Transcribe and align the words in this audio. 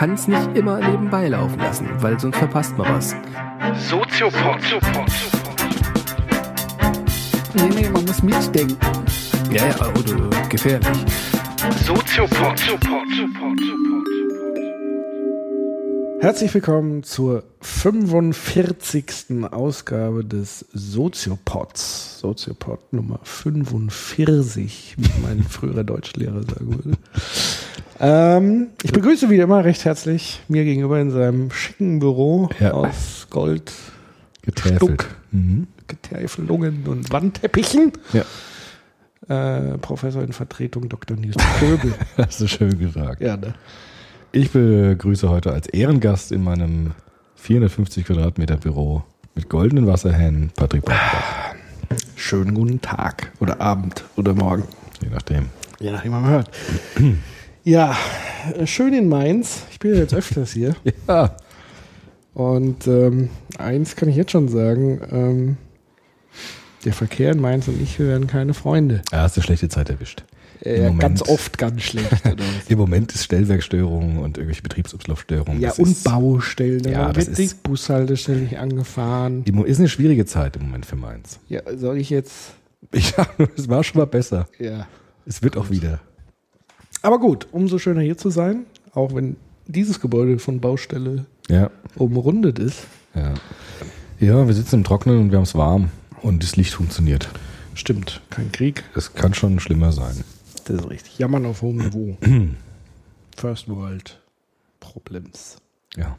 kann 0.00 0.14
es 0.14 0.26
nicht 0.26 0.56
immer 0.56 0.78
nebenbei 0.80 1.28
laufen 1.28 1.58
lassen, 1.58 1.86
weil 1.98 2.18
sonst 2.18 2.38
verpasst 2.38 2.74
man 2.78 2.88
was. 2.88 3.14
Soziopod. 3.86 4.56
Nee, 7.52 7.68
nee, 7.68 7.90
man 7.90 8.06
muss 8.06 8.22
mitdenken. 8.22 8.78
Ja, 9.52 9.66
ja, 9.66 9.88
oder 9.90 10.48
gefährlich. 10.48 10.88
Soziopod. 11.84 12.58
Herzlich 16.22 16.54
willkommen 16.54 17.02
zur 17.02 17.44
45. 17.60 19.44
Ausgabe 19.50 20.24
des 20.24 20.64
Soziopods. 20.72 22.20
Soziopod 22.20 22.90
Nummer 22.94 23.20
45, 23.22 24.94
wie 24.96 25.20
mein 25.20 25.42
früherer 25.42 25.84
Deutschlehrer 25.84 26.42
sagen 26.42 26.74
würde. 26.74 26.96
Ähm, 28.00 28.68
ich 28.82 28.92
begrüße 28.92 29.28
wie 29.28 29.36
immer 29.36 29.64
recht 29.64 29.84
herzlich 29.84 30.40
mir 30.48 30.64
gegenüber 30.64 30.98
in 31.00 31.10
seinem 31.10 31.50
schicken 31.50 31.98
Büro 31.98 32.48
Ja. 32.58 32.72
aus 32.72 33.26
Gold, 33.30 33.72
Getäfelt. 34.42 34.76
Stuck, 34.76 35.06
Mhm. 35.32 35.66
Getäfelungen 35.86 36.84
und 36.86 37.12
Wandteppichen. 37.12 37.92
Ja, 38.12 38.24
Äh, 39.28 39.76
Professor 39.78 40.22
in 40.22 40.32
Vertretung 40.32 40.88
Dr. 40.88 41.16
Nils 41.16 41.36
Köbel. 41.60 41.92
hast 42.16 42.40
du 42.40 42.48
schön 42.48 42.78
gesagt. 42.78 43.20
ja, 43.20 43.36
ne? 43.36 43.54
Ich 44.32 44.50
begrüße 44.50 45.28
heute 45.28 45.52
als 45.52 45.68
Ehrengast 45.68 46.32
in 46.32 46.42
meinem 46.42 46.92
450 47.36 48.06
Quadratmeter 48.06 48.56
Büro 48.56 49.02
mit 49.34 49.48
goldenen 49.48 49.86
Wasserhähnen 49.86 50.50
Patrick 50.56 50.84
Baumbach. 50.84 51.54
Schönen 52.16 52.54
guten 52.54 52.80
Tag 52.80 53.30
oder 53.40 53.60
Abend 53.60 54.04
oder 54.16 54.34
Morgen. 54.34 54.64
Je 55.02 55.10
nachdem. 55.10 55.46
Je 55.80 55.90
nachdem, 55.90 56.12
man 56.12 56.24
hört. 56.26 56.50
Ja, 57.64 57.96
äh, 58.56 58.66
schön 58.66 58.94
in 58.94 59.08
Mainz. 59.08 59.62
Ich 59.70 59.78
bin 59.78 59.92
ja 59.94 60.00
jetzt 60.00 60.14
öfters 60.14 60.52
hier. 60.52 60.74
Ja. 61.08 61.36
Und 62.32 62.86
ähm, 62.86 63.28
eins 63.58 63.96
kann 63.96 64.08
ich 64.08 64.16
jetzt 64.16 64.30
schon 64.30 64.48
sagen. 64.48 65.00
Ähm, 65.10 65.56
der 66.84 66.92
Verkehr 66.94 67.32
in 67.32 67.40
Mainz 67.40 67.66
und 67.68 67.82
ich, 67.82 67.98
wir 67.98 68.06
werden 68.06 68.26
keine 68.28 68.54
Freunde. 68.54 69.02
Er 69.10 69.22
hast 69.22 69.36
du 69.36 69.42
schlechte 69.42 69.68
Zeit 69.68 69.90
erwischt. 69.90 70.24
Äh, 70.62 70.82
Moment. 70.84 71.00
ganz 71.00 71.22
oft 71.28 71.58
ganz 71.58 71.82
schlecht. 71.82 72.08
Im 72.68 72.78
Moment 72.78 73.12
ist 73.12 73.24
Stellwerkstörungen 73.24 74.18
und 74.18 74.38
irgendwelche 74.38 74.62
Betriebsablaufstörungen. 74.62 75.60
ja, 75.60 75.72
und 75.72 75.88
ist, 75.90 76.04
Baustellen. 76.04 76.84
Ja, 76.84 76.90
Ja, 76.90 77.12
das 77.12 77.26
wird 77.26 77.38
die 77.38 77.44
ist- 77.44 77.62
Bushaltestelle 77.62 78.40
nicht 78.40 78.58
angefahren. 78.58 79.44
Ist 79.64 79.78
eine 79.80 79.88
schwierige 79.88 80.24
Zeit 80.24 80.56
im 80.56 80.62
Moment 80.62 80.86
für 80.86 80.96
Mainz. 80.96 81.40
Ja, 81.48 81.60
soll 81.76 81.98
ich 81.98 82.08
jetzt... 82.10 82.52
Ich 82.92 83.12
es 83.56 83.68
war 83.68 83.84
schon 83.84 83.98
mal 83.98 84.06
besser. 84.06 84.46
Ja. 84.58 84.86
Es 85.26 85.42
wird 85.42 85.56
auch 85.58 85.68
wieder. 85.70 86.00
Aber 87.02 87.18
gut, 87.18 87.46
umso 87.52 87.78
schöner 87.78 88.00
hier 88.02 88.16
zu 88.18 88.30
sein. 88.30 88.66
Auch 88.92 89.14
wenn 89.14 89.36
dieses 89.66 90.00
Gebäude 90.00 90.38
von 90.38 90.60
Baustelle 90.60 91.26
Ja. 91.48 91.70
umrundet 91.96 92.58
ist. 92.58 92.86
Ja. 93.14 93.34
Ja, 94.18 94.46
wir 94.46 94.54
sitzen 94.54 94.76
im 94.76 94.84
Trocknen 94.84 95.18
und 95.18 95.30
wir 95.30 95.38
haben 95.38 95.44
es 95.44 95.54
warm. 95.54 95.90
Und 96.22 96.42
das 96.42 96.56
Licht 96.56 96.74
funktioniert. 96.74 97.28
Stimmt, 97.74 98.20
kein 98.30 98.52
Krieg. 98.52 98.84
Das 98.94 99.14
kann 99.14 99.32
schon 99.32 99.58
schlimmer 99.60 99.92
sein. 99.92 100.24
Das 100.66 100.76
ist 100.76 100.90
richtig. 100.90 101.18
Jammern 101.18 101.46
auf 101.46 101.62
hohem 101.62 101.78
Niveau. 101.78 102.16
First 103.36 103.68
World 103.68 104.20
Problems. 104.80 105.56
Ja. 105.96 106.18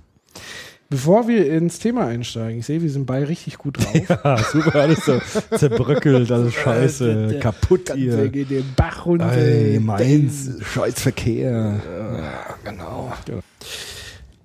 Bevor 0.92 1.26
wir 1.30 1.50
ins 1.50 1.80
Thema 1.80 2.08
einsteigen, 2.08 2.60
ich 2.60 2.66
sehe, 2.66 2.82
wir 2.82 2.90
sind 2.90 3.06
beide 3.06 3.30
richtig 3.30 3.58
gut 3.58 3.78
drauf. 3.78 3.94
Ja, 4.10 4.38
super, 4.44 4.76
alles 4.76 5.06
so 5.06 5.22
zerbröckelt, 5.58 6.30
alles 6.30 6.54
scheiße, 6.66 7.28
Der 7.30 7.40
kaputt 7.40 7.86
Ganze 7.86 8.02
hier. 8.02 8.28
geht 8.28 8.50
den 8.50 8.66
Bach 8.76 9.06
runter. 9.06 9.32
Ey, 9.32 9.80
Mainz, 9.80 10.50
scheiß 10.62 11.00
Verkehr. 11.00 11.80
Ja, 11.82 12.56
genau. 12.70 13.14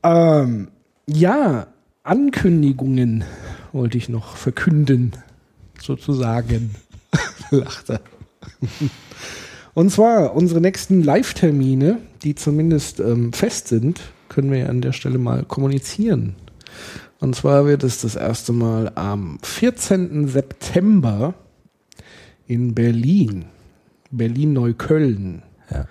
Ähm, 0.04 0.68
ja, 1.08 1.66
Ankündigungen 2.04 3.24
wollte 3.72 3.98
ich 3.98 4.08
noch 4.08 4.36
verkünden, 4.36 5.14
sozusagen. 5.80 6.76
Lacht 7.50 7.90
er. 7.90 8.00
Und 9.74 9.90
zwar 9.90 10.36
unsere 10.36 10.60
nächsten 10.60 11.02
Live-Termine, 11.02 11.98
die 12.22 12.36
zumindest 12.36 13.00
ähm, 13.00 13.32
fest 13.32 13.66
sind, 13.66 14.00
können 14.36 14.50
wir 14.50 14.58
ja 14.58 14.66
an 14.66 14.82
der 14.82 14.92
Stelle 14.92 15.16
mal 15.16 15.44
kommunizieren. 15.44 16.34
Und 17.20 17.34
zwar 17.34 17.64
wird 17.64 17.82
es 17.84 18.02
das 18.02 18.16
erste 18.16 18.52
Mal 18.52 18.92
am 18.94 19.38
14. 19.42 20.28
September 20.28 21.32
in 22.46 22.74
Berlin, 22.74 23.46
Berlin-Neukölln. 24.10 25.42
Ja. 25.70 25.86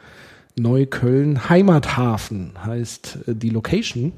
Neukölln 0.55 1.49
Heimathafen 1.49 2.51
heißt 2.63 3.17
äh, 3.25 3.33
die 3.33 3.49
Location. 3.49 4.13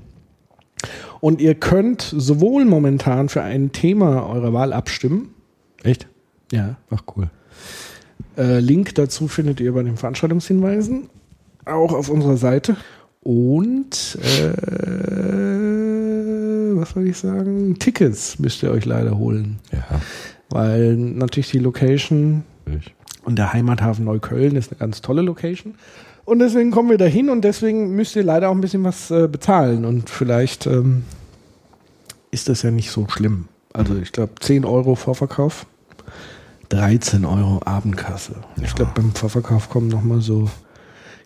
Und 1.22 1.40
ihr 1.40 1.56
könnt 1.56 2.02
sowohl 2.02 2.66
momentan 2.66 3.30
für 3.30 3.44
ein 3.44 3.72
Thema 3.72 4.30
eurer 4.30 4.52
Wahl 4.52 4.74
abstimmen. 4.74 5.34
Echt? 5.84 6.06
Ja. 6.52 6.76
Ach 6.90 7.04
cool. 7.16 7.30
Äh, 8.38 8.60
Link 8.60 8.94
dazu 8.96 9.30
findet 9.30 9.62
ihr 9.62 9.72
bei 9.72 9.84
den 9.84 9.96
Veranstaltungshinweisen. 9.96 11.10
Auch 11.64 11.94
auf 11.94 12.10
unserer 12.10 12.36
Seite. 12.36 12.76
Und 13.22 14.18
äh, 14.22 14.52
was 16.76 16.92
soll 16.92 17.08
ich 17.08 17.18
sagen? 17.18 17.78
Tickets 17.80 18.40
müsst 18.40 18.64
ihr 18.64 18.72
euch 18.72 18.86
leider 18.86 19.18
holen. 19.18 19.60
Ja, 19.72 20.02
Weil 20.50 20.96
natürlich 20.96 21.52
die 21.52 21.60
Location 21.60 22.44
ich. 22.66 22.94
Und 23.24 23.38
der 23.38 23.52
Heimathafen 23.52 24.06
Neukölln 24.06 24.56
ist 24.56 24.72
eine 24.72 24.80
ganz 24.80 25.02
tolle 25.02 25.22
Location. 25.22 25.76
Und 26.24 26.40
deswegen 26.40 26.72
kommen 26.72 26.90
wir 26.90 26.98
dahin 26.98 27.30
und 27.30 27.42
deswegen 27.42 27.96
müsst 27.96 28.16
ihr 28.16 28.24
leider 28.24 28.50
auch 28.50 28.54
ein 28.54 28.62
bisschen 28.62 28.84
was 28.84 29.12
äh, 29.12 29.28
bezahlen. 29.28 29.86
Und 29.86 30.10
vielleicht 30.10 30.66
ähm, 30.66 31.04
ist 32.32 32.50
das 32.50 32.62
ja 32.62 32.72
nicht 32.72 32.92
so 32.92 33.08
schlimm. 33.10 33.48
Also 33.74 33.96
ich 33.96 34.12
glaube 34.12 34.34
10 34.40 34.66
Euro 34.66 34.96
Vorverkauf, 34.96 35.66
13 36.70 37.26
Euro 37.26 37.62
Abendkasse. 37.66 38.36
Ich 38.62 38.76
glaube 38.76 38.92
beim 38.96 39.14
Vorverkauf 39.14 39.70
kommen 39.70 39.88
nochmal 39.88 40.22
so, 40.22 40.50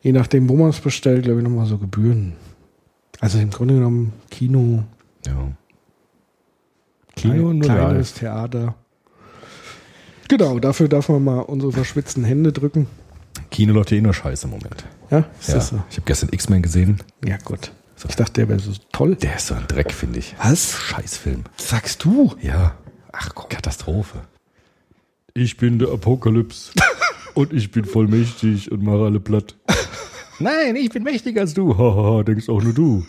je 0.02 0.12
nachdem 0.12 0.50
wo 0.50 0.56
man 0.56 0.70
es 0.70 0.80
bestellt, 0.80 1.24
glaube 1.24 1.40
ich 1.40 1.44
nochmal 1.44 1.66
so 1.66 1.78
Gebühren. 1.78 2.34
Also 3.20 3.38
im 3.40 3.50
Grunde 3.52 3.76
genommen 3.76 4.14
Kino, 4.30 4.84
Ja. 5.26 5.52
Kino 7.16 7.34
klein, 7.34 7.58
nur 7.58 7.62
kleines 7.62 8.12
live. 8.12 8.20
Theater. 8.20 8.76
Genau, 10.28 10.60
dafür 10.60 10.88
darf 10.88 11.10
man 11.10 11.24
mal 11.24 11.40
unsere 11.42 11.72
verschwitzten 11.74 12.24
Hände 12.24 12.52
drücken. 12.54 12.88
Kino 13.50 13.74
läuft 13.74 13.92
ja 13.92 13.98
eh 13.98 14.02
nur 14.02 14.14
scheiße 14.14 14.46
im 14.46 14.52
Moment. 14.52 14.86
Ja, 15.10 15.26
ist 15.40 15.50
Ja. 15.50 15.56
das 15.56 15.68
so? 15.70 15.84
Ich 15.90 15.98
habe 15.98 16.06
gestern 16.06 16.30
X-Men 16.32 16.62
gesehen. 16.62 16.98
Ja, 17.26 17.38
gut. 17.38 17.72
Ich 18.08 18.16
dachte, 18.16 18.34
der 18.34 18.50
wäre 18.50 18.60
so 18.60 18.72
toll. 18.92 19.16
Der 19.18 19.36
ist 19.36 19.48
so 19.48 19.54
ein 19.54 19.68
Dreck, 19.68 19.92
finde 19.92 20.20
ich. 20.20 20.34
Was? 20.42 20.72
Scheißfilm. 20.80 21.44
sagst 21.58 22.04
du? 22.04 22.34
Ja. 22.42 22.76
Ach 23.12 23.30
komm. 23.36 23.50
Katastrophe. 23.50 24.22
Ich 25.36 25.58
bin 25.58 25.78
der 25.80 25.90
Apokalypse. 25.90 26.72
und 27.34 27.54
ich 27.54 27.72
bin 27.72 27.86
voll 27.86 28.08
mächtig 28.08 28.72
und 28.72 28.84
mache 28.84 29.06
alle 29.06 29.20
platt. 29.20 29.56
Nein, 30.40 30.76
ich 30.76 30.90
bin 30.90 31.04
mächtiger 31.04 31.42
als 31.42 31.54
du. 31.54 31.78
Haha, 31.78 32.24
denkst 32.24 32.50
auch 32.50 32.62
nur 32.62 32.74
du. 32.74 33.06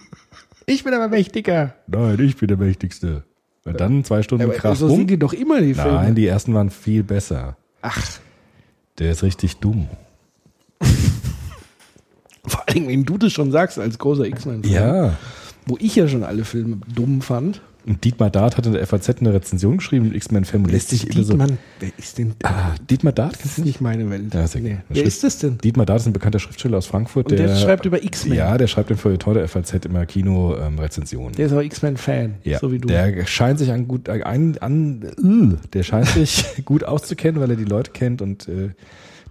Ich 0.66 0.84
bin 0.84 0.94
aber 0.94 1.08
mächtiger. 1.08 1.74
Nein, 1.86 2.18
ich 2.20 2.36
bin 2.36 2.48
der 2.48 2.56
Mächtigste. 2.56 3.24
Und 3.64 3.80
dann 3.80 4.04
zwei 4.04 4.22
Stunden 4.22 4.44
Aber 4.44 4.54
krass 4.54 4.80
so 4.80 4.88
sind 4.88 5.08
die 5.08 5.18
doch 5.18 5.32
immer, 5.32 5.60
die 5.60 5.74
Filme. 5.74 5.92
Nein, 5.92 6.14
die 6.14 6.26
ersten 6.26 6.52
waren 6.54 6.70
viel 6.70 7.02
besser. 7.02 7.56
Ach, 7.80 8.18
Der 8.98 9.12
ist 9.12 9.22
richtig 9.22 9.56
dumm. 9.58 9.88
vor 12.46 12.68
allem, 12.68 12.88
wenn 12.88 13.04
du 13.04 13.18
das 13.18 13.32
schon 13.32 13.50
sagst, 13.50 13.78
als 13.78 13.98
großer 13.98 14.24
X-Men-Fan. 14.26 14.70
Ja. 14.72 15.16
Wo 15.66 15.76
ich 15.78 15.94
ja 15.94 16.08
schon 16.08 16.24
alle 16.24 16.44
Filme 16.44 16.78
dumm 16.92 17.22
fand. 17.22 17.60
Und 17.84 18.04
Dietmar 18.04 18.30
Dart 18.30 18.56
hat 18.56 18.66
in 18.66 18.72
der 18.72 18.86
FAZ 18.86 19.20
eine 19.20 19.34
Rezension 19.34 19.78
geschrieben, 19.78 20.14
X-Men-Film, 20.14 20.64
lässt 20.66 20.90
sich 20.90 21.10
immer 21.10 21.24
so. 21.24 21.38
Wer 21.80 21.90
ist 21.96 22.18
denn? 22.18 22.34
Ah, 22.44 22.74
Dietmar 22.88 23.12
Dart? 23.12 23.34
das 23.34 23.58
ist 23.58 23.64
nicht 23.64 23.80
meine 23.80 24.08
Welt. 24.08 24.32
Ja, 24.32 24.44
ist 24.44 24.54
nee. 24.56 24.78
Das 24.88 24.96
Wer 24.96 25.04
ist 25.04 25.24
das 25.24 25.38
denn? 25.38 25.58
Dietmar 25.58 25.86
Dart 25.86 26.00
ist 26.00 26.06
ein 26.06 26.12
bekannter 26.12 26.38
Schriftsteller 26.38 26.78
aus 26.78 26.86
Frankfurt. 26.86 27.30
Und 27.30 27.38
der 27.38 27.56
schreibt 27.56 27.84
über 27.84 28.02
X-Men. 28.02 28.38
Ja, 28.38 28.56
der 28.56 28.68
schreibt 28.68 28.90
im 28.90 28.98
Feuilleton 28.98 29.34
der 29.34 29.48
FAZ 29.48 29.84
immer 29.84 30.06
Kino-Rezensionen. 30.06 31.34
Der 31.34 31.46
ist 31.46 31.52
auch 31.52 31.60
X-Men-Fan, 31.60 32.34
ja, 32.44 32.58
so 32.58 32.70
wie 32.70 32.78
du. 32.78 32.88
der 32.88 33.26
scheint 33.26 33.58
sich 33.58 33.70
an 33.72 33.88
gut, 33.88 34.08
an, 34.08 34.56
an, 34.60 35.02
äh, 35.02 35.68
der 35.72 35.82
scheint 35.82 36.06
sich 36.08 36.64
gut 36.64 36.84
auszukennen, 36.84 37.40
weil 37.40 37.50
er 37.50 37.56
die 37.56 37.64
Leute 37.64 37.90
kennt 37.90 38.22
und 38.22 38.48
äh, 38.48 38.70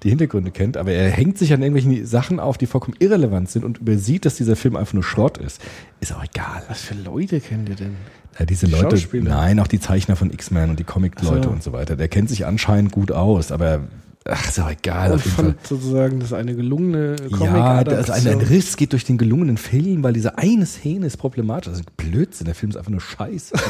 die 0.04 0.10
Hintergründe 0.10 0.52
kennt, 0.52 0.78
aber 0.78 0.92
er 0.92 1.10
hängt 1.10 1.38
sich 1.38 1.54
an 1.54 1.62
irgendwelchen 1.62 2.06
Sachen 2.08 2.40
auf, 2.40 2.58
die 2.58 2.66
vollkommen 2.66 2.98
irrelevant 3.00 3.50
sind 3.50 3.64
und 3.64 3.80
übersieht, 3.80 4.26
dass 4.26 4.36
dieser 4.36 4.56
Film 4.56 4.76
einfach 4.76 4.94
nur 4.94 5.04
Schrott 5.04 5.38
ist. 5.38 5.62
Ist 6.00 6.14
auch 6.16 6.24
egal. 6.24 6.64
Was 6.68 6.82
für 6.82 6.96
Leute 6.96 7.40
kennt 7.40 7.70
ihr 7.70 7.76
denn? 7.76 7.96
Ja, 8.40 8.46
diese 8.46 8.68
Die 8.68 8.72
Leute, 8.72 8.98
nein, 9.20 9.60
auch 9.60 9.68
die 9.68 9.80
Zeichner 9.80 10.16
von 10.16 10.32
X-Men 10.32 10.70
und 10.72 10.80
die 10.80 10.84
Comic-Leute 10.84 11.44
so. 11.44 11.50
und 11.50 11.64
so 11.64 11.74
weiter. 11.74 11.96
Der 11.96 12.08
kennt 12.08 12.30
sich 12.30 12.46
anscheinend 12.46 12.92
gut 12.92 13.12
aus, 13.12 13.52
aber 13.52 13.82
ach, 14.26 14.48
ist 14.48 14.60
auch 14.60 14.70
egal. 14.70 15.14
Auf 15.14 15.26
jeden 15.26 15.36
Fall. 15.36 15.46
fand 15.46 15.68
sozusagen 15.68 16.20
das 16.20 16.32
eine 16.32 16.56
gelungene 16.56 17.18
Ja, 17.40 17.80
also 17.80 18.14
ein, 18.14 18.28
ein. 18.28 18.42
Riss 18.42 18.78
geht 18.78 18.94
durch 18.94 19.04
den 19.04 19.18
gelungenen 19.18 19.58
Film, 19.58 20.04
weil 20.04 20.14
diese 20.14 20.38
eine 20.38 20.66
Szene 20.66 21.08
ist 21.08 21.18
problematisch. 21.18 21.72
Das 21.72 21.80
ist 21.82 21.98
Blödsinn, 21.98 22.46
der 22.46 22.56
Film 22.56 22.70
ist 22.70 22.78
einfach 22.78 22.92
nur 22.92 23.02
Scheiße. 23.02 23.54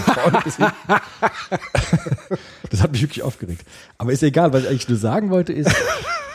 Das 2.69 2.81
hat 2.81 2.93
mich 2.93 3.01
wirklich 3.01 3.21
aufgeregt. 3.21 3.65
Aber 3.97 4.13
ist 4.13 4.23
egal, 4.23 4.53
was 4.53 4.63
ich 4.63 4.69
eigentlich 4.69 4.87
nur 4.87 4.97
sagen 4.97 5.29
wollte 5.29 5.51
ist, 5.51 5.69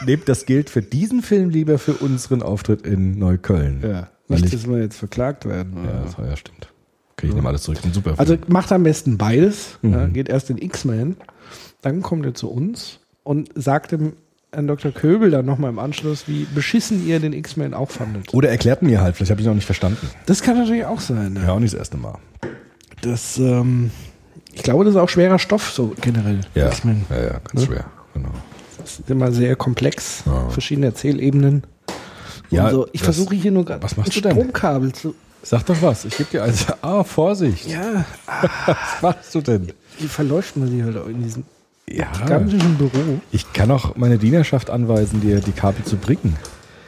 nehmt 0.05 0.28
das 0.28 0.44
Geld 0.44 0.69
für 0.69 0.82
diesen 0.82 1.23
Film 1.23 1.49
lieber 1.49 1.78
für 1.78 1.94
unseren 1.94 2.43
Auftritt 2.43 2.82
in 2.82 3.19
Neukölln. 3.19 3.81
Ja, 3.82 4.08
nicht, 4.28 4.44
ich, 4.44 4.50
dass 4.50 4.69
wir 4.69 4.78
jetzt 4.78 4.99
verklagt 4.99 5.46
werden. 5.46 5.73
ja, 5.82 6.02
das 6.05 6.19
war 6.19 6.26
ja 6.26 6.37
stimmt. 6.37 6.69
Okay, 7.18 7.28
ich 7.28 7.34
nehme 7.34 7.48
alles 7.48 7.62
zurück. 7.62 7.78
Ein 7.84 7.92
super 7.94 8.10
Film. 8.10 8.18
Also 8.20 8.36
macht 8.48 8.70
am 8.72 8.82
besten 8.82 9.16
beides. 9.16 9.78
Mhm. 9.82 9.92
Ja, 9.92 10.06
geht 10.06 10.28
erst 10.28 10.50
in 10.50 10.58
X-Men, 10.58 11.16
dann 11.82 12.02
kommt 12.02 12.26
er 12.26 12.34
zu 12.34 12.50
uns 12.50 13.00
und 13.22 13.50
sagt 13.54 13.92
dem 13.92 14.12
Herrn 14.52 14.66
Dr. 14.68 14.92
Köbel 14.92 15.30
dann 15.30 15.44
nochmal 15.46 15.70
im 15.70 15.78
Anschluss, 15.78 16.28
wie 16.28 16.46
beschissen 16.54 17.06
ihr 17.06 17.20
den 17.20 17.32
X-Men 17.32 17.74
auch 17.74 17.90
fandet. 17.90 18.32
Oder 18.32 18.50
erklärt 18.50 18.82
mir 18.82 19.00
halt, 19.00 19.16
vielleicht 19.16 19.30
habe 19.30 19.40
ich 19.40 19.46
noch 19.46 19.54
nicht 19.54 19.66
verstanden. 19.66 20.08
Das 20.26 20.42
kann 20.42 20.56
natürlich 20.58 20.84
auch 20.84 21.00
sein. 21.00 21.38
Ja, 21.42 21.52
auch 21.52 21.58
nicht 21.58 21.72
das 21.74 21.78
erste 21.78 21.96
Mal. 21.96 22.18
Das, 23.02 23.38
ähm, 23.38 23.90
ich 24.52 24.62
glaube, 24.62 24.84
das 24.84 24.94
ist 24.94 25.00
auch 25.00 25.08
schwerer 25.08 25.38
Stoff, 25.38 25.70
so 25.70 25.94
generell. 26.00 26.40
Ja, 26.54 26.70
ja, 26.70 27.22
ja 27.22 27.40
ganz 27.40 27.64
schwer. 27.66 27.84
Genau. 28.14 28.30
Das 28.78 28.98
ist 29.00 29.10
immer 29.10 29.32
sehr 29.32 29.56
komplex, 29.56 30.22
Ja. 30.26 30.48
verschiedene 30.48 30.86
Erzählebenen. 30.86 31.64
Ja, 32.50 32.66
also, 32.66 32.86
ich 32.92 33.02
versuche 33.02 33.34
hier 33.34 33.50
nur 33.50 33.64
gerade 33.64 33.82
Was 33.82 33.96
machst 33.96 34.12
ein? 34.24 34.30
Stromkabel 34.32 34.92
zu. 34.92 35.14
Sag 35.48 35.64
doch 35.66 35.81
was. 35.81 36.04
Ich 36.04 36.16
gebe 36.16 36.28
dir 36.31 36.43
also. 36.43 36.75
Ah, 36.82 37.04
Vorsicht. 37.04 37.66
Ja, 37.69 38.04
Was 38.66 39.00
machst 39.02 39.34
du 39.34 39.40
denn? 39.40 39.72
wie 39.98 40.08
verläuft 40.08 40.56
man 40.56 40.69
die 40.70 40.82
halt 40.82 40.96
auch 40.96 41.06
in 41.06 41.22
diesem 41.22 41.44
Ja. 41.88 42.10
gigantischen 42.12 42.75
Büro? 42.76 43.20
Ich 43.31 43.52
kann 43.52 43.70
auch 43.70 43.94
meine 43.94 44.19
Dienerschaft 44.19 44.70
anweisen, 44.70 45.20
dir 45.20 45.38
die 45.40 45.52
Kabel 45.52 45.84
zu 45.84 45.96
bringen. 45.96 46.37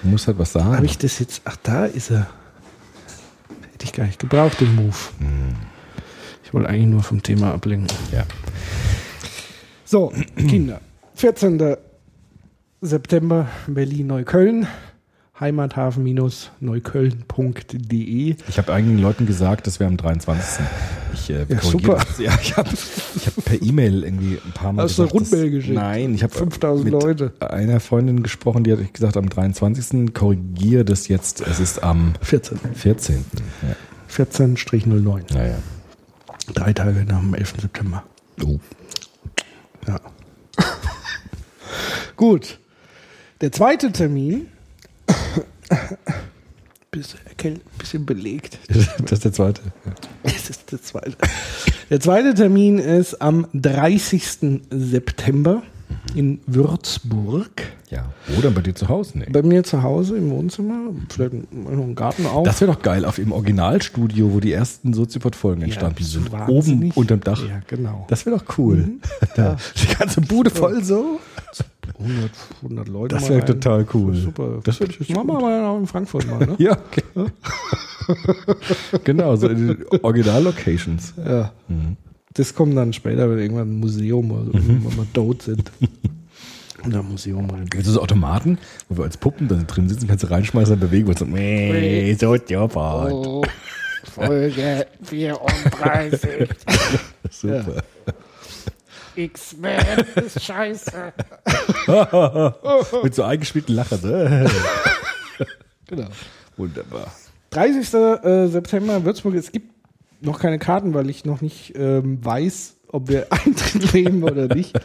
Du 0.02 0.08
musst 0.08 0.26
halt 0.26 0.38
was 0.40 0.52
sagen. 0.52 0.74
Habe 0.76 0.86
ich 0.86 0.98
das 0.98 1.20
jetzt? 1.20 1.42
Ach, 1.44 1.56
da 1.62 1.84
ist 1.86 2.10
er. 2.10 2.26
Hätte 3.72 3.84
ich 3.84 3.92
gar 3.92 4.04
nicht 4.06 4.18
gebraucht, 4.18 4.60
den 4.60 4.74
Move. 4.74 4.96
Ich 6.42 6.52
wollte 6.52 6.68
eigentlich 6.68 6.86
nur 6.86 7.02
vom 7.04 7.22
Thema 7.22 7.54
ablenken. 7.54 7.96
ja. 8.12 8.24
So, 9.84 10.12
Kinder. 10.36 10.80
14. 11.14 11.76
September, 12.80 13.46
Berlin-Neukölln. 13.68 14.66
Heimathafen-neukölln.de. 15.40 18.36
Ich 18.48 18.58
habe 18.58 18.72
einigen 18.72 18.98
Leuten 18.98 19.26
gesagt, 19.26 19.66
das 19.66 19.80
wäre 19.80 19.88
am 19.88 19.96
23. 19.96 20.64
Ich, 21.14 21.30
äh, 21.30 21.46
Ja, 21.48 21.56
korrigiere 21.56 21.70
super. 21.70 21.94
Das. 21.94 22.18
Ja, 22.18 22.38
ich 22.40 22.56
habe 22.56 22.68
ich 22.70 23.26
hab 23.26 23.44
per 23.44 23.60
E-Mail 23.62 24.04
irgendwie 24.04 24.38
ein 24.44 24.52
paar 24.52 24.72
Mal 24.72 24.84
Hast 24.84 24.98
du 24.98 25.02
gesagt, 25.02 25.14
Rundmail 25.14 25.50
geschickt? 25.50 25.74
Nein, 25.74 26.14
ich 26.14 26.22
habe 26.22 26.34
5000 26.34 26.84
mit 26.90 27.02
Leute. 27.02 27.32
einer 27.40 27.80
Freundin 27.80 28.22
gesprochen, 28.22 28.64
die 28.64 28.72
hat 28.72 28.94
gesagt, 28.94 29.16
am 29.16 29.28
23. 29.28 30.14
korrigiere 30.14 30.84
das 30.84 31.08
jetzt. 31.08 31.40
Es 31.40 31.60
ist 31.60 31.82
am 31.82 32.14
14. 32.22 32.58
14. 32.74 33.24
14-09. 34.10 35.34
Ja, 35.34 35.46
ja. 35.46 35.58
Drei 36.54 36.72
Tage 36.72 37.04
nach 37.04 37.20
dem 37.20 37.34
11. 37.34 37.54
September. 37.60 38.02
Oh. 38.42 38.58
Ja. 39.86 40.00
Gut. 42.16 42.58
Der 43.40 43.52
zweite 43.52 43.92
Termin. 43.92 44.46
bisschen, 46.90 47.60
bisschen 47.78 48.06
belegt. 48.06 48.58
Das 48.68 49.12
ist 49.12 49.24
der 49.24 49.32
zweite. 49.32 49.60
Ja. 49.84 49.92
Das 50.22 50.50
ist 50.50 50.70
der 50.72 50.82
zweite. 50.82 51.16
Der 51.90 52.00
zweite 52.00 52.34
Termin 52.34 52.78
ist 52.78 53.20
am 53.20 53.46
30. 53.54 54.62
September 54.70 55.62
in 56.14 56.40
Würzburg. 56.46 57.50
ja. 57.90 58.10
Oder 58.38 58.50
bei 58.50 58.60
dir 58.60 58.74
zu 58.74 58.88
Hause? 58.88 59.18
Nee. 59.18 59.26
Bei 59.30 59.42
mir 59.42 59.64
zu 59.64 59.82
Hause 59.82 60.16
im 60.16 60.30
Wohnzimmer. 60.30 60.90
Vielleicht 61.08 61.52
noch 61.52 61.70
einen 61.70 61.94
Garten 61.94 62.26
auf. 62.26 62.44
Das 62.44 62.60
wäre 62.60 62.72
doch 62.72 62.82
geil, 62.82 63.04
auf 63.04 63.16
dem 63.16 63.32
Originalstudio, 63.32 64.32
wo 64.32 64.40
die 64.40 64.52
ersten 64.52 64.92
Soziopod-Folgen 64.92 65.62
entstanden 65.62 65.96
das 65.98 66.12
sind. 66.12 66.26
ist 66.26 66.32
Oben 66.34 66.48
wahnsinnig. 66.56 66.96
unterm 66.96 67.20
Dach. 67.20 67.42
Ja, 67.46 67.60
genau. 67.66 68.06
Das 68.08 68.26
wäre 68.26 68.38
doch 68.38 68.58
cool. 68.58 68.88
Da, 69.34 69.56
die 69.80 69.94
ganze 69.94 70.20
Bude 70.20 70.50
voll 70.50 70.82
so. 70.84 71.20
100, 71.98 72.30
100 72.62 72.88
Leute. 72.88 73.14
Das 73.16 73.24
mal 73.28 73.36
wäre 73.36 73.46
total 73.46 73.86
cool. 73.94 74.14
Super. 74.14 74.60
Das 74.64 74.80
würde 74.80 74.94
ich 74.98 75.08
Machen 75.10 75.26
wir 75.26 75.40
mal 75.40 75.78
in 75.78 75.86
Frankfurt 75.86 76.26
mal, 76.26 76.38
ne? 76.38 76.54
Ja, 76.58 76.72
okay. 76.72 77.02
genau, 79.04 79.36
so 79.36 79.48
in 79.48 79.68
den 79.68 79.84
Original-Locations. 80.02 81.14
Ja. 81.24 81.52
Das 82.34 82.54
kommt 82.54 82.76
dann 82.76 82.92
später, 82.92 83.28
wenn 83.30 83.38
irgendwann 83.38 83.70
ein 83.70 83.80
Museum 83.80 84.30
oder 84.30 84.44
so, 84.44 84.54
wenn 84.54 84.82
wir 84.82 85.12
tot 85.12 85.42
sind. 85.42 85.70
Und 86.84 86.94
ein 86.94 87.08
Museum 87.08 87.50
rein. 87.50 87.68
Also 87.76 87.92
so 87.92 88.00
Automaten, 88.00 88.56
wo 88.88 88.98
wir 88.98 89.04
als 89.04 89.16
Puppen 89.16 89.48
dann 89.48 89.66
drin 89.66 89.88
sitzen, 89.88 90.06
kannst 90.06 90.22
du 90.22 90.30
reinschmeißen 90.30 90.74
und 90.74 90.80
bewegen 90.80 91.08
und 91.08 91.18
so, 91.18 91.24
meh, 91.24 92.14
so 92.14 92.36
Jobbot. 92.36 93.12
Oh, 93.12 93.42
Folge 94.04 94.86
34. 95.02 96.48
Super. 97.30 97.82
X-Men 99.18 100.04
ist 100.16 100.42
scheiße. 100.42 101.12
Mit 103.02 103.14
so 103.14 103.24
eingespielten 103.24 103.74
Lachen. 103.74 103.98
So. 103.98 104.08
Genau. 105.88 106.08
Wunderbar. 106.58 107.10
30. 107.50 107.94
äh, 107.94 108.46
September 108.48 109.04
Würzburg. 109.04 109.34
Es 109.34 109.50
gibt 109.52 109.72
noch 110.20 110.38
keine 110.38 110.58
Karten, 110.58 110.92
weil 110.92 111.08
ich 111.08 111.24
noch 111.24 111.40
nicht 111.40 111.72
ähm, 111.76 112.22
weiß, 112.22 112.76
ob 112.88 113.08
wir 113.08 113.26
Eintritt 113.30 113.94
nehmen 113.94 114.22
oder 114.22 114.54
nicht. 114.54 114.78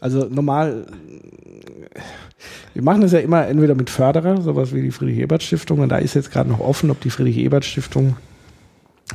Also 0.00 0.26
normal, 0.28 0.86
äh, 1.94 2.00
wir 2.74 2.82
machen 2.82 3.02
das 3.02 3.12
ja 3.12 3.20
immer 3.20 3.46
entweder 3.46 3.76
mit 3.76 3.88
Förderer, 3.88 4.40
sowas 4.42 4.74
wie 4.74 4.82
die 4.82 4.90
Friedrich-Ebert-Stiftung. 4.90 5.78
Und 5.78 5.90
da 5.90 5.98
ist 5.98 6.14
jetzt 6.14 6.32
gerade 6.32 6.50
noch 6.50 6.58
offen, 6.58 6.90
ob 6.90 7.00
die 7.00 7.10
Friedrich-Ebert-Stiftung 7.10 8.16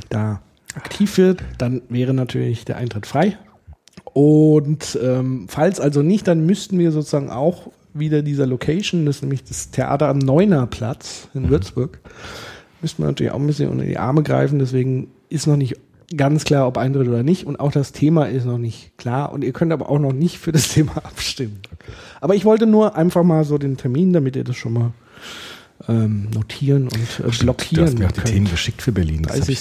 da 0.08 0.42
aktiv 0.76 1.18
wird. 1.18 1.44
Dann 1.58 1.82
wäre 1.90 2.14
natürlich 2.14 2.64
der 2.64 2.78
Eintritt 2.78 3.06
frei. 3.06 3.38
Und 4.18 4.98
ähm, 5.00 5.46
falls 5.48 5.80
also 5.80 6.02
nicht, 6.02 6.28
dann 6.28 6.44
müssten 6.44 6.80
wir 6.80 6.92
sozusagen 6.92 7.30
auch 7.30 7.70
wieder 7.94 8.24
dieser 8.24 8.48
Location, 8.48 9.06
das 9.06 9.18
ist 9.18 9.22
nämlich 9.22 9.44
das 9.44 9.70
Theater 9.70 10.08
am 10.08 10.18
Neunerplatz 10.18 11.28
in 11.36 11.52
Würzburg, 11.52 12.00
müssten 12.82 13.04
wir 13.04 13.06
natürlich 13.06 13.32
auch 13.32 13.40
ein 13.40 13.46
bisschen 13.46 13.70
unter 13.70 13.86
die 13.86 14.00
Arme 14.00 14.24
greifen. 14.24 14.58
Deswegen 14.58 15.12
ist 15.30 15.46
noch 15.46 15.56
nicht 15.56 15.76
ganz 16.16 16.46
klar, 16.46 16.66
ob 16.66 16.80
Eintritt 16.80 17.08
oder 17.08 17.22
nicht. 17.22 17.46
Und 17.46 17.60
auch 17.60 17.72
das 17.72 17.92
Thema 17.92 18.26
ist 18.26 18.46
noch 18.46 18.58
nicht 18.58 18.98
klar. 18.98 19.32
Und 19.32 19.44
ihr 19.44 19.54
könnt 19.54 19.72
aber 19.72 19.88
auch 19.88 20.00
noch 20.00 20.14
nicht 20.14 20.40
für 20.40 20.52
das 20.52 20.70
Thema 20.74 20.98
abstimmen. 20.98 21.60
Aber 22.20 22.34
ich 22.34 22.44
wollte 22.44 22.66
nur 22.66 22.96
einfach 22.96 23.22
mal 23.22 23.44
so 23.44 23.60
den 23.60 23.78
Termin, 23.78 24.14
damit 24.14 24.36
ihr 24.36 24.44
das 24.44 24.56
schon 24.56 24.74
mal 24.74 24.94
ähm, 25.88 26.30
notieren 26.34 26.86
und 26.86 27.20
äh, 27.20 27.30
Du 27.30 27.38
blockieren 27.38 27.86
hast 27.86 28.00
mir 28.00 28.08
auch 28.08 28.12
die 28.14 28.22
könnt. 28.22 28.34
Themen 28.34 28.50
geschickt 28.50 28.82
für 28.82 28.92
Berlin. 28.92 29.22
Das 29.22 29.42
hab 29.42 29.50
ich 29.50 29.60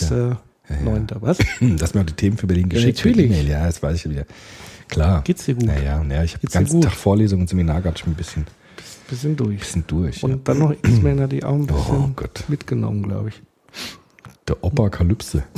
30. 0.69 0.85
ja. 0.87 0.91
Neunter, 0.91 1.17
was? 1.21 1.39
Hast 1.81 1.95
mir 1.95 2.01
auch 2.03 2.07
die 2.07 2.13
Themen 2.15 2.37
für 2.37 2.47
Berlin 2.47 2.69
geschickt. 2.69 3.01
per 3.03 3.11
natürlich. 3.11 3.31
E-Mail. 3.31 3.49
Ja, 3.49 3.67
das 3.67 3.83
weiß 3.83 3.97
ich 3.97 4.05
ja 4.05 4.11
wieder. 4.11 4.27
Klar. 4.89 5.23
Geht's 5.25 5.45
dir 5.45 5.55
gut? 5.55 5.65
Naja, 5.67 6.03
naja 6.05 6.23
ich 6.25 6.35
habe 6.35 6.47
den 6.47 6.51
ganzen? 6.53 6.81
Tag 6.81 6.93
Vorlesungen 6.93 7.43
und 7.43 7.49
Seminar 7.49 7.83
gehabt, 7.83 7.99
schon 7.99 8.11
ein 8.13 8.17
bisschen, 8.17 8.47
Bisschen 9.09 9.37
durch. 9.37 9.59
bisschen 9.61 9.85
durch. 9.87 10.23
Und 10.23 10.47
dann 10.49 10.59
noch 10.59 10.73
X-Men 10.73 11.21
hatte 11.21 11.37
ich 11.37 11.45
auch 11.45 11.55
ein 11.55 11.63
Oh 11.71 11.75
bisschen 11.75 12.17
Gott. 12.17 12.45
mitgenommen, 12.49 13.03
glaube 13.03 13.31
ich. 13.31 13.43
Der 14.49 14.63
Opa 14.63 14.89
Kalypse. 14.91 15.43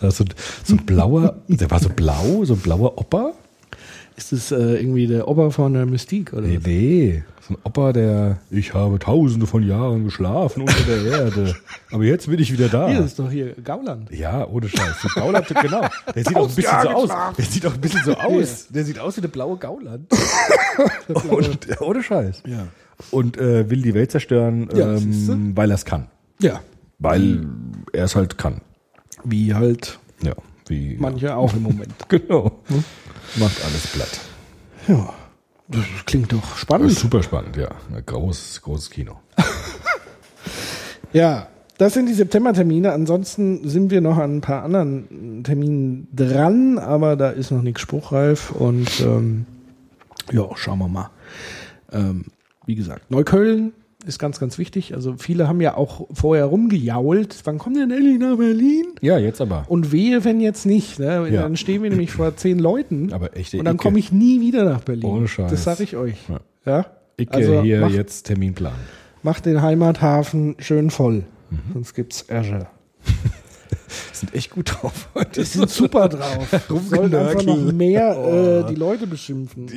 So, 0.00 0.24
so 0.64 0.74
ein 0.74 0.84
blauer, 0.86 1.36
der 1.46 1.70
war 1.70 1.78
so 1.78 1.88
blau, 1.88 2.44
so 2.44 2.54
ein 2.54 2.58
blauer 2.60 2.98
Opa. 2.98 3.32
Ist 4.16 4.32
das 4.32 4.50
äh, 4.50 4.56
irgendwie 4.80 5.06
der 5.06 5.28
Opa 5.28 5.50
von 5.50 5.72
der 5.74 5.86
Mystique 5.86 6.32
oder 6.32 6.48
Nee, 6.48 6.56
was? 6.56 6.66
nee. 6.66 7.22
So 7.48 7.54
ein 7.54 7.58
Opa, 7.64 7.92
der, 7.94 8.38
ich 8.50 8.74
habe 8.74 8.98
tausende 8.98 9.46
von 9.46 9.66
Jahren 9.66 10.04
geschlafen 10.04 10.62
unter 10.62 10.82
der 10.82 11.02
Erde. 11.04 11.56
Aber 11.90 12.04
jetzt 12.04 12.28
bin 12.28 12.38
ich 12.38 12.52
wieder 12.52 12.68
da. 12.68 12.88
Hier 12.88 13.04
ist 13.04 13.18
doch 13.18 13.30
hier 13.30 13.54
Gauland. 13.54 14.10
Ja, 14.12 14.46
ohne 14.46 14.68
Scheiß. 14.68 15.00
So 15.02 15.08
Gauland, 15.14 15.46
genau. 15.48 15.80
Der 16.14 16.24
sieht 16.24 16.36
auch 16.36 16.48
ein 16.48 16.54
bisschen 16.54 16.82
so 16.82 16.88
aus. 16.90 17.10
Der 17.38 17.44
sieht 17.44 17.66
auch 17.66 17.74
ein 17.74 17.80
bisschen 17.80 18.04
so 18.04 18.14
aus. 18.14 18.68
Der 18.68 18.84
sieht 18.84 18.98
aus 18.98 19.16
wie 19.16 19.20
der 19.22 19.28
blaue 19.28 19.56
Gauland. 19.56 20.06
Und, 21.30 21.80
ohne 21.80 22.02
Scheiß. 22.02 22.42
Ja. 22.46 22.66
Und 23.10 23.38
äh, 23.38 23.70
will 23.70 23.80
die 23.82 23.94
Welt 23.94 24.10
zerstören, 24.10 24.68
Ja, 24.74 24.94
ähm, 24.96 25.56
weil 25.56 25.70
er 25.70 25.74
es 25.76 25.84
kann. 25.84 26.08
Ja. 26.40 26.60
Weil 26.98 27.46
er 27.92 28.04
es 28.04 28.14
halt 28.16 28.36
kann. 28.36 28.60
Wie 29.24 29.54
halt 29.54 29.98
Ja, 30.22 30.34
wie. 30.66 30.96
manche 30.98 31.34
auch 31.34 31.54
im 31.54 31.62
Moment. 31.62 31.94
Genau. 32.08 32.60
Macht 33.36 33.64
alles 33.64 33.86
platt. 33.88 34.20
Ja. 34.88 35.14
Das 35.68 35.84
klingt 36.06 36.32
doch 36.32 36.56
spannend. 36.56 36.92
super 36.92 37.22
spannend, 37.22 37.56
ja. 37.56 37.68
Großes, 38.06 38.62
großes 38.62 38.90
Kino. 38.90 39.18
Ja. 41.12 41.48
Das 41.78 41.94
sind 41.94 42.06
die 42.06 42.14
September-Termine. 42.14 42.90
Ansonsten 42.90 43.68
sind 43.68 43.92
wir 43.92 44.00
noch 44.00 44.18
an 44.18 44.38
ein 44.38 44.40
paar 44.40 44.64
anderen 44.64 45.44
Terminen 45.44 46.08
dran, 46.12 46.76
aber 46.76 47.14
da 47.14 47.30
ist 47.30 47.52
noch 47.52 47.62
nichts 47.62 47.82
spruchreif 47.82 48.50
und 48.50 49.00
ähm, 49.00 49.46
ja, 50.32 50.44
schauen 50.56 50.80
wir 50.80 50.88
mal. 50.88 51.10
Ähm, 51.92 52.24
wie 52.66 52.74
gesagt, 52.74 53.12
Neukölln 53.12 53.74
ist 54.06 54.18
ganz, 54.18 54.38
ganz 54.38 54.58
wichtig. 54.58 54.94
Also 54.94 55.16
viele 55.18 55.48
haben 55.48 55.60
ja 55.60 55.76
auch 55.76 56.06
vorher 56.12 56.44
rumgejault. 56.46 57.40
Wann 57.44 57.58
kommt 57.58 57.76
denn 57.76 57.90
Ellie 57.90 58.18
nach 58.18 58.36
Berlin? 58.36 58.86
Ja, 59.00 59.18
jetzt 59.18 59.40
aber. 59.40 59.64
Und 59.68 59.90
wehe, 59.92 60.24
wenn 60.24 60.40
jetzt 60.40 60.66
nicht. 60.66 60.98
Ne? 60.98 61.28
Ja. 61.30 61.42
Dann 61.42 61.56
stehen 61.56 61.82
wir 61.82 61.90
nämlich 61.90 62.12
vor 62.12 62.36
zehn 62.36 62.58
Leuten. 62.58 63.12
Aber 63.12 63.36
echte 63.36 63.58
und 63.58 63.64
dann 63.64 63.76
komme 63.76 63.98
ich 63.98 64.12
nie 64.12 64.40
wieder 64.40 64.64
nach 64.64 64.80
Berlin. 64.82 65.04
Ohne 65.10 65.28
Scheiß. 65.28 65.50
Das 65.50 65.64
sage 65.64 65.82
ich 65.82 65.96
euch. 65.96 66.16
Ja. 66.28 66.40
Ja. 66.64 66.86
Icke 67.18 67.34
Also 67.34 67.62
hier 67.62 67.80
mach- 67.80 67.90
jetzt 67.90 68.22
Terminplan. 68.24 68.72
Macht 69.24 69.46
den 69.46 69.60
Heimathafen 69.62 70.54
schön 70.60 70.90
voll. 70.90 71.24
Mhm. 71.50 71.58
Sonst 71.74 71.94
gibt's 71.94 72.22
Ärger. 72.22 72.70
Sind 74.12 74.34
echt 74.34 74.50
gut 74.50 74.70
drauf 74.80 75.08
heute. 75.14 75.40
Die 75.40 75.46
sind 75.46 75.68
super 75.70 76.08
drauf. 76.08 76.48
Sollen 76.88 77.14
einfach 77.14 77.42
noch 77.44 77.72
mehr 77.72 78.16
Oh. 78.18 78.64
äh, 78.66 78.68
die 78.68 78.74
Leute 78.74 79.06
beschimpfen. 79.06 79.68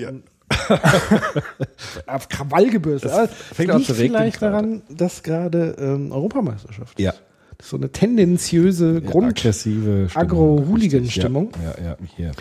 Auf 2.07 2.29
Krawallgebürsche. 2.29 3.11
Aber 3.11 3.27
fängt 3.27 3.71
an 3.71 3.83
zu 3.83 3.93
regnen 3.93 4.17
vielleicht 4.17 4.39
gerade. 4.39 4.51
daran, 4.51 4.81
dass 4.89 5.23
gerade 5.23 5.75
ähm, 5.79 6.11
Europameisterschaft 6.11 6.99
ist. 6.99 7.03
Ja. 7.03 7.13
Das 7.57 7.67
ist 7.67 7.71
so 7.71 7.77
eine 7.77 7.91
tendenziöse 7.91 9.01
Grund. 9.01 9.27
aggressive 9.37 10.09
Stimmung. 10.09 10.25
Agro-Hooligan-Stimmung. 10.25 11.51
Ja, 11.63 11.83
ja, 11.83 11.89
ja, 11.91 11.97
hier. 12.15 12.31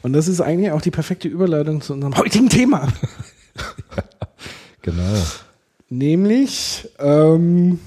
Und 0.00 0.14
das 0.14 0.26
ist 0.26 0.40
eigentlich 0.40 0.70
auch 0.70 0.80
die 0.80 0.90
perfekte 0.90 1.28
Überleitung 1.28 1.82
zu 1.82 1.92
unserem 1.92 2.16
heutigen 2.16 2.48
Thema. 2.48 2.88
Genau. 4.82 5.02
Nämlich 5.90 6.88
ähm, 6.98 7.80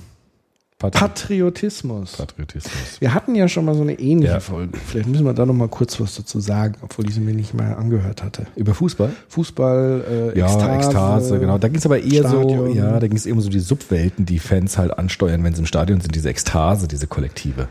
Patri 0.92 1.08
Patriotismus. 1.38 2.14
Patriotismus. 2.18 3.00
Wir 3.00 3.14
hatten 3.14 3.36
ja 3.36 3.48
schon 3.48 3.66
mal 3.66 3.76
so 3.76 3.82
eine 3.82 4.00
ähnliche 4.00 4.34
Ja. 4.34 4.40
Folge. 4.40 4.78
Vielleicht 4.86 5.08
müssen 5.10 5.26
wir 5.26 5.34
da 5.34 5.46
noch 5.46 5.54
mal 5.54 5.68
kurz 5.68 6.00
was 6.00 6.16
dazu 6.16 6.40
sagen, 6.40 6.76
obwohl 6.82 7.08
ich 7.08 7.16
sie 7.16 7.20
mir 7.22 7.34
nicht 7.34 7.54
mal 7.54 7.74
angehört 7.74 8.24
hatte. 8.24 8.46
Über 8.56 8.74
Fußball? 8.74 9.10
Fußball, 9.30 10.32
äh, 10.36 10.40
Ja, 10.40 10.46
Ekstase, 10.46 10.76
Ekstase, 10.76 11.40
genau. 11.40 11.58
Da 11.58 11.68
ging 11.68 11.78
es 11.78 11.86
aber 11.86 12.00
eher 12.02 12.28
Stadion. 12.28 12.72
so, 12.72 12.74
ja, 12.76 13.00
da 13.00 13.08
ging 13.08 13.18
es 13.18 13.26
um 13.28 13.42
so 13.42 13.50
die 13.50 13.60
Subwelten, 13.60 14.26
die 14.26 14.40
Fans 14.40 14.78
halt 14.78 14.98
ansteuern, 14.98 15.44
wenn 15.44 15.54
sie 15.54 15.60
im 15.62 15.66
Stadion 15.66 16.02
sind, 16.02 16.16
diese 16.16 16.30
Ekstase, 16.30 16.88
diese 16.88 17.08
Kollektive. 17.08 17.68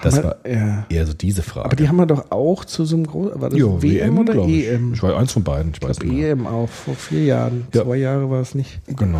Das 0.00 0.16
Aber- 0.16 0.36
war 0.44 0.48
ja. 0.48 0.86
eher 0.88 1.06
so 1.06 1.12
diese 1.12 1.42
Frage. 1.42 1.66
Aber 1.66 1.74
die 1.76 1.88
haben 1.88 1.96
wir 1.96 2.06
doch 2.06 2.30
auch 2.30 2.64
zu 2.64 2.84
so 2.84 2.94
einem 2.94 3.06
großen, 3.08 3.40
war 3.40 3.50
das 3.50 3.58
Jo, 3.58 3.82
WM, 3.82 4.16
oder 4.18 4.32
glaub 4.34 4.48
ich. 4.48 4.68
EM? 4.68 4.92
Ich 4.94 5.02
war 5.02 5.16
eins 5.18 5.32
von 5.32 5.42
beiden, 5.42 5.72
ich 5.72 5.78
Ich 5.82 5.88
weiß 5.88 5.98
glaube. 5.98 6.16
EM 6.16 6.46
auch, 6.46 6.68
vor 6.68 6.94
vier 6.94 7.24
Jahren. 7.24 7.66
Ja. 7.74 7.82
Zwei 7.82 7.96
Jahre 7.96 8.30
war 8.30 8.40
es 8.40 8.54
nicht. 8.54 8.80
Genau. 8.86 9.18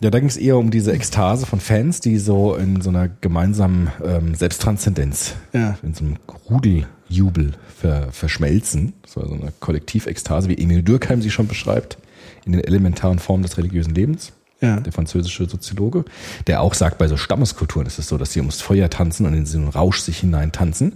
Ja, 0.00 0.10
da 0.10 0.20
ging 0.20 0.28
es 0.28 0.36
eher 0.36 0.56
um 0.56 0.70
diese 0.70 0.92
Ekstase 0.92 1.44
von 1.44 1.58
Fans, 1.58 2.00
die 2.00 2.18
so 2.18 2.54
in 2.54 2.80
so 2.80 2.90
einer 2.90 3.08
gemeinsamen 3.08 3.90
ähm, 4.04 4.34
Selbsttranszendenz, 4.34 5.34
Ja. 5.52 5.76
in 5.82 5.92
so 5.94 6.04
einem 6.04 6.16
Rudeljubel 6.48 7.54
ver, 7.80 8.12
verschmelzen. 8.12 8.92
So 9.06 9.26
so 9.26 9.34
eine 9.34 9.52
Kollektivekstase, 9.58 10.48
wie 10.48 10.58
Emil 10.58 10.82
Durkheim 10.82 11.20
sie 11.20 11.30
schon 11.30 11.48
beschreibt, 11.48 11.98
in 12.44 12.52
den 12.52 12.62
elementaren 12.62 13.18
Formen 13.18 13.42
des 13.42 13.58
religiösen 13.58 13.94
Lebens. 13.94 14.32
Ja. 14.60 14.80
Der 14.80 14.92
französische 14.92 15.48
Soziologe, 15.48 16.04
der 16.48 16.62
auch 16.62 16.74
sagt, 16.74 16.98
bei 16.98 17.06
so 17.06 17.16
Stammeskulturen 17.16 17.86
ist 17.86 18.00
es 18.00 18.08
so, 18.08 18.18
dass 18.18 18.32
sie 18.32 18.40
ums 18.40 18.60
Feuer 18.60 18.90
tanzen 18.90 19.24
und 19.24 19.34
in 19.34 19.46
so 19.46 19.56
einen 19.56 19.68
Rausch 19.68 20.00
sich 20.00 20.18
hinein 20.18 20.50
tanzen. 20.50 20.94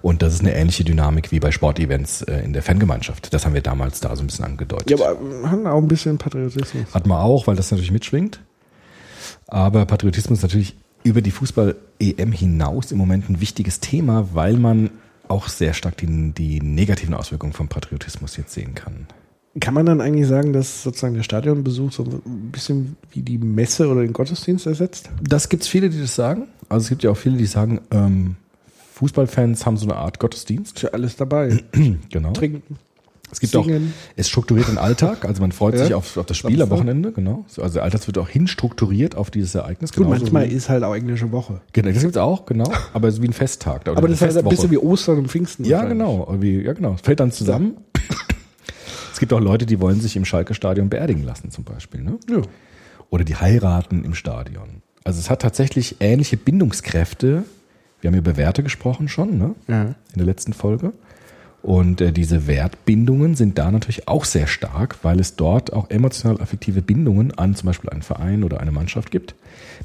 Und 0.00 0.22
das 0.22 0.34
ist 0.34 0.40
eine 0.40 0.54
ähnliche 0.54 0.84
Dynamik 0.84 1.32
wie 1.32 1.40
bei 1.40 1.50
Sportevents 1.50 2.22
äh, 2.22 2.40
in 2.44 2.52
der 2.52 2.62
Fangemeinschaft. 2.62 3.34
Das 3.34 3.44
haben 3.44 3.54
wir 3.54 3.62
damals 3.62 3.98
da 3.98 4.14
so 4.14 4.22
ein 4.22 4.28
bisschen 4.28 4.44
angedeutet. 4.44 4.90
Ja, 4.90 5.04
aber 5.04 5.20
wir 5.20 5.50
haben 5.50 5.66
auch 5.66 5.78
ein 5.78 5.88
bisschen 5.88 6.18
Patriotismus. 6.18 6.94
Hat 6.94 7.06
man 7.06 7.18
auch, 7.18 7.48
weil 7.48 7.56
das 7.56 7.70
natürlich 7.72 7.90
mitschwingt. 7.90 8.40
Aber 9.48 9.86
Patriotismus 9.86 10.38
ist 10.38 10.42
natürlich 10.42 10.76
über 11.02 11.20
die 11.20 11.32
Fußball-EM 11.32 12.30
hinaus 12.30 12.92
im 12.92 12.98
Moment 12.98 13.28
ein 13.28 13.40
wichtiges 13.40 13.80
Thema, 13.80 14.28
weil 14.34 14.54
man 14.54 14.90
auch 15.26 15.48
sehr 15.48 15.74
stark 15.74 15.96
die, 15.96 16.32
die 16.32 16.60
negativen 16.60 17.14
Auswirkungen 17.14 17.52
vom 17.52 17.68
Patriotismus 17.68 18.36
jetzt 18.36 18.52
sehen 18.52 18.74
kann. 18.74 19.06
Kann 19.58 19.74
man 19.74 19.84
dann 19.84 20.00
eigentlich 20.00 20.28
sagen, 20.28 20.52
dass 20.52 20.84
sozusagen 20.84 21.14
der 21.14 21.24
Stadionbesuch 21.24 21.90
so 21.90 22.04
ein 22.04 22.50
bisschen 22.52 22.96
wie 23.10 23.22
die 23.22 23.36
Messe 23.38 23.88
oder 23.88 24.02
den 24.02 24.12
Gottesdienst 24.12 24.66
ersetzt? 24.66 25.10
Das 25.22 25.48
gibt 25.48 25.64
es 25.64 25.68
viele, 25.68 25.90
die 25.90 26.00
das 26.00 26.14
sagen. 26.14 26.44
Also 26.68 26.84
es 26.84 26.88
gibt 26.88 27.02
ja 27.02 27.10
auch 27.10 27.16
viele, 27.16 27.36
die 27.36 27.46
sagen, 27.46 27.80
ähm, 27.90 28.36
Fußballfans 28.94 29.66
haben 29.66 29.76
so 29.76 29.86
eine 29.86 29.96
Art 29.96 30.20
Gottesdienst. 30.20 30.76
Ist 30.76 30.82
ja 30.82 30.90
alles 30.90 31.16
dabei. 31.16 31.58
Genau. 32.10 32.32
Trinken. 32.32 32.76
Es 33.32 33.38
gibt 33.38 33.54
auch, 33.54 33.64
singen. 33.64 33.92
es 34.16 34.28
strukturiert 34.28 34.66
den 34.68 34.76
Alltag, 34.78 35.24
also 35.24 35.40
man 35.40 35.52
freut 35.52 35.74
Ja. 35.74 35.84
sich 35.84 35.94
auf, 35.94 36.16
auf 36.16 36.26
das 36.26 36.36
Spiel 36.36 36.60
am. 36.62 36.70
Wochenende, 36.70 37.12
genau. 37.12 37.44
So, 37.46 37.62
Also 37.62 37.74
der 37.74 37.84
Alltag 37.84 38.04
wird 38.08 38.18
auch 38.18 38.28
hinstrukturiert 38.28 39.14
auf 39.16 39.30
dieses 39.30 39.54
Ereignis. 39.54 39.92
Gut, 39.92 40.04
genauso 40.04 40.22
manchmal 40.22 40.50
wie- 40.50 40.54
ist 40.54 40.68
halt 40.68 40.82
auch 40.82 40.94
englische 40.96 41.30
Woche. 41.30 41.60
Genau, 41.72 41.90
das 41.92 42.02
gibt's 42.02 42.16
auch, 42.16 42.44
genau. 42.46 42.70
Aber 42.92 43.06
es 43.06 43.14
ist 43.14 43.22
wie 43.22 43.28
ein 43.28 43.32
Festtag. 43.32 43.86
Aber 43.88 44.08
das 44.08 44.20
ist 44.20 44.34
halt 44.34 44.44
ein 44.44 44.48
bisschen 44.48 44.70
wie 44.72 44.78
Ostern 44.78 45.18
und 45.18 45.28
Pfingsten. 45.28 45.64
Ja, 45.64 45.84
genau. 45.84 46.24
Irgendwie, 46.28 46.60
ja, 46.62 46.72
genau. 46.72 46.94
Es 46.94 47.02
fällt 47.02 47.20
dann 47.20 47.30
zusammen. 47.30 47.76
Es 49.20 49.28
gibt 49.28 49.34
auch 49.34 49.40
Leute, 49.40 49.66
die 49.66 49.80
wollen 49.80 50.00
sich 50.00 50.16
im 50.16 50.24
Schalke-Stadion 50.24 50.88
beerdigen 50.88 51.24
lassen, 51.24 51.50
zum 51.50 51.62
Beispiel. 51.62 52.00
Ne? 52.00 52.16
Ja. 52.30 52.40
Oder 53.10 53.22
die 53.22 53.36
heiraten 53.36 54.02
im 54.02 54.14
Stadion. 54.14 54.80
Also 55.04 55.20
es 55.20 55.28
hat 55.28 55.42
tatsächlich 55.42 55.96
ähnliche 56.00 56.38
Bindungskräfte. 56.38 57.44
Wir 58.00 58.08
haben 58.08 58.16
über 58.16 58.38
Werte 58.38 58.62
gesprochen 58.62 59.08
schon, 59.08 59.36
ne? 59.36 59.54
Ja. 59.68 59.82
In 59.82 59.94
der 60.16 60.24
letzten 60.24 60.54
Folge. 60.54 60.94
Und 61.60 62.00
äh, 62.00 62.12
diese 62.12 62.46
Wertbindungen 62.46 63.34
sind 63.34 63.58
da 63.58 63.70
natürlich 63.70 64.08
auch 64.08 64.24
sehr 64.24 64.46
stark, 64.46 64.96
weil 65.02 65.20
es 65.20 65.36
dort 65.36 65.70
auch 65.70 65.90
emotional-affektive 65.90 66.80
Bindungen 66.80 67.36
an 67.36 67.54
zum 67.54 67.66
Beispiel 67.66 67.90
einen 67.90 68.00
Verein 68.00 68.42
oder 68.42 68.60
eine 68.60 68.72
Mannschaft 68.72 69.10
gibt, 69.10 69.34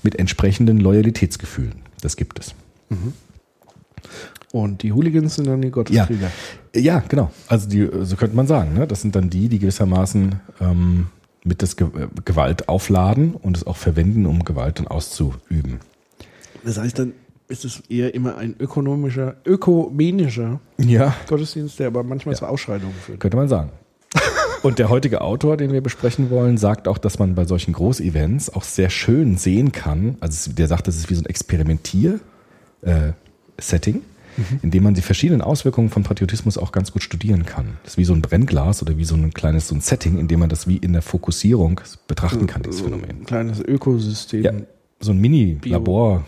mit 0.02 0.18
entsprechenden 0.18 0.80
Loyalitätsgefühlen. 0.80 1.82
Das 2.00 2.16
gibt 2.16 2.40
es. 2.40 2.56
Und 4.56 4.84
die 4.84 4.94
Hooligans 4.94 5.36
sind 5.36 5.48
dann 5.48 5.62
die 5.62 5.70
Gotteskrieger. 5.70 6.32
Ja, 6.74 7.04
genau. 7.10 7.30
Also 7.50 7.68
die, 7.68 7.90
so 8.04 8.16
könnte 8.16 8.38
man 8.38 8.48
sagen. 8.48 8.74
Ne? 8.74 8.88
Das 8.88 9.02
sind 9.02 9.14
dann 9.14 9.30
die, 9.30 9.50
die 9.50 9.60
gewissermaßen 9.60 10.40
ähm, 10.62 11.08
mit 11.44 11.62
das 11.62 11.76
Ge 11.76 11.88
äh, 11.88 12.08
Gewalt 12.24 12.70
aufladen 12.70 13.36
und 13.36 13.58
es 13.58 13.68
auch 13.68 13.76
verwenden, 13.76 14.26
um 14.26 14.46
Gewalt 14.46 14.80
dann 14.80 14.88
auszuüben. 14.88 15.82
Das 16.64 16.78
heißt, 16.78 16.98
dann 16.98 17.12
ist 17.50 17.66
es 17.66 17.82
eher 17.90 18.16
immer 18.16 18.38
ein 18.38 18.56
ökonomischer, 18.58 19.36
ökumenischer 19.46 20.62
Ja, 20.78 21.14
Gottesdienst, 21.28 21.78
der 21.80 21.88
aber 21.88 22.04
manchmal 22.04 22.38
zu 22.38 22.48
Ausschreitungen 22.48 22.96
führt. 22.96 23.20
könnte 23.20 23.36
man 23.36 23.50
sagen. 23.50 23.72
Und 24.64 24.80
der 24.80 24.88
heutige 24.88 25.20
Autor, 25.20 25.58
den 25.58 25.74
wir 25.74 25.82
besprechen 25.82 26.30
wollen, 26.30 26.58
sagt 26.58 26.88
auch, 26.88 26.98
dass 26.98 27.20
man 27.20 27.36
bei 27.36 27.44
solchen 27.44 27.74
Großevents 27.74 28.52
auch 28.52 28.64
sehr 28.64 28.90
schön 28.90 29.36
sehen 29.36 29.74
kann. 29.74 30.16
Also 30.22 30.54
der 30.54 30.70
sagt, 30.70 30.88
das 30.88 30.96
ist 30.96 31.10
wie 31.10 31.16
so 31.16 31.24
ein 31.24 31.26
Experimentier-Setting, 31.26 34.02
in 34.62 34.72
dem 34.72 34.84
man 34.84 34.94
die 34.94 35.02
verschiedenen 35.02 35.42
Auswirkungen 35.42 35.90
von 35.90 36.04
Patriotismus 36.04 36.58
auch 36.58 36.72
ganz 36.72 36.92
gut 36.92 37.04
studieren 37.04 37.46
kann. 37.46 37.78
Das 37.84 37.94
ist 37.94 37.98
wie 37.98 38.06
so 38.06 38.14
ein 38.14 38.22
Brennglas 38.22 38.82
oder 38.82 38.98
wie 38.98 39.06
so 39.06 39.16
ein 39.16 39.34
kleines 39.34 39.68
so 39.68 39.76
ein 39.76 39.82
Setting, 39.82 40.18
in 40.18 40.28
dem 40.28 40.40
man 40.40 40.50
das 40.50 40.68
wie 40.68 40.78
in 40.78 40.94
der 40.94 41.02
Fokussierung 41.02 41.82
betrachten 42.08 42.48
kann, 42.48 42.64
dieses 42.64 42.82
Phänomen. 42.82 43.22
Ein 43.22 43.26
kleines 43.26 43.60
Ökosystem. 43.60 44.44
Ja, 44.44 44.52
so 45.00 45.12
ein 45.12 45.20
Mini-Labor. 45.20 46.26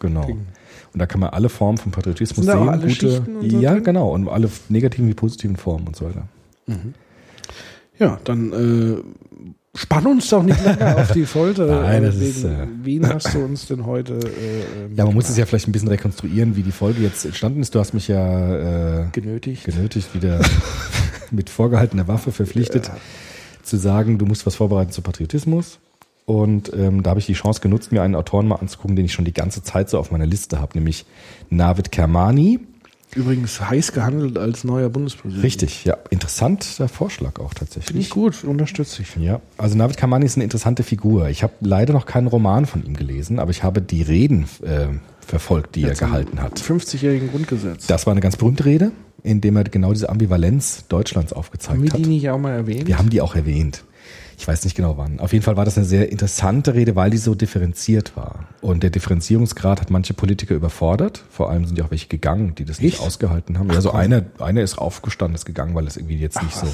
Genau. 0.00 0.24
Ding. 0.26 0.46
Und 0.92 1.00
da 1.00 1.06
kann 1.06 1.20
man 1.20 1.30
alle 1.30 1.48
Formen 1.48 1.78
von 1.78 1.92
Patriotismus 1.92 2.46
Sind 2.46 2.54
sehen. 2.54 2.68
alle 2.68 2.82
und 2.82 3.00
so 3.00 3.08
ja, 3.42 3.72
drin? 3.74 3.84
genau. 3.84 4.12
Und 4.12 4.28
alle 4.28 4.50
negativen 4.68 5.08
wie 5.08 5.14
positiven 5.14 5.56
Formen 5.56 5.86
und 5.86 5.96
so 5.96 6.06
weiter. 6.06 6.28
Ja, 7.98 8.20
dann 8.24 8.52
äh, 8.52 9.02
spann 9.78 10.06
uns 10.06 10.28
doch 10.28 10.42
nicht 10.42 10.62
länger 10.64 10.96
auf 11.00 11.12
die 11.12 11.24
Folter. 11.26 11.82
Nein, 11.82 12.02
das 12.02 12.18
Wegen- 12.18 12.30
ist, 12.30 12.44
äh, 12.44 12.66
wen 12.82 13.08
hast 13.08 13.34
du 13.34 13.38
uns 13.44 13.66
denn 13.66 13.86
heute? 13.86 14.14
Äh, 14.14 14.84
ähm, 14.86 14.94
Ja, 14.96 15.04
man 15.04 15.14
muss 15.14 15.28
es 15.28 15.36
ja 15.36 15.46
vielleicht 15.46 15.68
ein 15.68 15.72
bisschen 15.72 15.88
rekonstruieren, 15.88 16.56
wie 16.56 16.62
die 16.62 16.72
Folge 16.72 17.02
jetzt 17.02 17.24
entstanden 17.24 17.60
ist. 17.60 17.74
Du 17.74 17.78
hast 17.78 17.94
mich 17.94 18.08
ja 18.08 19.02
äh, 19.02 19.08
genötigt. 19.12 19.64
genötigt, 19.64 20.14
wieder 20.14 20.40
mit 21.30 21.50
vorgehaltener 21.50 22.08
Waffe 22.08 22.32
verpflichtet, 22.32 22.90
zu 23.62 23.76
sagen, 23.76 24.18
du 24.18 24.26
musst 24.26 24.46
was 24.46 24.54
vorbereiten 24.56 24.90
zu 24.92 25.02
Patriotismus. 25.02 25.78
Und 26.26 26.70
ähm, 26.74 27.02
da 27.02 27.10
habe 27.10 27.20
ich 27.20 27.26
die 27.26 27.32
Chance 27.32 27.60
genutzt, 27.62 27.90
mir 27.90 28.02
einen 28.02 28.14
Autoren 28.14 28.46
mal 28.48 28.56
anzugucken, 28.56 28.96
den 28.96 29.06
ich 29.06 29.12
schon 29.14 29.24
die 29.24 29.32
ganze 29.32 29.62
Zeit 29.62 29.88
so 29.88 29.98
auf 29.98 30.10
meiner 30.10 30.26
Liste 30.26 30.60
habe, 30.60 30.72
nämlich 30.76 31.06
Navid 31.48 31.90
Kermani. 31.90 32.60
Übrigens 33.14 33.60
heiß 33.60 33.92
gehandelt 33.92 34.36
als 34.36 34.64
neuer 34.64 34.90
Bundespräsident. 34.90 35.42
Richtig, 35.42 35.84
ja, 35.84 35.96
interessanter 36.10 36.88
Vorschlag 36.88 37.40
auch 37.40 37.54
tatsächlich. 37.54 37.86
Finde 37.86 38.02
ich 38.02 38.10
gut, 38.10 38.44
unterstütze 38.44 39.02
ich. 39.02 39.16
Ja, 39.16 39.40
also 39.56 39.76
Navid 39.76 39.96
Kamani 39.96 40.26
ist 40.26 40.36
eine 40.36 40.44
interessante 40.44 40.82
Figur. 40.82 41.28
Ich 41.28 41.42
habe 41.42 41.54
leider 41.60 41.92
noch 41.92 42.06
keinen 42.06 42.26
Roman 42.26 42.66
von 42.66 42.84
ihm 42.84 42.94
gelesen, 42.94 43.38
aber 43.38 43.50
ich 43.50 43.62
habe 43.62 43.80
die 43.80 44.02
Reden 44.02 44.44
äh, 44.62 44.88
verfolgt, 45.20 45.74
die 45.74 45.84
er 45.84 45.94
gehalten 45.94 46.42
hat. 46.42 46.60
50-jährigen 46.60 47.30
Grundgesetz. 47.30 47.86
Das 47.86 48.06
war 48.06 48.12
eine 48.12 48.20
ganz 48.20 48.36
berühmte 48.36 48.64
Rede, 48.66 48.92
in 49.22 49.40
dem 49.40 49.56
er 49.56 49.64
genau 49.64 49.92
diese 49.92 50.08
Ambivalenz 50.10 50.84
Deutschlands 50.88 51.32
Haben 51.32 51.38
aufgezeigt 51.38 51.82
wir 51.82 51.90
hat. 51.90 51.98
die 51.98 52.06
nicht 52.06 52.28
auch 52.28 52.38
mal 52.38 52.52
erwähnt? 52.52 52.86
Wir 52.86 52.98
haben 52.98 53.10
die 53.10 53.20
auch 53.20 53.34
erwähnt. 53.34 53.84
Ich 54.38 54.46
weiß 54.46 54.62
nicht 54.62 54.76
genau 54.76 54.96
wann. 54.96 55.18
Auf 55.18 55.32
jeden 55.32 55.44
Fall 55.44 55.56
war 55.56 55.64
das 55.64 55.76
eine 55.76 55.84
sehr 55.84 56.12
interessante 56.12 56.74
Rede, 56.74 56.94
weil 56.94 57.10
die 57.10 57.18
so 57.18 57.34
differenziert 57.34 58.16
war. 58.16 58.46
Und 58.60 58.84
der 58.84 58.90
Differenzierungsgrad 58.90 59.80
hat 59.80 59.90
manche 59.90 60.14
Politiker 60.14 60.54
überfordert. 60.54 61.24
Vor 61.28 61.50
allem 61.50 61.66
sind 61.66 61.76
ja 61.76 61.84
auch 61.84 61.90
welche 61.90 62.06
gegangen, 62.06 62.54
die 62.54 62.64
das 62.64 62.80
nicht 62.80 62.94
Echt? 62.94 63.02
ausgehalten 63.02 63.58
haben. 63.58 63.68
Ja, 63.72 63.80
so 63.80 63.90
einer, 63.90 64.22
einer 64.38 64.62
ist 64.62 64.78
aufgestanden, 64.78 65.34
ist 65.34 65.44
gegangen, 65.44 65.74
weil 65.74 65.88
es 65.88 65.96
irgendwie 65.96 66.18
jetzt 66.18 66.40
nicht 66.40 66.54
so. 66.54 66.68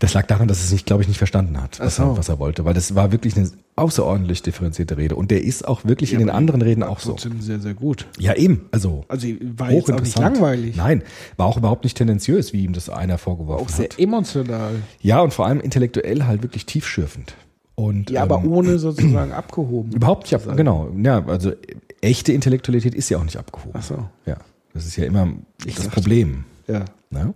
Das 0.00 0.14
lag 0.14 0.26
daran, 0.26 0.46
dass 0.48 0.62
es 0.62 0.70
nicht, 0.72 0.86
glaube 0.86 1.02
ich, 1.02 1.08
nicht 1.08 1.18
verstanden 1.18 1.60
hat, 1.60 1.80
was, 1.80 1.96
so. 1.96 2.02
er, 2.04 2.16
was 2.16 2.28
er 2.28 2.38
wollte. 2.38 2.64
Weil 2.64 2.74
das 2.74 2.94
war 2.94 3.10
wirklich 3.12 3.36
eine 3.36 3.50
außerordentlich 3.76 4.42
differenzierte 4.42 4.96
Rede. 4.96 5.16
Und 5.16 5.30
der 5.30 5.42
ist 5.42 5.66
auch 5.66 5.84
wirklich 5.84 6.12
in 6.12 6.18
den 6.18 6.30
anderen 6.30 6.62
Reden 6.62 6.82
auch 6.82 7.00
so. 7.00 7.16
Sehr, 7.40 7.58
sehr 7.60 7.74
gut. 7.74 8.06
Ja, 8.18 8.34
eben. 8.34 8.66
Also, 8.70 9.04
Also 9.08 9.26
war 9.56 9.72
jetzt 9.72 9.90
auch 9.92 10.00
nicht 10.00 10.18
langweilig. 10.18 10.76
Nein, 10.76 11.02
war 11.36 11.46
auch 11.46 11.56
überhaupt 11.56 11.84
nicht 11.84 11.96
tendenziös, 11.96 12.52
wie 12.52 12.64
ihm 12.64 12.72
das 12.72 12.88
einer 12.90 13.18
vorgeworfen 13.18 13.64
Auch 13.64 13.68
sehr 13.70 13.86
hat. 13.86 13.98
emotional. 13.98 14.74
Ja, 15.00 15.20
und 15.20 15.32
vor 15.34 15.46
allem 15.46 15.60
intellektuell 15.60 16.24
halt 16.24 16.42
wirklich 16.42 16.66
tiefschürfend. 16.66 17.34
Und, 17.74 18.10
Ja, 18.10 18.22
aber 18.22 18.38
ähm, 18.44 18.52
ohne 18.52 18.78
sozusagen 18.80 19.32
abgehoben. 19.32 19.92
Überhaupt 19.92 20.24
nicht 20.24 20.34
ab, 20.34 20.56
genau. 20.56 20.90
Ja, 21.02 21.24
also 21.26 21.52
echte 22.00 22.32
Intellektualität 22.32 22.94
ist 22.94 23.08
ja 23.08 23.18
auch 23.18 23.24
nicht 23.24 23.36
abgehoben. 23.36 23.74
Ach 23.78 23.82
so. 23.82 24.08
Ja, 24.26 24.36
das 24.74 24.86
ist 24.86 24.96
ja 24.96 25.04
immer 25.04 25.28
das 25.64 25.74
dachte- 25.76 25.90
Problem. 25.90 26.44
Ja. 26.66 26.84
Ne? 27.10 27.32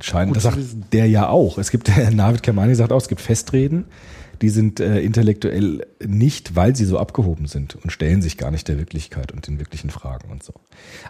Scheint, 0.00 0.28
Gut 0.28 0.36
das 0.36 0.42
sagt 0.44 0.58
der 0.92 1.06
ja 1.08 1.28
auch. 1.28 1.58
Es 1.58 1.70
gibt, 1.70 1.88
der 1.96 2.10
Navid 2.10 2.42
Kermani 2.42 2.74
sagt 2.74 2.92
auch, 2.92 3.00
es 3.00 3.08
gibt 3.08 3.20
Festreden, 3.20 3.84
die 4.42 4.48
sind 4.50 4.80
äh, 4.80 5.00
intellektuell 5.00 5.86
nicht, 6.04 6.56
weil 6.56 6.76
sie 6.76 6.84
so 6.84 6.98
abgehoben 6.98 7.46
sind 7.46 7.74
und 7.76 7.90
stellen 7.90 8.20
sich 8.20 8.36
gar 8.36 8.50
nicht 8.50 8.68
der 8.68 8.78
Wirklichkeit 8.78 9.32
und 9.32 9.46
den 9.46 9.58
wirklichen 9.58 9.88
Fragen 9.88 10.30
und 10.30 10.42
so. 10.42 10.52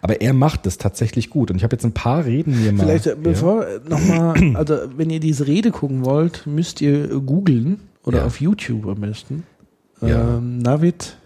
Aber 0.00 0.21
er 0.21 0.33
macht 0.33 0.64
das 0.66 0.78
tatsächlich 0.78 1.30
gut. 1.30 1.50
Und 1.50 1.56
ich 1.56 1.64
habe 1.64 1.75
jetzt 1.75 1.85
ein 1.85 1.92
paar 1.92 2.25
Reden 2.25 2.62
mir 2.62 2.73
mal. 2.73 2.85
Vielleicht, 2.85 3.06
äh, 3.06 3.11
ja. 3.11 3.16
bevor 3.21 3.66
äh, 3.66 3.80
nochmal, 3.88 4.54
also 4.56 4.76
wenn 4.97 5.11
ihr 5.11 5.21
diese 5.21 5.47
Rede 5.47 5.73
gucken 5.73 6.04
wollt, 6.04 6.47
müsst 6.47 6.80
ihr 6.80 7.11
äh, 7.11 7.21
googeln 7.21 7.80
oder 8.04 8.18
Ja. 8.18 8.26
auf 8.26 8.40
YouTube 8.40 8.87
am 8.87 9.00
besten. 9.00 9.42
Ja. 10.00 10.37
Ähm, 10.37 10.59
Navid 10.59 11.16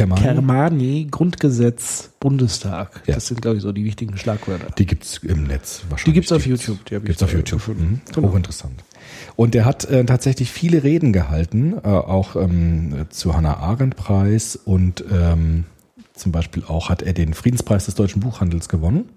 Kermani, 0.00 0.22
Kermani, 0.22 1.08
Grundgesetz, 1.10 2.10
Bundestag. 2.20 3.02
Ja. 3.06 3.14
Das 3.16 3.26
sind, 3.26 3.42
glaube 3.42 3.58
ich, 3.58 3.62
so 3.62 3.72
die 3.72 3.84
wichtigen 3.84 4.16
Schlagwörter. 4.16 4.68
Die 4.78 4.86
gibt's 4.86 5.18
im 5.18 5.44
Netz 5.44 5.82
wahrscheinlich. 5.88 6.04
Die 6.04 6.12
gibt's 6.12 6.32
auf 6.32 6.46
YouTube, 6.46 6.84
die 6.86 6.94
ich 6.94 7.04
gibt's 7.04 7.22
auf 7.22 7.32
YouTube. 7.32 7.68
Mhm. 7.68 8.00
Genau. 8.14 8.28
Hochinteressant. 8.28 8.82
Und 9.36 9.54
der 9.54 9.64
hat 9.64 9.84
äh, 9.84 10.04
tatsächlich 10.04 10.50
viele 10.50 10.82
Reden 10.82 11.12
gehalten, 11.12 11.74
äh, 11.84 11.88
auch 11.88 12.36
ähm, 12.36 13.06
zu 13.10 13.34
Hannah 13.34 13.58
Arendt 13.58 13.96
Preis 13.96 14.56
und 14.56 15.04
ähm, 15.10 15.64
zum 16.14 16.32
Beispiel 16.32 16.64
auch 16.66 16.88
hat 16.88 17.02
er 17.02 17.12
den 17.12 17.34
Friedenspreis 17.34 17.86
des 17.86 17.94
deutschen 17.94 18.20
Buchhandels 18.20 18.68
gewonnen. 18.68 19.08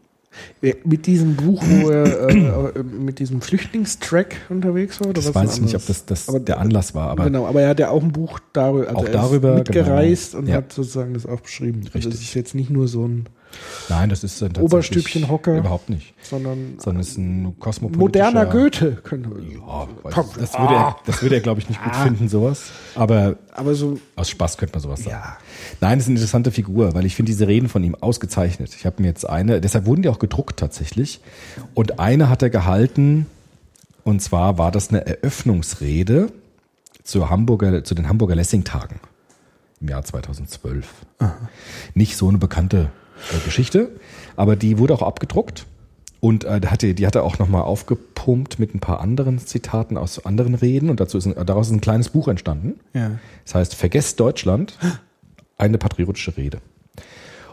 Äh, 0.62 0.74
Mit 0.84 1.06
diesem 1.06 1.36
Buch, 1.36 1.64
wo 1.68 1.90
er 1.90 2.30
äh, 2.30 2.38
äh, 2.80 2.84
mit 2.84 3.20
diesem 3.20 3.42
Flüchtlingstrack 3.42 4.36
unterwegs 4.50 5.00
war? 5.00 5.08
Oder 5.08 5.22
Das 5.22 5.34
was 5.34 5.36
weiß 5.36 5.56
ich 5.58 5.62
nicht, 5.62 5.76
ob 5.76 5.86
das, 5.86 6.06
das 6.06 6.30
Aber- 6.30 6.40
der 6.40 6.60
Anlass 6.60 6.96
war, 6.96 7.10
aber 7.10 7.26
genau, 7.26 7.46
aber 7.48 7.62
er 7.62 7.70
hat 7.70 7.80
ja 7.80 7.90
auch 7.90 8.02
ein 8.04 8.12
Buch 8.12 8.40
darüber, 8.54 8.88
also 8.88 9.00
Auch 9.00 9.06
er 9.06 9.12
darüber, 9.12 9.52
ist 9.54 9.58
mitgereist 9.60 10.32
genau. 10.32 10.42
und 10.44 10.50
Ja. 10.50 10.56
hat 10.58 10.74
sozusagen 10.74 11.14
das 11.14 11.26
auch 11.26 11.42
beschrieben. 11.42 11.82
Also 11.86 11.94
Richtig. 11.96 12.14
das 12.14 12.22
ist 12.22 12.34
jetzt 12.34 12.56
nicht 12.56 12.70
nur 12.70 12.88
so 12.88 13.08
ein, 13.08 13.26
nein, 13.90 14.10
das 14.10 14.24
ist 14.24 14.38
äh, 14.42 14.46
tatsächlich 14.46 14.64
Oberstübchenhocker. 14.66 15.58
Überhaupt 15.58 15.90
nicht. 15.90 16.14
sondern 16.22 16.76
Sondern 16.80 17.02
es 17.02 17.10
ist 17.10 17.18
ein 17.18 17.56
kosmopolitischer... 17.60 18.26
moderner 18.32 18.46
Goethe 18.52 18.92
könnte 19.04 19.30
Ja, 19.30 19.88
ich- 20.10 20.16
das 20.38 20.54
würde 20.60 20.74
er, 20.76 20.96
das 21.06 21.22
würde 21.22 21.36
er 21.36 21.42
glaube 21.42 21.60
ich, 21.62 21.70
nicht 21.70 21.84
gut 21.84 21.96
finden, 21.96 22.30
sowas. 22.30 22.72
Aber 22.96 23.36
Aber 23.54 23.76
so, 23.76 24.00
Aus 24.16 24.30
Spaß 24.30 24.58
könnte 24.58 24.74
man 24.76 24.82
sowas 24.82 25.00
sagen. 25.04 25.18
Ja. 25.24 25.38
Nein, 25.82 25.98
das 26.00 26.06
ist 26.06 26.10
eine 26.10 26.16
interessante 26.18 26.52
Figur, 26.52 26.94
weil 26.94 27.06
ich 27.06 27.16
finde 27.16 27.32
diese 27.32 27.48
Reden 27.48 27.70
von 27.70 27.84
ihm 27.84 27.96
ausgezeichnet. 27.96 28.74
Ich 28.76 28.86
habe 28.86 29.02
mir 29.02 29.08
jetzt 29.08 29.28
eine, 29.30 29.62
deshalb 29.62 29.86
wurden 29.86 30.02
die 30.02 30.10
auch 30.10 30.20
gedruckt 30.20 30.58
tatsächlich. 30.60 31.20
Und 31.74 32.00
eine 32.00 32.30
hat 32.30 32.42
er 32.42 32.50
gehalten, 32.50 33.26
und 34.04 34.22
zwar 34.22 34.58
war 34.58 34.72
das 34.72 34.90
eine 34.90 35.06
Eröffnungsrede 35.06 36.28
zur 37.04 37.30
Hamburger, 37.30 37.84
zu 37.84 37.96
den 37.96 38.08
Hamburger 38.08 38.36
Lessing-Tagen 38.36 39.00
im 39.82 39.90
Jahr 39.90 40.04
2012. 40.04 40.88
Nicht 41.94 42.16
so 42.18 42.30
eine 42.30 42.38
bekannte 42.38 42.78
äh, 42.78 43.03
Geschichte, 43.46 43.90
aber 44.36 44.56
die 44.56 44.78
wurde 44.78 44.94
auch 44.94 45.02
abgedruckt. 45.02 45.66
Und 46.20 46.46
äh, 46.46 46.62
hatte, 46.68 46.94
die 46.94 47.06
hat 47.06 47.16
er 47.16 47.24
auch 47.24 47.38
nochmal 47.38 47.64
aufgepumpt 47.64 48.58
mit 48.58 48.74
ein 48.74 48.80
paar 48.80 49.02
anderen 49.02 49.40
Zitaten 49.40 49.98
aus 49.98 50.26
anderen 50.26 50.56
Reden 50.56 50.90
und 50.90 51.02
dazu 51.02 51.18
ist 51.18 51.26
ein, 51.26 51.36
daraus 51.46 51.68
ist 51.68 51.74
ein 51.74 51.82
kleines 51.82 52.10
Buch 52.10 52.30
entstanden. 52.30 52.80
ja. 52.94 53.20
Das 53.44 53.56
heißt, 53.56 53.76
vergesst 53.76 54.22
Deutschland, 54.22 54.78
eine 55.58 55.78
patriotische 55.78 56.38
Rede. 56.38 56.60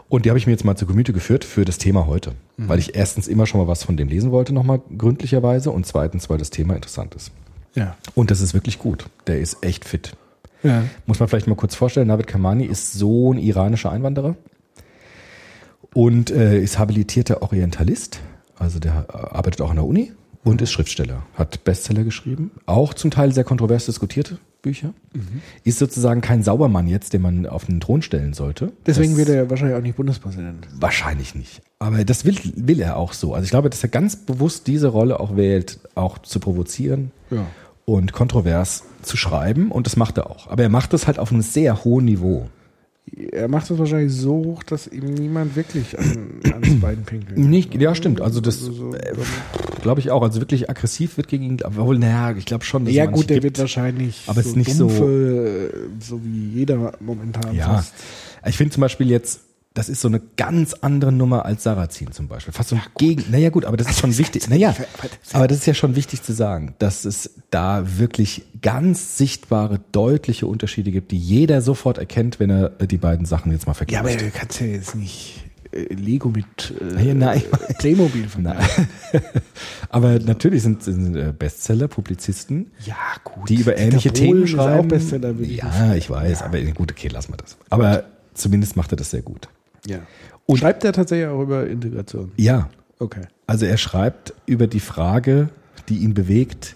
Und 0.07 0.25
die 0.25 0.29
habe 0.29 0.37
ich 0.37 0.45
mir 0.45 0.51
jetzt 0.51 0.65
mal 0.65 0.75
zu 0.75 0.85
Gemüte 0.85 1.13
geführt 1.13 1.45
für 1.45 1.63
das 1.63 1.77
Thema 1.77 2.05
heute. 2.05 2.33
Weil 2.57 2.79
ich 2.79 2.95
erstens 2.95 3.27
immer 3.27 3.45
schon 3.45 3.61
mal 3.61 3.67
was 3.67 3.83
von 3.83 3.97
dem 3.97 4.09
lesen 4.09 4.31
wollte, 4.31 4.53
nochmal 4.53 4.81
gründlicherweise. 4.97 5.71
Und 5.71 5.85
zweitens, 5.85 6.29
weil 6.29 6.37
das 6.37 6.49
Thema 6.49 6.75
interessant 6.75 7.15
ist. 7.15 7.31
Ja. 7.75 7.95
Und 8.13 8.29
das 8.29 8.41
ist 8.41 8.53
wirklich 8.53 8.77
gut. 8.77 9.05
Der 9.27 9.39
ist 9.39 9.63
echt 9.63 9.85
fit. 9.85 10.15
Ja. 10.63 10.83
Muss 11.05 11.19
man 11.19 11.29
vielleicht 11.29 11.47
mal 11.47 11.55
kurz 11.55 11.75
vorstellen, 11.75 12.07
Navid 12.07 12.27
Kamani 12.27 12.65
ist 12.65 12.93
Sohn 12.93 13.37
iranischer 13.37 13.91
Einwanderer 13.91 14.35
und 15.93 16.31
äh, 16.31 16.59
ist 16.61 16.79
habilitierter 16.79 17.41
Orientalist. 17.41 18.19
Also 18.57 18.79
der 18.79 19.05
arbeitet 19.33 19.61
auch 19.61 19.69
an 19.71 19.77
der 19.77 19.85
Uni 19.85 20.11
und 20.43 20.61
ist 20.61 20.71
Schriftsteller. 20.71 21.23
Hat 21.35 21.63
Bestseller 21.63 22.03
geschrieben, 22.03 22.51
auch 22.65 22.93
zum 22.93 23.11
Teil 23.11 23.33
sehr 23.33 23.43
kontrovers 23.43 23.85
diskutierte 23.85 24.37
Bücher. 24.61 24.93
Ist 25.63 25.79
sozusagen 25.79 26.21
kein 26.21 26.43
Saubermann 26.43 26.87
jetzt, 26.87 27.13
den 27.13 27.23
man 27.23 27.47
auf 27.47 27.65
den 27.65 27.79
Thron 27.79 28.03
stellen 28.03 28.33
sollte. 28.33 28.71
Deswegen 28.85 29.13
Das- 29.13 29.17
wird 29.17 29.29
er 29.29 29.49
wahrscheinlich 29.49 29.75
auch 29.77 29.81
nicht 29.81 29.95
Bundespräsident. 29.97 30.67
Wahrscheinlich 30.79 31.33
nicht. 31.33 31.63
Aber 31.79 32.03
das 32.05 32.25
will, 32.25 32.37
will 32.55 32.79
er 32.79 32.97
auch 32.97 33.13
so. 33.13 33.33
Also 33.33 33.45
ich 33.45 33.49
glaube, 33.49 33.71
dass 33.71 33.81
er 33.81 33.89
ganz 33.89 34.15
bewusst 34.15 34.67
diese 34.67 34.89
Rolle 34.89 35.19
auch 35.19 35.35
wählt, 35.35 35.79
auch 35.95 36.19
zu 36.19 36.39
provozieren 36.39 37.09
Ja. 37.31 37.47
und 37.85 38.13
kontrovers 38.13 38.83
zu 39.01 39.17
schreiben. 39.17 39.71
Und 39.71 39.87
das 39.87 39.97
macht 39.97 40.19
er 40.19 40.29
auch. 40.29 40.47
Aber 40.51 40.61
er 40.61 40.69
macht 40.69 40.93
das 40.93 41.07
halt 41.07 41.17
auf 41.17 41.31
einem 41.31 41.41
sehr 41.41 41.83
hohen 41.83 42.05
Niveau. 42.05 42.47
Er 43.31 43.47
macht 43.47 43.69
das 43.69 43.77
wahrscheinlich 43.77 44.13
so 44.13 44.35
hoch, 44.35 44.63
dass 44.63 44.87
ihm 44.87 45.13
niemand 45.15 45.55
wirklich 45.55 45.97
an, 45.99 46.39
ans 46.51 46.79
Bein 46.79 47.03
pinkelt. 47.03 47.37
Nicht, 47.37 47.73
ja, 47.75 47.93
stimmt. 47.95 48.21
Also 48.21 48.39
das 48.41 48.59
Also 48.59 48.71
so- 48.91 48.93
äh, 48.95 49.13
glaube 49.81 49.99
ich 49.99 50.11
auch. 50.11 50.21
Also 50.21 50.39
wirklich 50.39 50.69
aggressiv 50.69 51.17
wird 51.17 51.27
gegen 51.27 51.43
ihn. 51.43 51.57
Obwohl, 51.63 51.97
naja, 51.97 52.35
ich 52.37 52.45
glaube 52.45 52.63
schon, 52.63 52.85
dass 52.85 52.93
ja 52.93 53.05
gut, 53.07 53.29
der 53.29 53.37
manche 53.37 53.43
wird 53.43 53.53
gibt. 53.55 53.59
wahrscheinlich 53.59 54.23
Aber 54.27 54.39
es 54.39 54.47
ist 54.47 54.55
nicht 54.55 54.73
so- 54.75 54.87
dumpfe, 54.87 55.73
so 55.99 56.21
wie 56.23 56.49
jeder 56.59 56.93
momentan 56.99 57.53
Ja, 57.55 57.75
fast. 57.75 57.93
ich 58.45 58.55
finde 58.55 58.73
zum 58.73 58.81
Beispiel 58.81 59.09
jetzt, 59.09 59.41
das 59.73 59.87
ist 59.87 60.01
so 60.01 60.09
eine 60.09 60.19
ganz 60.35 60.73
andere 60.73 61.13
Nummer 61.13 61.45
als 61.45 61.63
Sarrazin 61.63 62.11
zum 62.11 62.27
Beispiel. 62.27 62.53
Fast 62.53 62.69
so 62.69 62.75
ein 62.75 62.81
Gegen. 62.97 63.23
Naja 63.31 63.49
gut, 63.49 63.63
aber 63.63 63.77
das 63.77 63.89
ist 63.89 63.99
schon 63.99 64.17
wichtig. 64.17 64.49
Naja, 64.49 64.75
aber 65.31 65.47
das 65.47 65.59
ist 65.59 65.65
ja 65.65 65.73
schon 65.73 65.95
wichtig 65.95 66.21
zu 66.23 66.33
sagen, 66.33 66.75
dass 66.79 67.05
es 67.05 67.31
da 67.51 67.97
wirklich 67.97 68.43
ganz 68.61 69.17
sichtbare, 69.17 69.79
deutliche 69.93 70.45
Unterschiede 70.45 70.91
gibt, 70.91 71.11
die 71.11 71.17
jeder 71.17 71.61
sofort 71.61 71.97
erkennt, 71.99 72.39
wenn 72.41 72.49
er 72.49 72.69
die 72.69 72.97
beiden 72.97 73.25
Sachen 73.25 73.51
jetzt 73.53 73.65
mal 73.65 73.73
vergleicht. 73.73 74.03
Ja, 74.05 74.11
aber 74.11 74.21
du 74.21 74.29
kannst 74.29 74.59
ja 74.59 74.67
jetzt 74.67 74.93
nicht 74.93 75.45
äh, 75.71 75.93
Lego 75.93 76.27
mit 76.27 76.73
äh, 76.81 76.83
Nein, 76.93 77.17
nein. 77.19 77.41
Playmobil 77.79 78.27
vergleichen. 78.29 78.87
aber 79.89 80.19
natürlich 80.19 80.63
sind, 80.63 80.83
sind 80.83 81.15
äh, 81.15 81.31
Bestseller, 81.37 81.87
Publizisten, 81.87 82.71
Ja, 82.85 82.95
gut. 83.23 83.47
die 83.47 83.55
über 83.55 83.77
ähnliche 83.77 84.11
Themen 84.11 84.47
schreiben. 84.47 84.85
auch 84.85 84.89
Bestseller, 84.89 85.33
ich 85.39 85.55
ja, 85.57 85.95
ich 85.95 86.09
weiß, 86.09 86.41
aber 86.41 86.59
gut, 86.61 86.91
okay, 86.91 87.07
lassen 87.07 87.31
wir 87.31 87.37
das. 87.37 87.55
Aber 87.69 88.03
zumindest 88.33 88.75
macht 88.75 88.91
er 88.91 88.97
das 88.97 89.11
sehr 89.11 89.21
gut. 89.21 89.47
Ja. 89.87 89.99
Und- 90.45 90.57
Schreibt 90.59 90.83
er 90.83 90.93
tatsächlich 90.93 91.27
auch 91.27 91.41
über 91.41 91.67
Integration? 91.67 92.31
Ja, 92.37 92.69
Okay. 92.99 93.21
also 93.47 93.65
er 93.65 93.77
schreibt 93.77 94.33
über 94.45 94.67
die 94.67 94.79
Frage, 94.79 95.49
die 95.89 95.97
ihn 95.99 96.13
bewegt, 96.13 96.75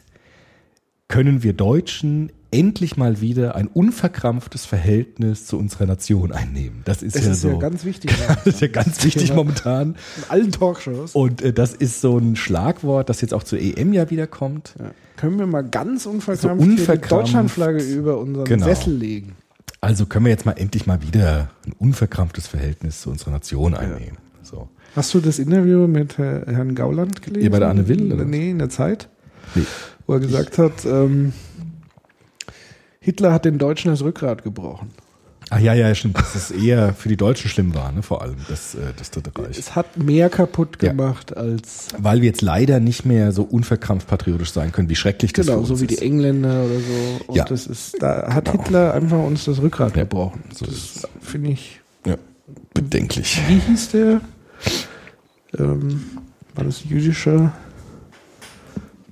können 1.08 1.44
wir 1.44 1.54
Deutschen 1.54 2.32
endlich 2.52 2.96
mal 2.98 3.20
wieder 3.22 3.56
ein 3.56 3.68
unverkrampftes 3.68 4.66
Verhältnis 4.66 5.46
zu 5.46 5.58
unserer 5.60 5.86
Nation 5.86 6.32
einnehmen? 6.32 6.82
Das 6.86 7.04
ist 7.04 7.16
Das 7.16 7.26
ja 7.26 7.32
ist 7.32 7.42
so. 7.42 7.50
ja 7.52 7.58
ganz 7.58 7.84
wichtig. 7.86 8.12
das 8.28 8.48
ist 8.48 8.62
ja 8.62 8.68
ganz 8.70 9.04
wichtig 9.04 9.26
Thema. 9.26 9.36
momentan. 9.36 9.96
In 10.18 10.24
allen 10.30 10.52
Talkshows. 10.52 11.14
Und 11.14 11.42
äh, 11.42 11.54
das 11.54 11.74
ist 11.74 12.02
so 12.02 12.18
ein 12.18 12.36
Schlagwort, 12.36 13.10
das 13.10 13.22
jetzt 13.22 13.34
auch 13.34 13.44
zur 13.44 13.60
EM 13.60 13.94
ja 13.94 14.10
wieder 14.10 14.26
kommt. 14.26 14.74
Ja. 14.80 14.92
Können 15.18 15.38
wir 15.38 15.46
mal 15.48 15.62
ganz 15.64 16.06
unverkrampft, 16.06 16.42
So 16.42 16.66
hier 16.66 16.76
die 16.76 16.82
unverkrampft. 16.82 17.12
Deutschlandflagge 17.12 17.84
über 17.84 18.18
unseren 18.20 18.46
Genau. 18.46 18.66
Sessel 18.66 18.96
legen? 18.96 19.34
Also 19.86 20.08
können 20.08 20.26
wir 20.26 20.32
jetzt 20.32 20.48
mal 20.48 20.54
endlich 20.54 20.88
mal 20.88 21.04
wieder 21.04 21.50
ein 21.64 21.74
unverkrampftes 21.78 22.48
Verhältnis 22.48 23.02
zu 23.02 23.12
unserer 23.12 23.30
Nation 23.30 23.76
einnehmen. 23.76 24.18
So. 24.42 24.68
Hast 24.96 25.14
du 25.14 25.20
das 25.20 25.38
Interview 25.38 25.86
mit 25.86 26.18
äh, 26.18 26.42
Herrn 26.48 26.74
Gauland 26.74 27.22
gelesen? 27.22 27.44
Ihr 27.44 27.52
bei 27.52 27.60
der 27.60 27.70
Anne 27.70 27.88
Will, 27.88 28.12
oder? 28.12 28.26
Nee, 28.26 28.50
in 28.50 28.58
der 28.58 28.70
Zeit. 28.70 29.10
Nee. 29.54 29.62
Wo 30.08 30.14
er 30.14 30.22
gesagt 30.22 30.58
hat, 30.58 30.86
ähm, 30.86 31.34
Hitler 33.00 33.32
hat 33.32 33.46
den 33.46 33.60
Deutschen 33.60 33.92
das 33.92 34.02
Rückgrat 34.02 34.44
gebrochen. 34.44 34.90
Ach 35.52 35.60
ja, 35.60 35.74
ja, 35.76 35.94
stimmt. 35.94 36.18
Dass 36.18 36.34
es 36.34 36.50
eher 36.50 36.94
für 36.96 37.08
die 37.08 37.18
Deutschen 37.18 37.50
schlimm 37.50 37.76
war, 37.76 37.92
ne? 37.92 38.02
vor 38.02 38.22
allem 38.24 38.36
das, 38.50 38.74
äh, 38.74 38.80
das 38.98 39.12
Dritte 39.12 39.32
Reich. 39.40 39.58
Es 39.60 39.76
hat 39.76 39.96
mehr 39.98 40.30
kaputt 40.30 40.82
Ja. 40.82 40.90
gemacht 40.90 41.38
als 41.38 41.90
Weil 42.00 42.22
wir 42.22 42.28
jetzt 42.30 42.42
leider 42.42 42.80
nicht 42.80 43.06
mehr 43.06 43.32
so 43.32 43.44
unverkrampft 43.44 44.08
patriotisch 44.08 44.52
sein 44.52 44.72
können, 44.72 44.90
wie 44.90 44.96
schrecklich 44.96 45.34
das 45.34 45.46
genau 45.46 45.60
für 45.62 45.66
so 45.68 45.74
uns 45.74 45.82
wie 45.84 45.88
die. 45.88 46.00
Engländer 46.00 46.64
oder 46.66 46.80
so. 46.80 47.24
Und 47.28 47.36
Ja. 47.36 47.46
das 47.46 47.68
ist, 47.68 48.02
da 48.02 48.34
hat 48.34 48.50
Hitler 48.52 48.94
einfach 48.96 49.20
uns 49.20 49.46
das 49.46 49.62
Rückgrat 49.62 49.96
Ja, 49.96 50.04
gebrochen. 50.04 50.44
so 50.54 50.66
das 50.66 51.08
finde 51.22 51.52
ich. 51.52 51.80
Ja, 52.08 52.16
bedenklich. 52.74 53.40
Wie 53.48 53.60
hieß 53.60 53.90
der? 53.92 54.22
Ähm, 55.60 56.02
war 56.56 56.64
das 56.64 56.84
jüdischer 56.86 57.54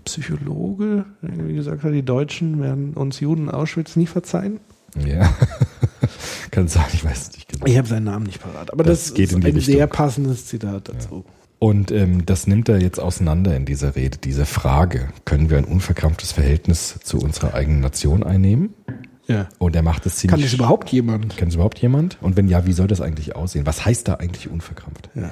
Psychologe, 0.06 1.06
irgendwie 1.22 1.54
gesagt 1.56 1.84
hat, 1.84 1.94
die 1.94 2.04
Deutschen 2.04 2.62
werden 2.62 2.94
uns 2.94 3.20
Juden 3.20 3.50
Auschwitz 3.50 3.96
nie 3.96 4.08
verzeihen? 4.08 4.60
Ja. 5.06 5.34
Kann 6.52 6.68
sein, 6.68 6.86
ich 6.94 7.04
weiß 7.04 7.22
es 7.30 7.32
nicht 7.34 7.48
genau. 7.50 7.66
Ich 7.66 7.78
habe 7.78 7.88
seinen 7.88 8.04
Namen 8.04 8.26
nicht 8.26 8.42
parat, 8.42 8.72
aber 8.72 8.84
Das 8.84 9.10
das, 9.10 9.20
ist 9.20 9.36
ein 9.36 9.42
Richtung. 9.44 9.62
sehr 9.62 9.88
passendes 9.88 10.46
Zitat 10.46 10.90
dazu. 10.90 11.26
Und 11.60 11.92
ähm, 11.92 12.26
das 12.26 12.46
nimmt 12.46 12.68
er 12.68 12.82
jetzt 12.82 13.00
auseinander 13.00 13.56
in 13.56 13.66
dieser 13.66 13.96
Rede, 13.96 14.18
diese 14.18 14.46
Frage, 14.46 15.08
können 15.24 15.50
wir 15.50 15.58
ein 15.58 15.64
unverkrampftes 15.64 16.34
Verhältnis 16.34 17.00
zu 17.04 17.20
unserer 17.20 17.54
eigenen 17.54 17.80
Nation 17.80 18.22
einnehmen? 18.24 18.74
Ja. 19.28 19.48
Und 19.58 19.74
er 19.76 19.82
macht 19.84 20.06
es 20.06 20.18
ziemlich... 20.18 20.32
Kann 20.42 20.42
das 20.44 20.54
überhaupt 20.54 20.90
jemand? 20.90 21.38
Kann 21.38 21.48
das 21.48 21.56
überhaupt 21.56 21.80
jemand? 21.80 22.18
Und 22.22 22.36
wenn 22.36 22.50
ja, 22.50 22.66
wie 22.66 22.74
soll 22.74 22.88
das 22.88 23.00
eigentlich 23.00 23.38
aussehen? 23.38 23.66
Was 23.66 23.86
heißt 23.86 24.10
da 24.10 24.16
eigentlich 24.16 24.50
unverkrampft? 24.50 25.10
Ja. 25.16 25.32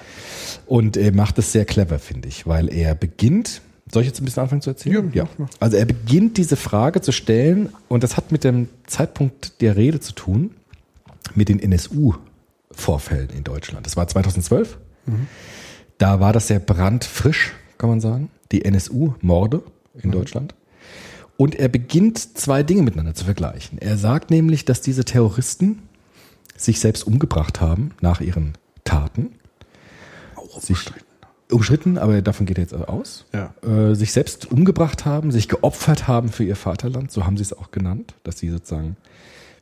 Und 0.65 0.95
er 0.95 1.13
macht 1.13 1.37
es 1.37 1.51
sehr 1.51 1.65
clever, 1.65 1.99
finde 1.99 2.29
ich, 2.29 2.47
weil 2.47 2.73
er 2.73 2.95
beginnt 2.95 3.61
Soll 3.91 4.03
ich 4.03 4.07
jetzt 4.07 4.21
ein 4.21 4.25
bisschen 4.25 4.43
anfangen 4.43 4.61
zu 4.61 4.69
erzählen? 4.69 5.11
Ja. 5.13 5.25
Also 5.59 5.77
er 5.77 5.85
beginnt 5.85 6.37
diese 6.37 6.55
Frage 6.55 7.01
zu 7.01 7.11
stellen 7.11 7.69
und 7.87 8.03
das 8.03 8.17
hat 8.17 8.31
mit 8.31 8.43
dem 8.43 8.69
Zeitpunkt 8.87 9.61
der 9.61 9.75
Rede 9.75 9.99
zu 9.99 10.13
tun, 10.13 10.51
mit 11.35 11.49
den 11.49 11.59
NSU-Vorfällen 11.59 13.29
in 13.31 13.43
Deutschland. 13.43 13.85
Das 13.85 13.97
war 13.97 14.07
2012. 14.07 14.77
Da 15.97 16.19
war 16.19 16.33
das 16.33 16.47
sehr 16.47 16.59
brandfrisch, 16.59 17.53
kann 17.77 17.89
man 17.89 18.01
sagen. 18.01 18.29
Die 18.51 18.63
NSU-Morde 18.65 19.63
in 20.01 20.11
Deutschland. 20.11 20.55
Und 21.37 21.55
er 21.55 21.69
beginnt 21.69 22.37
zwei 22.37 22.63
Dinge 22.63 22.83
miteinander 22.83 23.15
zu 23.15 23.25
vergleichen. 23.25 23.79
Er 23.79 23.97
sagt 23.97 24.29
nämlich, 24.29 24.63
dass 24.63 24.81
diese 24.81 25.05
Terroristen 25.05 25.81
sich 26.55 26.79
selbst 26.79 27.07
umgebracht 27.07 27.61
haben 27.61 27.91
nach 27.99 28.21
ihren 28.21 28.53
Taten. 28.83 29.33
Auch 30.35 30.61
sich 30.61 30.77
umstritten, 31.51 31.97
aber 31.97 32.21
davon 32.21 32.45
geht 32.45 32.57
er 32.57 32.63
jetzt 32.63 32.73
aus. 32.73 33.25
Ja. 33.33 33.53
Äh, 33.67 33.95
sich 33.95 34.11
selbst 34.11 34.51
umgebracht 34.51 35.05
haben, 35.05 35.31
sich 35.31 35.47
geopfert 35.47 36.07
haben 36.07 36.29
für 36.29 36.43
ihr 36.43 36.55
Vaterland, 36.55 37.11
so 37.11 37.25
haben 37.25 37.37
sie 37.37 37.43
es 37.43 37.57
auch 37.57 37.71
genannt, 37.71 38.13
dass 38.23 38.39
sie 38.39 38.49
sozusagen 38.49 38.95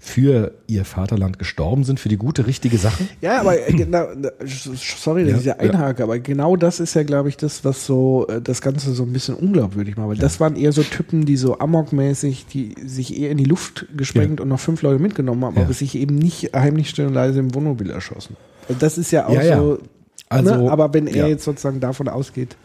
für 0.02 0.54
ihr 0.68 0.86
Vaterland 0.86 1.40
gestorben 1.40 1.84
sind, 1.84 2.00
für 2.00 2.08
die 2.08 2.16
gute, 2.16 2.48
richtige 2.48 2.78
Sache. 2.78 3.04
Ja, 3.20 3.42
aber 3.42 3.68
äh, 3.68 3.74
genau, 3.74 4.08
sorry, 4.46 5.26
dass 5.30 5.44
Ja, 5.44 5.56
ich 5.60 5.70
da 5.72 5.78
einhake, 5.78 6.04
aber 6.04 6.20
genau 6.20 6.56
das 6.56 6.80
ist 6.80 6.94
ja, 6.94 7.04
glaube 7.04 7.28
ich, 7.28 7.36
das, 7.36 7.66
was 7.66 7.86
so 7.86 8.26
äh, 8.30 8.42
das 8.42 8.62
Ganze 8.62 8.94
so 8.94 9.04
ein 9.04 9.12
bisschen 9.12 9.36
unglaubwürdig 9.36 9.98
macht. 9.98 10.08
Weil 10.08 10.16
das 10.18 10.40
waren 10.40 10.56
eher 10.56 10.72
so 10.72 10.84
Typen, 10.84 11.26
die 11.26 11.36
so 11.36 11.60
amokmäßig, 11.60 12.46
die 12.46 12.76
sich 12.86 13.20
eher 13.20 13.30
in 13.32 13.38
die 13.38 13.44
Luft 13.44 13.88
gesprengt 13.98 14.40
Ja. 14.40 14.44
und 14.44 14.50
noch 14.50 14.60
fünf 14.62 14.82
Leute 14.84 15.02
mitgenommen 15.02 15.44
haben, 15.44 15.58
Ja. 15.58 15.64
aber 15.64 15.74
sich 15.74 15.96
eben 15.96 16.16
nicht 16.16 16.54
heimlich 16.56 16.90
still 16.90 17.08
und 17.08 17.14
leise 17.14 17.40
im 17.40 17.54
Wohnmobil 17.54 17.90
erschossen. 17.90 18.38
Also 18.70 18.80
das 18.80 18.98
ist 18.98 19.12
ja 19.12 19.28
auch 19.28 19.34
Ja, 19.34 19.44
ja. 19.44 19.58
so. 19.58 19.80
Also, 20.30 20.56
ne? 20.56 20.72
Aber 20.72 20.94
wenn 20.94 21.08
er 21.08 21.16
ja. 21.16 21.28
jetzt 21.28 21.44
sozusagen 21.44 21.80
davon 21.80 22.08
ausgeht, 22.08 22.56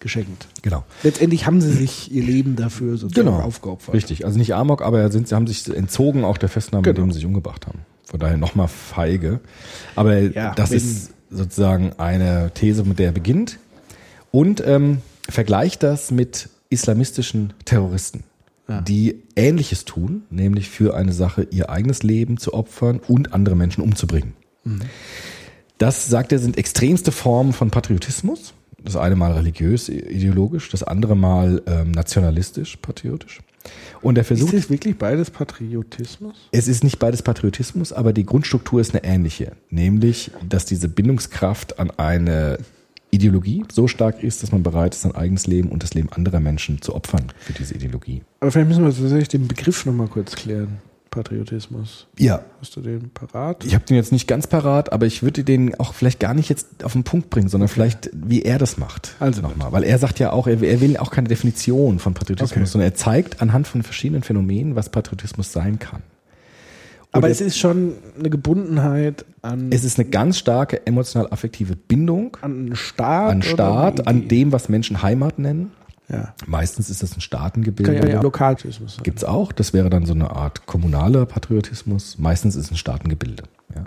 geschenkt. 0.00 0.48
Genau. 0.62 0.84
Letztendlich 1.02 1.46
haben 1.46 1.60
sie 1.60 1.70
sich 1.72 2.10
ihr 2.10 2.22
Leben 2.24 2.56
dafür 2.56 2.96
sozusagen 2.96 3.26
Genau. 3.28 3.40
aufgeopfert. 3.40 3.94
Richtig. 3.94 4.24
Also 4.24 4.38
nicht 4.38 4.54
Amok, 4.54 4.82
aber 4.82 5.10
sind, 5.12 5.28
sie 5.28 5.34
haben 5.34 5.46
sich 5.46 5.68
entzogen 5.68 6.24
auch 6.24 6.38
der 6.38 6.48
Festnahme, 6.48 6.82
Genau. 6.82 7.00
indem 7.00 7.12
sie 7.12 7.18
sich 7.18 7.26
umgebracht 7.26 7.66
haben. 7.66 7.80
Von 8.06 8.18
daher 8.18 8.38
nochmal 8.38 8.68
feige. 8.68 9.40
Aber 9.96 10.18
Ja, 10.18 10.54
das 10.54 10.72
ist 10.72 11.12
sozusagen 11.30 11.92
eine 11.98 12.50
These, 12.54 12.82
mit 12.84 12.98
der 12.98 13.06
er 13.06 13.12
beginnt. 13.12 13.58
Und 14.32 14.62
ähm, 14.66 14.98
vergleicht 15.28 15.82
das 15.82 16.10
mit 16.10 16.48
islamistischen 16.70 17.52
Terroristen, 17.64 18.24
die 18.86 19.22
Ähnliches 19.36 19.84
tun, 19.84 20.22
nämlich 20.30 20.70
für 20.70 20.94
eine 20.96 21.12
Sache 21.12 21.46
ihr 21.50 21.68
eigenes 21.70 22.02
Leben 22.04 22.38
zu 22.38 22.54
opfern 22.54 23.00
und 23.06 23.32
andere 23.34 23.56
Menschen 23.56 23.82
umzubringen. 23.82 24.32
Das, 25.80 26.06
sagt 26.06 26.30
er, 26.30 26.38
sind 26.38 26.58
extremste 26.58 27.10
Formen 27.10 27.54
von 27.54 27.70
Patriotismus. 27.70 28.52
Das 28.84 28.96
eine 28.96 29.16
mal 29.16 29.32
religiös, 29.32 29.88
ideologisch, 29.88 30.68
das 30.68 30.82
andere 30.82 31.16
mal 31.16 31.62
ähm, 31.66 31.92
nationalistisch, 31.92 32.76
patriotisch. 32.76 33.40
Und 34.02 34.18
er 34.18 34.20
Ist 34.20 34.28
versucht, 34.28 34.52
das 34.52 34.68
wirklich 34.68 34.98
beides 34.98 35.30
Patriotismus? 35.30 36.48
es 36.52 36.68
ist 36.68 36.84
nicht 36.84 36.98
beides 36.98 37.22
Patriotismus, 37.22 37.94
aber 37.94 38.12
die 38.12 38.26
Grundstruktur 38.26 38.82
ist 38.82 38.94
eine 38.94 39.04
ähnliche. 39.04 39.52
Nämlich, 39.70 40.30
dass 40.46 40.66
diese 40.66 40.90
Bindungskraft 40.90 41.78
an 41.78 41.90
eine 41.92 42.58
Ideologie 43.10 43.64
so 43.72 43.88
stark 43.88 44.22
ist, 44.22 44.42
dass 44.42 44.52
man 44.52 44.62
bereit 44.62 44.94
ist, 44.94 45.02
sein 45.02 45.14
eigenes 45.14 45.46
Leben 45.46 45.70
und 45.70 45.82
das 45.82 45.94
Leben 45.94 46.10
anderer 46.10 46.40
Menschen 46.40 46.82
zu 46.82 46.94
opfern 46.94 47.32
für 47.38 47.54
diese 47.54 47.74
Ideologie. 47.74 48.20
Aber 48.40 48.50
vielleicht 48.50 48.68
müssen 48.68 48.84
wir 48.84 48.90
tatsächlich 48.94 49.28
den 49.28 49.48
Begriff 49.48 49.86
nochmal 49.86 50.08
kurz 50.08 50.36
klären. 50.36 50.78
Patriotismus. 51.10 52.06
Ja, 52.18 52.44
Hast 52.60 52.76
du 52.76 52.80
den 52.80 53.10
parat? 53.10 53.64
ich 53.64 53.74
habe 53.74 53.84
den 53.84 53.96
jetzt 53.96 54.12
nicht 54.12 54.28
ganz 54.28 54.46
parat, 54.46 54.92
aber 54.92 55.06
ich 55.06 55.22
würde 55.22 55.42
den 55.44 55.74
auch 55.80 55.92
vielleicht 55.94 56.20
gar 56.20 56.34
nicht 56.34 56.48
jetzt 56.48 56.84
auf 56.84 56.92
den 56.92 57.02
Punkt 57.04 57.30
bringen, 57.30 57.48
sondern 57.48 57.68
vielleicht, 57.68 58.10
wie 58.14 58.42
er 58.42 58.58
das 58.58 58.78
macht. 58.78 59.14
Also 59.20 59.42
nochmal. 59.42 59.72
Weil 59.72 59.82
er 59.84 59.98
sagt 59.98 60.18
ja 60.20 60.32
auch, 60.32 60.46
er, 60.46 60.62
er 60.62 60.80
will 60.80 60.96
auch 60.96 61.10
keine 61.10 61.28
Definition 61.28 61.98
von 61.98 62.14
Patriotismus, 62.14 62.52
Okay. 62.52 62.66
sondern 62.66 62.90
er 62.90 62.94
zeigt 62.94 63.42
anhand 63.42 63.66
von 63.66 63.82
verschiedenen 63.82 64.22
Phänomenen, 64.22 64.76
was 64.76 64.88
Patriotismus 64.88 65.52
sein 65.52 65.78
kann. 65.78 66.02
Aber 67.12 67.26
Und 67.26 67.32
es 67.32 67.40
ist 67.40 67.58
schon 67.58 67.94
eine 68.18 68.30
Gebundenheit 68.30 69.24
an, 69.42 69.72
Es 69.72 69.82
ist 69.82 69.98
eine 69.98 70.08
ganz 70.08 70.38
starke 70.38 70.86
emotional-affektive 70.86 71.74
Bindung 71.74 72.36
an 72.40 72.52
einen 72.52 72.76
Staat. 72.76 73.30
an 73.32 73.42
Staat, 73.42 74.06
an 74.06 74.28
dem, 74.28 74.52
was 74.52 74.68
Menschen 74.68 75.02
Heimat 75.02 75.40
nennen. 75.40 75.72
Ja. 76.10 76.34
Meistens 76.46 76.90
ist 76.90 77.02
das 77.02 77.10
ein 77.10 77.14
Kann 77.14 77.20
Staatengebilde. 77.20 77.94
ja, 77.94 78.06
ja 78.06 78.20
Lokaltismus 78.20 78.96
sein. 78.96 79.04
Gibt's 79.04 79.24
auch. 79.24 79.52
Das 79.52 79.72
wäre 79.72 79.90
dann 79.90 80.06
so 80.06 80.12
eine 80.12 80.30
Art 80.30 80.66
kommunaler 80.66 81.24
Patriotismus. 81.26 82.18
Meistens 82.18 82.56
ist 82.56 82.66
es 82.66 82.70
ein 82.72 82.76
Staatengebilde. 82.76 83.44
Ja. 83.74 83.84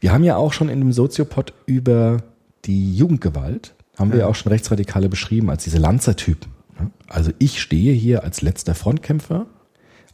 Wir 0.00 0.12
haben 0.12 0.24
ja 0.24 0.36
auch 0.36 0.52
schon 0.52 0.68
in 0.68 0.80
dem 0.80 0.92
Soziopod 0.92 1.52
über 1.66 2.22
die 2.64 2.96
Jugendgewalt, 2.96 3.74
haben 3.98 4.12
wir 4.12 4.20
ja 4.20 4.26
auch 4.26 4.34
schon 4.34 4.50
Rechtsradikale 4.50 5.08
beschrieben 5.08 5.50
als 5.50 5.64
diese 5.64 5.78
Lanzertypen. 5.78 6.50
ne? 6.78 6.90
Also 7.08 7.30
ich 7.38 7.60
stehe 7.60 7.92
hier 7.92 8.24
als 8.24 8.42
letzter 8.42 8.74
Frontkämpfer, 8.74 9.46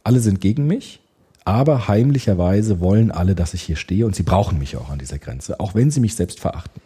alle 0.03 0.19
sind 0.19 0.41
gegen 0.41 0.67
mich, 0.67 1.01
aber 1.43 1.87
heimlicherweise 1.87 2.79
wollen 2.79 3.11
alle, 3.11 3.33
dass 3.33 3.53
ich 3.53 3.63
hier 3.63 3.75
stehe 3.75 4.05
und 4.05 4.15
sie 4.15 4.23
brauchen 4.23 4.59
mich 4.59 4.77
auch 4.77 4.89
an 4.89 4.99
dieser 4.99 5.17
Grenze, 5.17 5.59
auch 5.59 5.73
wenn 5.73 5.89
sie 5.89 5.99
mich 5.99 6.15
selbst 6.15 6.39
verachten. 6.39 6.81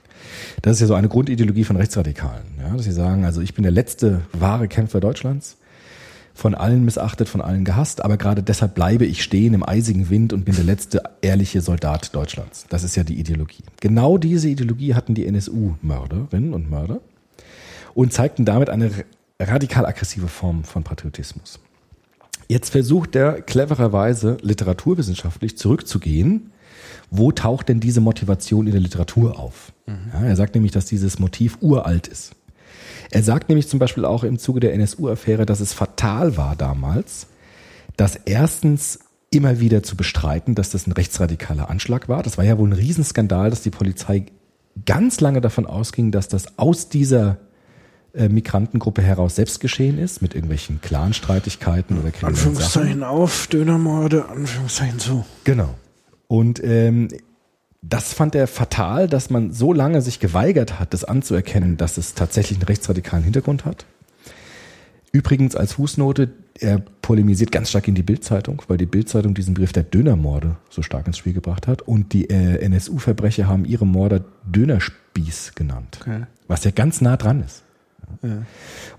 Das 0.61 0.73
ist 0.73 0.81
ja 0.81 0.87
so 0.87 0.93
eine 0.93 1.09
Grundideologie 1.09 1.63
von 1.63 1.75
Rechtsradikalen, 1.75 2.45
ja, 2.59 2.75
dass 2.75 2.85
sie 2.85 2.91
sagen, 2.91 3.25
also 3.25 3.41
ich 3.41 3.53
bin 3.53 3.63
der 3.63 3.71
letzte 3.71 4.21
wahre 4.33 4.67
Kämpfer 4.67 4.99
Deutschlands, 4.99 5.57
von 6.35 6.53
allen 6.53 6.83
missachtet, 6.83 7.29
von 7.29 7.39
allen 7.39 7.63
gehasst, 7.63 8.03
aber 8.03 8.17
gerade 8.17 8.43
deshalb 8.43 8.75
bleibe 8.75 9.05
ich 9.05 9.23
stehen 9.23 9.53
im 9.53 9.67
eisigen 9.67 10.09
Wind 10.09 10.33
und 10.33 10.43
bin 10.43 10.53
der 10.53 10.65
letzte 10.65 11.01
ehrliche 11.21 11.61
Soldat 11.61 12.13
Deutschlands. 12.13 12.65
Das 12.69 12.83
ist 12.83 12.95
ja 12.97 13.03
die 13.03 13.17
Ideologie. 13.17 13.63
Genau 13.79 14.17
diese 14.17 14.49
Ideologie 14.49 14.95
hatten 14.95 15.15
die 15.15 15.25
NSU-Mörderinnen 15.25 16.53
und 16.53 16.69
Mörder 16.69 16.99
und 17.93 18.11
zeigten 18.11 18.43
damit 18.43 18.69
eine 18.69 18.91
radikal 19.39 19.85
aggressive 19.85 20.27
Form 20.27 20.65
von 20.65 20.83
Patriotismus. 20.83 21.59
Jetzt 22.47 22.69
versucht 22.69 23.15
er 23.15 23.41
clevererweise 23.41 24.37
literaturwissenschaftlich 24.41 25.57
zurückzugehen. 25.57 26.51
Wo 27.17 27.31
taucht 27.31 27.69
denn 27.69 27.79
diese 27.79 28.01
Motivation 28.01 28.65
in 28.67 28.73
der 28.73 28.81
Literatur 28.81 29.39
auf? 29.39 29.73
Ja, 29.87 30.25
er 30.25 30.35
sagt 30.35 30.55
nämlich, 30.55 30.71
dass 30.71 30.85
dieses 30.85 31.19
Motiv 31.19 31.57
uralt 31.61 32.07
ist. 32.07 32.35
Er 33.11 33.23
sagt 33.23 33.49
nämlich 33.49 33.67
zum 33.67 33.79
Beispiel 33.79 34.05
auch 34.05 34.23
im 34.23 34.39
Zuge 34.39 34.59
der 34.59 34.73
NSU-Affäre, 34.73 35.45
dass 35.45 35.59
es 35.59 35.73
fatal 35.73 36.37
war 36.37 36.55
damals, 36.55 37.27
dass 37.97 38.15
erstens 38.15 38.99
immer 39.29 39.59
wieder 39.59 39.83
zu 39.83 39.95
bestreiten, 39.95 40.55
dass 40.55 40.69
das 40.69 40.87
ein 40.87 40.91
rechtsradikaler 40.91 41.69
Anschlag 41.69 42.09
war. 42.09 42.23
Das 42.23 42.37
war 42.37 42.45
ja 42.45 42.57
wohl 42.57 42.69
ein 42.69 42.73
Riesenskandal, 42.73 43.49
dass 43.49 43.61
die 43.61 43.69
Polizei 43.69 44.25
ganz 44.85 45.19
lange 45.19 45.41
davon 45.41 45.65
ausging, 45.65 46.11
dass 46.11 46.27
das 46.27 46.57
aus 46.57 46.89
dieser 46.89 47.37
äh, 48.13 48.29
Migrantengruppe 48.29 49.01
heraus 49.01 49.35
selbst 49.35 49.59
geschehen 49.59 49.97
ist, 49.97 50.21
mit 50.21 50.35
irgendwelchen 50.35 50.81
Clanstreitigkeiten 50.81 51.99
oder 51.99 52.11
kriminellen 52.11 52.35
Sachen. 52.35 52.49
Anführungszeichen 52.49 53.03
auf, 53.03 53.47
Dönermorde, 53.47 54.27
Anführungszeichen 54.29 54.99
zu. 54.99 55.25
Genau. 55.43 55.75
Und 56.27 56.63
ähm, 56.63 57.09
das 57.81 58.13
fand 58.13 58.33
er 58.35 58.47
fatal, 58.47 59.07
dass 59.07 59.29
man 59.29 59.51
so 59.51 59.71
lange 59.71 60.01
sich 60.01 60.19
geweigert 60.19 60.79
hat, 60.79 60.93
das 60.93 61.03
anzuerkennen, 61.03 61.77
dass 61.77 61.97
es 61.97 62.15
tatsächlich 62.15 62.57
einen 62.57 62.67
rechtsradikalen 62.67 63.23
Hintergrund 63.23 63.65
hat. 63.65 63.85
Übrigens 65.11 65.55
als 65.55 65.73
Fußnote, 65.73 66.29
er 66.59 66.79
polemisiert 67.01 67.51
ganz 67.51 67.69
stark 67.69 67.87
in 67.87 67.95
die 67.95 68.03
Bildzeitung, 68.03 68.61
weil 68.67 68.77
die 68.77 68.85
Bildzeitung 68.85 69.33
diesen 69.33 69.53
Begriff 69.53 69.71
der 69.71 69.83
Dönermorde 69.83 70.57
so 70.69 70.81
stark 70.81 71.07
ins 71.07 71.17
Spiel 71.17 71.33
gebracht 71.33 71.67
hat. 71.67 71.83
Und 71.83 72.11
die 72.11 72.29
äh, 72.29 72.57
NSU-Verbrecher 72.65 73.47
haben 73.47 73.63
ihre 73.65 73.85
Morde 73.85 74.25
Dönerspieß 74.45 75.53
genannt, 75.55 75.99
Okay. 76.01 76.23
was 76.47 76.63
ja 76.65 76.71
ganz 76.71 76.99
nah 77.01 77.15
dran 77.17 77.43
ist. 77.43 77.63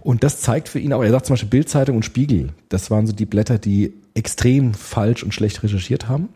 Und 0.00 0.24
das 0.24 0.40
zeigt 0.40 0.68
für 0.68 0.78
ihn 0.78 0.92
auch, 0.92 1.02
er 1.02 1.10
sagt 1.10 1.26
zum 1.26 1.34
Beispiel 1.34 1.50
Bildzeitung 1.50 1.96
und 1.96 2.04
Spiegel, 2.04 2.50
das 2.68 2.90
waren 2.90 3.06
so 3.06 3.12
die 3.12 3.26
Blätter, 3.26 3.58
die 3.58 3.92
extrem 4.16 4.74
falsch 4.74 5.22
und 5.22 5.32
schlecht 5.34 5.62
recherchiert 5.62 6.08
haben. 6.08 6.28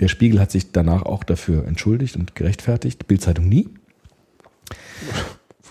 Der 0.00 0.08
Spiegel 0.08 0.40
hat 0.40 0.50
sich 0.50 0.72
danach 0.72 1.02
auch 1.02 1.24
dafür 1.24 1.66
entschuldigt 1.66 2.16
und 2.16 2.34
gerechtfertigt, 2.34 3.06
Bildzeitung 3.06 3.48
nie. 3.48 3.68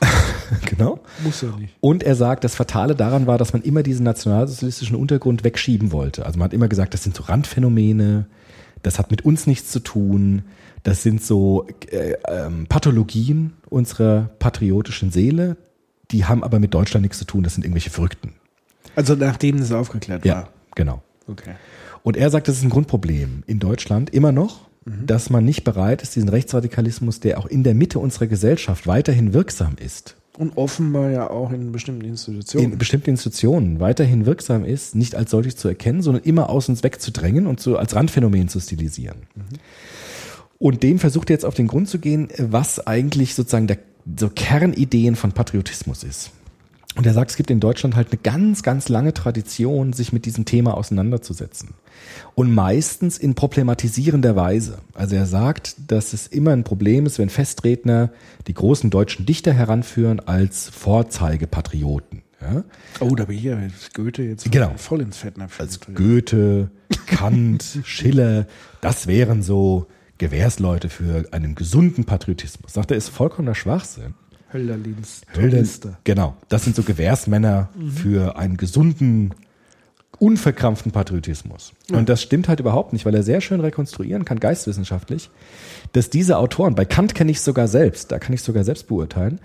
genau. 0.65 0.99
Muss 1.23 1.41
ja 1.41 1.49
nicht. 1.57 1.73
Und 1.79 2.03
er 2.03 2.15
sagt, 2.15 2.43
das 2.43 2.55
Fatale 2.55 2.95
daran 2.95 3.27
war, 3.27 3.37
dass 3.37 3.53
man 3.53 3.61
immer 3.61 3.83
diesen 3.83 4.03
nationalsozialistischen 4.03 4.95
Untergrund 4.95 5.43
wegschieben 5.43 5.91
wollte. 5.91 6.25
Also 6.25 6.37
man 6.37 6.45
hat 6.45 6.53
immer 6.53 6.67
gesagt, 6.67 6.93
das 6.93 7.03
sind 7.03 7.15
so 7.15 7.23
Randphänomene, 7.23 8.27
das 8.81 8.99
hat 8.99 9.11
mit 9.11 9.23
uns 9.23 9.47
nichts 9.47 9.71
zu 9.71 9.79
tun, 9.79 10.43
das 10.83 11.01
sind 11.03 11.23
so 11.23 11.65
äh, 11.89 12.15
ähm, 12.27 12.65
Pathologien 12.67 13.53
unserer 13.69 14.29
patriotischen 14.39 15.11
Seele, 15.11 15.55
die 16.11 16.25
haben 16.25 16.43
aber 16.43 16.59
mit 16.59 16.73
Deutschland 16.73 17.03
nichts 17.03 17.17
zu 17.19 17.25
tun, 17.25 17.43
das 17.43 17.53
sind 17.55 17.63
irgendwelche 17.63 17.89
Verrückten. 17.89 18.33
Also 18.95 19.15
nachdem 19.15 19.57
es 19.57 19.71
aufgeklärt 19.71 20.25
Ja, 20.25 20.35
war. 20.35 20.49
genau. 20.75 21.01
Okay. 21.33 21.55
Und 22.03 22.17
er 22.17 22.29
sagt, 22.29 22.47
das 22.47 22.57
ist 22.57 22.63
ein 22.63 22.69
Grundproblem 22.69 23.43
in 23.47 23.59
Deutschland 23.59 24.09
immer 24.09 24.31
noch, 24.31 24.61
dass 25.05 25.29
man 25.29 25.45
nicht 25.45 25.63
bereit 25.63 26.01
ist, 26.01 26.13
diesen 26.17 26.27
Rechtsradikalismus, 26.27 27.21
der 27.21 27.39
auch 27.39 27.45
in 27.45 27.63
der 27.63 27.73
Mitte 27.73 27.99
unserer 27.99 28.27
Gesellschaft 28.27 28.85
weiterhin 28.85 29.33
wirksam 29.33 29.75
ist, 29.79 30.17
Und 30.37 30.57
offenbar 30.57 31.09
ja 31.09 31.29
auch 31.29 31.53
in 31.53 31.71
bestimmten 31.71 32.03
Institutionen. 32.03 32.73
in 32.73 32.77
bestimmten 32.77 33.11
Institutionen 33.11 33.79
weiterhin 33.79 34.25
wirksam 34.25 34.65
ist, 34.65 34.93
nicht 34.93 35.15
als 35.15 35.31
solches 35.31 35.55
zu 35.55 35.69
erkennen, 35.69 36.01
sondern 36.01 36.23
immer 36.23 36.49
aus 36.49 36.67
uns 36.67 36.83
wegzudrängen 36.83 37.47
und 37.47 37.61
so 37.61 37.77
als 37.77 37.95
Randphänomen 37.95 38.49
zu 38.49 38.59
stilisieren. 38.59 39.19
Und 40.59 40.83
dem 40.83 40.99
versucht 40.99 41.29
er 41.29 41.35
jetzt 41.35 41.45
auf 41.45 41.55
den 41.55 41.67
Grund 41.67 41.87
zu 41.87 41.99
gehen, 41.99 42.27
was 42.37 42.85
eigentlich 42.85 43.35
sozusagen 43.35 43.67
der, 43.67 43.77
so 44.19 44.29
Kernideen 44.29 45.15
von 45.15 45.31
Patriotismus 45.31 46.03
ist. 46.03 46.31
Und 46.95 47.07
er 47.07 47.13
sagt, 47.13 47.31
es 47.31 47.37
gibt 47.37 47.49
in 47.49 47.59
Deutschland 47.59 47.95
halt 47.95 48.11
eine 48.11 48.19
ganz, 48.21 48.61
ganz 48.61 48.87
lange 48.87 49.13
Tradition, 49.13 49.93
sich 49.93 50.13
mit 50.13 50.25
diesem 50.25 50.45
Thema 50.45 50.75
auseinanderzusetzen. 50.77 51.69
Und 52.35 52.53
meistens 52.53 53.17
in 53.17 53.33
problematisierender 53.33 54.35
Weise. 54.35 54.77
Also 54.93 55.15
er 55.15 55.25
sagt, 55.25 55.75
dass 55.87 56.13
es 56.13 56.27
immer 56.27 56.51
ein 56.51 56.63
Problem 56.63 57.05
ist, 57.07 57.17
wenn 57.17 57.29
Festredner 57.29 58.11
die 58.47 58.53
großen 58.53 58.89
deutschen 58.91 59.25
Dichter 59.25 59.53
heranführen 59.53 60.19
als 60.19 60.69
Vorzeigepatrioten. 60.69 62.21
Ja? 62.41 62.63
Oh, 62.99 63.15
da 63.15 63.25
bin 63.25 63.37
ich 63.37 63.43
ja 63.43 63.59
jetzt 63.59 63.93
Goethe 63.93 64.23
jetzt 64.23 64.51
Genau. 64.51 64.73
voll 64.75 65.01
ins 65.01 65.17
Fettnäpfchen. 65.17 65.65
Als 65.65 65.79
Goethe, 65.95 66.69
Kant, 67.07 67.79
Schiller, 67.85 68.45
das 68.81 69.07
wären 69.07 69.41
so 69.41 69.87
Gewährsleute 70.17 70.89
für 70.89 71.25
einen 71.31 71.55
gesunden 71.55 72.05
Patriotismus. 72.05 72.73
Sagt 72.73 72.91
er, 72.91 72.97
ist 72.97 73.09
vollkommener 73.09 73.55
Schwachsinn. 73.55 74.13
Hölderlins 74.53 75.21
Hölder- 75.35 75.57
Tornister. 75.57 75.97
Genau, 76.03 76.35
das 76.49 76.63
sind 76.63 76.75
so 76.75 76.83
Gewährsmänner 76.83 77.69
für 77.93 78.37
einen 78.37 78.57
gesunden, 78.57 79.33
unverkrampften 80.19 80.91
Patriotismus. 80.91 81.73
Und 81.91 82.07
das 82.09 82.21
stimmt 82.21 82.47
halt 82.47 82.59
überhaupt 82.59 82.93
nicht, 82.93 83.05
weil 83.05 83.15
er 83.15 83.23
sehr 83.23 83.41
schön 83.41 83.59
rekonstruieren 83.59 84.25
kann, 84.25 84.39
geistwissenschaftlich, 84.39 85.29
dass 85.91 86.09
diese 86.09 86.37
Autoren, 86.37 86.75
bei 86.75 86.85
Kant 86.85 87.15
kenne 87.15 87.31
ich 87.31 87.41
sogar 87.41 87.67
selbst, 87.67 88.11
da 88.11 88.19
kann 88.19 88.33
ich 88.33 88.41
sogar 88.41 88.63
selbst 88.63 88.87
beurteilen, 88.87 89.39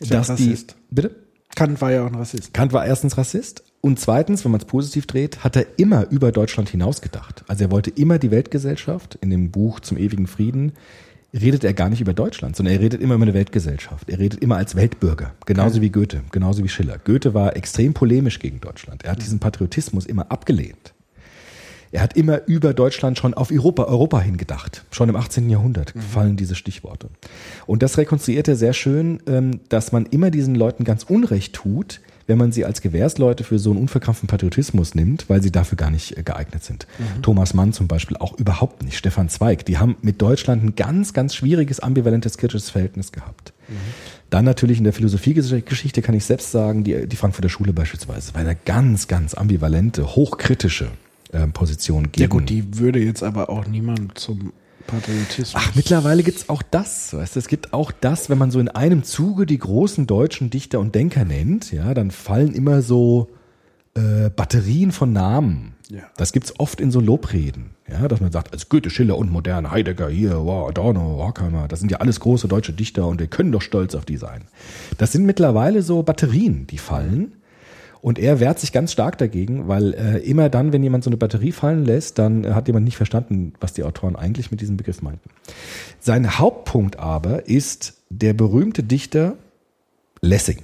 ja 0.00 0.18
dass 0.18 0.34
die, 0.36 0.56
bitte? 0.90 1.16
Kant 1.54 1.80
war 1.80 1.92
ja 1.92 2.02
auch 2.02 2.06
ein 2.06 2.14
Rassist. 2.14 2.54
Kant 2.54 2.72
war 2.72 2.86
erstens 2.86 3.18
Rassist 3.18 3.62
und 3.82 3.98
zweitens, 3.98 4.44
wenn 4.44 4.52
man 4.52 4.60
es 4.60 4.66
positiv 4.66 5.06
dreht, 5.06 5.44
hat 5.44 5.56
er 5.56 5.66
immer 5.76 6.08
über 6.10 6.32
Deutschland 6.32 6.68
hinaus 6.70 7.02
gedacht. 7.02 7.44
Also 7.48 7.64
er 7.64 7.70
wollte 7.70 7.90
immer 7.90 8.18
die 8.18 8.30
Weltgesellschaft. 8.30 9.18
In 9.20 9.28
dem 9.28 9.50
Buch 9.50 9.80
zum 9.80 9.98
ewigen 9.98 10.28
Frieden 10.28 10.72
redet 11.32 11.64
er 11.64 11.72
gar 11.72 11.88
nicht 11.88 12.00
über 12.00 12.12
Deutschland, 12.12 12.56
sondern 12.56 12.74
er 12.74 12.80
redet 12.80 13.00
immer 13.00 13.14
über 13.14 13.24
eine 13.24 13.34
Weltgesellschaft. 13.34 14.10
Er 14.10 14.18
redet 14.18 14.42
immer 14.42 14.56
als 14.56 14.74
Weltbürger, 14.74 15.34
genauso 15.46 15.80
wie 15.80 15.90
Goethe, 15.90 16.22
genauso 16.30 16.62
wie 16.62 16.68
Schiller. 16.68 16.98
Goethe 16.98 17.34
war 17.34 17.56
extrem 17.56 17.94
polemisch 17.94 18.38
gegen 18.38 18.60
Deutschland. 18.60 19.04
Er 19.04 19.12
hat 19.12 19.22
diesen 19.22 19.38
Patriotismus 19.40 20.06
immer 20.06 20.30
abgelehnt. 20.30 20.92
Er 21.90 22.00
hat 22.00 22.16
immer 22.16 22.46
über 22.46 22.72
Deutschland 22.72 23.18
schon 23.18 23.34
auf 23.34 23.50
Europa, 23.50 23.84
Europa 23.84 24.18
hingedacht. 24.20 24.84
Schon 24.90 25.10
im 25.10 25.16
18. 25.16 25.50
Jahrhundert 25.50 25.92
fallen 26.10 26.38
diese 26.38 26.54
Stichworte. 26.54 27.10
Und 27.66 27.82
das 27.82 27.98
rekonstruiert 27.98 28.48
er 28.48 28.56
sehr 28.56 28.72
schön, 28.72 29.22
ähm, 29.26 29.60
dass 29.68 29.92
man 29.92 30.06
immer 30.06 30.30
diesen 30.30 30.54
Leuten 30.54 30.84
ganz 30.84 31.04
Unrecht 31.04 31.54
tut, 31.54 32.00
wenn 32.26 32.38
man 32.38 32.52
sie 32.52 32.64
als 32.64 32.80
Gewährsleute 32.80 33.44
für 33.44 33.58
so 33.58 33.70
einen 33.70 33.80
unverkrampften 33.80 34.28
Patriotismus 34.28 34.94
nimmt, 34.94 35.28
weil 35.28 35.42
sie 35.42 35.50
dafür 35.50 35.76
gar 35.76 35.90
nicht 35.90 36.16
äh, 36.16 36.22
geeignet 36.22 36.64
sind. 36.64 36.86
Thomas 37.22 37.54
Mann 37.54 37.72
zum 37.72 37.88
Beispiel 37.88 38.16
auch 38.16 38.38
überhaupt 38.38 38.82
nicht. 38.82 38.96
Stefan 38.96 39.28
Zweig, 39.28 39.64
die 39.64 39.78
haben 39.78 39.96
mit 40.02 40.20
Deutschland 40.20 40.62
ein 40.62 40.74
ganz, 40.74 41.12
ganz 41.12 41.34
schwieriges, 41.34 41.80
ambivalentes, 41.80 42.38
kritisches 42.38 42.70
Verhältnis 42.70 43.12
gehabt. 43.12 43.52
Dann 44.30 44.44
natürlich 44.44 44.78
in 44.78 44.84
der 44.84 44.92
Philosophiegeschichte 44.92 46.02
kann 46.02 46.14
ich 46.14 46.24
selbst 46.24 46.52
sagen, 46.52 46.84
die, 46.84 47.06
die 47.06 47.16
Frankfurter 47.16 47.48
Schule 47.48 47.72
beispielsweise 47.72 48.34
war 48.34 48.40
eine 48.40 48.56
ganz, 48.56 49.08
ganz 49.08 49.34
ambivalente, 49.34 50.16
hochkritische 50.16 50.88
ähm, 51.32 51.52
Position 51.52 52.12
gegen. 52.12 52.22
Ja 52.22 52.28
gut, 52.28 52.48
die 52.48 52.78
würde 52.78 52.98
jetzt 52.98 53.22
aber 53.22 53.50
auch 53.50 53.66
niemand 53.66 54.18
zum 54.18 54.52
Patriotismus. 54.86 55.54
Ach, 55.54 55.74
mittlerweile 55.74 56.22
gibt's 56.22 56.48
auch 56.48 56.62
das. 56.62 57.14
Weißt 57.14 57.36
du, 57.36 57.40
es 57.40 57.48
gibt 57.48 57.72
auch 57.72 57.92
das, 57.92 58.30
wenn 58.30 58.38
man 58.38 58.50
so 58.50 58.60
in 58.60 58.68
einem 58.68 59.02
Zuge 59.02 59.46
die 59.46 59.58
großen 59.58 60.06
deutschen 60.06 60.50
Dichter 60.50 60.80
und 60.80 60.94
Denker 60.94 61.24
nennt, 61.24 61.72
ja, 61.72 61.94
dann 61.94 62.10
fallen 62.10 62.54
immer 62.54 62.82
so 62.82 63.28
äh, 63.94 64.30
Batterien 64.30 64.92
von 64.92 65.12
Namen. 65.12 65.74
Ja. 65.90 66.02
Das 66.16 66.32
gibt's 66.32 66.54
oft 66.58 66.80
in 66.80 66.90
so 66.90 67.00
Lobreden, 67.00 67.70
ja, 67.90 68.08
dass 68.08 68.20
man 68.20 68.32
sagt, 68.32 68.52
als 68.52 68.68
Goethe, 68.68 68.88
Schiller 68.88 69.18
und 69.18 69.30
Moderne, 69.30 69.70
Heidegger 69.70 70.08
hier, 70.08 70.44
wow, 70.44 70.68
Adorno, 70.68 71.18
Horkheimer, 71.18 71.68
das 71.68 71.80
sind 71.80 71.90
ja 71.90 71.98
alles 71.98 72.20
große 72.20 72.48
deutsche 72.48 72.72
Dichter 72.72 73.06
und 73.06 73.20
wir 73.20 73.26
können 73.26 73.52
doch 73.52 73.60
stolz 73.60 73.94
auf 73.94 74.06
die 74.06 74.16
sein. 74.16 74.44
Das 74.96 75.12
sind 75.12 75.26
mittlerweile 75.26 75.82
so 75.82 76.02
Batterien, 76.02 76.66
die 76.66 76.78
fallen. 76.78 77.34
Und 78.02 78.18
er 78.18 78.40
wehrt 78.40 78.58
sich 78.58 78.72
ganz 78.72 78.90
stark 78.90 79.16
dagegen, 79.16 79.68
weil 79.68 79.94
äh, 79.94 80.18
immer 80.18 80.48
dann, 80.48 80.72
wenn 80.72 80.82
jemand 80.82 81.04
so 81.04 81.10
eine 81.10 81.16
Batterie 81.16 81.52
fallen 81.52 81.84
lässt, 81.84 82.18
dann 82.18 82.42
äh, 82.42 82.50
hat 82.50 82.66
jemand 82.66 82.84
nicht 82.84 82.96
verstanden, 82.96 83.54
was 83.60 83.72
die 83.72 83.84
Autoren 83.84 84.16
eigentlich 84.16 84.50
mit 84.50 84.60
diesem 84.60 84.76
Begriff 84.76 85.02
meinten. 85.02 85.30
Sein 86.00 86.38
Hauptpunkt 86.38 86.98
aber 86.98 87.48
ist 87.48 87.94
der 88.10 88.34
berühmte 88.34 88.82
Dichter 88.82 89.36
Lessing. 90.20 90.58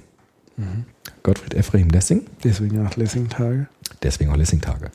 Gottfried 1.23 1.53
Ephraim 1.53 1.87
Lessing, 1.89 2.25
Deswegen 2.43 2.85
auch 2.85 2.95
Lessing-Tage. 2.97 3.67
deswegen 4.03 4.29
auch 4.31 4.35
Lessing-Tage. 4.35 4.91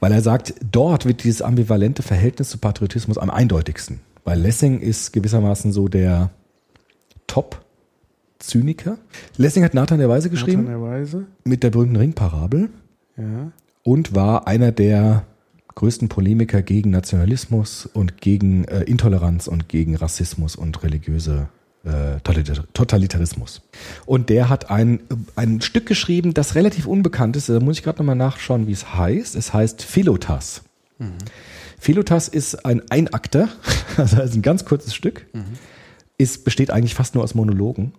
Weil 0.00 0.10
er 0.10 0.22
sagt, 0.22 0.54
dort 0.72 1.06
wird 1.06 1.22
dieses 1.22 1.42
ambivalente 1.42 2.02
Verhältnis 2.02 2.50
zu 2.50 2.58
Patriotismus 2.58 3.16
am 3.18 3.30
eindeutigsten. 3.30 4.00
Weil 4.24 4.40
Lessing 4.40 4.80
ist 4.80 5.12
gewissermaßen 5.12 5.72
so 5.72 5.86
der 5.86 6.30
Top-Zyniker. 8.38 8.98
Lessing 9.36 9.64
hat 9.64 9.74
Nathan 9.74 9.98
der 9.98 10.08
Weise 10.08 10.30
geschrieben 10.30 10.64
Nathan 10.64 10.80
der 10.80 10.90
Weise. 10.90 11.26
mit 11.44 11.62
der 11.62 11.70
berühmten 11.70 11.96
Ringparabel 11.96 12.70
Ja. 13.16 13.50
und 13.82 14.14
war 14.14 14.46
einer 14.46 14.72
der 14.72 15.24
größten 15.74 16.08
Polemiker 16.08 16.62
gegen 16.62 16.90
Nationalismus 16.90 17.86
und 17.86 18.20
gegen 18.20 18.64
äh, 18.64 18.82
Intoleranz 18.82 19.46
und 19.48 19.68
gegen 19.68 19.94
Rassismus 19.96 20.56
und 20.56 20.82
religiöse 20.82 21.48
äh, 21.84 22.16
Totalitar- 22.24 22.64
Totalitarismus. 22.74 23.62
Und 24.04 24.28
der 24.28 24.48
hat 24.48 24.70
ein, 24.70 25.00
ein 25.36 25.60
Stück 25.60 25.86
geschrieben, 25.86 26.34
das 26.34 26.54
relativ 26.56 26.86
unbekannt 26.86 27.36
ist. 27.36 27.48
Da 27.48 27.60
muss 27.60 27.78
ich 27.78 27.84
gerade 27.84 27.98
nochmal 27.98 28.16
nachschauen, 28.16 28.66
wie 28.66 28.72
es 28.72 28.94
heißt. 28.94 29.36
Es 29.36 29.52
heißt 29.54 29.82
Philotas. 29.84 30.62
Philotas 31.78 32.26
ist 32.26 32.64
ein 32.66 32.82
Einakter, 32.90 33.48
also 33.96 34.20
ein 34.20 34.42
ganz 34.42 34.64
kurzes 34.64 34.94
Stück. 34.94 35.26
Ist, 36.16 36.44
besteht 36.44 36.72
eigentlich 36.72 36.94
fast 36.96 37.14
nur 37.14 37.22
aus 37.22 37.36
Monologen. 37.36 37.92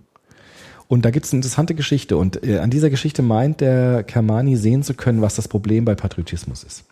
Und 0.89 1.05
da 1.05 1.11
gibt 1.11 1.27
es 1.27 1.31
eine 1.31 1.37
interessante 1.37 1.75
Geschichte. 1.75 2.17
Und 2.17 2.43
äh, 2.43 2.57
an 2.57 2.71
dieser 2.71 2.89
Geschichte 2.89 3.21
meint 3.21 3.61
der 3.61 4.03
Kermani 4.03 4.57
sehen 4.57 4.81
zu 4.81 4.95
können, 4.95 5.21
was 5.21 5.35
das 5.35 5.47
Problem 5.47 5.85
bei 5.85 5.93
Patriotismus 5.93 6.63
ist. 6.63 6.83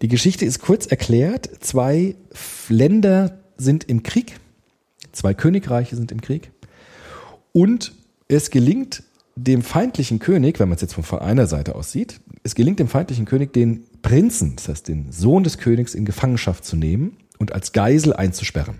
Die 0.00 0.08
Geschichte 0.08 0.46
ist 0.46 0.60
kurz 0.60 0.86
erklärt. 0.86 1.50
Zwei 1.60 2.16
Länder 2.70 3.38
sind 3.58 3.84
im 3.84 4.02
Krieg. 4.02 4.40
Zwei 5.12 5.34
Königreiche 5.34 5.96
sind 5.96 6.12
im 6.12 6.22
Krieg. 6.22 6.50
Und 7.52 7.92
es 8.26 8.50
gelingt 8.50 9.02
dem 9.34 9.60
feindlichen 9.60 10.18
König, 10.18 10.58
wenn 10.58 10.70
man 10.70 10.76
es 10.76 10.80
jetzt 10.82 10.94
von- 10.94 11.04
von 11.04 11.18
einer 11.18 11.46
Seite 11.46 11.74
aus 11.74 11.92
sieht, 11.92 12.20
es 12.42 12.54
gelingt 12.54 12.78
dem 12.78 12.88
feindlichen 12.88 13.26
König, 13.26 13.52
den 13.52 13.84
Prinzen, 14.00 14.56
das 14.56 14.68
heißt 14.68 14.88
den 14.88 15.12
Sohn 15.12 15.44
des 15.44 15.58
Königs, 15.58 15.94
in 15.94 16.06
Gefangenschaft 16.06 16.64
zu 16.64 16.74
nehmen 16.74 17.18
und 17.38 17.52
als 17.52 17.72
Geisel 17.72 18.14
einzusperren. 18.14 18.76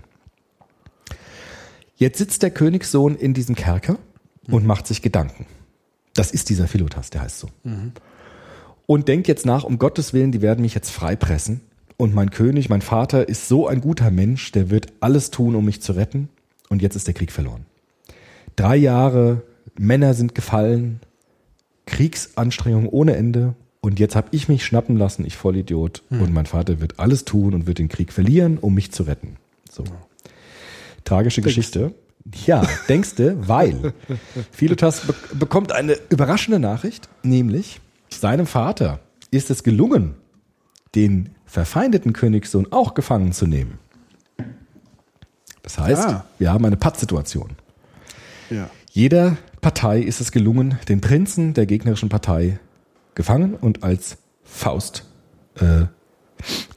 Jetzt 1.95 2.17
sitzt 2.17 2.41
der 2.41 2.49
Königssohn 2.49 3.15
in 3.15 3.35
diesem 3.35 3.53
Kerker 3.53 3.99
und 4.47 4.65
macht 4.65 4.87
sich 4.87 5.01
Gedanken. 5.01 5.45
Das 6.13 6.31
ist 6.31 6.49
dieser 6.49 6.67
Philotas, 6.67 7.09
der 7.09 7.21
heißt 7.21 7.39
so. 7.39 7.49
Und 8.85 9.07
denkt 9.07 9.27
jetzt 9.27 9.45
nach, 9.45 9.63
um 9.63 9.79
Gottes 9.79 10.13
Willen, 10.13 10.31
die 10.31 10.41
werden 10.41 10.61
mich 10.61 10.73
jetzt 10.73 10.89
freipressen. 10.89 11.61
Und 11.97 12.13
mein 12.13 12.29
König, 12.29 12.69
mein 12.69 12.81
Vater 12.81 13.27
ist 13.27 13.47
so 13.47 13.67
ein 13.67 13.81
guter 13.81 14.11
Mensch, 14.11 14.51
der 14.51 14.69
wird 14.69 14.93
alles 14.99 15.31
tun, 15.31 15.55
um 15.55 15.65
mich 15.65 15.81
zu 15.81 15.93
retten. 15.93 16.29
Und 16.69 16.81
jetzt 16.81 16.95
ist 16.95 17.07
der 17.07 17.13
Krieg 17.13 17.31
verloren. 17.31 17.65
Drei 18.55 18.75
Jahre, 18.75 19.43
Männer 19.77 20.13
sind 20.13 20.35
gefallen, 20.35 21.01
Kriegsanstrengungen 21.85 22.89
ohne 22.89 23.15
Ende. 23.15 23.55
Und 23.81 23.99
jetzt 23.99 24.15
habe 24.15 24.29
ich 24.31 24.47
mich 24.47 24.65
schnappen 24.65 24.97
lassen, 24.97 25.25
ich 25.25 25.37
Vollidiot. 25.37 26.03
Und 26.21 26.33
mein 26.33 26.45
Vater 26.45 26.81
wird 26.81 26.99
alles 26.99 27.25
tun 27.25 27.53
und 27.53 27.67
wird 27.67 27.79
den 27.79 27.89
Krieg 27.89 28.11
verlieren, 28.13 28.57
um 28.57 28.73
mich 28.73 28.91
zu 28.91 29.03
retten. 29.03 29.37
So. 29.71 29.83
Tragische 31.03 31.41
Geschichte. 31.41 31.93
Ja, 32.45 32.61
denkste, 32.89 33.47
weil 33.47 33.93
Philotas 34.51 35.01
be 35.07 35.13
bekommt 35.33 35.71
eine 35.71 35.95
überraschende 36.09 36.59
Nachricht, 36.59 37.07
nämlich 37.23 37.79
seinem 38.09 38.45
Vater 38.45 38.99
ist 39.31 39.49
es 39.49 39.63
gelungen, 39.63 40.15
den 40.95 41.29
verfeindeten 41.45 42.13
Königssohn 42.13 42.71
auch 42.71 42.93
gefangen 42.93 43.31
zu 43.33 43.47
nehmen. 43.47 43.79
Das 45.63 45.77
heißt, 45.77 46.07
Ah. 46.07 46.25
wir 46.37 46.51
haben 46.51 46.65
eine 46.65 46.77
Pattsituation. 46.77 47.51
Ja. 48.49 48.69
Jeder 48.91 49.37
Partei 49.61 49.99
ist 49.99 50.21
es 50.21 50.31
gelungen, 50.31 50.77
den 50.87 51.01
Prinzen 51.01 51.53
der 51.53 51.65
gegnerischen 51.65 52.09
Partei 52.09 52.59
gefangen 53.15 53.55
und 53.55 53.83
als 53.83 54.17
Faust 54.43 55.03
äh, 55.59 55.85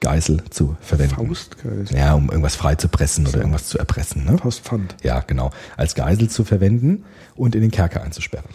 Geisel 0.00 0.42
zu 0.50 0.76
verwenden. 0.80 1.14
Faustgeist. 1.14 1.92
Ja, 1.92 2.14
um 2.14 2.28
irgendwas 2.30 2.56
freizupressen 2.56 3.26
oder 3.26 3.38
irgendwas 3.38 3.68
zu 3.68 3.78
erpressen. 3.78 4.24
Ne? 4.24 4.38
Faustpfand. 4.38 4.96
Ja, 5.02 5.20
genau. 5.20 5.50
Als 5.76 5.94
Geisel 5.94 6.28
zu 6.30 6.44
verwenden 6.44 7.04
und 7.36 7.54
in 7.54 7.60
den 7.60 7.70
Kerker 7.70 8.02
einzusperren. 8.02 8.48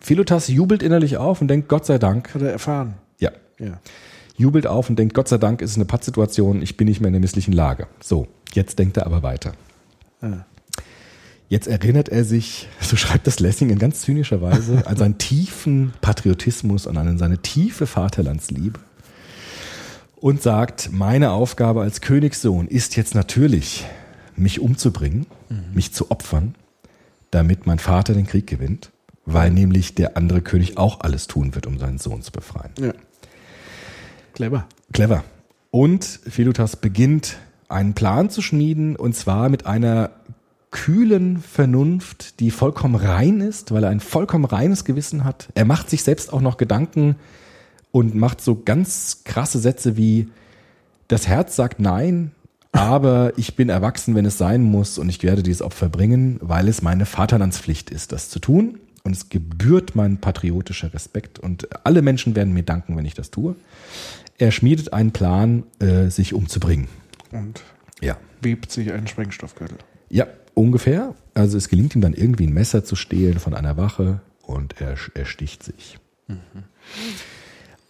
Philotas 0.00 0.48
jubelt 0.48 0.82
innerlich 0.82 1.16
auf 1.16 1.40
und 1.40 1.48
denkt, 1.48 1.68
Gott 1.68 1.84
sei 1.86 1.98
Dank, 1.98 2.32
Hat 2.34 2.42
er 2.42 2.52
erfahren. 2.52 2.94
ja, 3.18 3.30
Ja. 3.58 3.80
jubelt 4.36 4.66
auf 4.66 4.88
und 4.88 4.98
denkt, 4.98 5.14
Gott 5.14 5.28
sei 5.28 5.38
Dank 5.38 5.60
ist 5.62 5.70
es 5.72 5.76
eine 5.76 5.84
Pattsituation, 5.84 6.62
ich 6.62 6.76
bin 6.76 6.88
nicht 6.88 7.00
mehr 7.00 7.08
in 7.08 7.12
der 7.14 7.20
misslichen 7.20 7.52
Lage. 7.52 7.86
So, 8.02 8.28
jetzt 8.54 8.78
denkt 8.78 8.96
er 8.96 9.06
aber 9.06 9.22
weiter. 9.22 9.52
Ah. 10.22 10.44
Jetzt 11.48 11.66
erinnert 11.68 12.08
er 12.08 12.24
sich, 12.24 12.66
so 12.80 12.96
schreibt 12.96 13.26
das 13.26 13.38
Lessing 13.40 13.68
in 13.68 13.78
ganz 13.78 14.00
zynischer 14.00 14.40
Weise, 14.40 14.86
an 14.86 14.96
seinen 14.96 15.18
tiefen 15.18 15.92
Patriotismus 16.00 16.86
und 16.86 16.96
an 16.96 17.18
seine 17.18 17.38
tiefe 17.38 17.86
Vaterlandsliebe 17.86 18.80
und 20.22 20.40
sagt, 20.40 20.90
meine 20.90 21.32
Aufgabe 21.32 21.82
als 21.82 22.00
Königssohn 22.00 22.66
ist 22.66 22.96
jetzt 22.96 23.14
natürlich, 23.14 23.84
mich 24.34 24.60
umzubringen, 24.60 25.26
mich 25.74 25.92
zu 25.92 26.10
opfern, 26.10 26.54
damit 27.30 27.66
mein 27.66 27.78
Vater 27.78 28.14
den 28.14 28.26
Krieg 28.26 28.46
gewinnt 28.46 28.90
weil 29.24 29.50
nämlich 29.50 29.94
der 29.94 30.16
andere 30.16 30.42
König 30.42 30.78
auch 30.78 31.00
alles 31.00 31.26
tun 31.26 31.54
wird, 31.54 31.66
um 31.66 31.78
seinen 31.78 31.98
Sohn 31.98 32.22
zu 32.22 32.32
befreien. 32.32 32.72
Ja. 32.78 32.92
Clever. 34.34 34.66
Clever. 34.92 35.24
Und 35.70 36.04
Philotas 36.04 36.76
beginnt 36.76 37.38
einen 37.68 37.94
Plan 37.94 38.30
zu 38.30 38.42
schmieden 38.42 38.96
und 38.96 39.14
zwar 39.14 39.48
mit 39.48 39.66
einer 39.66 40.10
kühlen 40.70 41.38
Vernunft, 41.38 42.40
die 42.40 42.50
vollkommen 42.50 42.94
rein 42.94 43.40
ist, 43.40 43.72
weil 43.72 43.84
er 43.84 43.90
ein 43.90 44.00
vollkommen 44.00 44.44
reines 44.44 44.84
Gewissen 44.84 45.24
hat. 45.24 45.48
Er 45.54 45.66
macht 45.66 45.90
sich 45.90 46.02
selbst 46.02 46.32
auch 46.32 46.40
noch 46.40 46.56
Gedanken 46.56 47.16
und 47.92 48.14
macht 48.14 48.40
so 48.40 48.60
ganz 48.62 49.22
krasse 49.24 49.58
Sätze 49.58 49.96
wie 49.96 50.28
das 51.08 51.28
Herz 51.28 51.56
sagt 51.56 51.78
nein, 51.78 52.32
aber 52.72 53.34
ich 53.36 53.54
bin 53.54 53.68
erwachsen, 53.68 54.14
wenn 54.14 54.24
es 54.24 54.38
sein 54.38 54.62
muss 54.62 54.96
und 54.98 55.10
ich 55.10 55.22
werde 55.22 55.42
dieses 55.42 55.60
Opfer 55.60 55.90
bringen, 55.90 56.38
weil 56.40 56.68
es 56.68 56.80
meine 56.80 57.04
Vaterlandspflicht 57.04 57.90
ist, 57.90 58.12
das 58.12 58.30
zu 58.30 58.38
tun. 58.38 58.78
Und 59.04 59.14
es 59.14 59.28
gebührt 59.28 59.94
mein 59.96 60.18
patriotischer 60.18 60.94
Respekt 60.94 61.38
und 61.38 61.68
alle 61.84 62.02
Menschen 62.02 62.36
werden 62.36 62.54
mir 62.54 62.62
danken, 62.62 62.96
wenn 62.96 63.04
ich 63.04 63.14
das 63.14 63.30
tue. 63.30 63.56
Er 64.38 64.52
schmiedet 64.52 64.92
einen 64.92 65.10
Plan, 65.10 65.64
äh, 65.80 66.08
sich 66.08 66.32
umzubringen. 66.34 66.86
Und 67.32 67.62
Ja. 68.00 68.16
webt 68.40 68.70
sich 68.70 68.92
einen 68.92 69.08
Sprengstoffgürtel. 69.08 69.76
Ja, 70.08 70.28
ungefähr. 70.54 71.14
Also 71.34 71.58
es 71.58 71.68
gelingt 71.68 71.94
ihm 71.96 72.00
dann 72.00 72.14
irgendwie 72.14 72.46
ein 72.46 72.54
Messer 72.54 72.84
zu 72.84 72.94
stehlen 72.96 73.38
von 73.38 73.54
einer 73.54 73.76
Wache 73.76 74.20
und 74.42 74.80
er, 74.80 74.96
er 75.14 75.26
sticht 75.26 75.62
sich. 75.64 75.98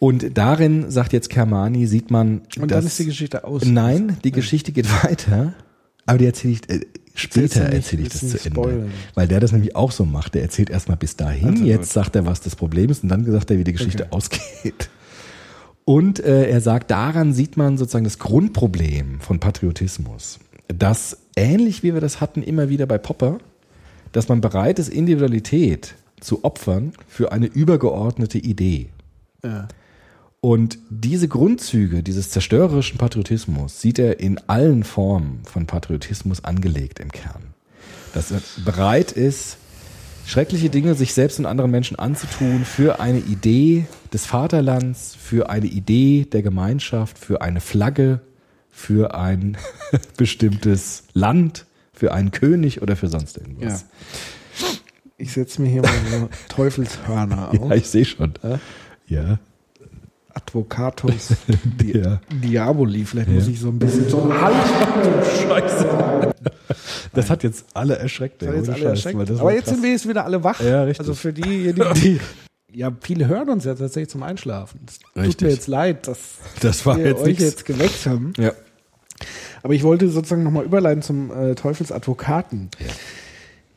Und 0.03 0.37
darin, 0.37 0.91
sagt 0.91 1.12
jetzt 1.12 1.31
Kermani, 1.31 1.87
sieht 1.87 2.11
man. 2.11 2.41
Und 2.59 2.73
dass- 2.73 2.79
dann 2.79 2.87
ist 2.87 2.99
die 2.99 3.05
Geschichte 3.07 3.45
aus. 3.45 3.65
Nein, 3.65 4.17
die 4.25 4.33
Geschichte 4.33 4.73
geht 4.73 4.88
weiter. 5.05 5.53
Aber 6.07 6.19
die 6.19 6.27
erzähle 6.27 6.55
ich, 6.55 6.69
äh, 6.69 6.81
später 7.15 7.61
erzähle 7.67 8.03
ich 8.03 8.09
das 8.09 8.19
zu 8.19 8.27
nicht 8.27 8.47
Ende. 8.47 8.61
spoilern? 8.61 8.91
Weil 9.15 9.29
der 9.29 9.38
das 9.38 9.53
nämlich 9.53 9.77
auch 9.77 9.93
so 9.93 10.05
macht. 10.05 10.35
Der 10.35 10.43
erzählt 10.43 10.71
erstmal 10.71 10.97
bis 10.97 11.15
dahin, 11.15 11.51
Also 11.51 11.65
jetzt 11.65 11.93
sagt 11.93 12.17
er, 12.17 12.27
was 12.27 12.41
das 12.41 12.57
Problem 12.57 12.91
ist 12.91 13.05
und 13.05 13.11
dann 13.11 13.25
sagt 13.31 13.53
er, 13.53 13.59
wie 13.59 13.62
die 13.62 13.71
Geschichte 13.75 14.03
Okay. 14.07 14.12
ausgeht. 14.17 14.91
Und 15.85 16.19
äh, 16.19 16.49
er 16.49 16.61
sagt, 16.61 16.91
daran 16.91 17.33
sieht 17.33 17.57
man 17.57 17.79
sozusagen 17.79 18.03
das 18.05 18.19
Grundproblem 18.19 19.21
von 19.21 19.38
Patriotismus. 19.38 20.41
Dass 20.67 21.17
ähnlich 21.37 21.85
wie 21.85 21.95
wir 21.95 22.01
das 22.01 22.21
hatten 22.21 22.43
immer 22.43 22.69
wieder 22.69 22.87
bei 22.87 22.99
Popper, 22.99 23.38
dass 24.11 24.29
man 24.29 24.41
bereit 24.41 24.81
ist, 24.81 24.88
Individualität 24.88 25.95
zu 26.21 26.43
opfern 26.45 26.93
für 27.07 27.31
eine 27.31 27.47
übergeordnete 27.47 28.38
Idee. 28.38 28.88
Ja. 29.45 29.69
Und 30.44 30.81
diese 30.90 31.28
Grundzüge 31.28 32.02
dieses 32.02 32.31
zerstörerischen 32.31 32.98
Patriotismus 32.98 33.81
sieht 33.81 34.00
er 34.00 34.18
in 34.18 34.38
allen 34.48 34.83
Formen 34.83 35.42
von 35.44 35.66
Patriotismus 35.66 36.42
angelegt 36.42 36.98
im 36.98 37.12
Kern. 37.12 37.55
Dass 38.12 38.33
er 38.33 38.42
bereit 38.64 39.12
ist, 39.12 39.57
schreckliche 40.26 40.68
Dinge 40.68 40.96
sich 40.96 41.14
selbst 41.14 41.38
und 41.38 41.46
anderen 41.46 41.70
Menschen 41.70 41.96
anzutun 41.96 42.64
für 42.64 42.98
eine 42.98 43.20
Idee 43.20 43.87
des 44.12 44.26
Vaterlands, 44.26 45.14
für 45.14 45.48
eine 45.48 45.66
Idee 45.66 46.24
der 46.24 46.42
Gemeinschaft, 46.42 47.18
für 47.18 47.40
eine 47.40 47.61
Flagge, 47.61 48.18
für 48.68 49.14
ein 49.14 49.57
bestimmtes 50.16 51.05
Land, 51.12 51.66
für 51.92 52.12
einen 52.12 52.33
König 52.33 52.83
oder 52.83 52.96
für 52.96 53.07
sonst 53.07 53.37
ja. 53.37 53.42
irgendwas. 53.42 53.85
Ich 55.18 55.35
setze 55.35 55.62
mir 55.62 55.68
hier 55.68 55.85
so 55.85 56.28
Teufelshörner 56.48 57.50
auf. 57.52 57.55
Ja, 57.55 57.76
ich 57.76 57.87
sehe 57.87 58.05
schon. 58.05 58.35
Ja. 59.07 59.38
Advocatus 60.35 61.29
Di 61.64 61.99
Ja. 61.99 62.21
Diaboli. 62.33 63.05
Vielleicht 63.05 63.29
muss 63.29 63.47
ich 63.49 63.61
so 63.61 63.68
ein 63.68 63.79
bisschen 63.79 64.09
so 64.09 64.33
Halt! 64.33 64.55
Scheiße. 65.49 66.33
Das 67.14 67.29
hat 67.29 67.42
jetzt 67.42 67.66
alle 67.75 67.97
erschreckt. 67.99 68.40
Das 68.40 68.49
ey, 68.49 68.55
hat 68.57 68.66
jetzt 68.66 68.71
alle 68.75 68.85
erschreckt. 68.90 69.29
das 69.29 69.38
Aber 69.40 69.53
jetzt 69.53 69.64
krass. 69.64 69.75
sind 69.75 69.83
wir 69.83 69.90
jetzt 69.90 70.09
wieder 70.09 70.25
alle 70.25 70.42
wach. 70.42 70.61
Ja, 70.61 70.85
richtig. 70.85 71.01
Also 71.01 71.14
für 71.14 71.33
diejenigen, 71.33 71.85
die. 71.95 72.18
Ja, 72.73 72.90
viele 73.03 73.27
hören 73.29 73.51
uns 73.51 73.64
ja 73.66 73.75
tatsächlich 73.75 74.09
zum 74.09 74.23
Einschlafen. 74.23 74.81
Es 74.88 74.99
tut 75.01 75.16
Richtig. 75.23 75.40
mir 75.47 75.53
jetzt 75.53 75.66
leid, 75.66 76.09
dass 76.09 76.18
Das 76.61 76.87
war 76.87 76.97
wir 76.97 77.05
jetzt 77.09 77.21
euch 77.21 77.27
nichts. 77.27 77.42
jetzt 77.45 77.64
geweckt 77.66 78.07
haben. 78.07 78.33
Ja. 78.38 78.53
Aber 79.62 79.75
ich 79.75 79.83
wollte 79.83 80.09
sozusagen 80.09 80.42
nochmal 80.42 80.64
überleiten 80.64 81.03
zum 81.03 81.31
äh, 81.31 81.55
Teufelsadvokaten. 81.55 82.71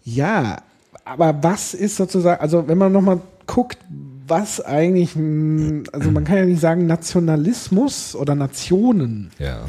Ja. 0.05 0.57
aber 1.03 1.37
was 1.43 1.73
ist 1.73 1.97
sozusagen, 1.97 2.39
also 2.41 2.69
wenn 2.69 2.77
man 2.77 2.93
nochmal 2.93 3.19
guckt, 3.47 3.77
was 4.27 4.61
eigentlich, 4.61 5.15
also 5.91 6.11
man 6.11 6.23
kann 6.23 6.37
ja 6.37 6.45
nicht 6.45 6.61
sagen 6.61 6.87
Nationalismus 6.87 8.15
oder 8.15 8.35
Nationen 8.35 9.31
Ja. 9.39 9.65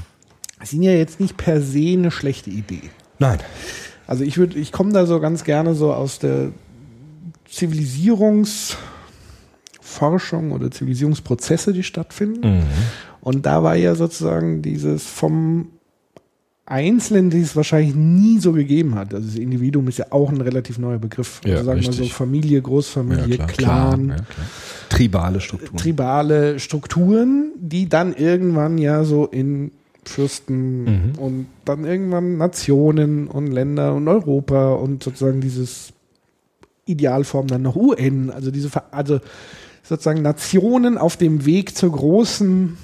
sind 0.62 0.82
ja 0.82 0.92
jetzt 0.92 1.20
nicht 1.20 1.36
per 1.36 1.60
se 1.60 1.92
eine 1.92 2.10
schlechte 2.10 2.50
Idee. 2.50 2.90
Nein. 3.18 3.38
Also 4.06 4.24
ich 4.24 4.38
würde, 4.38 4.58
ich 4.58 4.72
komme 4.72 4.92
da 4.92 5.06
so 5.06 5.20
ganz 5.20 5.44
gerne 5.44 5.74
so 5.74 5.92
aus 5.92 6.18
der 6.18 6.50
Zivilisierungsforschung 7.48 8.76
oder 10.52 10.70
Zivilisierungsprozesse, 10.70 11.72
die 11.72 11.82
stattfinden. 11.82 12.58
Mhm. 12.58 12.62
Und 13.20 13.46
da 13.46 13.62
war 13.62 13.74
ja 13.74 13.94
sozusagen 13.94 14.62
dieses 14.62 15.04
vom 15.04 15.68
Einzelnen, 16.66 17.30
die 17.30 17.40
es 17.40 17.54
wahrscheinlich 17.54 17.94
nie 17.94 18.40
so 18.40 18.52
gegeben 18.52 18.96
hat. 18.96 19.14
Also 19.14 19.26
das 19.28 19.36
Individuum 19.36 19.86
ist 19.88 19.98
ja 19.98 20.06
auch 20.10 20.30
ein 20.30 20.40
relativ 20.40 20.78
neuer 20.78 20.98
Begriff. 20.98 21.40
Ja, 21.44 21.54
also 21.54 21.66
sagen 21.66 21.82
wir 21.82 21.92
so 21.92 22.04
Familie, 22.06 22.60
Großfamilie, 22.60 23.38
Clan, 23.38 24.08
ja, 24.08 24.14
klar. 24.16 24.26
Tribale 24.88 25.40
Strukturen. 25.40 25.76
tribale 25.76 26.58
Strukturen, 26.58 27.52
die 27.56 27.88
dann 27.88 28.14
irgendwann 28.14 28.78
ja 28.78 29.04
so 29.04 29.26
in 29.26 29.70
Fürsten 30.04 30.84
Mhm. 30.84 31.18
und 31.18 31.46
dann 31.64 31.84
irgendwann 31.84 32.36
Nationen 32.36 33.26
und 33.28 33.48
Länder 33.52 33.94
und 33.94 34.08
Europa 34.08 34.74
und 34.74 35.02
sozusagen 35.02 35.40
dieses 35.40 35.92
Idealform 36.84 37.46
dann 37.48 37.62
noch 37.62 37.76
UN, 37.76 38.30
also 38.30 38.50
diese, 38.50 38.70
also 38.92 39.20
sozusagen 39.82 40.22
Nationen 40.22 40.98
auf 40.98 41.16
dem 41.16 41.44
Weg 41.46 41.76
zur 41.76 41.92
großen 41.92 42.76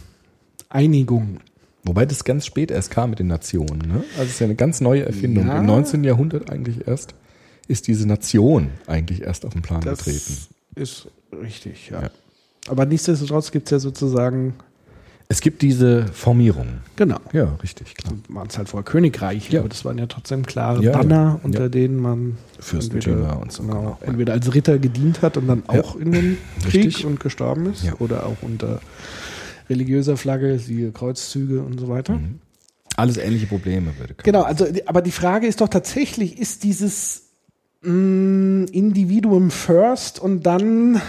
Einigung. 0.68 1.38
Wobei 1.84 2.06
das 2.06 2.22
ganz 2.24 2.46
spät 2.46 2.70
erst 2.70 2.90
kam 2.90 3.10
mit 3.10 3.18
den 3.18 3.26
Nationen. 3.26 3.78
Ne? 3.80 4.04
Also 4.12 4.22
es 4.24 4.30
ist 4.30 4.38
ja 4.40 4.44
eine 4.46 4.54
ganz 4.54 4.80
neue 4.80 5.04
Erfindung. 5.04 5.48
Ja. 5.48 5.58
Im 5.58 5.66
19. 5.66 6.04
Jahrhundert 6.04 6.50
eigentlich 6.50 6.86
erst 6.86 7.14
ist 7.68 7.88
diese 7.88 8.06
Nation 8.06 8.68
eigentlich 8.86 9.22
erst 9.22 9.44
auf 9.46 9.52
den 9.52 9.62
Plan 9.62 9.80
Das 9.80 9.98
getreten. 10.04 10.36
ist 10.76 11.08
richtig, 11.32 11.90
ja. 11.90 12.02
Ja. 12.02 12.10
Aber 12.68 12.86
nichtsdestotrotz 12.86 13.50
gibt 13.50 13.66
es 13.66 13.70
ja 13.72 13.78
sozusagen, 13.80 14.54
Es 15.28 15.40
gibt 15.40 15.62
diese 15.62 16.06
Formierung. 16.08 16.66
genau, 16.94 17.18
Ja, 17.32 17.56
richtig, 17.62 17.94
klar. 17.96 18.12
waren 18.28 18.46
es 18.48 18.58
halt 18.58 18.68
vorher 18.68 18.84
Königreiche, 18.84 19.52
Ja. 19.54 19.60
aber 19.60 19.68
das 19.68 19.84
waren 19.84 19.98
ja 19.98 20.06
trotzdem 20.06 20.44
klare 20.46 20.82
Ja. 20.84 20.92
Banner, 20.92 21.40
unter 21.42 21.68
denen 21.68 21.96
man 21.98 22.36
Fürstentümer 22.60 23.16
entweder, 23.16 23.40
und 23.40 23.52
so, 23.52 23.62
genau, 23.62 23.74
genau, 23.80 23.98
entweder 24.02 24.32
als 24.34 24.54
Ritter 24.54 24.78
gedient 24.78 25.22
hat 25.22 25.36
und 25.36 25.48
dann 25.48 25.62
auch 25.68 25.96
in 25.96 26.12
den 26.12 26.38
Krieg 26.62 26.84
Richtig. 26.84 27.06
und 27.06 27.18
gestorben 27.18 27.72
ist 27.72 27.84
oder 28.00 28.26
auch 28.26 28.36
unter 28.42 28.80
religiöser 29.72 30.16
Flagge, 30.16 30.58
siehe 30.58 30.92
Kreuzzüge 30.92 31.62
und 31.62 31.80
so 31.80 31.88
weiter. 31.88 32.14
Mhm. 32.14 32.38
Alles 32.96 33.16
ähnliche 33.16 33.46
Probleme 33.46 33.92
würde. 33.98 34.14
Genau, 34.22 34.42
also 34.42 34.66
aber 34.86 35.02
die 35.02 35.12
Frage 35.12 35.46
ist 35.46 35.60
doch 35.60 35.68
tatsächlich, 35.68 36.38
ist 36.38 36.62
dieses 36.62 37.30
mh, 37.80 38.66
Individuum 38.72 39.50
first 39.50 40.18
und 40.20 40.44
dann 40.44 41.00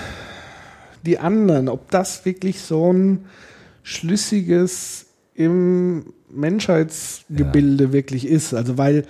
die 1.06 1.20
anderen, 1.20 1.68
ob 1.68 1.92
das 1.92 2.26
wirklich 2.26 2.62
so 2.62 2.92
ein 2.92 3.26
schlüssiges 3.84 5.08
im 5.36 6.14
Menschheitsgebilde 6.30 7.92
wirklich 7.92 8.26
ist. 8.26 8.54
Also 8.54 8.78
weil, 8.78 9.06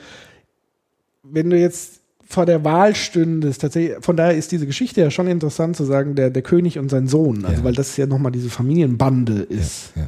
wenn 1.22 1.50
du 1.50 1.58
jetzt 1.58 2.03
vor 2.26 2.46
der 2.46 2.64
Wahl 2.64 2.96
stündest, 2.96 3.62
tatsächlich, 3.62 3.98
von 4.02 4.18
daher 4.18 4.36
ist 4.36 4.52
diese 4.52 4.66
Geschichte 4.66 5.02
ja 5.02 5.12
schon 5.12 5.28
interessant 5.28 5.76
zu 5.76 5.84
sagen, 5.84 6.16
der, 6.16 6.30
der 6.30 6.42
König 6.42 6.80
und 6.80 6.90
sein 6.90 7.08
Sohn, 7.08 7.46
also 7.46 7.60
Ja. 7.60 7.64
weil 7.64 7.74
das 7.76 7.96
ja 7.98 8.06
nochmal 8.08 8.32
diese 8.32 8.50
Familienbande 8.50 9.42
ist. 9.42 9.92
Ja, 9.96 10.04
ja. 10.04 10.08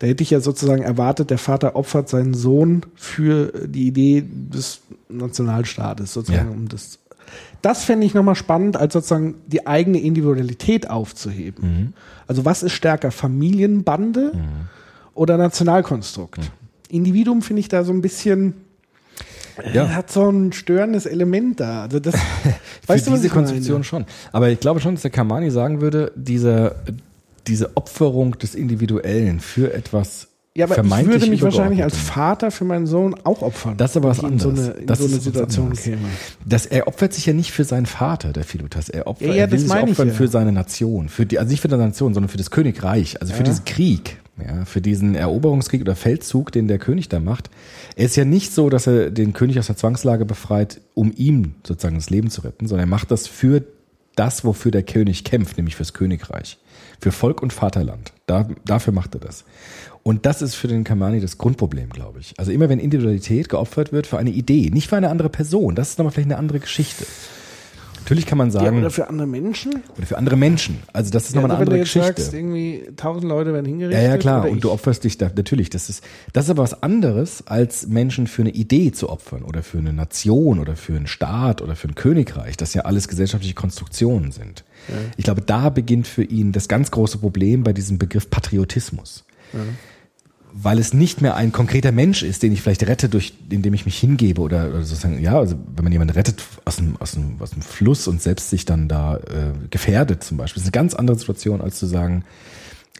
Da 0.00 0.06
hätte 0.06 0.22
ich 0.22 0.30
ja 0.30 0.40
sozusagen 0.40 0.82
erwartet, 0.82 1.30
der 1.30 1.38
Vater 1.38 1.76
opfert 1.76 2.08
seinen 2.08 2.34
Sohn 2.34 2.82
für 2.96 3.52
die 3.66 3.86
Idee 3.86 4.24
des 4.26 4.80
Nationalstaates, 5.08 6.12
sozusagen, 6.12 6.50
um 6.50 6.68
das. 6.68 6.98
Das 7.62 7.84
fände 7.84 8.06
ich 8.06 8.14
nochmal 8.14 8.34
spannend, 8.34 8.76
als 8.76 8.94
sozusagen 8.94 9.34
die 9.46 9.66
eigene 9.66 10.00
Individualität 10.00 10.88
aufzuheben. 10.90 11.62
Mhm. 11.62 11.92
Also 12.26 12.44
was 12.44 12.62
ist 12.62 12.72
stärker, 12.72 13.10
Familienbande 13.10 14.32
oder 15.14 15.36
Nationalkonstrukt? 15.36 16.40
Individuum 16.88 17.42
finde 17.42 17.60
ich 17.60 17.68
da 17.68 17.84
so 17.84 17.92
ein 17.92 18.00
bisschen, 18.00 18.54
Ja. 19.72 19.84
äh, 19.86 19.88
hat 19.88 20.10
so 20.10 20.28
ein 20.30 20.52
störendes 20.52 21.06
Element 21.06 21.60
da. 21.60 21.82
Also 21.82 22.00
das, 22.00 22.14
weißt 22.86 23.04
Für 23.04 23.10
du, 23.10 23.16
diese 23.16 23.26
ich 23.28 23.32
meine? 23.34 23.46
Konstruktion 23.46 23.84
schon. 23.84 24.04
Aber 24.32 24.48
ich 24.48 24.60
glaube 24.60 24.80
schon, 24.80 24.94
dass 24.94 25.02
der 25.02 25.10
Kamani 25.10 25.50
sagen 25.50 25.80
würde, 25.80 26.12
diese, 26.16 26.74
diese 27.46 27.76
Opferung 27.76 28.38
des 28.38 28.54
Individuellen 28.54 29.40
für 29.40 29.72
etwas 29.74 30.28
Ja, 30.56 30.66
aber 30.66 30.76
ich 31.00 31.06
würde 31.06 31.26
mich 31.28 31.42
wahrscheinlich 31.42 31.82
als. 31.82 31.96
Vater 31.96 32.50
für 32.50 32.64
meinen 32.64 32.86
Sohn 32.86 33.14
auch 33.24 33.40
opfern. 33.42 33.76
Das 33.76 33.92
ist 33.92 33.96
aber 33.98 34.08
was 34.10 34.18
in 34.18 34.24
anderes. 34.26 34.42
so 34.42 34.48
eine, 34.50 34.70
in 34.80 34.86
Das 34.86 34.98
so 34.98 35.06
eine 35.06 35.20
Situation 35.20 35.72
käme. 35.74 35.98
Das, 36.44 36.66
er 36.66 36.88
opfert 36.88 37.12
sich 37.14 37.24
ja 37.26 37.32
nicht 37.32 37.52
für 37.52 37.64
seinen 37.64 37.86
Vater, 37.86 38.32
der 38.32 38.44
Philotas. 38.44 38.88
Er, 38.88 39.06
opfert, 39.06 39.28
Ja, 39.28 39.34
ja, 39.34 39.40
er 39.42 39.50
will 39.52 39.58
sich 39.58 39.70
opfern 39.70 40.08
ja. 40.08 40.14
für 40.14 40.28
seine 40.28 40.52
Nation. 40.52 41.08
Für 41.08 41.24
die, 41.26 41.38
also 41.38 41.50
nicht 41.50 41.60
für 41.60 41.68
die 41.68 41.76
Nation, 41.76 42.14
sondern 42.14 42.28
für 42.28 42.38
das 42.38 42.50
Königreich. 42.50 43.20
Also 43.20 43.32
für 43.32 43.40
Ja. 43.40 43.44
diesen 43.44 43.64
Krieg. 43.64 44.18
Ja, 44.46 44.64
für 44.64 44.80
diesen 44.80 45.14
Eroberungskrieg 45.14 45.80
oder 45.80 45.96
Feldzug, 45.96 46.52
den 46.52 46.68
der 46.68 46.78
König 46.78 47.08
da 47.08 47.20
macht. 47.20 47.50
Er 47.96 48.06
ist 48.06 48.16
ja 48.16 48.24
nicht 48.24 48.52
so, 48.52 48.70
dass 48.70 48.86
er 48.86 49.10
den 49.10 49.32
König 49.32 49.58
aus 49.58 49.66
der 49.66 49.76
Zwangslage 49.76 50.24
befreit, 50.24 50.80
um 50.94 51.12
ihm 51.16 51.54
sozusagen 51.66 51.96
das 51.96 52.10
Leben 52.10 52.30
zu 52.30 52.42
retten, 52.42 52.66
sondern 52.66 52.88
er 52.88 52.90
macht 52.90 53.10
das 53.10 53.26
für 53.26 53.62
das, 54.16 54.44
wofür 54.44 54.70
der 54.70 54.82
König 54.82 55.24
kämpft, 55.24 55.56
nämlich 55.56 55.76
fürs 55.76 55.92
Königreich. 55.92 56.58
Für 57.00 57.12
Volk 57.12 57.42
und 57.42 57.52
Vaterland. 57.52 58.12
Da, 58.26 58.48
dafür 58.64 58.92
macht 58.92 59.14
er 59.14 59.20
das. 59.20 59.44
Und 60.02 60.26
das 60.26 60.42
ist 60.42 60.54
für 60.54 60.68
den 60.68 60.84
Kamani 60.84 61.20
das 61.20 61.38
Grundproblem, 61.38 61.90
glaube 61.90 62.20
ich. 62.20 62.34
Also 62.38 62.52
immer 62.52 62.68
wenn 62.68 62.78
Individualität 62.78 63.48
geopfert 63.48 63.92
wird 63.92 64.06
für 64.06 64.18
eine 64.18 64.30
Idee, 64.30 64.70
nicht 64.70 64.88
für 64.88 64.96
eine 64.96 65.10
andere 65.10 65.28
Person, 65.28 65.74
das 65.74 65.90
ist 65.90 65.98
nochmal 65.98 66.12
vielleicht 66.12 66.30
eine 66.30 66.38
andere 66.38 66.60
Geschichte. 66.60 67.06
Natürlich 68.02 68.26
kann 68.26 68.38
man 68.38 68.48
Ja, 68.48 68.60
sagen, 68.60 68.78
oder 68.78 68.90
für 68.90 69.08
andere 69.08 69.26
Menschen. 69.28 69.82
oder 69.96 70.06
für 70.06 70.18
andere 70.18 70.36
Menschen. 70.36 70.78
Also 70.92 71.10
das 71.10 71.24
ist 71.26 71.34
Ja, 71.34 71.40
nochmal 71.42 71.56
eine 71.56 71.60
also 71.60 71.70
wenn 71.72 71.78
andere 71.80 71.92
du 71.92 71.98
jetzt 72.00 72.06
Geschichte. 72.06 72.22
sagst, 72.22 72.34
irgendwie 72.34 72.82
tausend 72.96 73.24
Leute 73.24 73.52
werden 73.52 73.66
Ja, 73.66 73.70
hingerichtet. 73.70 74.04
ja, 74.10 74.16
klar. 74.18 74.42
oder 74.42 74.50
Und 74.50 74.64
du 74.64 74.68
ich. 74.68 74.74
opferst 74.74 75.04
dich 75.04 75.18
da, 75.18 75.30
natürlich. 75.34 75.70
Das 75.70 75.88
ist, 75.88 76.02
das 76.32 76.44
ist 76.46 76.50
aber 76.50 76.62
was 76.62 76.82
anderes, 76.82 77.46
als 77.46 77.86
Menschen 77.86 78.26
für 78.26 78.42
eine 78.42 78.50
Idee 78.50 78.90
zu 78.90 79.08
opfern 79.10 79.42
oder 79.42 79.62
für 79.62 79.78
eine 79.78 79.92
Nation 79.92 80.58
oder 80.58 80.74
für 80.76 80.96
einen 80.96 81.06
Staat 81.06 81.62
oder 81.62 81.76
für 81.76 81.88
ein 81.88 81.94
Königreich, 81.94 82.56
das 82.56 82.74
ja 82.74 82.82
alles 82.82 83.06
gesellschaftliche 83.06 83.54
Konstruktionen 83.54 84.32
sind. 84.32 84.64
Ich 85.16 85.24
glaube, 85.24 85.42
da 85.42 85.68
beginnt 85.68 86.06
für 86.08 86.24
ihn 86.24 86.52
das 86.52 86.66
ganz 86.66 86.90
große 86.90 87.18
Problem 87.18 87.62
bei 87.62 87.72
diesem 87.72 87.98
Begriff 87.98 88.28
Patriotismus. 88.30 89.24
Weil 90.52 90.78
es 90.78 90.92
nicht 90.92 91.20
mehr 91.20 91.36
ein 91.36 91.52
konkreter 91.52 91.92
Mensch 91.92 92.22
ist, 92.22 92.42
den 92.42 92.52
ich 92.52 92.62
vielleicht 92.62 92.86
rette, 92.86 93.08
durch, 93.08 93.34
indem 93.50 93.72
ich 93.74 93.84
mich 93.84 93.98
hingebe 93.98 94.40
oder, 94.40 94.68
oder 94.68 94.82
sozusagen, 94.82 95.20
ja, 95.20 95.38
also 95.38 95.56
wenn 95.76 95.84
man 95.84 95.92
jemanden 95.92 96.14
rettet 96.14 96.42
aus 96.64 96.76
dem, 96.76 96.96
aus 96.98 97.12
dem, 97.12 97.36
aus 97.40 97.50
dem 97.50 97.62
Fluss 97.62 98.08
und 98.08 98.20
selbst 98.20 98.50
sich 98.50 98.64
dann 98.64 98.88
da 98.88 99.16
äh, 99.16 99.52
gefährdet 99.70 100.24
zum 100.24 100.36
Beispiel, 100.36 100.60
das 100.60 100.68
ist 100.68 100.74
eine 100.74 100.82
ganz 100.82 100.94
andere 100.94 101.18
Situation, 101.18 101.60
als 101.60 101.78
zu 101.78 101.86
sagen, 101.86 102.24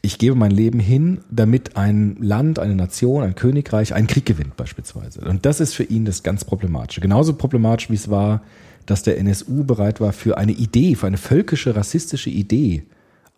ich 0.03 0.19
gebe 0.19 0.35
mein 0.35 0.51
Leben 0.51 0.81
hin, 0.81 1.21
damit 1.31 1.77
ein 1.77 2.17
Land, 2.21 2.59
eine 2.59 2.75
Nation, 2.75 3.23
ein 3.23 3.35
Königreich 3.35 3.93
einen 3.93 4.07
Krieg 4.07 4.25
gewinnt 4.25 4.57
beispielsweise. 4.57 5.21
Und 5.21 5.45
das 5.45 5.61
ist 5.61 5.75
für 5.75 5.85
ihn 5.85 6.05
das 6.05 6.23
ganz 6.23 6.45
Problematische. 6.45 7.01
Genauso 7.01 7.35
problematisch, 7.35 7.91
wie 7.91 7.95
es 7.95 8.09
war, 8.09 8.43
dass 8.87 9.03
der 9.03 9.19
NSU 9.19 9.65
bereit 9.65 10.01
war, 10.01 10.13
für 10.13 10.39
eine 10.39 10.53
Idee, 10.53 10.95
für 10.95 11.07
eine 11.07 11.19
völkische, 11.19 11.77
rassistische 11.77 12.31
Idee, 12.31 12.85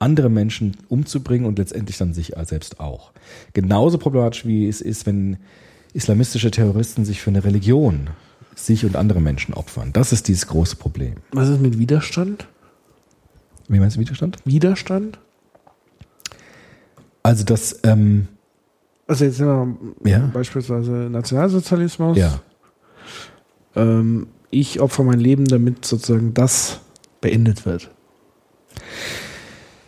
andere 0.03 0.29
Menschen 0.29 0.77
umzubringen 0.89 1.47
und 1.47 1.59
letztendlich 1.59 1.97
dann 1.97 2.13
sich 2.13 2.33
selbst 2.45 2.81
auch. 2.81 3.13
Genauso 3.55 3.97
problematisch, 3.99 4.45
wie 4.45 4.69
es 4.69 4.81
ist, 4.81 5.07
wenn 5.07 5.39
islamistische 5.95 6.51
Terroristen 6.51 7.05
sich 7.05 7.21
für 7.23 7.31
eine 7.31 7.45
Religion, 7.45 8.11
sich 8.55 8.85
und 8.85 8.97
andere 8.97 9.21
Menschen 9.21 9.55
opfern. 9.55 9.93
Das 9.93 10.13
ist 10.13 10.29
dieses 10.29 10.47
große 10.47 10.77
Problem. 10.77 11.15
Was 11.33 11.49
ist 11.49 11.61
mit 11.61 11.79
Widerstand? 11.79 12.47
Wie 13.69 13.79
meinst 13.79 13.97
du 13.97 14.01
Widerstand? 14.01 14.37
Widerstand? 14.45 15.19
Also 17.23 17.45
das, 17.45 17.81
ähm, 17.85 18.29
Also 19.07 19.25
jetzt 19.25 19.41
nehmen 19.41 19.95
wir 20.03 20.11
Ja. 20.13 20.31
beispielsweise 20.33 20.91
Nationalsozialismus. 21.11 22.19
ja, 22.19 22.41
Ähm, 23.75 24.27
ich 24.51 24.81
opfer 24.81 25.03
mein 25.03 25.19
Leben, 25.21 25.45
damit 25.47 25.85
sozusagen 25.87 26.35
das 26.35 26.81
beendet 27.21 27.65
wird. 27.65 27.91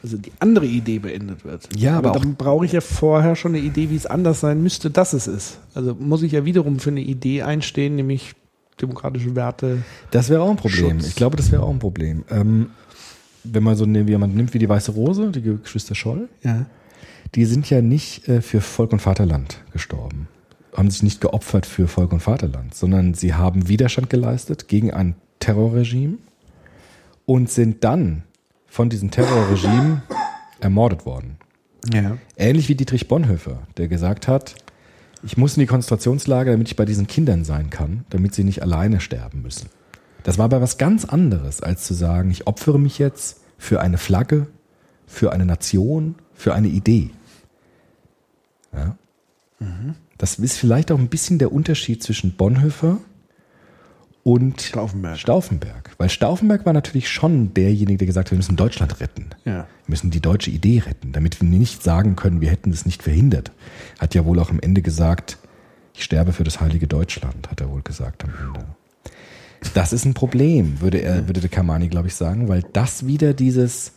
Also 0.05 0.18
die 0.18 0.32
andere 0.38 0.66
Idee 0.66 0.98
beendet 0.98 1.46
wird. 1.46 1.66
Ja, 1.74 1.96
aber 1.96 2.11
auch- 2.11 2.16
dann 2.20 2.34
brauche 2.34 2.66
ich 2.66 2.72
ja 2.72 2.82
vorher 2.82 3.36
schon 3.36 3.55
eine 3.55 3.64
Idee, 3.64 3.88
wie 3.88 3.96
es 3.96 4.05
anders 4.05 4.40
sein 4.40 4.62
müsste, 4.62 4.90
dass 4.90 5.14
es 5.14 5.26
ist. 5.26 5.59
Also 5.74 5.94
muss 5.98 6.22
ich 6.22 6.32
ja 6.32 6.44
wiederum 6.44 6.78
für 6.78 6.90
eine 6.90 7.00
Idee 7.00 7.40
einstehen, 7.42 7.96
nämlich 7.96 8.34
demokratische 8.78 9.34
Werte. 9.34 9.82
Das 10.11 10.28
wäre 10.28 10.42
auch 10.42 10.50
ein 10.50 10.57
Problem. 10.57 11.00
Schutz. 11.00 11.09
Ich 11.09 11.14
glaube, 11.16 11.38
das 11.38 11.50
wäre 11.50 11.62
auch 11.62 11.70
ein 11.70 11.78
Problem. 11.78 12.22
Ähm, 12.30 12.66
wenn 13.44 13.62
man 13.62 13.76
so 13.76 13.86
ne- 13.86 14.02
jemand 14.02 14.36
nimmt 14.36 14.52
wie 14.52 14.59
die 14.59 14.68
Weiße 14.68 14.92
Rose, 14.92 15.30
die 15.30 15.40
Geschwister 15.40 15.94
Scholl, 15.94 16.28
Ja. 16.42 16.66
die 17.34 17.46
sind 17.46 17.70
ja 17.70 17.80
nicht 17.80 18.28
äh, 18.28 18.42
für 18.42 18.61
Volk 18.61 18.92
und 18.92 19.00
Vaterland 19.00 19.62
gestorben, 19.72 20.28
haben 20.76 20.90
sich 20.90 21.02
nicht 21.02 21.22
geopfert 21.22 21.64
für 21.64 21.88
Volk 21.88 22.12
und 22.12 22.20
Vaterland, 22.20 22.74
sondern 22.74 23.14
sie 23.14 23.32
haben 23.32 23.68
Widerstand 23.70 24.11
geleistet 24.11 24.68
gegen 24.68 24.90
ein 24.92 25.14
Terrorregime 25.40 26.18
und 27.24 27.48
sind 27.50 27.84
dann 27.84 28.22
von 28.75 28.91
diesem 28.91 29.12
Terrorregime 29.12 30.03
ermordet 30.59 31.07
worden. 31.07 31.37
Ja. 31.93 32.18
Ähnlich 32.37 32.68
wie 32.68 32.75
Dietrich 32.75 33.07
Bonhoeffer, 33.07 33.62
der 33.77 33.87
gesagt 33.87 34.27
hat, 34.27 34.57
ich 35.22 35.37
muss 35.37 35.57
in 35.57 35.61
die 35.61 35.68
Konzentrationslager, 35.68 36.51
damit 36.51 36.66
ich 36.66 36.75
bei 36.75 36.85
diesen 36.85 37.07
Kindern 37.07 37.45
sein 37.45 37.70
kann, 37.70 38.05
damit 38.11 38.35
sie 38.35 38.43
nicht 38.43 38.62
alleine 38.62 38.99
sterben 38.99 39.43
müssen. 39.43 39.68
Das 40.25 40.39
war 40.39 40.47
aber 40.47 40.61
was 40.61 40.77
ganz 40.77 41.05
anderes, 41.05 41.62
als 41.62 41.85
zu 41.85 41.95
sagen, 41.95 42.33
ich 42.33 42.49
opfere 42.49 42.81
mich 42.81 42.99
jetzt 42.99 43.43
für 43.59 43.81
eine 43.81 43.97
Flagge, 43.97 44.49
für 45.07 45.31
eine 45.31 45.47
Nation, 45.47 46.16
für 46.35 46.53
eine 46.53 46.66
Idee. 46.66 47.11
Ja. 48.72 48.97
Das 50.18 50.41
ist 50.41 50.59
vielleicht 50.59 50.91
auch 50.91 50.99
ein 50.99 51.11
bisschen 51.11 51.39
der 51.39 51.53
Unterschied 51.53 52.03
zwischen 52.03 52.33
Bonhoeffer 52.33 52.99
und 54.25 54.62
Stauffenberg. 54.62 55.18
Stauffenberg. 55.18 55.91
Weil 55.99 56.09
Stauffenberg 56.09 56.66
war 56.66 56.72
natürlich 56.72 57.09
schon 57.09 57.53
derjenige, 57.55 57.99
der 57.99 58.07
gesagt 58.07 58.29
hat, 58.29 58.33
wir 58.33 58.39
müssen 58.39 58.57
Deutschland 58.57 58.99
retten. 59.01 59.27
Ja. 59.45 59.53
Wir 59.53 59.66
müssen 59.87 60.11
die 60.11 60.20
deutsche 60.20 60.51
Idee 60.51 60.83
retten, 60.85 61.12
damit 61.12 61.41
wir 61.41 61.49
nicht 61.49 61.83
sagen 61.83 62.16
können, 62.16 62.41
wir 62.41 62.51
hätten 62.51 62.70
es 62.70 62.87
nicht 62.87 63.03
verhindert. 63.03 63.53
Hat 64.01 64.14
ja 64.14 64.25
wohl 64.25 64.41
auch 64.41 64.51
am 64.51 64.59
Ende 64.61 64.81
gesagt, 64.81 65.37
ich 65.93 66.03
sterbe 66.03 66.33
für 66.33 66.43
das 66.43 66.61
heilige 66.61 66.87
Deutschland, 66.87 67.51
hat 67.51 67.61
er 67.61 67.70
wohl 67.70 67.83
gesagt 67.83 68.25
am 68.25 68.31
Ende. 68.31 68.64
Das 69.75 69.93
ist 69.93 70.05
ein 70.07 70.14
Problem, 70.14 70.81
würde 70.81 70.99
er, 70.99 71.29
würde 71.29 71.41
der 71.41 71.51
Kamani, 71.51 71.89
glaube 71.89 72.09
ich, 72.09 72.14
sagen, 72.14 72.49
weil 72.49 72.62
das 72.72 73.07
wieder 73.07 73.35
dieses 73.35 73.93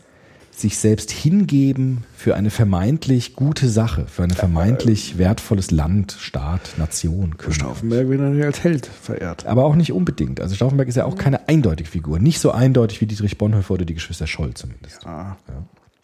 sich 0.59 0.77
selbst 0.77 1.11
hingeben 1.11 2.03
für 2.15 2.35
eine 2.35 2.49
vermeintlich 2.49 3.35
gute 3.35 3.69
Sache, 3.69 4.07
für 4.07 4.23
ein 4.23 4.31
vermeintlich 4.31 5.17
wertvolles 5.17 5.71
Land, 5.71 6.17
Staat, 6.19 6.77
Nation, 6.77 7.37
Königreich. 7.37 7.55
Stauffenberg 7.55 8.09
wird 8.09 8.21
natürlich 8.21 8.45
als 8.45 8.63
Held 8.63 8.85
verehrt. 8.85 9.45
Aber 9.45 9.65
auch 9.65 9.75
nicht 9.75 9.91
unbedingt. 9.91 10.41
Also 10.41 10.55
Stauffenberg 10.55 10.87
ist 10.87 10.95
ja 10.95 11.05
auch 11.05 11.15
keine 11.15 11.47
eindeutige 11.47 11.89
Figur. 11.89 12.19
Nicht 12.19 12.39
so 12.39 12.51
eindeutig 12.51 13.01
wie 13.01 13.05
Dietrich 13.05 13.37
Bonhoeffer 13.37 13.75
oder 13.75 13.85
die 13.85 13.93
Geschwister 13.93 14.27
Scholl 14.27 14.53
zumindest. 14.53 15.05
Ah. 15.05 15.37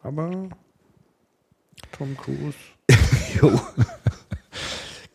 Aber 0.01 0.49
Tom 1.91 2.15
Cruise. 2.17 2.57
Jo. 3.41 3.59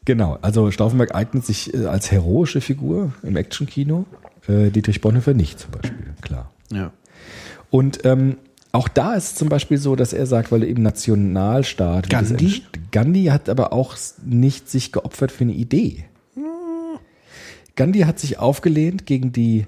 genau, 0.04 0.38
also 0.42 0.72
Stauffenberg 0.72 1.14
eignet 1.14 1.46
sich 1.46 1.72
äh, 1.72 1.86
als 1.86 2.10
heroische 2.10 2.60
Figur 2.60 3.12
im 3.22 3.36
Actionkino, 3.36 4.06
äh, 4.48 4.70
Dietrich 4.70 5.00
Bonhoeffer 5.00 5.34
nicht 5.34 5.60
zum 5.60 5.70
Beispiel, 5.70 6.14
klar. 6.20 6.50
Ja. 6.72 6.90
Und 7.70 8.04
ähm, 8.04 8.38
auch 8.72 8.88
da 8.88 9.14
ist 9.14 9.24
es 9.24 9.34
zum 9.34 9.48
Beispiel 9.48 9.78
so, 9.78 9.96
dass 9.96 10.12
er 10.12 10.26
sagt, 10.26 10.52
weil 10.52 10.62
er 10.62 10.68
eben 10.68 10.82
Nationalstaat. 10.82 12.10
Gandhi? 12.10 12.62
Gandhi 12.90 13.24
hat 13.26 13.48
aber 13.48 13.72
auch 13.72 13.96
nicht 14.24 14.68
sich 14.68 14.92
geopfert 14.92 15.32
für 15.32 15.44
eine 15.44 15.54
Idee. 15.54 16.04
Gandhi 17.76 18.00
hat 18.00 18.18
sich 18.18 18.38
aufgelehnt 18.38 19.06
gegen 19.06 19.32
die 19.32 19.66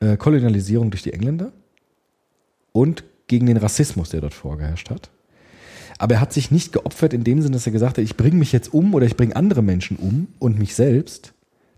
äh, 0.00 0.16
Kolonialisierung 0.16 0.90
durch 0.90 1.02
die 1.02 1.14
Engländer 1.14 1.52
und 2.72 3.04
gegen 3.26 3.46
den 3.46 3.56
Rassismus, 3.56 4.10
der 4.10 4.20
dort 4.20 4.34
vorgeherrscht 4.34 4.90
hat. 4.90 5.10
Aber 5.98 6.14
er 6.14 6.20
hat 6.20 6.32
sich 6.32 6.50
nicht 6.50 6.72
geopfert 6.72 7.12
in 7.12 7.24
dem 7.24 7.42
Sinne, 7.42 7.54
dass 7.54 7.66
er 7.66 7.72
gesagt 7.72 7.98
hat, 7.98 8.04
ich 8.04 8.16
bringe 8.16 8.36
mich 8.36 8.52
jetzt 8.52 8.72
um 8.72 8.94
oder 8.94 9.06
ich 9.06 9.16
bringe 9.16 9.34
andere 9.34 9.62
Menschen 9.62 9.96
um 9.96 10.28
und 10.38 10.58
mich 10.58 10.74
selbst, 10.74 11.32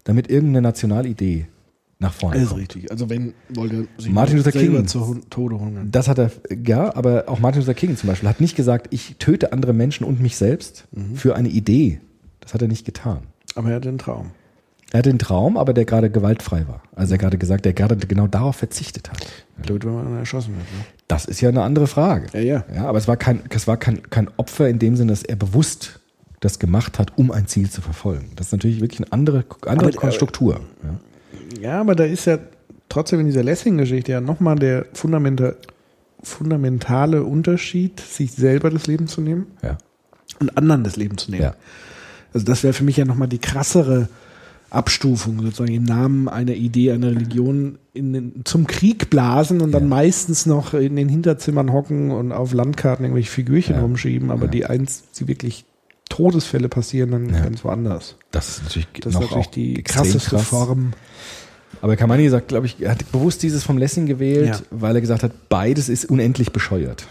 damit 0.04 0.28
irgendeine 0.28 0.62
Nationalidee 0.62 1.46
nach 2.00 2.12
vorne 2.12 2.38
ist 2.38 2.48
kommt. 2.48 2.60
richtig. 2.62 2.90
Also 2.90 3.08
wenn 3.08 3.34
wollte 3.50 3.86
sich 3.98 4.10
Martin 4.10 4.38
Luther 4.38 4.52
King. 4.52 4.86
zu 4.86 5.20
Tode 5.30 5.60
hungern. 5.60 5.90
Das 5.92 6.08
hat 6.08 6.18
er, 6.18 6.30
ja, 6.66 6.94
aber 6.96 7.24
auch 7.28 7.38
Martin 7.40 7.60
Luther 7.60 7.74
King 7.74 7.96
zum 7.96 8.08
Beispiel 8.08 8.28
hat 8.28 8.40
nicht 8.40 8.56
gesagt, 8.56 8.88
ich 8.90 9.16
töte 9.18 9.52
andere 9.52 9.72
Menschen 9.72 10.04
und 10.04 10.20
mich 10.20 10.36
selbst 10.36 10.86
für 11.14 11.36
eine 11.36 11.48
Idee. 11.48 12.00
Das 12.40 12.54
hat 12.54 12.62
er 12.62 12.68
nicht 12.68 12.84
getan. 12.84 13.18
Aber 13.54 13.68
er 13.70 13.76
hatte 13.76 13.88
einen 13.90 13.98
Traum. 13.98 14.30
Er 14.92 14.98
hatte 14.98 15.10
einen 15.10 15.18
Traum, 15.20 15.56
aber 15.56 15.72
der 15.72 15.84
gerade 15.84 16.10
gewaltfrei 16.10 16.66
war. 16.66 16.82
Also 16.96 17.14
er 17.14 17.18
gerade 17.18 17.38
gesagt, 17.38 17.64
der 17.64 17.74
gerade 17.74 17.94
genau 17.96 18.26
darauf 18.26 18.56
verzichtet 18.56 19.08
hat. 19.10 19.24
Blöd, 19.62 19.84
wenn 19.84 19.94
man 19.94 20.16
erschossen 20.16 20.54
wird. 20.56 20.64
Ne? 20.64 20.84
Das 21.06 21.26
ist 21.26 21.40
ja 21.40 21.48
eine 21.50 21.62
andere 21.62 21.86
Frage. 21.86 22.26
Ja, 22.32 22.40
ja. 22.40 22.64
Ja, 22.74 22.86
aber 22.86 22.98
es 22.98 23.06
war 23.06 23.16
kein, 23.16 23.40
es 23.50 23.68
war 23.68 23.76
kein, 23.76 24.02
kein 24.10 24.28
Opfer 24.36 24.68
in 24.68 24.78
dem 24.80 24.96
Sinne, 24.96 25.12
dass 25.12 25.22
er 25.22 25.36
bewusst 25.36 26.00
das 26.40 26.58
gemacht 26.58 26.98
hat, 26.98 27.16
um 27.18 27.30
ein 27.30 27.46
Ziel 27.46 27.70
zu 27.70 27.82
verfolgen. 27.82 28.30
Das 28.34 28.46
ist 28.46 28.52
natürlich 28.52 28.80
wirklich 28.80 29.00
eine 29.00 29.12
andere, 29.12 29.44
andere 29.66 29.92
Aber- 29.98 30.10
Struktur. 30.12 30.60
Ja. 30.82 30.98
Ja, 31.60 31.80
aber 31.80 31.94
da 31.94 32.04
ist 32.04 32.26
ja 32.26 32.38
trotzdem 32.88 33.20
in 33.20 33.26
dieser 33.26 33.42
Lessing-Geschichte 33.42 34.12
ja 34.12 34.20
nochmal 34.20 34.56
der 34.56 34.86
fundamenta 34.92 35.54
fundamentale 36.22 37.24
Unterschied, 37.24 37.98
sich 37.98 38.32
selber 38.32 38.68
das 38.68 38.86
Leben 38.86 39.06
zu 39.06 39.22
nehmen 39.22 39.46
Ja. 39.62 39.78
und 40.38 40.56
anderen 40.56 40.84
das 40.84 40.96
Leben 40.96 41.16
zu 41.16 41.30
nehmen. 41.30 41.44
Ja. 41.44 41.54
Also 42.34 42.44
das 42.44 42.62
wäre 42.62 42.74
für 42.74 42.84
mich 42.84 42.98
ja 42.98 43.06
nochmal 43.06 43.28
die 43.28 43.38
krassere 43.38 44.08
Abstufung, 44.68 45.40
sozusagen 45.40 45.72
im 45.74 45.84
Namen 45.84 46.28
einer 46.28 46.52
Idee, 46.52 46.92
einer 46.92 47.08
Religion 47.10 47.78
in 47.92 48.12
den, 48.12 48.32
zum 48.44 48.66
Krieg 48.66 49.08
blasen 49.10 49.62
und 49.62 49.72
dann 49.72 49.84
Ja. 49.84 49.88
meistens 49.88 50.44
noch 50.46 50.74
in 50.74 50.94
den 50.94 51.08
Hinterzimmern 51.08 51.72
hocken 51.72 52.10
und 52.10 52.32
auf 52.32 52.52
Landkarten 52.52 53.04
irgendwelche 53.04 53.30
Figürchen 53.30 53.78
rumschieben, 53.80 54.30
aber 54.30 54.46
die 54.46 54.66
eins, 54.66 55.02
die 55.18 55.26
wirklich 55.26 55.64
Todesfälle 56.10 56.68
passieren, 56.68 57.12
dann 57.12 57.30
Ja. 57.32 57.40
ganz 57.44 57.64
woanders. 57.64 58.16
Das 58.30 58.48
ist 58.50 58.64
natürlich 58.64 58.88
Das 59.00 59.06
ist 59.06 59.14
noch 59.14 59.22
natürlich 59.22 59.48
die 59.48 59.82
krasseste 59.82 60.36
krass. 60.36 60.42
Form. 60.44 60.92
Aber 61.80 61.96
Kamani 61.96 62.28
sagt, 62.28 62.48
glaube 62.48 62.66
ich, 62.66 62.82
er 62.82 62.90
hat 62.90 63.10
bewusst 63.12 63.42
dieses 63.42 63.62
vom 63.64 63.78
Lessing 63.78 64.04
gewählt, 64.04 64.48
Ja. 64.48 64.60
weil 64.70 64.94
er 64.96 65.00
gesagt 65.00 65.22
hat, 65.22 65.48
beides 65.48 65.88
ist 65.88 66.04
unendlich 66.04 66.52
bescheuert. 66.52 67.06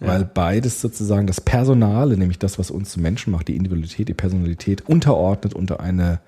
Weil 0.00 0.24
beides 0.24 0.80
sozusagen 0.80 1.26
das 1.26 1.40
Personale, 1.40 2.16
nämlich 2.16 2.38
das, 2.38 2.56
was 2.60 2.70
uns 2.70 2.90
zu 2.90 3.00
Menschen 3.00 3.32
macht, 3.32 3.48
die 3.48 3.56
Individualität, 3.56 4.06
die 4.08 4.14
Personalität, 4.14 4.88
unterordnet 4.88 5.54
unter 5.54 5.80
eine 5.80 6.20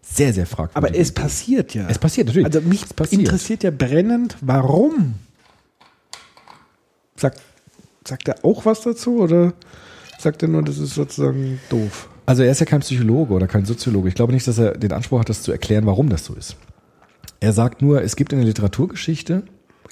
sehr, 0.00 0.32
sehr 0.32 0.46
fragwürdige. 0.46 0.76
Aber 0.88 1.00
es 1.00 1.10
Idee. 1.10 1.20
passiert 1.20 1.74
ja. 1.74 1.86
Es 1.88 1.98
passiert, 2.00 2.26
natürlich. 2.26 2.46
Also 2.46 2.60
mich 2.62 2.84
interessiert 3.12 3.62
ja 3.62 3.70
brennend, 3.70 4.36
warum 4.40 5.14
Sagt, 7.14 7.40
sagt 8.08 8.26
er 8.26 8.44
auch 8.44 8.64
was 8.64 8.80
dazu 8.80 9.18
oder 9.20 9.52
sagt 10.22 10.42
er 10.42 10.48
nur, 10.48 10.62
das 10.62 10.78
ist 10.78 10.94
sozusagen 10.94 11.60
doof? 11.68 12.08
Also 12.26 12.42
er 12.42 12.52
ist 12.52 12.60
ja 12.60 12.66
kein 12.66 12.80
Psychologe 12.80 13.34
oder 13.34 13.46
kein 13.46 13.64
Soziologe. 13.64 14.08
Ich 14.08 14.14
glaube 14.14 14.32
nicht, 14.32 14.46
dass 14.46 14.58
er 14.58 14.72
den 14.78 14.92
Anspruch 14.92 15.20
hat, 15.20 15.28
das 15.28 15.42
zu 15.42 15.52
erklären, 15.52 15.86
warum 15.86 16.08
das 16.08 16.24
so 16.24 16.34
ist. 16.34 16.56
Er 17.40 17.52
sagt 17.52 17.82
nur, 17.82 18.02
es 18.02 18.16
gibt 18.16 18.32
in 18.32 18.38
der 18.38 18.46
Literaturgeschichte, 18.46 19.42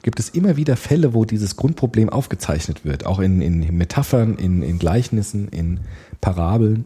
gibt 0.03 0.20
es 0.20 0.31
immer 0.31 0.57
wieder 0.57 0.76
Fälle, 0.76 1.14
wo 1.14 1.24
dieses 1.24 1.57
Grundproblem 1.57 2.09
aufgezeichnet 2.09 2.85
wird. 2.85 3.07
Auch 3.07 3.18
in, 3.18 3.43
in 3.43 3.76
Metaphern, 3.76 4.37
in, 4.37 4.62
in 4.62 4.78
Gleichnissen, 4.78 5.49
in 5.49 5.81
Parabeln. 6.20 6.85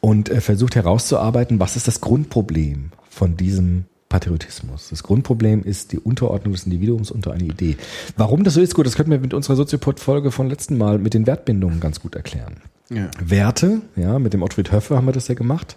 Und 0.00 0.28
er 0.28 0.40
versucht 0.40 0.74
herauszuarbeiten, 0.74 1.60
was 1.60 1.76
ist 1.76 1.88
das 1.88 2.00
Grundproblem 2.00 2.90
von 3.08 3.36
diesem 3.36 3.84
Patriotismus. 4.08 4.88
Das 4.88 5.02
Grundproblem 5.02 5.62
ist 5.62 5.92
die 5.92 5.98
Unterordnung 5.98 6.54
des 6.54 6.64
Individuums 6.64 7.10
unter 7.10 7.32
eine 7.32 7.44
Idee. 7.44 7.76
Warum 8.16 8.42
das 8.42 8.54
so 8.54 8.60
ist, 8.60 8.74
gut, 8.74 8.86
das 8.86 8.94
könnten 8.94 9.10
wir 9.10 9.18
mit 9.18 9.34
unserer 9.34 9.56
Soziopod-Folge 9.56 10.30
von 10.30 10.48
letzten 10.48 10.78
Mal 10.78 10.98
mit 10.98 11.14
den 11.14 11.26
Wertbindungen 11.26 11.80
ganz 11.80 12.00
gut 12.00 12.14
erklären. 12.14 12.62
Ja. 12.90 13.10
Werte, 13.20 13.82
ja, 13.96 14.18
mit 14.18 14.32
dem 14.32 14.42
Ottfried 14.42 14.72
Höffe 14.72 14.96
haben 14.96 15.06
wir 15.06 15.12
das 15.12 15.28
ja 15.28 15.34
gemacht. 15.34 15.76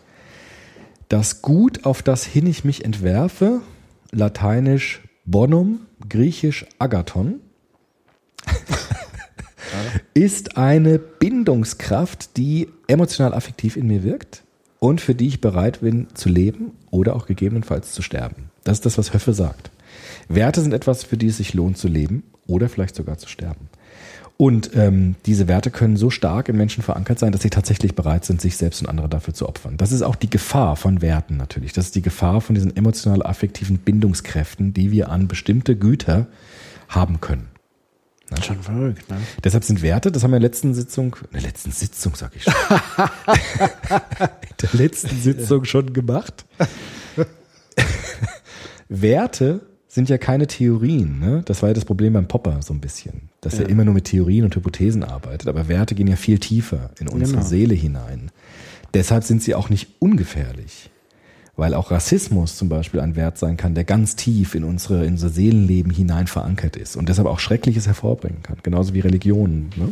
Das 1.09 1.41
Gut, 1.41 1.83
auf 1.83 2.01
das 2.01 2.23
hin 2.23 2.47
ich 2.47 2.63
mich 2.63 2.85
entwerfe, 2.85 3.59
lateinisch 4.11 5.01
bonum, 5.25 5.81
griechisch 6.07 6.65
agathon, 6.79 7.41
ist 10.13 10.57
eine 10.57 10.99
Bindungskraft, 10.99 12.37
die 12.37 12.69
emotional 12.87 13.33
affektiv 13.33 13.75
in 13.75 13.87
mir 13.87 14.03
wirkt 14.03 14.43
und 14.81 14.99
für 14.99 15.13
die 15.13 15.27
ich 15.27 15.41
bereit 15.41 15.81
bin 15.81 16.07
zu 16.15 16.27
leben 16.27 16.71
oder 16.89 17.15
auch 17.15 17.27
gegebenenfalls 17.27 17.93
zu 17.93 18.01
sterben. 18.01 18.49
Das 18.63 18.79
ist 18.79 18.85
das, 18.85 18.97
was 18.97 19.13
Höffe 19.13 19.33
sagt. 19.33 19.69
Werte 20.27 20.59
sind 20.61 20.73
etwas, 20.73 21.03
für 21.03 21.17
die 21.17 21.27
es 21.27 21.37
sich 21.37 21.53
lohnt 21.53 21.77
zu 21.77 21.87
leben 21.87 22.23
oder 22.47 22.67
vielleicht 22.67 22.95
sogar 22.95 23.19
zu 23.19 23.29
sterben. 23.29 23.69
Und 24.37 24.71
ähm, 24.75 25.17
diese 25.27 25.47
Werte 25.47 25.69
können 25.69 25.97
so 25.97 26.09
stark 26.09 26.49
im 26.49 26.57
Menschen 26.57 26.81
verankert 26.81 27.19
sein, 27.19 27.31
dass 27.31 27.43
sie 27.43 27.51
tatsächlich 27.51 27.93
bereit 27.93 28.25
sind, 28.25 28.41
sich 28.41 28.57
selbst 28.57 28.81
und 28.81 28.89
andere 28.89 29.07
dafür 29.07 29.35
zu 29.35 29.47
opfern. 29.47 29.77
Das 29.77 29.91
ist 29.91 30.01
auch 30.01 30.15
die 30.15 30.31
Gefahr 30.31 30.75
von 30.75 31.03
Werten 31.03 31.37
natürlich. 31.37 31.73
Das 31.73 31.85
ist 31.85 31.95
die 31.95 32.01
Gefahr 32.01 32.41
von 32.41 32.55
diesen 32.55 32.75
emotional-affektiven 32.75 33.77
Bindungskräften, 33.77 34.73
die 34.73 34.89
wir 34.89 35.09
an 35.09 35.27
bestimmte 35.27 35.75
Güter 35.75 36.25
haben 36.89 37.21
können. 37.21 37.50
Schon 38.43 38.61
verrückt, 38.61 39.09
ne? 39.09 39.17
Deshalb 39.43 39.63
sind 39.63 39.81
Werte, 39.81 40.11
das 40.11 40.23
haben 40.23 40.31
wir 40.31 40.37
in 40.37 40.41
der 40.41 40.49
letzten 40.49 40.73
Sitzung, 40.73 41.15
in 41.31 41.33
der 41.33 41.41
letzten 41.41 41.71
Sitzung 41.71 42.15
sag 42.15 42.35
ich 42.35 42.43
schon, 42.43 42.53
in 43.27 44.55
der 44.61 44.69
letzten 44.73 45.21
Sitzung 45.21 45.65
schon 45.65 45.93
gemacht. 45.93 46.45
Werte 48.89 49.61
sind 49.87 50.09
ja 50.09 50.17
keine 50.17 50.47
Theorien. 50.47 51.19
Ne? 51.19 51.41
Das 51.45 51.61
war 51.61 51.69
ja 51.69 51.73
das 51.73 51.85
Problem 51.85 52.13
beim 52.13 52.27
Popper 52.27 52.61
so 52.61 52.73
ein 52.73 52.79
bisschen, 52.81 53.29
dass 53.41 53.59
er 53.59 53.67
immer 53.69 53.83
nur 53.83 53.93
mit 53.93 54.05
Theorien 54.05 54.45
und 54.45 54.55
Hypothesen 54.55 55.03
arbeitet. 55.03 55.47
Aber 55.47 55.67
Werte 55.67 55.95
gehen 55.95 56.07
ja 56.07 56.15
viel 56.15 56.39
tiefer 56.39 56.91
in 56.99 57.07
unsere 57.09 57.39
Genau. 57.39 57.45
Seele 57.49 57.73
hinein. 57.73 58.31
Deshalb 58.93 59.23
sind 59.23 59.41
sie 59.43 59.55
auch 59.55 59.69
nicht 59.69 59.89
ungefährlich. 59.99 60.89
Weil 61.57 61.73
auch 61.73 61.91
Rassismus 61.91 62.55
zum 62.55 62.69
Beispiel 62.69 63.01
ein 63.01 63.15
Wert 63.15 63.37
sein 63.37 63.57
kann, 63.57 63.75
der 63.75 63.83
ganz 63.83 64.15
tief 64.15 64.55
in 64.55 64.63
unsere, 64.63 65.05
in 65.05 65.13
unser 65.13 65.29
Seelenleben 65.29 65.91
hinein 65.91 66.27
verankert 66.27 66.75
ist 66.75 66.95
und 66.95 67.09
deshalb 67.09 67.27
auch 67.27 67.39
Schreckliches 67.39 67.87
hervorbringen 67.87 68.41
kann. 68.41 68.57
Genauso 68.63 68.93
wie 68.93 69.01
Religionen. 69.01 69.69
Ne? 69.75 69.89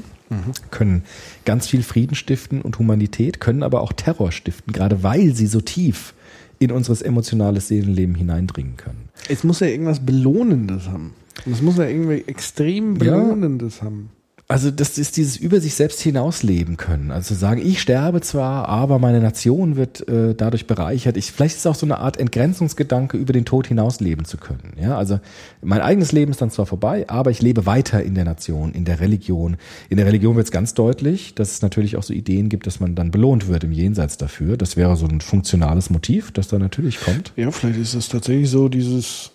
Können 0.72 1.04
ganz 1.44 1.68
viel 1.68 1.84
Frieden 1.84 2.16
stiften 2.16 2.62
und 2.62 2.80
Humanität, 2.80 3.40
können 3.40 3.64
aber 3.64 3.82
auch 3.82 3.94
Terror 3.94 4.32
stiften, 4.32 4.74
gerade 4.74 5.04
weil 5.04 5.34
sie 5.36 5.48
so 5.48 5.60
tief 5.60 6.14
in 6.60 6.72
unseres 6.72 7.02
emotionales 7.02 7.68
Seelenleben 7.68 8.16
hineindringen 8.16 8.78
können. 8.78 9.10
Es 9.28 9.44
muss 9.44 9.60
ja 9.60 9.68
irgendwas 9.68 10.00
Belohnendes 10.06 10.88
haben. 10.88 11.14
Es 11.52 11.62
muss 11.62 11.78
ja 11.78 11.86
irgendwie 11.86 12.24
extrem 12.28 12.94
Ja. 12.96 13.00
Belohnendes 13.00 13.82
haben. 13.82 14.10
Also 14.52 14.72
das 14.72 14.98
ist 14.98 15.16
dieses 15.18 15.38
über 15.38 15.62
sich 15.62 15.76
selbst 15.76 16.02
hinausleben 16.02 16.76
können. 16.76 17.12
Also 17.12 17.36
sagen, 17.36 17.62
ich 17.64 17.80
sterbe 17.80 18.20
zwar, 18.22 18.68
aber 18.68 18.98
meine 18.98 19.20
Nation 19.20 19.76
wird 19.76 20.08
äh, 20.10 20.34
dadurch 20.34 20.66
bereichert. 20.66 21.18
Ich, 21.18 21.32
vielleicht 21.32 21.54
ist 21.58 21.60
es 21.60 21.66
auch 21.68 21.76
so 21.76 21.86
eine 21.86 22.00
Art 22.00 22.18
Entgrenzungsgedanke, 22.18 23.16
über 23.16 23.32
den 23.32 23.46
Tod 23.46 23.68
hinaus 23.68 24.00
leben 24.00 24.26
zu 24.26 24.38
können. 24.38 24.74
Ja, 24.82 24.98
also 24.98 25.20
mein 25.62 25.82
eigenes 25.82 26.12
Leben 26.14 26.32
ist 26.32 26.42
dann 26.42 26.50
zwar 26.50 26.66
vorbei, 26.66 27.06
aber 27.08 27.30
ich 27.30 27.44
lebe 27.44 27.68
weiter 27.68 28.02
in 28.02 28.16
der 28.16 28.26
Nation, 28.26 28.72
in 28.72 28.86
der 28.86 29.00
Religion. 29.02 29.56
In 29.88 29.98
der 29.98 30.08
Religion 30.08 30.36
wird 30.36 30.46
es 30.48 30.52
ganz 30.52 30.74
deutlich, 30.74 31.36
dass 31.36 31.52
es 31.52 31.62
natürlich 31.62 31.96
auch 31.96 32.02
so 32.04 32.14
Ideen 32.16 32.50
gibt, 32.50 32.66
dass 32.66 32.80
man 32.80 32.96
dann 32.96 33.12
belohnt 33.12 33.50
wird 33.50 33.64
im 33.64 33.72
Jenseits 33.72 34.18
dafür. 34.18 34.58
Das 34.58 34.76
wäre 34.76 34.96
so 34.98 35.06
ein 35.06 35.22
funktionales 35.22 35.92
Motiv, 35.92 36.32
das 36.32 36.48
da 36.48 36.58
natürlich 36.58 37.00
kommt. 37.02 37.34
Ja, 37.36 37.52
vielleicht 37.52 37.78
ist 37.80 37.94
es 37.94 38.10
tatsächlich 38.10 38.50
so 38.50 38.68
dieses, 38.68 39.30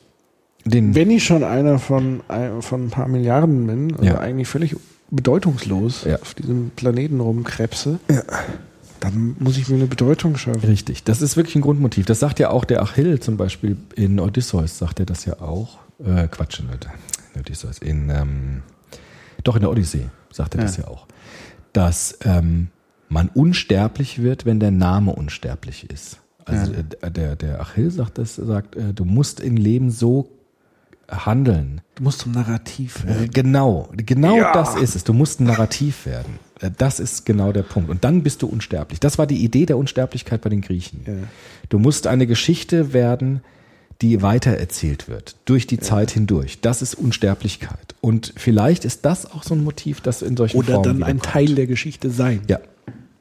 Den, 0.64 0.96
wenn 0.96 1.08
ich 1.12 1.22
schon 1.22 1.44
einer 1.44 1.78
von, 1.78 2.20
ein- 2.26 2.62
von 2.62 2.86
ein 2.86 2.90
paar 2.90 3.06
Milliarden 3.06 3.64
bin, 3.68 3.92
also 3.92 4.04
Ja. 4.06 4.18
eigentlich 4.18 4.48
völlig 4.48 4.74
bedeutungslos 5.11 6.05
Ja. 6.05 6.16
auf 6.20 6.34
diesem 6.34 6.70
Planeten 6.70 7.20
rumkrebse, 7.20 7.98
dann 9.00 9.36
muss 9.38 9.57
ich 9.59 9.68
mir 9.68 9.76
eine 9.76 9.86
Bedeutung 9.86 10.36
schaffen. 10.36 10.64
Richtig, 10.64 11.05
das 11.05 11.22
ist 11.22 11.36
wirklich 11.36 11.57
ein 11.57 11.62
Grundmotiv. 11.62 12.07
Das 12.07 12.20
sagt 12.20 12.38
ja 12.38 12.50
auch 12.50 12.64
der 12.64 12.82
Achill 12.82 13.20
zum 13.20 13.36
Beispiel 13.36 13.76
in 13.94 14.18
Odysseus, 14.18 14.78
sagt 14.78 15.00
er 15.00 15.07
das 15.07 15.24
ja 15.24 15.40
auch. 15.40 15.78
Äh, 16.05 16.28
Quatsch, 16.28 16.61
in 16.61 17.40
Odysseus, 17.40 17.78
in, 17.78 18.11
ähm, 18.11 18.62
doch 19.42 19.57
in 19.57 19.62
der 19.62 19.70
Odyssee 19.70 20.07
sagt 20.32 20.55
er 20.55 20.62
das 20.62 20.76
ja 20.76 20.88
auch. 20.88 21.07
Dass 21.72 22.18
ähm, 22.24 22.68
man 23.09 23.28
unsterblich 23.28 24.22
wird, 24.22 24.46
wenn 24.46 24.59
der 24.59 24.70
Name 24.70 25.14
unsterblich 25.14 25.88
ist. 25.90 26.18
Also 26.46 26.72
äh, 26.72 27.11
der, 27.11 27.36
der 27.36 27.61
Achill 27.61 27.90
sagt 27.90 28.18
das, 28.18 28.36
sagt, 28.36 28.76
äh, 28.76 28.92
du 28.92 29.05
musst 29.05 29.40
im 29.40 29.57
Leben 29.57 29.90
so 29.90 30.28
handeln, 31.09 31.80
Du 31.96 32.02
musst 32.02 32.20
zum 32.20 32.32
Narrativ 32.32 33.05
werden. 33.05 33.24
äh, 33.24 33.28
Genau, 33.28 33.88
genau 33.96 34.38
das 34.52 34.74
ist 34.76 34.96
es. 34.96 35.05
Du 35.05 35.12
musst 35.12 35.40
ein 35.40 35.44
Narrativ 35.44 36.07
werden. 36.07 36.38
Äh, 36.61 36.70
Das 36.76 36.98
ist 37.00 37.24
genau 37.26 37.52
der 37.52 37.62
Punkt. 37.62 37.88
Und 37.90 38.02
dann 38.05 38.22
bist 38.22 38.42
du 38.42 38.46
unsterblich. 38.48 39.00
Das 39.00 39.16
war 39.18 39.26
die 39.26 39.44
Idee 39.44 39.66
der 39.66 39.78
Unsterblichkeit 39.78 40.40
bei 40.40 40.50
den 40.50 40.61
Griechen. 40.61 41.28
Du 41.68 41.78
musst 41.78 42.07
eine 42.07 42.26
Geschichte 42.26 42.92
werden, 42.92 43.42
die 44.02 44.22
weitererzählt 44.22 45.09
wird, 45.09 45.36
durch 45.44 45.66
die 45.68 45.78
Zeit 45.78 46.11
hindurch. 46.11 46.61
Das 46.61 46.82
ist 46.82 46.94
Unsterblichkeit. 46.94 47.94
Und 48.00 48.32
vielleicht 48.36 48.84
ist 48.84 49.05
das 49.05 49.30
auch 49.30 49.44
so 49.44 49.55
ein 49.55 49.62
Motiv, 49.62 50.00
das 50.00 50.20
in 50.20 50.36
solchen 50.36 50.57
Oder 50.59 50.74
Formen 50.74 51.00
dann 51.00 51.02
ein. 51.05 51.20
Teil 51.20 51.55
der 51.55 51.66
Geschichte 51.68 52.11
sein. 52.11 52.40
Ja. 52.48 52.59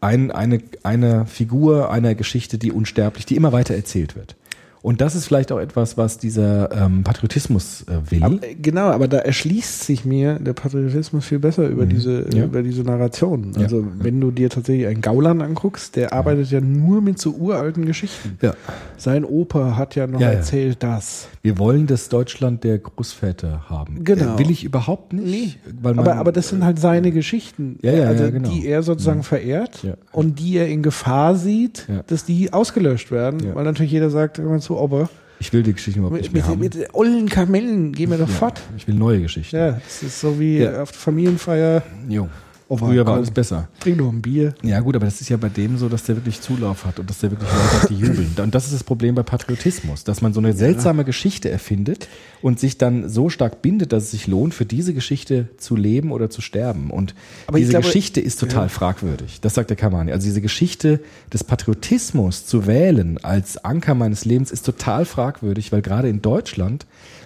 Ein, 0.02 0.32
eine, 0.32 0.60
eine 0.82 1.26
Figur 1.28 1.92
einer 1.92 2.16
Geschichte, 2.16 2.58
die 2.58 2.72
unsterblich, 2.72 3.26
die 3.26 3.36
immer 3.38 3.54
weiter 3.54 3.76
erzählt 3.76 4.16
wird. 4.18 4.36
Und 4.84 5.00
das 5.00 5.16
ist 5.16 5.26
vielleicht 5.26 5.52
auch 5.54 5.60
etwas, 5.60 5.98
was 5.98 6.18
dieser 6.18 6.70
ähm, 6.74 7.04
Patriotismus 7.06 7.84
äh, 7.88 8.12
will. 8.12 8.22
Aber, 8.24 8.44
äh, 8.44 8.54
genau, 8.54 8.88
aber 8.90 9.08
da 9.08 9.20
erschließt 9.20 9.86
sich 9.86 10.04
mir 10.04 10.40
der 10.40 10.52
Patriotismus 10.52 11.26
viel 11.26 11.40
besser 11.40 11.68
über 11.70 11.86
diese 11.86 12.26
Ja. 12.36 12.44
über 12.44 12.62
diese 12.62 12.84
Narration. 12.84 13.54
Ja. 13.56 13.62
Also 13.64 13.88
wenn 14.00 14.20
du 14.20 14.30
dir 14.32 14.50
tatsächlich 14.50 14.86
einen 14.88 15.00
Gauland 15.02 15.42
anguckst, 15.42 15.96
der 15.96 16.12
arbeitet 16.12 16.52
ja 16.52 16.60
nur 16.60 17.02
mit 17.02 17.18
so 17.18 17.32
uralten 17.32 17.86
Geschichten. 17.86 18.38
Ja. 18.42 18.56
Sein 18.98 19.24
Opa 19.24 19.78
hat 19.78 19.96
ja 19.96 20.06
noch 20.06 20.20
Ja, 20.20 20.32
ja. 20.32 20.34
erzählt 20.40 20.84
das. 20.84 21.30
Wir 21.46 21.58
wollen 21.58 21.88
das 21.88 22.08
Deutschland 22.08 22.64
der 22.64 22.80
Großväter 22.80 23.70
haben. 23.70 24.06
Genau. 24.06 24.36
Äh, 24.36 24.40
Will 24.40 24.50
ich 24.50 24.64
überhaupt 24.64 25.12
nicht. 25.12 25.60
Weil 25.82 25.94
man, 25.94 26.08
Aber, 26.08 26.16
aber 26.18 26.32
das 26.32 26.48
sind 26.48 26.64
halt 26.64 26.80
seine 26.80 27.12
Geschichten, 27.12 27.78
Ja, 27.82 27.92
ja, 27.92 28.06
also, 28.08 28.24
ja, 28.24 28.30
genau. 28.30 28.50
die 28.50 28.66
er 28.66 28.82
sozusagen 28.82 29.24
verehrt 29.24 29.84
Ja. 29.84 29.96
und 30.14 30.40
die 30.40 30.56
er 30.56 30.70
in 30.70 30.82
Gefahr 30.84 31.36
sieht, 31.36 31.86
dass 32.08 32.24
die 32.24 32.54
ausgelöscht 32.54 33.12
werden, 33.12 33.54
weil 33.56 33.66
natürlich 33.66 33.92
jeder 33.92 34.10
sagt 34.10 34.40
immer 34.40 34.60
zu 34.60 34.78
Ober, 34.80 35.10
ich 35.40 35.52
will 35.52 35.64
die 35.64 35.74
Geschichten 35.74 36.00
überhaupt 36.00 36.16
nicht 36.22 36.32
mit, 36.32 36.44
mehr 36.44 36.50
haben. 36.50 36.60
mit 36.62 36.94
ollen 36.96 37.28
Kamellen 37.28 37.92
gehen 37.92 38.10
wir 38.10 38.18
doch 38.18 38.30
fort. 38.30 38.62
ich 38.78 38.88
will 38.88 38.96
neue 38.96 39.22
Geschichten. 39.24 39.54
Ja, 39.58 39.72
das 39.72 40.02
ist 40.02 40.22
so 40.22 40.40
wie 40.40 40.66
auf 40.66 40.92
der 40.94 41.00
Familienfeier, 41.02 41.84
Jo. 42.08 42.30
Ober, 42.74 42.88
Früher 42.88 43.06
war 43.06 43.16
alles 43.16 43.32
besser. 43.32 43.68
trink 43.80 43.98
doch 44.00 44.10
ein 44.12 44.22
Bier. 44.22 44.54
Ja 44.64 44.80
gut, 44.80 44.96
aber 44.96 45.06
das 45.06 45.22
ist 45.22 45.30
ja 45.30 45.38
bei 45.38 45.50
dem 45.50 45.78
so, 45.78 45.90
dass 45.90 46.04
der 46.04 46.16
wirklich 46.16 46.42
Zulauf 46.42 46.86
hat 46.86 47.00
und 47.00 47.10
dass 47.10 47.20
der 47.20 47.32
wirklich 47.32 47.50
Leute 47.52 47.82
hat, 47.84 47.90
die 47.90 47.96
jubeln. 47.98 48.32
Und 48.44 48.56
das 48.56 48.66
ist 48.66 48.74
das 48.74 48.84
Problem 48.84 49.16
bei 49.16 49.24
Patriotismus, 49.24 50.04
dass 50.04 50.22
man 50.22 50.34
so 50.34 50.40
eine 50.40 50.54
seltsame 50.54 51.04
Geschichte 51.06 51.50
erfindet 51.50 52.08
und 52.42 52.60
sich 52.60 52.78
dann 52.78 53.08
so 53.10 53.30
stark 53.30 53.62
bindet, 53.62 53.94
dass 53.94 54.04
es 54.06 54.12
sich 54.12 54.28
lohnt, 54.28 54.54
für 54.54 54.66
diese 54.66 54.94
Geschichte 54.94 55.48
zu 55.58 55.76
leben 55.76 56.12
oder 56.12 56.30
zu 56.30 56.42
sterben. 56.42 56.90
Und 56.92 57.14
Aber 57.48 57.58
diese 57.60 57.72
glaube- 57.72 57.86
Geschichte 57.86 58.20
ist 58.22 58.40
total 58.40 58.70
fragwürdig. 58.70 59.40
Das 59.42 59.54
sagt 59.54 59.70
der 59.70 59.78
Kamani. 59.78 60.12
Also 60.12 60.26
diese 60.26 60.42
Geschichte 60.42 61.00
des 61.32 61.44
Patriotismus 61.44 62.46
zu 62.46 62.68
wählen 62.68 63.18
als 63.24 63.58
Anker 63.64 63.96
meines 63.96 64.26
Lebens 64.26 64.52
ist 64.52 64.66
total 64.66 65.06
fragwürdig, 65.06 65.72
weil 65.72 65.82
gerade 65.82 66.10
in 66.10 66.22
Deutschland 66.22 66.86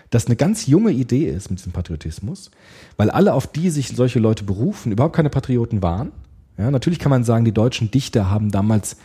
das 0.10 0.28
eine 0.28 0.36
ganz 0.36 0.68
junge 0.68 0.92
Idee 0.92 1.30
ist 1.30 1.50
mit 1.50 1.60
diesem 1.60 1.74
Patriotismus, 1.74 2.52
weil 2.96 3.10
alle, 3.10 3.34
auf 3.34 3.48
die 3.48 3.70
sich 3.70 3.90
solche 3.90 4.20
Leute 4.20 4.44
berufen, 4.44 4.92
überhaupt 4.92 5.16
keine 5.16 5.30
Patrioten 5.30 5.82
waren. 5.82 6.12
Ja, 6.58 6.72
natürlich 6.72 7.00
kann 7.00 7.10
man 7.10 7.24
sagen, 7.24 7.46
die 7.46 7.52
deutschen 7.52 7.92
Dichter 7.92 8.30
haben 8.30 8.52
damals 8.52 8.98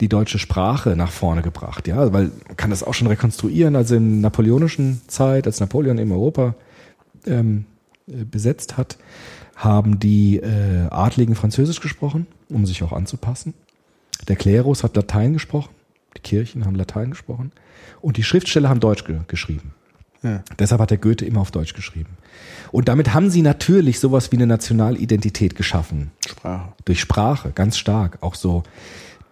die 0.00 0.08
deutsche 0.08 0.38
Sprache 0.38 0.96
nach 0.96 1.10
vorne 1.10 1.42
gebracht, 1.42 1.88
ja, 1.88 2.12
weil 2.12 2.30
man 2.46 2.56
kann 2.56 2.70
das 2.70 2.82
auch 2.82 2.94
schon 2.94 3.06
rekonstruieren, 3.06 3.76
also 3.76 3.96
in 3.96 4.20
napoleonischen 4.20 5.00
Zeit, 5.06 5.46
als 5.46 5.60
Napoleon 5.60 5.98
eben 5.98 6.12
Europa 6.12 6.54
ähm, 7.26 7.64
äh, 8.06 8.24
besetzt 8.24 8.76
hat, 8.76 8.98
haben 9.54 9.98
die 9.98 10.36
äh, 10.36 10.88
Adligen 10.90 11.34
Französisch 11.34 11.80
gesprochen, 11.80 12.26
um 12.50 12.66
sich 12.66 12.82
auch 12.82 12.92
anzupassen. 12.92 13.54
Der 14.28 14.36
Klerus 14.36 14.84
hat 14.84 14.96
Latein 14.96 15.32
gesprochen, 15.32 15.70
die 16.16 16.22
Kirchen 16.22 16.66
haben 16.66 16.74
Latein 16.74 17.10
gesprochen 17.10 17.52
und 18.02 18.16
die 18.18 18.22
Schriftsteller 18.22 18.68
haben 18.68 18.80
Deutsch 18.80 19.04
ge 19.04 19.20
geschrieben. 19.28 19.72
Ja. 20.26 20.42
Deshalb 20.58 20.80
hat 20.80 20.90
der 20.90 20.98
Goethe 20.98 21.24
immer 21.24 21.40
auf 21.40 21.50
Deutsch 21.50 21.74
geschrieben. 21.74 22.16
Und 22.72 22.88
damit 22.88 23.14
haben 23.14 23.30
sie 23.30 23.42
natürlich 23.42 24.00
sowas 24.00 24.32
wie 24.32 24.36
eine 24.36 24.46
Nationalidentität 24.46 25.54
geschaffen. 25.54 26.10
Sprache. 26.26 26.72
Durch 26.84 27.00
Sprache, 27.00 27.52
ganz 27.54 27.78
stark. 27.78 28.18
Auch 28.20 28.34
so 28.34 28.64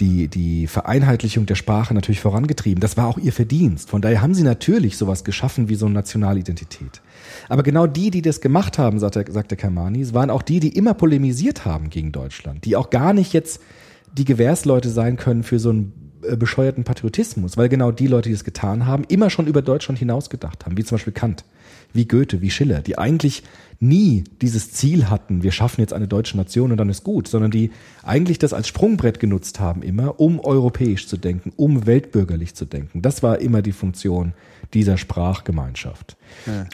die, 0.01 0.29
die 0.29 0.67
Vereinheitlichung 0.67 1.47
der 1.47 1.55
Sprache 1.55 1.95
natürlich 1.95 2.21
vorangetrieben. 2.21 2.81
Das 2.81 2.97
war 2.97 3.07
auch 3.07 3.19
ihr 3.19 3.33
Verdienst. 3.33 3.91
Von 3.91 4.03
daher 4.03 4.23
haben 4.23 4.35
sie 4.35 4.43
natürlich 4.43 4.97
sowas 4.97 5.25
geschaffen 5.25 5.69
wie 5.69 5.75
so 5.75 5.87
eine 5.87 5.95
Nationalidentität. 5.95 7.01
Aber 7.49 7.63
genau 7.63 7.87
die, 7.87 8.11
die 8.11 8.23
das 8.23 8.41
gemacht 8.41 8.79
haben, 8.79 8.99
sagt 8.99 9.17
der, 9.17 9.31
sagt 9.31 9.51
der 9.51 9.59
Kermani, 9.59 10.13
waren 10.15 10.31
auch 10.31 10.43
die, 10.43 10.61
die 10.61 10.77
immer 10.77 10.95
polemisiert 10.95 11.65
haben 11.65 11.91
gegen 11.91 12.13
Deutschland. 12.13 12.65
Die 12.65 12.77
auch 12.77 12.91
gar 12.91 13.13
nicht 13.13 13.33
jetzt 13.33 13.61
die 14.13 14.25
Gewährsleute 14.25 14.91
sein 14.91 15.17
können 15.17 15.43
für 15.43 15.59
so 15.59 15.73
äh, 15.73 15.85
bescheuerten 16.37 16.85
Patriotismus, 16.85 17.57
weil 17.57 17.69
genau 17.69 17.91
die 17.91 18.07
Leute, 18.07 18.29
die 18.29 18.35
das 18.35 18.45
getan 18.45 18.87
haben, 18.87 19.05
immer 19.09 19.31
schon 19.31 19.47
über 19.47 19.63
Deutschland 19.63 19.99
hinaus 19.99 20.31
gedacht 20.31 20.65
haben, 20.65 20.77
wie 20.77 20.85
zum 20.85 20.97
Beispiel 20.97 21.13
Kant, 21.13 21.45
wie 21.93 22.07
Goethe, 22.07 22.41
wie 22.41 22.51
Schiller, 22.51 22.81
die 22.81 22.99
eigentlich 22.99 23.43
nie 23.81 24.25
dieses 24.41 24.73
Ziel 24.73 25.11
hatten, 25.11 25.43
wir 25.43 25.53
schaffen 25.53 25.81
jetzt 25.81 25.93
eine 25.93 26.09
deutsche 26.09 26.37
Nation 26.37 26.71
und 26.71 26.79
dann 26.79 26.89
ist 26.89 27.05
gut, 27.05 27.29
sondern 27.29 27.51
die 27.51 27.71
eigentlich 28.03 28.39
das 28.39 28.53
als 28.53 28.69
Sprungbrett 28.69 29.21
genutzt 29.21 29.61
haben 29.61 29.83
immer, 29.83 30.21
um 30.21 30.41
europäisch 30.41 31.07
zu 31.07 31.17
denken, 31.17 31.53
um 31.57 31.87
weltbürgerlich 31.87 32.55
zu 32.55 32.65
denken. 32.65 33.03
Das 33.03 33.23
war 33.23 33.41
immer 33.41 33.63
die 33.63 33.73
Funktion 33.73 34.33
dieser 34.73 34.97
Sprachgemeinschaft. 34.97 36.17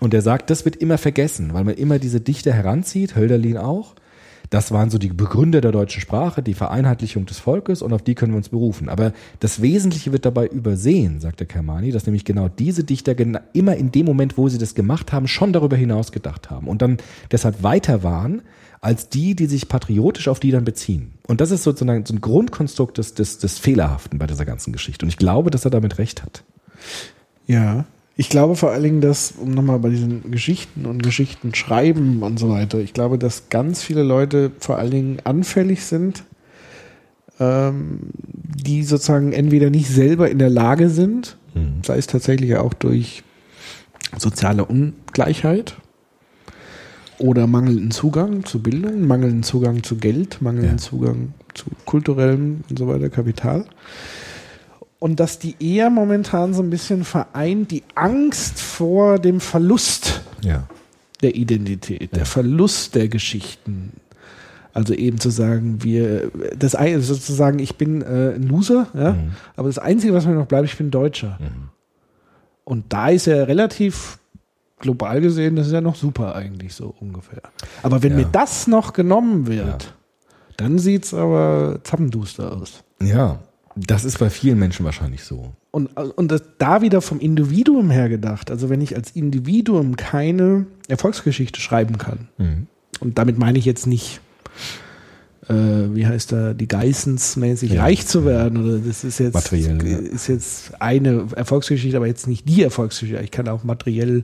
Und 0.00 0.14
er 0.14 0.22
sagt, 0.22 0.50
das 0.50 0.64
wird 0.64 0.76
immer 0.76 0.98
vergessen, 0.98 1.52
weil 1.52 1.64
man 1.64 1.74
immer 1.74 1.98
diese 1.98 2.20
Dichter 2.20 2.52
heranzieht, 2.52 3.16
Hölderlin 3.16 3.58
auch, 3.58 3.94
das 4.50 4.72
waren 4.72 4.90
so 4.90 4.98
die 4.98 5.08
Begründer 5.08 5.60
der 5.60 5.70
deutschen 5.70 6.00
Sprache, 6.00 6.42
die 6.42 6.54
Vereinheitlichung 6.54 7.24
des 7.24 7.38
Volkes 7.38 7.82
und 7.82 7.92
auf 7.92 8.02
die 8.02 8.16
können 8.16 8.32
wir 8.32 8.36
uns 8.36 8.48
berufen. 8.48 8.88
Aber 8.88 9.12
das 9.38 9.62
Wesentliche 9.62 10.12
wird 10.12 10.26
dabei 10.26 10.48
übersehen, 10.48 11.20
sagt 11.20 11.40
der 11.40 11.46
Kermani, 11.46 11.92
dass 11.92 12.06
nämlich 12.06 12.24
genau 12.24 12.48
diese 12.48 12.82
Dichter 12.82 13.14
immer 13.52 13.76
in 13.76 13.92
dem 13.92 14.06
Moment, 14.06 14.36
wo 14.36 14.48
sie 14.48 14.58
das 14.58 14.74
gemacht 14.74 15.12
haben, 15.12 15.28
schon 15.28 15.52
darüber 15.52 15.76
hinaus 15.76 16.10
gedacht 16.10 16.50
haben 16.50 16.66
und 16.66 16.82
dann 16.82 16.98
deshalb 17.30 17.62
weiter 17.62 18.02
waren 18.02 18.42
als 18.80 19.08
die, 19.08 19.34
die 19.34 19.46
sich 19.46 19.68
patriotisch 19.68 20.26
auf 20.26 20.40
die 20.40 20.50
dann 20.50 20.64
beziehen. 20.64 21.12
Und 21.26 21.40
das 21.40 21.50
ist 21.50 21.62
sozusagen 21.62 22.04
so 22.06 22.14
ein 22.14 22.20
Grundkonstrukt 22.20 22.98
des, 22.98 23.14
des, 23.14 23.38
des 23.38 23.58
Fehlerhaften 23.58 24.18
bei 24.18 24.26
dieser 24.26 24.46
ganzen 24.46 24.72
Geschichte. 24.72 25.04
Und 25.04 25.10
ich 25.10 25.18
glaube, 25.18 25.50
dass 25.50 25.64
er 25.64 25.70
damit 25.70 25.98
recht 25.98 26.22
hat. 26.22 26.42
Ja. 27.46 27.84
Ich 28.20 28.28
glaube 28.28 28.54
vor 28.54 28.70
allen 28.70 28.82
Dingen, 28.82 29.00
dass, 29.00 29.32
um 29.40 29.50
nochmal 29.52 29.78
bei 29.78 29.88
diesen 29.88 30.30
Geschichten 30.30 30.84
und 30.84 31.02
Geschichten 31.02 31.54
schreiben 31.54 32.22
und 32.22 32.38
so 32.38 32.50
weiter, 32.50 32.76
ich 32.76 32.92
glaube, 32.92 33.16
dass 33.16 33.48
ganz 33.48 33.82
viele 33.82 34.02
Leute 34.02 34.50
vor 34.58 34.76
allen 34.76 34.90
Dingen 34.90 35.18
anfällig 35.24 35.86
sind, 35.86 36.24
ähm, 37.38 38.00
die 38.12 38.82
sozusagen 38.82 39.32
entweder 39.32 39.70
nicht 39.70 39.88
selber 39.88 40.30
in 40.30 40.38
der 40.38 40.50
Lage 40.50 40.90
sind, 40.90 41.38
sei 41.82 41.96
es 41.96 42.08
tatsächlich 42.08 42.56
auch 42.56 42.74
durch 42.74 43.22
soziale 44.18 44.66
Ungleichheit 44.66 45.76
oder 47.16 47.46
mangelnden 47.46 47.90
Zugang 47.90 48.44
zu 48.44 48.62
Bildung, 48.62 49.06
mangelnden 49.06 49.44
Zugang 49.44 49.82
zu 49.82 49.96
Geld, 49.96 50.42
mangelnden 50.42 50.76
Ja. 50.76 50.82
Zugang 50.82 51.32
zu 51.54 51.70
kulturellem 51.86 52.64
und 52.68 52.78
so 52.78 52.86
weiter 52.86 53.08
Kapital. 53.08 53.64
Und 55.00 55.18
dass 55.18 55.38
die 55.40 55.56
eher 55.58 55.90
momentan 55.90 56.54
so 56.54 56.62
ein 56.62 56.70
bisschen 56.70 57.04
vereint 57.04 57.70
die 57.72 57.82
Angst 57.96 58.60
vor 58.60 59.18
dem 59.18 59.40
Verlust 59.40 60.20
Ja. 60.42 60.68
der 61.22 61.34
Identität, 61.34 62.14
der 62.14 62.26
Verlust 62.26 62.94
der 62.94 63.08
Geschichten. 63.08 63.94
Also 64.72 64.94
eben 64.94 65.18
zu 65.18 65.30
sagen, 65.30 65.82
wir, 65.82 66.30
das 66.56 66.74
ein- 66.76 67.00
sozusagen, 67.02 67.58
ich 67.58 67.74
bin 67.76 68.02
äh, 68.02 68.34
ein 68.36 68.44
Loser, 68.44 68.86
ja, 68.94 69.16
aber 69.56 69.68
das 69.68 69.78
Einzige, 69.78 70.14
was 70.14 70.26
mir 70.26 70.34
noch 70.34 70.46
bleibt, 70.46 70.66
ich 70.68 70.76
bin 70.78 70.90
Deutscher. 70.92 71.38
Und 72.64 72.92
da 72.92 73.08
ist 73.08 73.26
er 73.26 73.48
relativ 73.48 74.18
global 74.78 75.20
gesehen, 75.20 75.56
das 75.56 75.66
ist 75.66 75.72
ja 75.72 75.80
noch 75.80 75.96
super 75.96 76.34
eigentlich 76.36 76.74
so 76.74 76.94
ungefähr. 77.00 77.42
Aber 77.82 78.02
wenn 78.02 78.12
Ja. 78.12 78.18
mir 78.18 78.28
das 78.30 78.66
noch 78.68 78.92
genommen 78.92 79.46
wird, 79.46 79.66
Ja. 79.82 79.88
dann 80.58 80.78
sieht's 80.78 81.12
aber 81.14 81.80
zappenduster 81.82 82.52
aus. 82.56 82.84
Ja. 83.02 83.40
Das 83.86 84.04
ist 84.04 84.18
bei 84.18 84.30
vielen 84.30 84.58
Menschen 84.58 84.84
wahrscheinlich 84.84 85.22
so. 85.24 85.52
Und, 85.70 85.86
und 85.96 86.30
das, 86.30 86.42
da 86.58 86.82
wieder 86.82 87.00
vom 87.00 87.20
Individuum 87.20 87.90
her 87.90 88.08
gedacht, 88.08 88.50
also 88.50 88.68
wenn 88.68 88.80
ich 88.80 88.96
als 88.96 89.12
Individuum 89.12 89.96
keine 89.96 90.66
Erfolgsgeschichte 90.88 91.60
schreiben 91.60 91.96
kann, 91.98 92.28
Mhm. 92.38 92.66
und 93.00 93.18
damit 93.18 93.38
meine 93.38 93.58
ich 93.58 93.64
jetzt 93.64 93.86
nicht, 93.86 94.20
äh, 95.48 95.54
wie 95.54 96.06
heißt 96.06 96.32
da, 96.32 96.52
die 96.54 96.66
Geissens-mäßig 96.68 97.72
Ja. 97.74 97.82
reich 97.82 98.06
zu 98.06 98.24
werden, 98.24 98.62
oder 98.64 98.78
das 98.78 99.04
ist 99.04 99.18
jetzt, 99.20 99.34
Materiell, 99.34 99.80
ist 100.06 100.26
jetzt 100.28 100.80
eine 100.80 101.26
Erfolgsgeschichte, 101.34 101.96
aber 101.96 102.06
jetzt 102.06 102.26
nicht 102.26 102.48
die 102.48 102.62
Erfolgsgeschichte. 102.62 103.22
Ich 103.22 103.30
kann 103.30 103.48
auch 103.48 103.64
materiell 103.64 104.22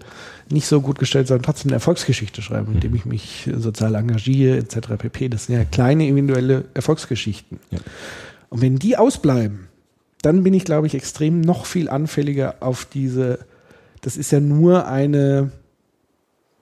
nicht 0.51 0.67
so 0.67 0.81
gut 0.81 0.99
gestellt 0.99 1.29
sein, 1.29 1.41
trotzdem 1.43 1.71
eine 1.71 1.77
Erfolgsgeschichte 1.77 2.43
schreiben, 2.43 2.75
indem 2.75 2.91
Mhm. 2.91 2.97
ich 2.97 3.05
mich 3.07 3.51
sozial 3.57 3.95
engagiere, 3.95 4.59
etc. 4.59 4.97
pp. 4.99 5.29
Das 5.29 5.47
sind 5.47 5.55
ja 5.57 5.65
kleine 5.65 6.07
individuelle 6.07 6.65
Erfolgsgeschichten. 6.75 7.59
Ja. 7.71 7.79
Und 8.49 8.61
wenn 8.63 8.79
die 8.79 8.97
ausbleiben, 8.97 9.69
dann 10.23 10.43
bin 10.43 10.55
ich, 10.55 10.65
glaube 10.65 10.87
ich, 10.87 10.95
extrem 10.95 11.41
noch 11.41 11.67
viel 11.67 11.89
anfälliger 11.89 12.57
auf 12.61 12.85
diese, 12.85 13.41
das 14.01 14.17
ist 14.17 14.33
ja 14.33 14.41
nur 14.41 14.87
eine, 14.89 15.51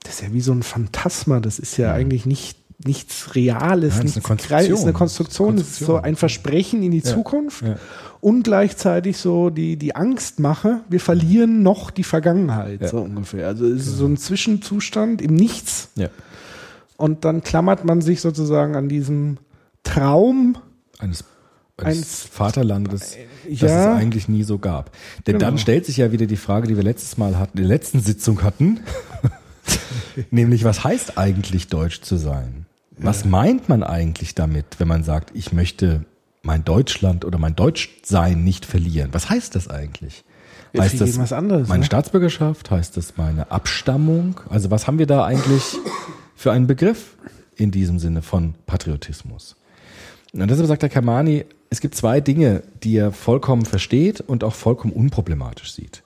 das 0.03 0.14
ist 0.16 0.22
ja 0.22 0.32
wie 0.32 0.41
so 0.41 0.53
ein 0.53 0.62
Phantasma, 0.62 1.41
das 1.41 1.59
ist 1.59 1.76
ja 1.76 1.93
eigentlich 1.93 2.26
nicht 2.26 2.59
nichts 2.85 3.35
Reales, 3.37 3.95
Ja, 3.97 4.03
das 4.03 4.11
ist 4.11 4.16
nichts 4.16 4.30
eine 4.30 4.37
Grei- 4.41 4.66
ist 4.66 4.82
eine 4.82 4.93
Konstruktion. 4.93 4.93
Konstruktion, 4.93 5.57
das 5.57 5.68
ist 5.68 5.78
so 5.87 5.97
ein 5.97 6.16
Versprechen 6.16 6.82
in 6.82 6.91
die 6.91 6.99
Ja. 6.99 7.05
Zukunft 7.05 7.62
Ja. 7.62 7.76
und 8.20 8.43
gleichzeitig 8.43 9.16
so 9.16 9.49
die, 9.49 9.76
die 9.76 9.95
Angst 9.95 10.41
mache, 10.41 10.80
wir 10.91 10.99
verlieren 11.01 11.62
noch 11.62 11.91
die 11.93 12.03
Vergangenheit, 12.03 12.82
Ja. 12.82 12.89
so 12.89 12.99
ungefähr. 12.99 13.47
Also 13.47 13.64
es 13.66 13.87
ist 13.87 13.97
so 13.97 14.07
ein 14.07 14.16
Zwischenzustand 14.16 15.22
im 15.22 15.35
Nichts 15.35 15.91
und 16.97 17.24
dann 17.24 17.43
klammert 17.45 17.85
man 17.85 18.01
sich 18.03 18.20
sozusagen 18.20 18.74
an 18.74 18.89
diesem 18.89 19.39
Traum 19.85 20.59
Eines, 20.99 21.24
eines, 21.83 22.22
Vaterlandes, 22.25 23.16
das 23.49 23.61
ja. 23.61 23.93
es 23.95 23.99
eigentlich 23.99 24.29
nie 24.29 24.45
so 24.45 24.59
gab. 24.59 24.93
Denn 25.27 25.39
Genau. 25.39 25.47
dann 25.47 25.59
stellt 25.59 25.87
sich 25.87 25.97
ja 25.97 26.12
wieder 26.12 26.27
die 26.27 26.37
Frage, 26.37 26.68
die 26.68 26.77
wir 26.77 26.85
letztes 26.85 27.16
Mal 27.18 27.39
hatten, 27.39 27.59
in 27.59 27.64
der 27.64 27.68
letzten 27.68 28.01
Sitzung 28.01 28.43
hatten, 28.43 28.81
nämlich 30.31 30.64
was 30.64 30.85
heißt 30.85 31.18
eigentlich 31.18 31.68
Deutsch 31.68 32.03
zu 32.03 32.16
sein? 32.16 32.66
Was 32.97 33.25
meint 33.25 33.68
man 33.68 33.83
eigentlich 33.83 34.35
damit, 34.37 34.66
wenn 34.79 34.87
man 34.87 35.03
sagt, 35.03 35.33
ich 35.35 35.53
möchte 35.53 36.05
mein 36.43 36.64
Deutschland 36.64 37.25
oder 37.25 37.39
mein 37.39 37.57
Deutschsein 37.57 38.45
nicht 38.45 38.66
verlieren? 38.66 39.09
Was 39.12 39.29
heißt 39.29 39.55
das 39.57 39.68
eigentlich? 39.68 40.25
Ja, 40.72 40.83
Heißt 40.83 41.01
das 41.01 41.18
was 41.18 41.33
anderes, 41.33 41.68
meine 41.68 41.81
ne? 41.81 41.87
Staatsbürgerschaft? 41.87 42.70
Heißt 42.70 42.97
das 42.97 43.16
meine 43.16 43.51
Abstammung? 43.51 44.41
Also 44.49 44.70
was 44.70 44.87
haben 44.87 44.99
wir 44.99 45.07
da 45.07 45.25
eigentlich 45.25 45.77
für 46.37 46.53
einen 46.53 46.66
Begriff 46.66 47.16
in 47.57 47.70
diesem 47.70 47.99
Sinne 47.99 48.22
von 48.22 48.55
Patriotismus? 48.66 49.57
Und 50.33 50.49
deshalb 50.49 50.66
sagt 50.66 50.83
der 50.83 50.89
Kamani, 50.89 51.45
es 51.75 51.81
gibt 51.81 51.97
zwei 51.97 52.20
Dinge, 52.20 52.62
die 52.85 52.97
er 52.97 53.11
vollkommen 53.11 53.64
versteht 53.64 54.20
und 54.20 54.45
auch 54.45 54.55
vollkommen 54.55 54.93
unproblematisch 54.93 55.72
sieht. 55.72 56.05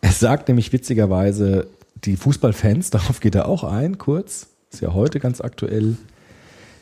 Er 0.00 0.10
sagt 0.10 0.48
nämlich 0.48 0.72
witzigerweise, 0.72 1.68
die 2.04 2.16
Fußballfans, 2.16 2.90
darauf 2.90 3.20
geht 3.20 3.36
er 3.36 3.46
auch 3.48 3.62
ein, 3.62 3.96
kurz, 3.96 4.48
ist 4.72 4.82
ja 4.82 4.92
heute 4.92 5.20
ganz 5.20 5.40
aktuell, 5.40 5.96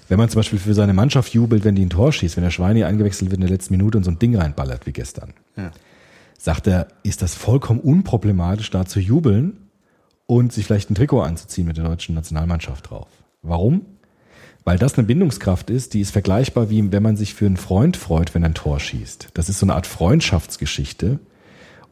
wenn 0.09 0.19
man 0.19 0.31
zum 0.31 0.39
Beispiel 0.39 0.59
für 0.59 0.73
seine 0.73 0.95
Mannschaft 0.95 1.35
jubelt, 1.35 1.65
wenn 1.65 1.75
die 1.75 1.85
ein 1.85 1.91
Tor 1.91 2.11
schießt, 2.11 2.37
wenn 2.37 2.45
der 2.45 2.51
Schweini 2.51 2.85
eingewechselt 2.85 3.31
wird 3.31 3.41
in 3.41 3.47
der 3.47 3.51
letzten 3.51 3.75
Minute 3.75 3.99
und 3.99 4.05
so 4.05 4.11
ein 4.11 4.19
Ding 4.19 4.35
reinballert 4.35 4.87
wie 4.87 4.93
gestern, 4.93 5.35
sagt 6.39 6.67
er, 6.67 6.89
ist 7.03 7.21
das 7.21 7.35
vollkommen 7.35 7.81
unproblematisch, 7.81 8.71
da 8.71 8.87
zu 8.87 8.99
jubeln 8.99 9.69
und 10.25 10.55
sich 10.55 10.65
vielleicht 10.65 10.91
ein 10.91 10.95
Trikot 10.95 11.21
anzuziehen 11.21 11.67
mit 11.67 11.77
der 11.77 11.85
deutschen 11.85 12.15
Nationalmannschaft 12.15 12.89
drauf. 12.89 13.09
Warum? 13.43 13.83
Weil 14.65 14.79
das 14.79 14.95
eine 14.97 15.07
Bindungskraft 15.07 15.71
ist, 15.71 15.95
die 15.95 16.01
ist 16.01 16.13
vergleichbar 16.13 16.71
wie 16.71 16.93
wenn 16.93 17.03
man 17.03 17.17
sich 17.17 17.35
für 17.35 17.47
einen 17.47 17.57
Freund 17.57 17.97
freut, 17.97 18.35
wenn 18.35 18.45
er 18.45 18.51
ein 18.51 18.55
Tor 18.55 18.79
schießt. 18.79 19.29
Das 19.35 19.49
ist 19.49 19.59
so 19.59 19.67
eine 19.67 19.75
Art 19.75 19.87
Freundschaftsgeschichte 19.87 21.19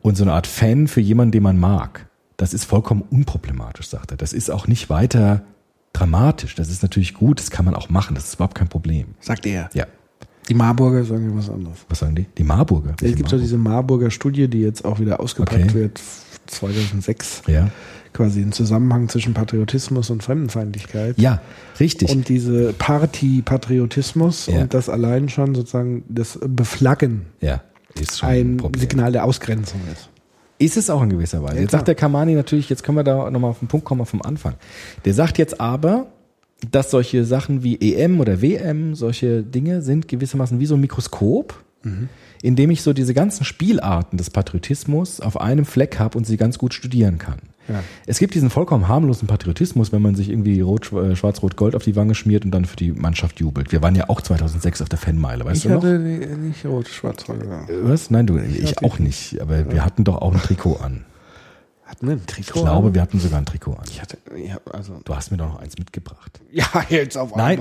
und 0.03 0.17
so 0.17 0.25
eine 0.25 0.33
Art 0.33 0.47
Fan 0.47 0.87
für 0.89 1.01
jemanden, 1.01 1.33
den 1.33 1.43
man 1.43 1.59
mag. 1.59 2.07
Das 2.37 2.55
ist 2.55 2.65
vollkommen 2.65 3.03
unproblematisch, 3.11 3.89
sagt 3.89 4.13
er. 4.13 4.17
Das 4.17 4.33
ist 4.33 4.51
auch 4.51 4.67
nicht 4.67 4.89
weiter 4.89 5.43
dramatisch. 5.93 6.55
Das 6.55 6.71
ist 6.71 6.83
natürlich 6.83 7.15
gut, 7.15 7.41
das 7.41 7.51
kann 7.51 7.65
man 7.65 7.75
auch 7.75 7.91
machen, 7.91 8.15
das 8.15 8.27
ist 8.29 8.35
überhaupt 8.35 8.55
kein 8.55 8.69
Problem. 8.69 9.09
sagt 9.21 9.47
er. 9.47 9.69
Ja. 9.75 9.87
Die 10.49 10.55
Marburger 10.55 11.05
sagen 11.05 11.37
was 11.37 11.49
anderes. 11.51 11.79
Was 11.89 11.99
sagen 12.01 12.15
die? 12.15 12.27
Die 12.39 12.43
Marburger. 12.45 12.95
Es 13.01 13.15
gibt 13.15 13.31
doch 13.33 13.39
diese 13.39 13.59
Marburger 13.59 14.11
Studie, 14.11 14.49
die 14.49 14.63
jetzt 14.63 14.85
auch 14.85 14.99
wieder 14.99 15.21
ausgepackt 15.21 15.65
Okay. 15.65 15.75
wird, 15.75 16.01
2006, 16.51 17.43
Ja. 17.47 17.69
quasi 18.13 18.41
ein 18.41 18.53
Zusammenhang 18.53 19.09
zwischen 19.09 19.35
Patriotismus 19.35 20.11
und 20.11 20.23
Fremdenfeindlichkeit. 20.23 21.19
Ja, 21.19 21.41
richtig. 21.79 22.11
Und 22.11 22.29
diese 22.29 22.73
Party-Patriotismus 22.75 24.47
Ja. 24.47 24.63
und 24.63 24.75
das 24.75 24.89
allein 24.89 25.29
schon 25.29 25.55
sozusagen 25.55 26.05
das 26.09 26.39
Beflaggen 26.47 27.27
ja, 27.41 27.63
ist 28.01 28.19
schon 28.19 28.29
ein 28.29 28.57
Problem. 28.57 28.81
Signal 28.81 29.13
der 29.13 29.25
Ausgrenzung 29.25 29.81
ist. 29.93 30.09
Ist 30.59 30.77
es 30.77 30.91
auch 30.91 31.03
in 31.03 31.09
gewisser 31.11 31.43
Weise. 31.43 31.57
Ja, 31.57 31.63
jetzt 31.63 31.71
sagt 31.73 31.89
der 31.89 31.95
Kamani 31.95 32.35
natürlich, 32.35 32.69
jetzt 32.69 32.83
können 32.83 32.99
wir 32.99 33.05
da 33.05 33.31
nochmal 33.31 33.51
auf 33.51 33.61
den 33.61 33.69
Punkt 33.69 33.87
kommen 33.87 34.05
vom 34.05 34.21
Anfang. 34.21 34.55
Der 35.07 35.15
sagt 35.15 35.39
jetzt 35.39 35.59
aber, 35.61 36.09
dass 36.71 36.91
solche 36.91 37.25
Sachen 37.25 37.63
wie 37.63 37.81
EM 37.95 38.21
oder 38.21 38.43
WM, 38.43 38.95
solche 38.95 39.43
Dinge 39.43 39.81
sind 39.81 40.07
gewissermaßen 40.09 40.61
wie 40.61 40.67
so 40.67 40.75
ein 40.75 40.81
Mikroskop, 40.83 41.55
indem 42.43 42.71
ich 42.71 42.83
so 42.83 42.93
diese 42.93 43.15
ganzen 43.15 43.45
Spielarten 43.45 44.19
des 44.19 44.31
Patriotismus 44.31 45.21
auf 45.21 45.41
einem 45.41 45.65
Fleck 45.65 45.99
habe 45.99 46.19
und 46.19 46.27
sie 46.27 46.37
ganz 46.37 46.59
gut 46.59 46.75
studieren 46.75 47.19
kann. 47.19 47.39
Ja. 47.69 47.83
Es 48.07 48.19
gibt 48.19 48.35
diesen 48.35 48.51
vollkommen 48.51 48.89
harmlosen 48.89 49.29
Patriotismus, 49.29 49.93
wenn 49.93 50.03
man 50.03 50.15
sich 50.17 50.29
irgendwie 50.29 50.59
äh, 50.61 51.17
schwarz-rot-gold 51.17 51.77
auf 51.77 51.85
die 51.85 51.95
Wange 51.95 52.15
schmiert 52.15 52.45
und 52.45 52.51
dann 52.51 52.65
für 52.65 52.77
die 52.77 52.91
Mannschaft 52.91 53.39
jubelt. 53.39 53.71
Wir 53.71 53.81
waren 53.81 53.95
ja 53.95 54.09
auch 54.09 54.21
2006 54.21 54.83
auf 54.83 54.89
der 54.89 54.99
Fanmeile, 54.99 55.45
weißt 55.45 55.57
Ich 55.59 55.63
du 55.63 55.69
noch? 55.69 55.77
hatte 55.77 55.99
die- 55.99 56.27
nicht 56.27 56.67
rot, 56.67 56.89
schwarz, 56.89 57.29
rot. 57.29 57.39
Was? 57.83 58.11
Nein, 58.11 58.27
du, 58.27 58.39
ich, 58.39 58.73
hatte 58.73 58.85
auch 58.85 58.99
nicht. 58.99 59.41
Aber 59.41 59.71
wir 59.71 59.85
hatten 59.85 60.03
doch 60.05 60.17
auch 60.21 60.35
ein 60.35 60.41
Trikot 60.41 60.77
an. 60.83 61.05
Hatten 61.85 62.07
wir 62.09 62.15
ein 62.15 62.27
Trikot? 62.27 62.59
Ich 62.61 62.65
glaube, 62.65 62.95
wir 62.95 63.03
hatten 63.03 63.21
sogar 63.21 63.39
ein 63.39 63.47
Trikot 63.47 63.73
an. 63.75 63.85
Ich 63.89 64.01
hatte, 64.01 64.19
ja, 64.37 64.59
also. 64.73 65.01
Du 65.05 65.15
hast 65.15 65.31
mir 65.31 65.37
doch 65.37 65.49
noch 65.49 65.61
eins 65.61 65.79
mitgebracht. 65.79 66.41
Ja, 66.51 66.67
jetzt 66.89 67.17
auf 67.17 67.35
Nein. 67.37 67.61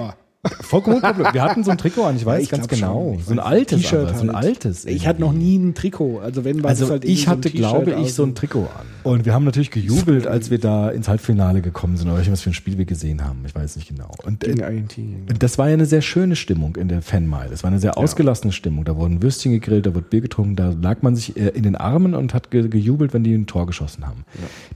Vollkommen 0.61 0.97
unproblem. 0.97 1.33
Wir 1.33 1.41
hatten 1.41 1.65
so 1.65 1.71
ein 1.71 1.77
Trikot 1.77 2.05
an, 2.05 2.15
ich 2.15 2.25
weiß 2.25 2.43
ich 2.43 2.49
ganz 2.49 2.69
genau. 2.69 3.09
schon. 3.11 3.19
Ich 3.19 3.25
So 3.25 3.31
ein 3.33 3.39
altes, 3.39 3.81
T-Shirt 3.81 4.07
aber, 4.07 4.17
so 4.17 4.23
ein 4.23 4.33
halt. 4.33 4.45
altes. 4.45 4.85
Ich 4.85 5.05
hatte 5.05 5.19
noch 5.19 5.33
nie 5.33 5.57
ein 5.57 5.73
Trikot. 5.73 6.19
Also 6.19 6.45
wenn 6.45 6.63
war 6.63 6.69
Also 6.69 6.85
das 6.85 6.91
halt 6.91 7.05
ich 7.05 7.23
so 7.25 7.31
hatte, 7.31 7.41
T-Shirt 7.41 7.57
glaube 7.57 7.91
ich, 8.01 8.13
so 8.13 8.23
ein 8.23 8.35
Trikot 8.35 8.61
an. 8.61 8.87
Und 9.03 9.25
wir 9.25 9.33
haben 9.33 9.43
natürlich 9.43 9.69
gejubelt, 9.69 10.27
als 10.27 10.49
wir 10.49 10.57
da 10.57 10.89
ins 10.91 11.09
Halbfinale 11.09 11.61
gekommen 11.61 11.97
sind 11.97 12.09
oder 12.09 12.25
was 12.25 12.41
für 12.41 12.51
ein 12.51 12.53
Spiel 12.53 12.77
wir 12.77 12.85
gesehen 12.85 13.25
haben. 13.25 13.39
Ich 13.45 13.53
weiß 13.53 13.75
nicht 13.75 13.89
genau. 13.89 14.11
Und 14.23 14.39
gegen 14.39 14.61
äh, 14.61 14.63
Argentinien. 14.63 15.25
und 15.29 15.43
das 15.43 15.57
war 15.57 15.67
ja 15.67 15.73
eine 15.73 15.85
sehr 15.85 16.01
schöne 16.01 16.37
Stimmung 16.37 16.77
in 16.77 16.87
der 16.87 17.01
Fanmeile. 17.01 17.53
Es 17.53 17.63
war 17.63 17.71
eine 17.71 17.79
sehr 17.81 17.97
ausgelassene 17.97 18.53
Stimmung. 18.53 18.85
Da 18.85 18.95
wurden 18.95 19.21
Würstchen 19.21 19.51
gegrillt, 19.51 19.87
da 19.87 19.93
wurde 19.93 20.05
Bier 20.09 20.21
getrunken, 20.21 20.55
da 20.55 20.69
lag 20.81 21.01
man 21.01 21.17
sich 21.17 21.35
äh, 21.35 21.49
in 21.49 21.63
den 21.63 21.75
Armen 21.75 22.15
und 22.15 22.33
hat 22.33 22.49
ge 22.49 22.69
gejubelt, 22.69 23.13
wenn 23.13 23.25
die 23.25 23.33
ein 23.33 23.45
Tor 23.45 23.67
geschossen 23.67 24.07
haben. 24.07 24.23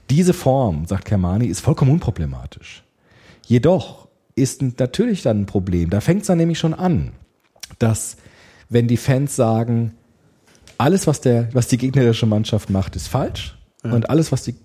Diese 0.09 0.33
Form, 0.33 0.85
sagt 0.87 1.05
Kermani, 1.05 1.45
ist 1.45 1.61
vollkommen 1.61 1.91
unproblematisch. 1.91 2.83
Jedoch 3.45 4.02
ist 4.35 4.61
natürlich 4.79 5.21
dann 5.21 5.41
ein 5.41 5.45
Problem. 5.45 5.89
Da 5.89 6.01
fängt 6.01 6.21
es 6.21 6.27
dann 6.27 6.37
nämlich 6.37 6.59
schon 6.59 6.73
an, 6.73 7.11
dass 7.79 8.17
wenn 8.69 8.87
die 8.87 8.97
Fans 8.97 9.35
sagen, 9.35 9.93
alles, 10.77 11.07
was, 11.07 11.21
der, 11.21 11.49
was 11.53 11.67
die 11.67 11.77
gegnerische 11.77 12.25
Mannschaft 12.25 12.69
macht, 12.69 12.95
ist 12.95 13.07
falsch 13.07 13.57
und 13.83 14.09
alles, 14.09 14.31
was 14.31 14.43
die 14.43 14.55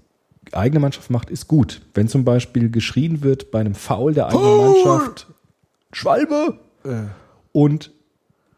eigene 0.53 0.81
Mannschaft 0.81 1.11
macht, 1.11 1.31
ist 1.31 1.49
gut. 1.49 1.83
Wenn 1.95 2.09
zum 2.09 2.25
Beispiel 2.25 2.71
geschrien 2.71 3.23
wird 3.23 3.51
bei 3.51 3.61
einem 3.61 3.75
Foul 3.75 4.15
der 4.15 4.29
eigenen 4.29 4.57
Mannschaft, 4.57 5.27
Schwalbe, 5.93 6.59
und 7.53 7.91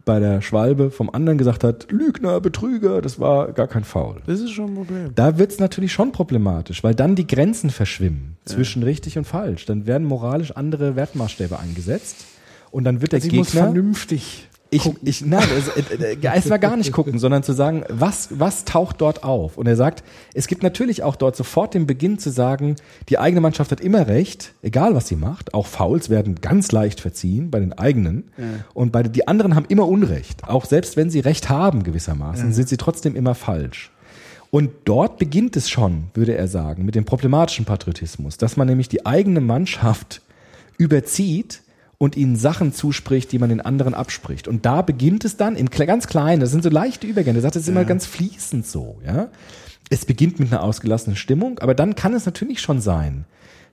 bei 0.05 0.19
der 0.19 0.41
Schwalbe 0.41 0.91
vom 0.91 1.11
anderen 1.11 1.39
gesagt 1.39 1.65
hat, 1.65 1.91
Lügner, 1.91 2.41
Betrüger, 2.41 3.01
das 3.03 3.19
war 3.21 3.53
gar 3.53 3.67
kein 3.67 3.85
Foul. 3.85 4.23
Das 4.27 4.41
ist 4.41 4.51
schon 4.51 4.73
ein 4.73 4.75
Problem. 4.75 5.11
Da 5.15 5.39
wird's 5.39 5.59
natürlich 5.59 5.93
schon 5.93 6.13
problematisch, 6.13 6.83
weil 6.83 6.95
dann 6.95 7.15
die 7.15 7.27
Grenzen 7.27 7.71
verschwimmen 7.71 8.37
zwischen 8.45 8.83
richtig 8.83 9.19
und 9.19 9.25
falsch. 9.25 9.67
Dann 9.67 9.87
werden 9.87 10.07
moralisch 10.07 10.53
andere 10.53 10.97
Wertmaßstäbe 10.97 11.59
eingesetzt 11.59 12.27
und 12.71 12.85
dann 12.85 13.01
wird 13.01 13.13
der 13.13 13.21
muss 13.21 13.29
Gegner. 13.31 13.45
vernünftig. 13.65 14.49
Ich, 14.73 14.89
ich, 15.03 15.25
nein, 15.27 15.43
es, 15.59 15.69
äh, 15.69 16.13
äh, 16.15 16.19
erstmal 16.23 16.61
gar 16.61 16.77
nicht 16.77 16.93
gucken, 16.93 17.19
sondern 17.19 17.43
zu 17.43 17.53
sagen, 17.53 17.85
was, 17.89 18.29
was 18.31 18.65
taucht 18.65 19.01
dort 19.01 19.25
auf? 19.25 19.57
Und 19.57 19.67
er 19.67 19.75
sagt, 19.75 20.05
es 20.33 20.47
gibt 20.47 20.63
natürlich 20.63 21.03
auch 21.03 21.17
dort 21.17 21.35
sofort 21.35 21.75
den 21.75 21.87
Beginn 21.87 22.19
zu 22.21 22.31
sagen, 22.31 22.77
die 23.09 23.19
eigene 23.19 23.41
Mannschaft 23.41 23.73
hat 23.73 23.81
immer 23.81 24.07
recht, 24.07 24.53
egal 24.63 24.95
was 24.95 25.09
sie 25.09 25.17
macht. 25.17 25.55
Auch 25.55 25.67
Fouls 25.67 26.09
werden 26.09 26.37
ganz 26.37 26.71
leicht 26.71 27.01
verziehen 27.01 27.51
bei 27.51 27.59
den 27.59 27.73
eigenen. 27.73 28.31
Und 28.73 28.93
bei, 28.93 29.03
die 29.03 29.27
anderen 29.27 29.57
haben 29.57 29.67
immer 29.69 29.89
Unrecht. 29.89 30.49
Auch 30.49 30.65
selbst 30.65 30.97
wenn 30.97 31.11
sie 31.11 31.21
Recht 31.21 31.49
haben 31.49 31.83
gewissermaßen, 31.83 32.53
sind 32.53 32.69
sie 32.69 32.77
trotzdem 32.77 33.17
immer 33.17 33.35
falsch. 33.35 33.91
Und 34.51 34.71
dort 34.85 35.19
beginnt 35.19 35.57
es 35.57 35.71
schon, 35.71 36.05
würde 36.15 36.37
er 36.37 36.49
sagen, 36.49 36.85
mit 36.85 36.95
dem 36.95 37.05
problematischen 37.05 37.65
Patriotismus, 37.65 38.37
dass 38.37 38.57
man 38.57 38.67
nämlich 38.67 38.89
die 38.89 39.07
eigene 39.07 39.41
Mannschaft 39.41 40.23
überzieht 40.77 41.63
und 42.01 42.17
ihnen 42.17 42.35
Sachen 42.35 42.73
zuspricht, 42.73 43.31
die 43.31 43.39
man 43.39 43.51
den 43.51 43.61
anderen 43.61 43.93
abspricht. 43.93 44.49
Und 44.49 44.65
da 44.65 44.81
beginnt 44.81 45.27
es 45.27 45.37
dann 45.37 45.55
im 45.55 45.69
ganz 45.69 46.07
Kleinen, 46.07 46.41
das 46.41 46.51
sind 46.51 46.63
so 46.63 46.71
leichte 46.71 47.07
Übergänge, 47.07 47.39
er 47.39 47.43
sagt, 47.43 47.57
das 47.57 47.65
ist 47.65 47.69
immer 47.69 47.85
ganz 47.85 48.07
fließend 48.07 48.67
so, 48.67 48.99
ja. 49.07 49.29
Es 49.91 50.07
beginnt 50.07 50.41
mit 50.41 50.51
einer 50.51 50.63
ausgelassenen 50.63 51.17
Stimmung, 51.17 51.59
aber 51.59 51.75
dann 51.75 51.97
kann 51.97 52.15
es 52.15 52.25
natürlich 52.25 52.63
schon 52.63 52.81
sein, 52.81 53.27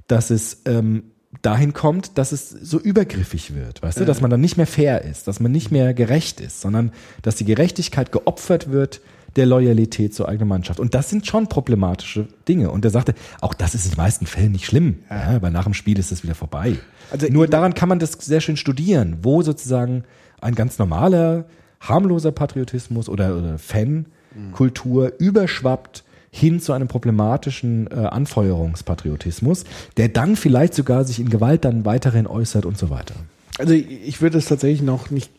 dass 0.08 0.30
es 0.30 0.64
ähm, 0.66 1.04
dahin 1.42 1.72
kommt, 1.72 2.18
dass 2.18 2.34
es 2.34 2.50
so 2.50 2.80
übergriffig 2.80 3.56
wird, 3.56 3.82
weißt 3.82 4.02
du, 4.02 4.06
dass 4.06 4.20
man 4.20 4.30
dann 4.30 4.42
nicht 4.42 4.58
mehr 4.58 4.68
fair 4.68 5.04
ist, 5.04 5.30
dass 5.30 5.40
man 5.40 5.54
nicht 5.54 5.72
mehr 5.72 5.94
gerecht 5.94 6.42
ist, 6.42 6.60
sondern 6.60 6.92
dass 7.22 7.36
die 7.36 7.46
Gerechtigkeit 7.46 8.12
geopfert 8.12 8.72
wird 8.72 9.00
der 9.36 9.46
Loyalität 9.46 10.14
zur 10.14 10.28
eigenen 10.28 10.50
Mannschaft. 10.50 10.80
Und 10.80 10.94
das 10.94 11.10
sind 11.10 11.28
schon 11.28 11.48
problematische 11.48 12.28
Dinge. 12.48 12.72
Und 12.72 12.86
er 12.86 12.92
sagte, 12.92 13.14
auch 13.42 13.54
das 13.54 13.76
ist 13.76 13.86
in 13.86 13.92
den 13.92 13.98
meisten 13.98 14.26
Fällen 14.26 14.52
nicht 14.52 14.66
schlimm, 14.66 15.00
ja. 15.10 15.42
weil 15.42 15.52
nach 15.52 15.66
dem 15.66 15.74
Spiel 15.74 16.00
ist 16.00 16.12
es 16.12 16.24
wieder 16.24 16.36
vorbei. 16.36 16.78
Also 17.12 17.28
Nur 17.30 17.48
daran 17.48 17.74
kann 17.74 17.90
man 17.90 18.00
das 18.00 18.14
sehr 18.14 18.42
schön 18.42 18.58
studieren, 18.58 19.18
wo 19.22 19.42
sozusagen 19.42 20.04
ein 20.42 20.56
ganz 20.56 20.80
normaler, 20.80 21.46
harmloser 21.80 22.32
Patriotismus 22.32 23.10
oder, 23.10 23.38
oder 23.38 23.58
Fankultur 23.60 25.14
überschwappt 25.20 26.04
hin 26.32 26.60
zu 26.60 26.74
einem 26.74 26.88
problematischen 26.88 27.88
äh, 27.88 27.96
Anfeuerungspatriotismus, 27.96 29.64
der 29.98 30.10
dann 30.10 30.36
vielleicht 30.36 30.74
sogar 30.74 31.04
sich 31.04 31.20
in 31.20 31.30
Gewalt 31.30 31.66
dann 31.66 31.86
weiterhin 31.86 32.28
äußert 32.28 32.66
und 32.66 32.78
so 32.78 32.90
weiter. 32.90 33.16
Also 33.58 33.74
ich 33.74 33.88
ich 34.08 34.22
würde 34.22 34.38
es 34.38 34.46
tatsächlich 34.46 34.82
noch 34.82 35.10
nicht 35.10 35.32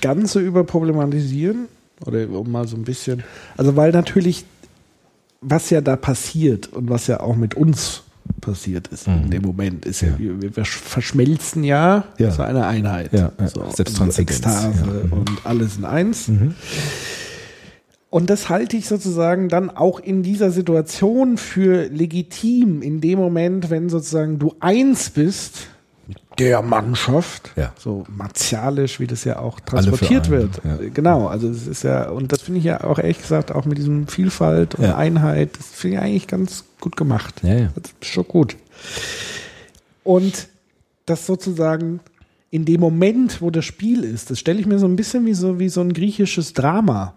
ganz 0.00 0.32
so 0.32 0.40
überproblematisieren. 0.40 1.66
Oder 2.06 2.28
um 2.30 2.50
mal 2.50 2.66
so 2.68 2.76
ein 2.76 2.84
bisschen. 2.84 3.22
Also 3.56 3.76
weil 3.76 3.92
natürlich, 3.92 4.44
was 5.40 5.70
ja 5.70 5.80
da 5.80 5.96
passiert 5.96 6.72
und 6.72 6.90
was 6.90 7.06
ja 7.06 7.20
auch 7.20 7.36
mit 7.36 7.54
uns 7.54 8.02
passiert 8.40 8.88
ist 8.88 9.06
in 9.06 9.30
dem 9.30 9.42
Moment, 9.42 9.84
ist 9.86 10.02
ja, 10.02 10.08
Ja. 10.08 10.18
wir, 10.18 10.56
wir 10.56 10.64
verschmelzen 10.64 11.64
ja, 11.64 12.04
Ja. 12.18 12.30
zu 12.30 12.42
einer 12.42 12.66
Einheit. 12.66 13.12
Ja, 13.12 13.32
ja. 13.38 13.48
So, 13.48 13.64
Selbsttranszendenz, 13.74 14.18
Ekstase 14.18 14.84
ja. 14.86 15.06
Mhm. 15.06 15.12
und 15.12 15.30
alles 15.44 15.76
in 15.78 15.84
eins. 15.84 16.30
Und 18.10 18.30
das 18.30 18.48
halte 18.48 18.76
ich 18.76 18.86
sozusagen 18.86 19.48
dann 19.48 19.70
auch 19.70 19.98
in 20.00 20.22
dieser 20.22 20.50
Situation 20.50 21.36
für 21.36 21.88
legitim, 21.88 22.80
in 22.82 23.00
dem 23.00 23.18
Moment, 23.18 23.70
wenn 23.70 23.88
sozusagen 23.88 24.38
du 24.38 24.54
eins 24.60 25.10
bist 25.10 25.68
der 26.38 26.62
Mannschaft, 26.62 27.50
Ja. 27.56 27.72
so 27.78 28.04
martialisch, 28.08 29.00
wie 29.00 29.06
das 29.06 29.24
ja 29.24 29.38
auch 29.38 29.60
transportiert 29.60 30.30
wird. 30.30 30.60
ja. 30.64 30.76
Genau, 30.92 31.26
also 31.26 31.48
es 31.48 31.66
ist 31.66 31.82
ja, 31.84 32.08
und 32.10 32.32
das 32.32 32.42
finde 32.42 32.58
ich 32.58 32.64
ja 32.64 32.84
auch 32.84 32.98
ehrlich 32.98 33.20
gesagt 33.20 33.52
auch 33.52 33.64
mit 33.64 33.78
diesem 33.78 34.06
Vielfalt 34.08 34.74
und 34.76 34.84
Ja. 34.84 34.96
Einheit, 34.96 35.58
das 35.58 35.66
finde 35.68 35.96
ich 35.96 36.02
eigentlich 36.02 36.26
ganz 36.26 36.64
gut 36.80 36.96
gemacht. 36.96 37.40
Ja, 37.42 37.54
ja. 37.54 37.68
Das 37.74 37.92
ist 38.00 38.06
schon 38.12 38.26
gut. 38.28 38.56
Und 40.04 40.48
das 41.06 41.26
sozusagen 41.26 42.00
in 42.50 42.64
dem 42.64 42.80
Moment, 42.80 43.42
wo 43.42 43.50
das 43.50 43.64
Spiel 43.64 44.04
ist, 44.04 44.30
das 44.30 44.38
stelle 44.38 44.58
ich 44.60 44.66
mir 44.66 44.78
so 44.78 44.86
ein 44.86 44.96
bisschen 44.96 45.26
wie 45.26 45.34
so, 45.34 45.58
wie 45.58 45.68
so 45.68 45.80
ein 45.82 45.92
griechisches 45.92 46.54
Drama. 46.54 47.14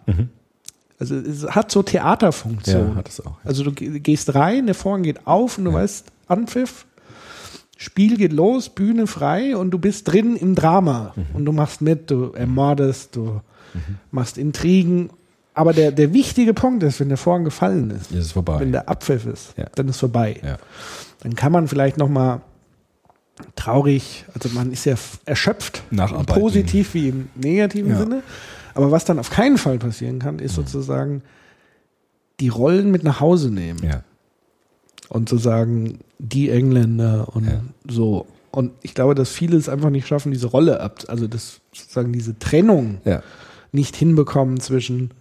Also 1.00 1.16
es 1.16 1.44
hat 1.48 1.72
so 1.72 1.82
Theaterfunktion. 1.84 2.84
Mhm. 2.84 2.90
Ja, 2.92 2.96
hat 2.96 3.10
es 3.10 3.26
auch. 3.26 3.38
Also 3.44 3.64
du 3.64 3.72
ge- 3.72 4.00
gehst 4.00 4.36
rein, 4.36 4.66
der 4.66 4.76
Vorhang 4.76 5.04
geht 5.04 5.26
auf 5.26 5.58
und 5.58 5.66
du 5.66 5.74
weißt, 5.74 6.06
Anpfiff, 6.28 6.86
Spiel 7.82 8.16
geht 8.16 8.32
los, 8.32 8.70
Bühne 8.70 9.08
frei 9.08 9.58
und 9.58 9.72
du 9.72 9.80
bist 9.80 10.08
drin 10.08 10.36
im 10.36 10.54
Drama 10.54 11.14
Mhm. 11.16 11.26
und 11.36 11.46
du 11.46 11.52
machst 11.52 11.82
mit, 11.82 12.12
du 12.12 12.32
ermordest, 12.34 13.16
du 13.16 13.42
machst 14.12 14.38
Intrigen. 14.38 15.10
Aber 15.56 15.74
der, 15.74 15.92
der 15.92 16.14
wichtige 16.14 16.54
Punkt 16.54 16.84
ist, 16.84 17.00
wenn 17.00 17.10
der 17.10 17.18
Vorhang 17.18 17.44
gefallen 17.44 17.90
ist, 17.90 18.12
Ist 18.12 18.26
es 18.28 18.36
wenn 18.60 18.72
der 18.72 18.88
Abpfiff 18.88 19.26
ist, 19.26 19.56
Ja. 19.58 19.66
dann 19.74 19.88
ist 19.88 19.98
vorbei. 19.98 20.40
Ja. 20.44 20.58
Dann 21.22 21.36
kann 21.36 21.52
man 21.52 21.68
vielleicht 21.68 21.98
noch 21.98 22.08
mal 22.08 22.42
traurig, 23.56 24.26
also 24.36 24.50
man 24.50 24.72
ist 24.72 24.86
ja 24.86 24.94
erschöpft, 25.26 25.82
positiv 26.28 26.94
wie 26.94 27.10
im 27.10 27.30
negativen 27.36 27.92
Ja. 27.92 27.98
Sinne. 27.98 28.22
Aber 28.76 28.92
was 28.92 29.06
dann 29.06 29.18
auf 29.18 29.32
keinen 29.32 29.58
Fall 29.58 29.80
passieren 29.80 30.20
kann, 30.20 30.38
ist 30.38 30.54
sozusagen 30.56 31.24
die 32.40 32.50
Rollen 32.50 32.92
mit 32.92 33.04
nach 33.04 33.20
Hause 33.20 33.50
nehmen 33.52 33.80
ja. 33.84 34.04
Und 35.12 35.28
zu 35.30 35.38
sagen, 35.38 36.00
die 36.20 36.50
Engländer 36.50 37.28
und 37.36 37.46
Ja. 37.46 37.62
so. 37.88 38.26
Und 38.50 38.72
ich 38.82 38.94
glaube, 38.96 39.14
dass 39.14 39.30
viele 39.30 39.58
es 39.58 39.70
einfach 39.70 39.90
nicht 39.90 40.08
schaffen, 40.08 40.32
diese 40.32 40.48
Rolle 40.48 40.80
ab, 40.80 41.04
also 41.08 41.28
das 41.28 41.60
sozusagen 41.74 42.12
diese 42.14 42.38
Trennung 42.40 42.98
Ja. 43.06 43.22
nicht 43.74 43.96
hinbekommen 43.96 44.60
zwischen 44.62 45.12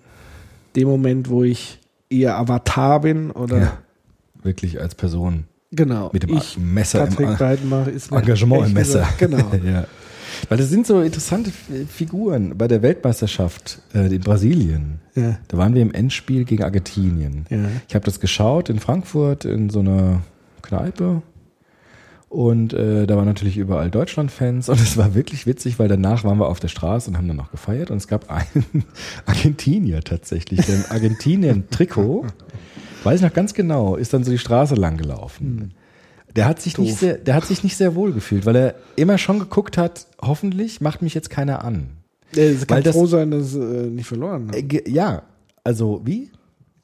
dem 0.76 0.86
Moment, 0.88 1.28
wo 1.28 1.43
ich 1.45 1.78
eher 2.09 2.36
Avatar 2.38 3.01
bin 3.01 3.30
oder 3.32 3.59
ja. 3.59 3.78
Wirklich 4.43 4.80
als 4.80 4.95
Person 4.95 5.45
genau. 5.72 6.09
mit 6.12 6.22
dem 6.22 6.36
ich, 6.36 6.57
Messer 6.59 7.05
im 7.07 7.11
Patrick 7.14 7.38
Beidenbach 7.38 7.86
ist 7.88 8.11
mir 8.11 8.18
Engagement 8.18 8.66
im 8.68 8.72
Messer. 8.72 9.01
gesagt- 9.01 9.18
Genau. 9.18 9.51
ja. 9.70 9.84
Weil 10.49 10.59
das 10.59 10.68
sind 10.68 10.86
so 10.86 11.01
interessante 11.01 11.51
Figuren. 11.88 12.57
Bei 12.57 12.66
der 12.68 12.82
Weltmeisterschaft 12.82 13.80
äh, 13.95 14.14
in 14.14 14.20
Brasilien, 14.20 15.01
Ja. 15.14 15.38
da 15.49 15.59
waren 15.59 15.74
wir 15.74 15.82
im 15.82 15.93
Endspiel 15.93 16.45
gegen 16.45 16.62
Argentinien. 16.64 17.47
Ja. 17.51 17.59
Ich 17.88 17.95
habe 17.95 18.05
das 18.05 18.20
geschaut 18.20 18.68
in 18.68 18.78
Frankfurt 18.80 19.45
in 19.45 19.70
so 19.70 19.80
einer 19.80 20.22
Kneipe. 20.62 21.22
Und 22.28 22.72
äh, 22.74 23.09
da 23.09 23.16
waren 23.16 23.24
natürlich 23.26 23.57
überall 23.57 23.91
Deutschland-Fans 23.91 24.68
und 24.68 24.80
es 24.80 24.97
war 24.97 25.16
wirklich 25.16 25.47
witzig, 25.49 25.80
weil 25.80 25.88
danach 25.88 26.22
waren 26.22 26.38
wir 26.38 26.47
auf 26.47 26.61
der 26.61 26.68
Straße 26.68 27.11
und 27.11 27.16
haben 27.16 27.26
dann 27.26 27.36
noch 27.36 27.51
gefeiert 27.51 27.91
und 27.91 27.97
es 27.97 28.07
gab 28.07 28.30
einen 28.30 28.84
Argentinier 29.26 30.01
tatsächlich, 30.03 30.64
der 30.64 30.76
im 30.76 30.84
Argentinien-Trikot, 30.91 32.26
weiß 33.03 33.16
ich 33.18 33.26
noch 33.26 33.32
ganz 33.34 33.53
genau, 33.53 33.97
ist 33.97 34.12
dann 34.14 34.22
so 34.22 34.30
die 34.30 34.38
Straße 34.38 34.76
lang 34.76 34.97
gelaufen. 34.97 35.72
Der 36.36 36.46
hat 36.46 36.60
sich 36.60 36.78
nicht 36.78 36.92
Doof. 36.92 36.98
sehr, 37.00 37.18
der 37.18 37.34
hat 37.34 37.44
sich 37.44 37.64
nicht 37.64 37.76
sehr 37.76 37.94
wohl 37.94 38.12
gefühlt, 38.12 38.46
weil 38.46 38.56
er 38.56 38.74
immer 38.96 39.18
schon 39.18 39.38
geguckt 39.40 39.76
hat, 39.76 40.06
hoffentlich 40.22 40.80
macht 40.80 41.02
mich 41.02 41.14
jetzt 41.14 41.30
keiner 41.30 41.64
an. 41.64 41.90
Es 42.36 42.66
kann 42.66 42.82
das- 42.82 42.94
froh 42.94 43.06
sein, 43.06 43.30
dass 43.32 43.52
sie 43.52 43.60
äh, 43.60 43.86
nicht 43.90 44.06
verloren 44.06 44.48
haben. 44.48 44.70
Äh, 44.70 44.88
ja, 44.90 45.22
also 45.64 46.00
wie? 46.04 46.30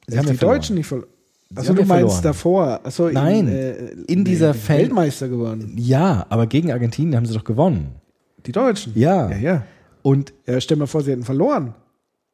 Dass 0.07 0.25
die 0.25 0.33
verloren. 0.35 0.57
Deutschen 0.57 0.75
nicht 0.75 0.87
verloren. 0.87 1.09
Achso, 1.55 1.69
haben 1.69 1.75
du 1.77 1.81
ja 1.83 1.87
meinst 1.87 2.01
verloren. 2.03 2.23
davor. 2.23 2.81
Achso, 2.83 3.09
Nein, 3.09 3.47
in, 3.47 3.53
äh, 3.53 3.75
in 4.07 4.25
dieser 4.25 4.51
die 4.51 4.59
Fan- 4.59 4.77
Weltmeister 4.79 5.29
geworden. 5.29 5.73
Ja, 5.77 6.25
aber 6.27 6.45
gegen 6.47 6.71
Argentinien 6.73 7.15
haben 7.15 7.25
sie 7.25 7.33
doch 7.33 7.45
gewonnen. 7.45 7.95
Die 8.45 8.51
Deutschen. 8.51 8.91
Ja. 8.95 9.29
Ja, 9.31 9.37
ja. 9.37 9.63
Und 10.01 10.33
Ja, 10.45 10.59
stell 10.59 10.75
mal 10.77 10.87
vor, 10.87 11.01
sie 11.03 11.11
hätten 11.11 11.23
verloren. 11.23 11.73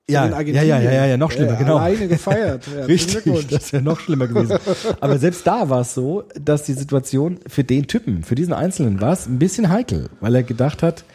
Ja, 0.10 0.28
ja, 0.28 0.42
ja, 0.42 0.64
ja, 0.64 0.80
ja, 0.82 1.06
ja, 1.06 1.18
noch 1.18 1.32
schlimmer, 1.32 1.54
Äh, 1.54 1.58
genau. 1.58 1.78
Alleine 1.78 2.08
gefeiert. 2.10 2.68
Ja, 2.78 2.86
Richtig, 2.86 3.48
das 3.48 3.72
wäre 3.72 3.82
noch 3.82 4.02
schlimmer 4.02 4.28
gewesen. 4.28 4.58
Aber 5.00 5.18
selbst 5.18 5.48
da 5.48 5.70
war 5.70 5.82
es 5.82 5.94
so, 5.94 6.24
dass 6.40 6.64
die 6.64 6.74
Situation 6.74 7.40
für 7.48 7.64
den 7.64 7.88
Typen, 7.88 8.24
für 8.24 8.36
diesen 8.36 8.54
Einzelnen 8.54 9.00
war 9.00 9.14
es 9.14 9.28
ein 9.28 9.40
bisschen 9.40 9.70
heikel, 9.70 10.10
weil 10.20 10.36
er 10.36 10.44
gedacht 10.44 10.84
hat, 10.84 11.06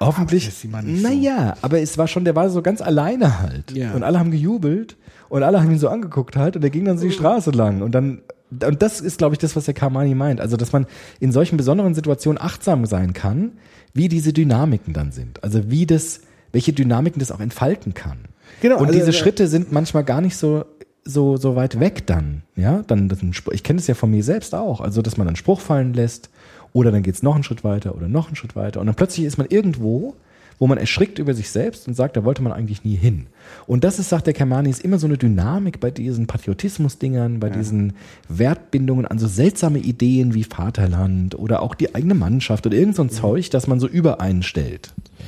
hoffentlich, 0.00 0.52
sieht 0.52 0.72
man 0.72 0.86
nicht 0.86 1.02
so. 1.02 1.08
naja, 1.08 1.54
aber 1.60 1.80
es 1.80 1.98
war 1.98 2.08
schon, 2.08 2.24
der 2.24 2.34
war 2.34 2.48
so 2.48 2.62
ganz 2.62 2.80
alleine 2.80 3.40
halt. 3.40 3.72
Ja. 3.72 3.92
Und 3.92 4.02
alle 4.04 4.18
haben 4.18 4.30
gejubelt 4.30 4.96
und 5.28 5.42
alle 5.42 5.60
haben 5.60 5.70
ihn 5.70 5.78
so 5.78 5.88
angeguckt 5.88 6.36
halt 6.36 6.56
und 6.56 6.64
er 6.64 6.70
ging 6.70 6.86
dann 6.86 6.96
so 6.98 7.04
die 7.04 7.12
Straße 7.12 7.50
lang 7.50 7.82
und 7.82 7.92
dann 7.94 8.22
und 8.66 8.82
das 8.82 9.00
ist, 9.00 9.16
glaube 9.16 9.34
ich, 9.34 9.38
das, 9.38 9.56
was 9.56 9.64
der 9.64 9.72
Kamani 9.72 10.14
meint. 10.14 10.38
Also, 10.38 10.58
dass 10.58 10.72
man 10.72 10.84
in 11.20 11.32
solchen 11.32 11.56
besonderen 11.56 11.94
Situationen 11.94 12.38
achtsam 12.38 12.84
sein 12.84 13.14
kann, 13.14 13.52
wie 13.94 14.08
diese 14.08 14.34
Dynamiken 14.34 14.92
dann 14.92 15.10
sind. 15.10 15.42
Also, 15.42 15.70
wie 15.70 15.86
das, 15.86 16.20
welche 16.52 16.72
Dynamiken 16.72 17.18
das 17.18 17.30
auch 17.30 17.40
entfalten 17.40 17.94
kann. 17.94 18.18
Genau, 18.60 18.76
Und 18.76 18.86
also, 18.86 18.98
diese 18.98 19.10
äh, 19.10 19.14
Schritte 19.14 19.48
sind 19.48 19.72
manchmal 19.72 20.04
gar 20.04 20.20
nicht 20.20 20.36
so, 20.36 20.64
so, 21.04 21.36
so 21.36 21.56
weit 21.56 21.80
weg 21.80 22.06
dann. 22.06 22.42
Ja, 22.54 22.82
dann, 22.86 23.08
das 23.08 23.18
ich 23.50 23.62
kenne 23.62 23.78
es 23.80 23.86
ja 23.86 23.94
von 23.94 24.10
mir 24.10 24.22
selbst 24.22 24.54
auch. 24.54 24.80
Also, 24.80 25.02
dass 25.02 25.16
man 25.16 25.26
einen 25.26 25.36
Spruch 25.36 25.60
fallen 25.60 25.94
lässt 25.94 26.30
oder 26.72 26.92
dann 26.92 27.02
geht's 27.02 27.22
noch 27.22 27.34
einen 27.34 27.44
Schritt 27.44 27.64
weiter 27.64 27.94
oder 27.94 28.08
noch 28.08 28.28
einen 28.28 28.36
Schritt 28.36 28.56
weiter. 28.56 28.80
Und 28.80 28.86
dann 28.86 28.94
plötzlich 28.94 29.26
ist 29.26 29.36
man 29.36 29.46
irgendwo, 29.48 30.14
wo 30.58 30.66
man 30.68 30.78
erschrickt 30.78 31.18
über 31.18 31.34
sich 31.34 31.50
selbst 31.50 31.88
und 31.88 31.94
sagt, 31.94 32.16
da 32.16 32.24
wollte 32.24 32.42
man 32.42 32.52
eigentlich 32.52 32.84
nie 32.84 32.94
hin. 32.94 33.26
Und 33.66 33.82
das 33.82 33.98
ist, 33.98 34.10
sagt 34.10 34.28
der 34.28 34.34
Kermani, 34.34 34.70
ist 34.70 34.84
immer 34.84 34.98
so 34.98 35.08
eine 35.08 35.18
Dynamik 35.18 35.80
bei 35.80 35.90
diesen 35.90 36.28
Patriotismus-Dingern, 36.28 37.40
bei 37.40 37.50
diesen 37.50 37.94
Wertbindungen 38.28 39.04
an 39.04 39.18
so 39.18 39.26
seltsame 39.26 39.80
Ideen 39.80 40.34
wie 40.34 40.44
Vaterland 40.44 41.36
oder 41.36 41.62
auch 41.62 41.74
die 41.74 41.94
eigene 41.96 42.14
Mannschaft 42.14 42.64
oder 42.64 42.76
irgend 42.76 42.94
so 42.94 43.02
ein 43.02 43.10
Zeug, 43.10 43.50
das 43.50 43.66
man 43.66 43.80
so 43.80 43.88
übereinstellt. 43.88 44.92
Ja, 45.18 45.24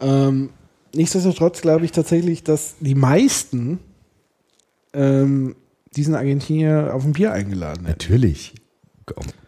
ähm, 0.00 0.50
nichtsdestotrotz 0.94 1.60
glaube 1.62 1.84
ich 1.84 1.92
tatsächlich, 1.92 2.42
dass 2.44 2.76
die 2.80 2.94
meisten 2.94 3.78
ähm, 4.92 5.56
diesen 5.94 6.14
Argentinier 6.14 6.90
auf 6.94 7.04
ein 7.04 7.12
Bier 7.12 7.32
eingeladen 7.32 7.86
hätten. 7.86 7.98
Natürlich. 8.02 8.54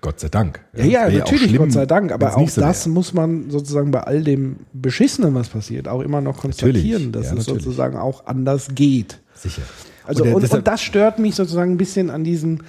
Gott 0.01 0.21
sei 0.21 0.29
Dank. 0.29 0.65
Ja, 0.77 0.85
ja, 0.85 1.01
Wäre 1.09 1.19
natürlich, 1.19 1.49
schlimm, 1.49 1.57
Gott 1.63 1.73
sei 1.73 1.85
Dank. 1.85 2.13
Aber 2.13 2.37
auch 2.37 2.49
so 2.49 2.61
das 2.61 2.87
wäre. 2.87 2.95
muss 2.95 3.13
man 3.13 3.51
sozusagen 3.51 3.91
bei 3.91 4.01
all 4.01 4.23
dem 4.23 4.59
Beschissenen, 4.73 5.35
was 5.35 5.49
passiert, 5.49 5.89
auch 5.89 6.01
immer 6.01 6.21
noch 6.21 6.39
konstatieren, 6.39 7.11
Natürlich, 7.11 7.13
dass 7.13 7.25
ja, 7.25 7.33
es 7.33 7.39
natürlich. 7.39 7.65
sozusagen 7.65 7.97
auch 7.97 8.27
anders 8.27 8.69
geht. 8.75 9.19
Sicher. 9.35 9.63
Also 10.07 10.23
der- 10.23 10.37
und, 10.37 10.43
deshalb- 10.43 10.61
und 10.61 10.69
das 10.69 10.81
stört 10.81 11.19
mich 11.19 11.35
sozusagen 11.35 11.73
ein 11.73 11.77
bisschen 11.77 12.09
an 12.09 12.23
diesem, 12.23 12.61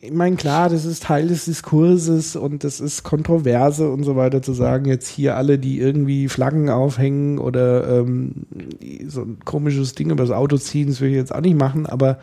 ich 0.00 0.12
meine, 0.12 0.36
klar, 0.36 0.68
das 0.68 0.84
ist 0.84 1.04
Teil 1.04 1.28
des 1.28 1.46
Diskurses 1.46 2.36
und 2.36 2.64
das 2.64 2.80
ist 2.80 3.02
Kontroverse 3.02 3.90
und 3.90 4.04
so 4.04 4.14
weiter 4.14 4.42
zu 4.42 4.52
sagen, 4.52 4.84
jetzt 4.84 5.08
hier 5.08 5.36
alle, 5.36 5.58
die 5.58 5.80
irgendwie 5.80 6.28
Flaggen 6.28 6.68
aufhängen 6.68 7.38
oder 7.38 8.00
ähm, 8.00 8.46
so 9.08 9.22
ein 9.22 9.38
komisches 9.44 9.94
Ding 9.94 10.10
übers 10.10 10.30
Auto 10.30 10.58
ziehen, 10.58 10.88
das 10.88 11.00
will 11.00 11.10
ich 11.10 11.16
jetzt 11.16 11.34
auch 11.34 11.40
nicht 11.40 11.56
machen, 11.56 11.86
aber 11.86 12.18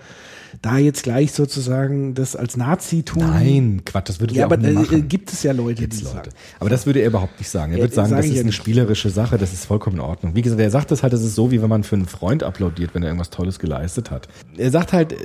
da 0.61 0.77
jetzt 0.77 1.03
gleich 1.03 1.31
sozusagen 1.33 2.13
das 2.13 2.35
als 2.35 2.55
Nazi 2.57 3.03
tun. 3.03 3.23
Nein, 3.23 3.81
Quatsch, 3.85 4.09
das 4.09 4.19
würde 4.19 4.33
Ja, 4.35 4.41
er 4.43 4.47
auch 4.47 4.51
aber 4.51 4.57
nie 4.57 4.67
äh, 4.69 4.73
machen. 4.73 5.07
gibt 5.09 5.33
es 5.33 5.43
ja 5.43 5.51
Leute, 5.51 5.81
Gibt's 5.81 5.97
die 5.97 6.03
Leute. 6.03 6.15
sagen. 6.15 6.29
Aber 6.59 6.69
das 6.69 6.85
würde 6.85 6.99
er 7.01 7.07
überhaupt 7.07 7.39
nicht 7.39 7.49
sagen. 7.49 7.73
Er 7.73 7.79
Ja, 7.79 7.83
würde 7.85 7.95
sagen, 7.95 8.09
sag 8.09 8.17
das 8.17 8.25
ist 8.27 8.33
ja 8.33 8.39
eine 8.41 8.45
nicht. 8.47 8.55
spielerische 8.55 9.09
Sache, 9.09 9.37
das 9.37 9.51
ist 9.53 9.65
vollkommen 9.65 9.97
in 9.97 10.01
Ordnung. 10.01 10.35
Wie 10.35 10.41
gesagt, 10.41 10.61
er 10.61 10.69
sagt 10.69 10.91
das 10.91 11.03
halt, 11.03 11.11
das 11.13 11.23
ist 11.23 11.35
so, 11.35 11.51
wie 11.51 11.61
wenn 11.61 11.69
man 11.69 11.83
für 11.83 11.95
einen 11.95 12.05
Freund 12.05 12.43
applaudiert, 12.43 12.93
wenn 12.95 13.03
er 13.03 13.09
irgendwas 13.09 13.29
Tolles 13.29 13.59
geleistet 13.59 14.11
hat. 14.11 14.27
Er 14.57 14.71
sagt 14.71 14.93
halt, 14.93 15.15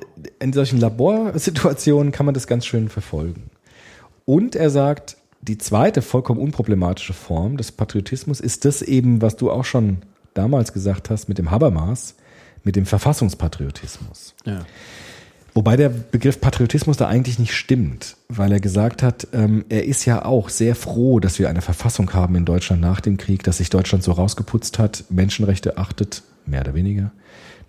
in 0.41 0.53
solchen 0.53 0.79
Laborsituationen 0.81 2.13
kann 2.13 2.27
man 2.27 2.35
das 2.35 2.47
ganz 2.47 2.67
schön 2.67 2.89
verfolgen. 2.89 3.51
Und 4.25 4.57
er 4.57 4.71
sagt, 4.71 5.17
die 5.41 5.57
zweite 5.59 6.03
vollkommen 6.03 6.41
unproblematische 6.41 7.13
Form 7.13 7.57
des 7.57 7.71
Patriotismus 7.73 8.41
ist 8.41 8.65
das 8.65 8.83
eben, 8.83 9.23
was 9.23 9.37
du 9.37 9.51
auch 9.51 9.65
schon 9.65 9.99
damals 10.35 10.73
gesagt 10.73 11.11
hast 11.11 11.29
mit 11.29 11.39
dem 11.39 11.51
Habermas, 11.51 12.15
mit 12.65 12.77
dem 12.77 12.87
Verfassungspatriotismus. 12.87 14.35
Ja. 14.45 14.65
Wobei 15.55 15.77
der 15.77 15.89
Begriff 15.89 16.41
Patriotismus 16.41 16.97
da 16.97 17.09
eigentlich 17.09 17.39
nicht 17.39 17.55
stimmt, 17.55 18.17
weil 18.29 18.53
er 18.53 18.61
gesagt 18.61 19.03
hat, 19.03 19.29
ähm, 19.33 19.65
er 19.69 19.85
ist 19.85 20.05
ja 20.05 20.25
auch 20.25 20.51
sehr 20.51 20.75
froh, 20.75 21.21
dass 21.21 21.39
wir 21.39 21.49
eine 21.49 21.63
Verfassung 21.63 22.13
haben 22.13 22.37
in 22.37 22.45
Deutschland 22.45 22.81
nach 22.81 23.01
dem 23.01 23.17
Krieg, 23.17 23.43
dass 23.43 23.59
sich 23.59 23.71
Deutschland 23.71 24.05
so 24.05 24.13
rausgeputzt 24.13 24.79
hat, 24.79 25.05
Menschenrechte 25.11 25.79
achtet, 25.79 26.23
mehr 26.47 26.61
oder 26.61 26.75
weniger, 26.75 27.11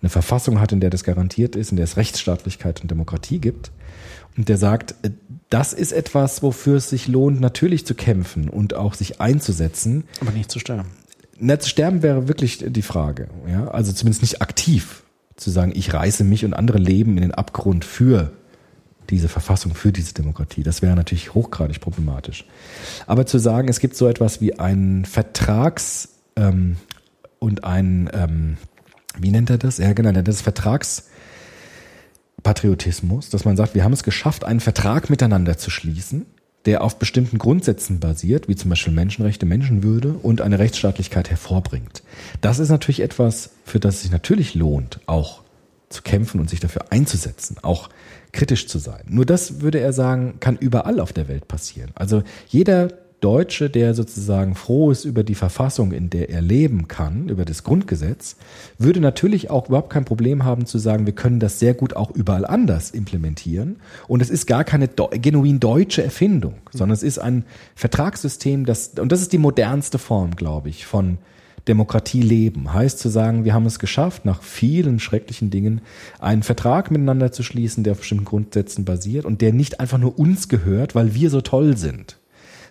eine 0.02 0.10
Verfassung 0.10 0.60
hat, 0.60 0.72
in 0.72 0.80
der 0.80 0.90
das 0.90 1.04
garantiert 1.04 1.56
ist, 1.56 1.70
in 1.70 1.76
der 1.76 1.84
es 1.84 1.96
Rechtsstaatlichkeit 1.96 2.80
und 2.80 2.90
Demokratie 2.90 3.38
gibt. 3.38 3.70
Und 4.36 4.48
der 4.48 4.56
sagt, 4.56 4.94
äh, 5.02 5.10
das 5.48 5.72
ist 5.72 5.92
etwas, 5.92 6.42
wofür 6.42 6.76
es 6.76 6.90
sich 6.90 7.08
lohnt, 7.08 7.40
natürlich 7.40 7.86
zu 7.86 7.94
kämpfen 7.94 8.48
und 8.48 8.74
auch 8.74 8.94
sich 8.94 9.20
einzusetzen. 9.20 10.04
Aber 10.20 10.30
nicht 10.30 10.50
zu 10.50 10.60
sterben. 10.60 10.88
Na, 11.38 11.58
zu 11.58 11.68
sterben 11.68 12.02
wäre 12.02 12.28
wirklich 12.28 12.64
die 12.66 12.82
Frage. 12.82 13.28
Ja? 13.48 13.68
Also 13.68 13.92
zumindest 13.92 14.22
nicht 14.22 14.42
aktiv 14.42 14.99
zu 15.40 15.50
sagen, 15.50 15.72
ich 15.74 15.92
reiße 15.92 16.24
mich 16.24 16.44
und 16.44 16.54
andere 16.54 16.78
Leben 16.78 17.16
in 17.16 17.22
den 17.22 17.32
Abgrund 17.32 17.84
für 17.84 18.32
diese 19.10 19.28
Verfassung, 19.28 19.74
für 19.74 19.92
diese 19.92 20.14
Demokratie. 20.14 20.62
Das 20.62 20.80
wäre 20.82 20.94
natürlich 20.94 21.34
hochgradig 21.34 21.80
problematisch. 21.80 22.44
Aber 23.06 23.26
zu 23.26 23.38
sagen, 23.38 23.68
es 23.68 23.80
gibt 23.80 23.96
so 23.96 24.06
etwas 24.06 24.40
wie 24.40 24.58
einen 24.58 25.04
Vertrags- 25.04 26.10
ähm, 26.36 26.76
und 27.38 27.64
ein, 27.64 28.08
ähm, 28.12 28.56
wie 29.18 29.30
nennt 29.30 29.50
er 29.50 29.58
das? 29.58 29.76
Ja, 29.78 29.92
genau, 29.92 30.12
das 30.12 30.36
ist 30.36 30.42
Vertragspatriotismus, 30.42 33.30
dass 33.30 33.44
man 33.44 33.56
sagt, 33.56 33.74
wir 33.74 33.82
haben 33.82 33.92
es 33.92 34.04
geschafft, 34.04 34.44
einen 34.44 34.60
Vertrag 34.60 35.10
miteinander 35.10 35.58
zu 35.58 35.70
schließen, 35.70 36.26
der 36.66 36.82
auf 36.82 36.98
bestimmten 36.98 37.38
Grundsätzen 37.38 38.00
basiert, 38.00 38.48
wie 38.48 38.56
zum 38.56 38.70
Beispiel 38.70 38.92
Menschenrechte, 38.92 39.46
Menschenwürde 39.46 40.14
und 40.22 40.40
eine 40.40 40.58
Rechtsstaatlichkeit 40.58 41.30
hervorbringt. 41.30 42.02
Das 42.40 42.58
ist 42.58 42.68
natürlich 42.68 43.00
etwas, 43.00 43.50
für 43.64 43.80
das 43.80 43.96
es 43.96 44.02
sich 44.02 44.10
natürlich 44.10 44.54
lohnt, 44.54 45.00
auch 45.06 45.42
zu 45.88 46.02
kämpfen 46.02 46.40
und 46.40 46.50
sich 46.50 46.60
dafür 46.60 46.86
einzusetzen, 46.90 47.56
auch 47.62 47.88
kritisch 48.32 48.68
zu 48.68 48.78
sein. 48.78 49.02
Nur 49.08 49.26
das 49.26 49.60
würde 49.60 49.80
er 49.80 49.92
sagen, 49.92 50.34
kann 50.38 50.56
überall 50.56 51.00
auf 51.00 51.12
der 51.12 51.28
Welt 51.28 51.48
passieren. 51.48 51.90
Also 51.94 52.22
jeder 52.48 52.88
Deutsche, 53.20 53.68
der 53.68 53.94
sozusagen 53.94 54.54
froh 54.54 54.90
ist 54.90 55.04
über 55.04 55.22
die 55.24 55.34
Verfassung, 55.34 55.92
in 55.92 56.10
der 56.10 56.30
er 56.30 56.40
leben 56.40 56.88
kann, 56.88 57.28
über 57.28 57.44
das 57.44 57.64
Grundgesetz, 57.64 58.36
würde 58.78 59.00
natürlich 59.00 59.50
auch 59.50 59.68
überhaupt 59.68 59.90
kein 59.90 60.04
Problem 60.04 60.44
haben 60.44 60.66
zu 60.66 60.78
sagen, 60.78 61.06
wir 61.06 61.14
können 61.14 61.40
das 61.40 61.58
sehr 61.58 61.74
gut 61.74 61.94
auch 61.94 62.10
überall 62.10 62.46
anders 62.46 62.90
implementieren. 62.90 63.76
Und 64.08 64.22
es 64.22 64.30
ist 64.30 64.46
gar 64.46 64.64
keine 64.64 64.88
genuin 64.88 65.60
deutsche 65.60 66.02
Erfindung, 66.02 66.54
sondern 66.70 66.94
es 66.94 67.02
ist 67.02 67.18
ein 67.18 67.44
Vertragssystem, 67.74 68.64
das, 68.64 68.92
und 68.98 69.12
das 69.12 69.20
ist 69.20 69.32
die 69.32 69.38
modernste 69.38 69.98
Form, 69.98 70.34
glaube 70.36 70.70
ich, 70.70 70.86
von 70.86 71.18
Demokratie 71.68 72.22
leben. 72.22 72.72
Heißt 72.72 72.98
zu 72.98 73.08
sagen, 73.08 73.44
wir 73.44 73.54
haben 73.54 73.66
es 73.66 73.78
geschafft, 73.78 74.24
nach 74.24 74.42
vielen 74.42 74.98
schrecklichen 74.98 75.50
Dingen 75.50 75.82
einen 76.18 76.42
Vertrag 76.42 76.90
miteinander 76.90 77.32
zu 77.32 77.42
schließen, 77.42 77.84
der 77.84 77.92
auf 77.92 77.98
bestimmten 77.98 78.24
Grundsätzen 78.24 78.84
basiert 78.84 79.24
und 79.24 79.40
der 79.40 79.52
nicht 79.52 79.80
einfach 79.80 79.98
nur 79.98 80.18
uns 80.18 80.48
gehört, 80.48 80.94
weil 80.94 81.14
wir 81.14 81.30
so 81.30 81.40
toll 81.40 81.76
sind, 81.76 82.19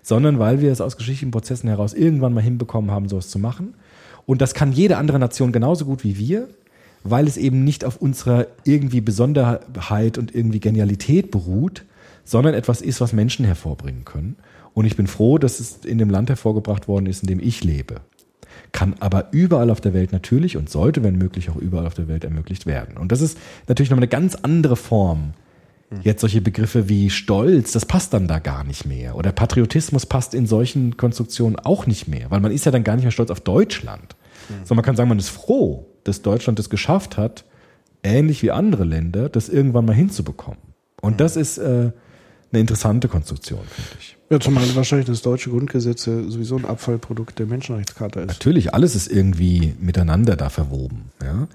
sondern 0.09 0.39
weil 0.39 0.59
wir 0.59 0.71
es 0.71 0.81
aus 0.81 0.97
geschichtlichen 0.97 1.29
Prozessen 1.29 1.69
heraus 1.69 1.93
irgendwann 1.93 2.33
mal 2.33 2.41
hinbekommen 2.41 2.89
haben, 2.89 3.07
sowas 3.07 3.29
zu 3.29 3.37
machen. 3.37 3.75
Und 4.25 4.41
das 4.41 4.55
kann 4.55 4.71
jede 4.71 4.97
andere 4.97 5.19
Nation 5.19 5.51
genauso 5.51 5.85
gut 5.85 6.03
wie 6.03 6.17
wir, 6.17 6.49
weil 7.03 7.27
es 7.27 7.37
eben 7.37 7.63
nicht 7.63 7.85
auf 7.85 7.97
unserer 7.97 8.47
irgendwie 8.63 9.01
Besonderheit 9.01 10.17
und 10.17 10.33
irgendwie 10.33 10.59
Genialität 10.59 11.29
beruht, 11.29 11.85
sondern 12.25 12.55
etwas 12.55 12.81
ist, 12.81 13.01
was 13.01 13.13
Menschen 13.13 13.45
hervorbringen 13.45 14.03
können. 14.03 14.35
Und 14.73 14.85
ich 14.85 14.97
bin 14.97 15.05
froh, 15.05 15.37
dass 15.37 15.59
es 15.59 15.85
in 15.85 15.99
dem 15.99 16.09
Land 16.09 16.29
hervorgebracht 16.29 16.87
worden 16.87 17.05
ist, 17.05 17.21
in 17.21 17.27
dem 17.27 17.39
ich 17.39 17.63
lebe. 17.63 18.01
Kann 18.71 18.95
aber 18.99 19.27
überall 19.31 19.69
auf 19.69 19.79
der 19.79 19.93
Welt 19.93 20.11
natürlich 20.11 20.57
und 20.57 20.71
sollte, 20.71 21.03
wenn 21.03 21.19
möglich, 21.19 21.51
auch 21.51 21.55
überall 21.55 21.85
auf 21.85 21.93
der 21.93 22.07
Welt 22.07 22.23
ermöglicht 22.23 22.65
werden. 22.65 22.97
Und 22.97 23.11
das 23.11 23.21
ist 23.21 23.37
natürlich 23.67 23.91
noch 23.91 23.97
eine 23.97 24.07
ganz 24.07 24.33
andere 24.33 24.75
Form. 24.75 25.33
Jetzt 26.03 26.21
solche 26.21 26.41
Begriffe 26.41 26.87
wie 26.87 27.09
Stolz, 27.09 27.71
das 27.71 27.85
passt 27.85 28.13
dann 28.13 28.27
da 28.27 28.37
gar 28.39 28.63
nicht 28.63 28.85
mehr. 28.85 29.15
Oder 29.15 29.31
Patriotismus 29.31 30.05
passt 30.05 30.35
in 30.35 30.45
solchen 30.45 30.97
Konstruktionen 30.97 31.57
auch 31.57 31.87
nicht 31.87 32.07
mehr, 32.07 32.29
weil 32.29 32.41
man 32.41 32.51
ist 32.51 32.65
ja 32.65 32.71
dann 32.71 32.83
gar 32.83 32.95
nicht 32.95 33.03
mehr 33.03 33.11
stolz 33.11 33.31
auf 33.31 33.39
Deutschland. 33.39 34.15
Sondern 34.49 34.77
man 34.77 34.85
kann 34.85 34.95
sagen, 34.95 35.09
man 35.09 35.19
ist 35.19 35.29
froh, 35.29 35.87
dass 36.03 36.21
Deutschland 36.21 36.59
es 36.59 36.69
geschafft 36.69 37.17
hat, 37.17 37.43
ähnlich 38.03 38.43
wie 38.43 38.51
andere 38.51 38.83
Länder, 38.83 39.29
das 39.29 39.49
irgendwann 39.49 39.85
mal 39.85 39.95
hinzubekommen. 39.95 40.59
Und 41.01 41.19
das 41.19 41.35
ist 41.35 41.57
äh, 41.57 41.91
eine 42.51 42.61
interessante 42.61 43.07
Konstruktion, 43.07 43.61
finde 43.67 43.89
ich. 43.99 44.17
Ja, 44.29 44.39
zumal 44.39 44.63
wahrscheinlich 44.75 45.07
das 45.07 45.21
deutsche 45.23 45.49
Grundgesetz 45.49 46.05
ja 46.05 46.21
sowieso 46.27 46.55
ein 46.55 46.65
Abfallprodukt 46.65 47.39
der 47.39 47.47
Menschenrechtscharta 47.47 48.21
ist. 48.21 48.27
Natürlich, 48.27 48.73
alles 48.73 48.95
ist 48.95 49.11
irgendwie 49.11 49.73
miteinander 49.79 50.35
da 50.35 50.49
verwoben. 50.49 51.05
Ja? 51.23 51.47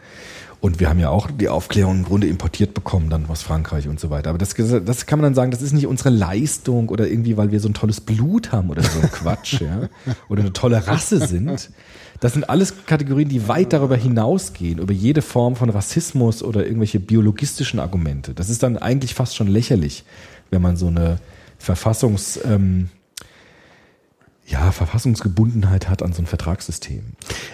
Und 0.61 0.80
wir 0.80 0.88
haben 0.88 0.99
ja 0.99 1.11
auch 1.11 1.30
die 1.30 1.49
Aufklärung 1.49 1.99
im 1.99 2.05
Grunde 2.05 2.26
importiert 2.26 2.74
bekommen, 2.74 3.11
dann 3.11 3.26
aus 3.26 3.42
Frankreich 3.42 3.86
und 3.86 4.01
so 4.01 4.11
weiter. 4.11 4.30
Aber 4.30 4.38
das, 4.38 4.55
das 4.55 5.07
kann 5.07 5.18
man 5.18 5.24
dann 5.24 5.34
sagen, 5.34 5.51
das 5.51 5.62
ist 5.62 5.72
nicht 5.72 5.86
unsere 5.86 6.09
Leistung 6.11 6.88
oder 6.88 7.07
irgendwie, 7.07 7.36
weil 7.36 7.53
wir 7.53 7.61
so 7.61 7.68
ein 7.68 7.74
tolles 7.74 8.01
Blut 8.01 8.51
haben 8.51 8.70
oder 8.70 8.82
so 8.82 8.99
ein 8.99 9.11
Quatsch, 9.12 9.61
ja. 9.61 9.90
Oder 10.28 10.40
eine 10.40 10.53
tolle 10.53 10.86
Rasse 10.86 11.26
sind. 11.26 11.70
Das 12.20 12.32
sind 12.32 12.49
alles 12.49 12.86
Kategorien, 12.86 13.28
die 13.28 13.47
weit 13.47 13.74
darüber 13.74 13.97
hinausgehen, 13.97 14.78
über 14.78 14.95
jede 14.95 15.20
Form 15.20 15.55
von 15.55 15.68
Rassismus 15.68 16.42
oder 16.42 16.64
irgendwelche 16.64 16.99
biologistischen 16.99 17.78
Argumente. 17.78 18.32
Das 18.32 18.49
ist 18.49 18.62
dann 18.62 18.78
eigentlich 18.78 19.14
fast 19.14 19.36
schon 19.36 19.49
lächerlich, 19.49 20.05
wenn 20.55 20.62
man 20.62 20.76
so 20.76 20.86
eine 20.86 21.18
Verfassungs, 21.59 22.40
ähm, 22.44 22.88
ja, 24.46 24.70
Verfassungsgebundenheit 24.72 25.88
hat 25.88 26.02
an 26.02 26.12
so 26.12 26.22
ein 26.22 26.26
Vertragssystem. 26.26 27.02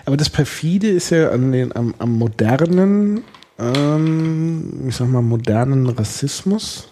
Aber 0.05 0.17
das 0.17 0.29
perfide 0.31 0.89
ist 0.89 1.11
ja 1.11 1.31
an 1.31 1.51
den, 1.53 1.75
am, 1.75 1.95
am 1.99 2.19
modernen, 2.19 3.23
ähm, 3.59 4.85
ich 4.89 4.97
sag 4.97 5.09
mal, 5.09 5.23
modernen 5.23 5.89
Rassismus. 5.89 6.89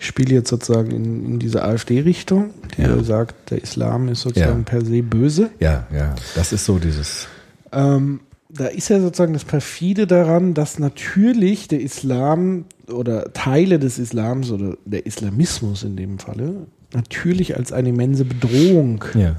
Ich 0.00 0.06
spiele 0.06 0.34
jetzt 0.34 0.48
sozusagen 0.48 0.90
in, 0.90 1.24
in 1.24 1.38
diese 1.38 1.62
AfD-Richtung, 1.62 2.50
die 2.76 2.82
Ja. 2.82 3.02
sagt, 3.04 3.50
der 3.50 3.62
Islam 3.62 4.08
ist 4.08 4.22
sozusagen 4.22 4.60
Ja. 4.60 4.64
per 4.64 4.84
se 4.84 5.02
böse. 5.02 5.50
Ja, 5.60 5.86
ja, 5.94 6.14
das 6.34 6.52
ist 6.52 6.64
so 6.64 6.78
dieses. 6.78 7.28
Ähm, 7.70 8.20
da 8.54 8.66
ist 8.66 8.88
ja 8.90 9.00
sozusagen 9.00 9.32
das 9.32 9.44
perfide 9.44 10.06
daran, 10.06 10.52
dass 10.54 10.78
natürlich 10.78 11.68
der 11.68 11.80
Islam 11.80 12.66
oder 12.92 13.32
Teile 13.32 13.78
des 13.78 13.98
Islams 13.98 14.50
oder 14.50 14.76
der 14.84 15.06
Islamismus 15.06 15.82
in 15.84 15.96
dem 15.96 16.18
Falle 16.18 16.66
natürlich 16.92 17.56
als 17.56 17.72
eine 17.72 17.88
immense 17.88 18.24
Bedrohung 18.26 19.04
Ja. 19.14 19.36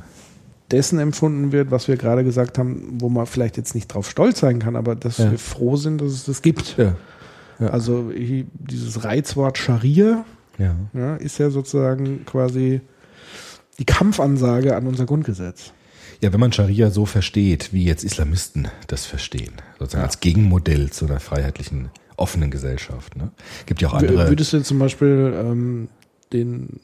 dessen 0.72 0.98
empfunden 0.98 1.52
wird, 1.52 1.70
was 1.70 1.88
wir 1.88 1.98
gerade 1.98 2.24
gesagt 2.24 2.58
haben, 2.58 2.98
wo 3.00 3.10
man 3.10 3.28
vielleicht 3.28 3.58
jetzt 3.58 3.76
nicht 3.76 3.88
drauf 3.94 4.10
stolz 4.10 4.40
sein 4.40 4.58
kann, 4.58 4.76
aber 4.76 4.96
dass 4.96 5.20
Ja. 5.20 5.30
wir 5.30 5.38
froh 5.38 5.76
sind, 5.76 6.02
dass 6.02 6.12
es 6.12 6.26
das 6.26 6.42
gibt. 6.42 6.78
Ja. 6.78 6.96
Also 7.60 8.12
dieses 8.14 9.04
Reizwort 9.04 9.58
Scharia 9.60 10.26
ist 11.20 11.38
ja 11.38 11.50
sozusagen 11.52 12.26
quasi 12.26 12.82
die 13.80 13.86
Kampfansage 13.86 14.76
an 14.76 14.88
unser 14.88 15.06
Grundgesetz. 15.06 15.72
Ja, 16.24 16.32
wenn 16.32 16.40
man 16.40 16.54
Scharia 16.54 16.90
so 16.90 17.06
versteht, 17.06 17.74
wie 17.74 17.84
jetzt 17.84 18.06
Islamisten 18.06 18.70
das 18.88 19.06
verstehen, 19.06 19.54
sozusagen 19.78 20.06
als 20.06 20.22
Gegenmodell 20.22 20.90
zu 20.90 21.06
einer 21.06 21.20
freiheitlichen, 21.20 21.90
offenen 22.16 22.50
Gesellschaft. 22.50 23.18
Ne? 23.18 23.32
Gibt 23.66 23.82
ja 23.82 23.90
auch 23.90 23.94
andere. 23.96 24.30
Würdest 24.30 24.54
du 24.54 24.64
zum 24.64 24.80
Beispiel 24.80 25.34
ähm, 25.38 25.90
den 26.32 26.80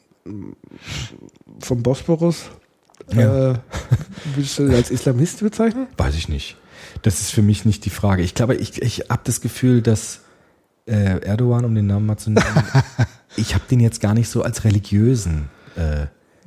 vom 1.60 1.82
Bosporus 1.82 2.50
Ja. 3.14 3.52
äh, 3.52 3.58
würdest 4.34 4.58
du 4.58 4.68
als 4.76 4.90
Islamist 4.90 5.40
bezeichnen? 5.40 5.86
Weiß 5.96 6.14
ich 6.16 6.28
nicht. 6.28 6.56
Das 7.00 7.20
ist 7.20 7.30
für 7.30 7.42
mich 7.42 7.64
nicht 7.64 7.86
die 7.86 7.90
Frage. 7.90 8.22
Ich 8.22 8.34
glaube, 8.34 8.56
ich, 8.56 8.82
ich 8.82 9.06
habe 9.08 9.22
das 9.24 9.40
Gefühl, 9.40 9.80
dass 9.80 10.20
äh, 10.86 11.20
Erdogan, 11.20 11.64
um 11.64 11.74
den 11.74 11.86
Namen 11.86 12.04
mal 12.04 12.18
zu 12.18 12.30
nennen, 12.30 12.46
ich 13.36 13.54
habe 13.54 13.64
den 13.70 13.80
jetzt 13.80 14.02
gar 14.02 14.12
nicht 14.12 14.28
so 14.28 14.42
als 14.42 14.64
religiösen 14.64 15.48
äh, 15.76 16.06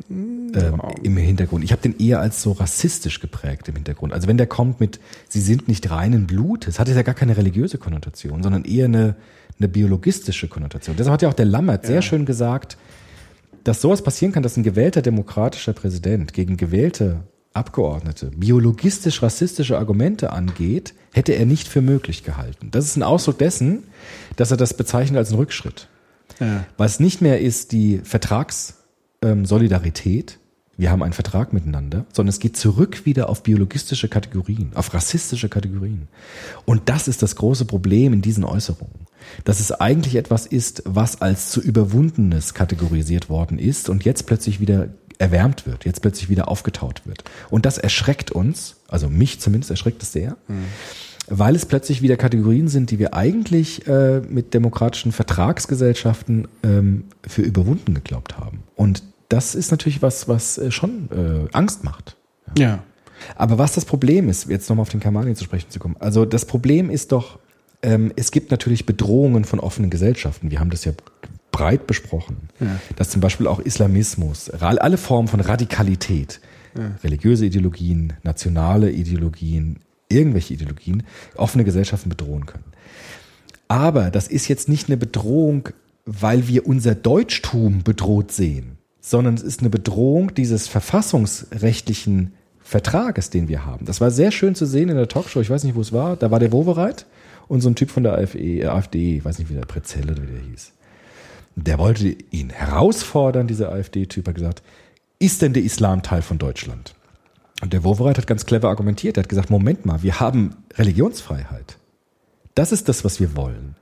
ähm, 0.09 0.81
im 1.03 1.17
Hintergrund. 1.17 1.63
Ich 1.63 1.71
habe 1.71 1.81
den 1.81 1.97
eher 1.99 2.19
als 2.19 2.41
so 2.41 2.51
rassistisch 2.51 3.19
geprägt 3.19 3.67
im 3.67 3.75
Hintergrund. 3.75 4.13
Also 4.13 4.27
wenn 4.27 4.37
der 4.37 4.47
kommt 4.47 4.79
mit, 4.79 4.99
sie 5.29 5.41
sind 5.41 5.67
nicht 5.67 5.89
reinen 5.91 6.27
Blutes, 6.27 6.79
hat 6.79 6.87
es 6.89 6.95
ja 6.95 7.03
gar 7.03 7.15
keine 7.15 7.37
religiöse 7.37 7.77
Konnotation, 7.77 8.43
sondern 8.43 8.65
eher 8.65 8.85
eine, 8.85 9.15
eine 9.59 9.67
biologistische 9.67 10.47
Konnotation. 10.47 10.95
Deshalb 10.95 11.13
hat 11.13 11.21
ja 11.21 11.29
auch 11.29 11.33
der 11.33 11.45
Lammert 11.45 11.85
sehr 11.85 12.01
schön 12.01 12.25
gesagt, 12.25 12.77
dass 13.63 13.81
sowas 13.81 14.03
passieren 14.03 14.33
kann, 14.33 14.43
dass 14.43 14.57
ein 14.57 14.63
gewählter 14.63 15.01
demokratischer 15.01 15.73
Präsident 15.73 16.33
gegen 16.33 16.57
gewählte 16.57 17.21
Abgeordnete 17.53 18.31
biologistisch-rassistische 18.35 19.77
Argumente 19.77 20.31
angeht, 20.33 20.95
hätte 21.13 21.33
er 21.33 21.45
nicht 21.45 21.67
für 21.67 21.81
möglich 21.81 22.23
gehalten. 22.23 22.71
Das 22.71 22.85
ist 22.85 22.95
ein 22.95 23.03
Ausdruck 23.03 23.37
dessen, 23.37 23.83
dass 24.35 24.49
er 24.49 24.57
das 24.57 24.73
bezeichnet 24.73 25.19
als 25.19 25.29
einen 25.29 25.37
Rückschritt. 25.37 25.87
Ja. 26.39 26.65
Weil 26.77 26.87
es 26.87 26.99
nicht 26.99 27.21
mehr 27.21 27.39
ist 27.41 27.71
die 27.71 28.01
Vertragssolidarität, 29.23 30.39
wir 30.75 30.89
haben 30.89 31.03
einen 31.03 31.13
Vertrag 31.13 31.53
miteinander, 31.53 32.05
sondern 32.11 32.29
es 32.29 32.39
geht 32.39 32.57
zurück 32.57 33.05
wieder 33.05 33.29
auf 33.29 33.43
biologistische 33.43 34.07
Kategorien, 34.07 34.71
auf 34.73 34.93
rassistische 34.93 35.47
Kategorien. 35.47 36.07
Und 36.65 36.89
das 36.89 37.07
ist 37.07 37.21
das 37.21 37.35
große 37.35 37.65
Problem 37.65 38.11
in 38.11 38.21
diesen 38.21 38.43
Äußerungen. 38.43 39.07
Dass 39.45 39.59
es 39.59 39.71
eigentlich 39.71 40.15
etwas 40.15 40.47
ist, 40.47 40.81
was 40.85 41.21
als 41.21 41.49
zu 41.51 41.61
überwundenes 41.61 42.53
kategorisiert 42.53 43.29
worden 43.29 43.59
ist 43.59 43.87
und 43.87 44.03
jetzt 44.03 44.25
plötzlich 44.25 44.59
wieder 44.59 44.89
erwärmt 45.19 45.67
wird, 45.67 45.85
jetzt 45.85 46.01
plötzlich 46.01 46.29
wieder 46.29 46.47
aufgetaut 46.47 47.03
wird. 47.05 47.23
Und 47.51 47.65
das 47.67 47.77
erschreckt 47.77 48.31
uns, 48.31 48.77
also 48.87 49.09
mich 49.09 49.39
zumindest 49.39 49.69
erschreckt 49.69 50.01
es 50.01 50.11
sehr, 50.11 50.35
weil 51.27 51.55
es 51.55 51.65
plötzlich 51.67 52.01
wieder 52.01 52.17
Kategorien 52.17 52.67
sind, 52.67 52.89
die 52.91 52.99
wir 52.99 53.13
eigentlich 53.13 53.87
äh, 53.87 54.21
mit 54.21 54.53
demokratischen 54.53 55.11
Vertragsgesellschaften 55.11 56.47
ähm, 56.63 57.05
für 57.25 57.43
überwunden 57.43 57.93
geglaubt 57.93 58.37
haben. 58.37 58.63
Und 58.75 59.03
das 59.33 59.55
ist 59.55 59.71
natürlich 59.71 60.03
was, 60.03 60.27
was 60.27 60.59
äh, 60.59 60.69
schon 60.69 61.09
äh, 61.11 61.47
Angst 61.53 61.83
macht. 61.83 62.15
Ja. 62.55 62.83
Aber 63.35 63.57
was 63.57 63.73
das 63.73 63.83
Problem 63.83 64.29
ist, 64.29 64.47
jetzt 64.47 64.69
nochmal 64.69 64.83
auf 64.83 64.89
den 64.89 64.99
Kamani 64.99 65.33
zu 65.33 65.43
sprechen 65.43 65.71
zu 65.71 65.79
kommen, 65.79 65.95
also 65.99 66.23
das 66.23 66.45
Problem 66.45 66.91
ist 66.91 67.11
doch, 67.11 67.39
ähm, 67.81 68.13
es 68.15 68.29
gibt 68.29 68.51
natürlich 68.51 68.85
Bedrohungen 68.85 69.43
von 69.43 69.59
offenen 69.59 69.89
Gesellschaften. 69.89 70.51
Wir 70.51 70.59
haben 70.59 70.69
das 70.69 70.85
ja 70.85 70.91
breit 71.51 71.87
besprochen, 71.87 72.49
dass 72.95 73.11
zum 73.11 73.21
Beispiel 73.21 73.45
auch 73.45 73.59
Islamismus, 73.59 74.49
alle 74.49 74.97
Formen 74.97 75.27
von 75.27 75.39
Radikalität, 75.39 76.41
religiöse 77.03 77.45
Ideologien, 77.45 78.13
nationale 78.23 78.89
Ideologien, 78.89 79.77
irgendwelche 80.09 80.55
Ideologien, 80.55 81.03
offene 81.35 81.63
Gesellschaften 81.63 82.09
bedrohen 82.09 82.47
können. 82.47 82.63
Aber 83.67 84.09
das 84.09 84.27
ist 84.27 84.47
jetzt 84.47 84.67
nicht 84.67 84.89
eine 84.89 84.97
Bedrohung, 84.97 85.69
weil 86.05 86.47
wir 86.47 86.65
unser 86.65 86.95
Deutschtum 86.95 87.83
bedroht 87.83 88.31
sehen, 88.31 88.79
sondern 89.05 89.35
es 89.35 89.43
ist 89.43 89.59
eine 89.59 89.69
Bedrohung 89.69 90.33
dieses 90.33 90.69
verfassungsrechtlichen 90.69 92.33
Vertrages, 92.61 93.29
den 93.29 93.49
wir 93.49 93.65
haben. 93.65 93.85
Das 93.85 93.99
war 93.99 94.09
sehr 94.11 94.31
schön 94.31 94.55
zu 94.55 94.65
sehen 94.65 94.87
in 94.87 94.95
der 94.95 95.09
Talkshow, 95.09 95.41
ich 95.41 95.49
weiß 95.49 95.65
nicht, 95.65 95.75
wo 95.75 95.81
es 95.81 95.91
war, 95.91 96.15
da 96.15 96.31
war 96.31 96.39
der 96.39 96.53
Wowereit 96.53 97.05
und 97.49 97.59
so 97.59 97.69
ein 97.69 97.75
Typ 97.75 97.91
von 97.91 98.03
der 98.03 98.13
AfD, 98.13 98.61
äh, 98.61 99.17
ich 99.17 99.25
weiß 99.25 99.39
nicht, 99.39 99.49
wie 99.49 99.55
der 99.55 99.65
Prezell 99.65 100.09
oder 100.09 100.23
wie 100.23 100.31
der 100.31 100.41
hieß. 100.49 100.71
Der 101.57 101.77
wollte 101.79 102.15
ihn 102.31 102.49
herausfordern, 102.49 103.45
dieser 103.45 103.73
AfD-Typ 103.73 104.25
hat 104.25 104.35
gesagt, 104.35 104.63
ist 105.19 105.41
denn 105.41 105.51
der 105.51 105.63
Islam 105.63 106.01
Teil 106.01 106.21
von 106.21 106.37
Deutschland? 106.37 106.95
Und 107.61 107.73
der 107.73 107.83
Wowereit 107.83 108.17
hat 108.17 108.25
ganz 108.25 108.45
clever 108.45 108.69
argumentiert. 108.69 109.17
Er 109.17 109.23
hat 109.23 109.29
gesagt, 109.29 109.49
Moment 109.49 109.85
mal, 109.85 110.01
wir 110.01 110.21
haben 110.21 110.55
Religionsfreiheit. 110.75 111.77
Das 112.55 112.71
ist 112.71 112.87
das, 112.87 113.03
was 113.03 113.19
wir 113.19 113.35
wollen. 113.35 113.75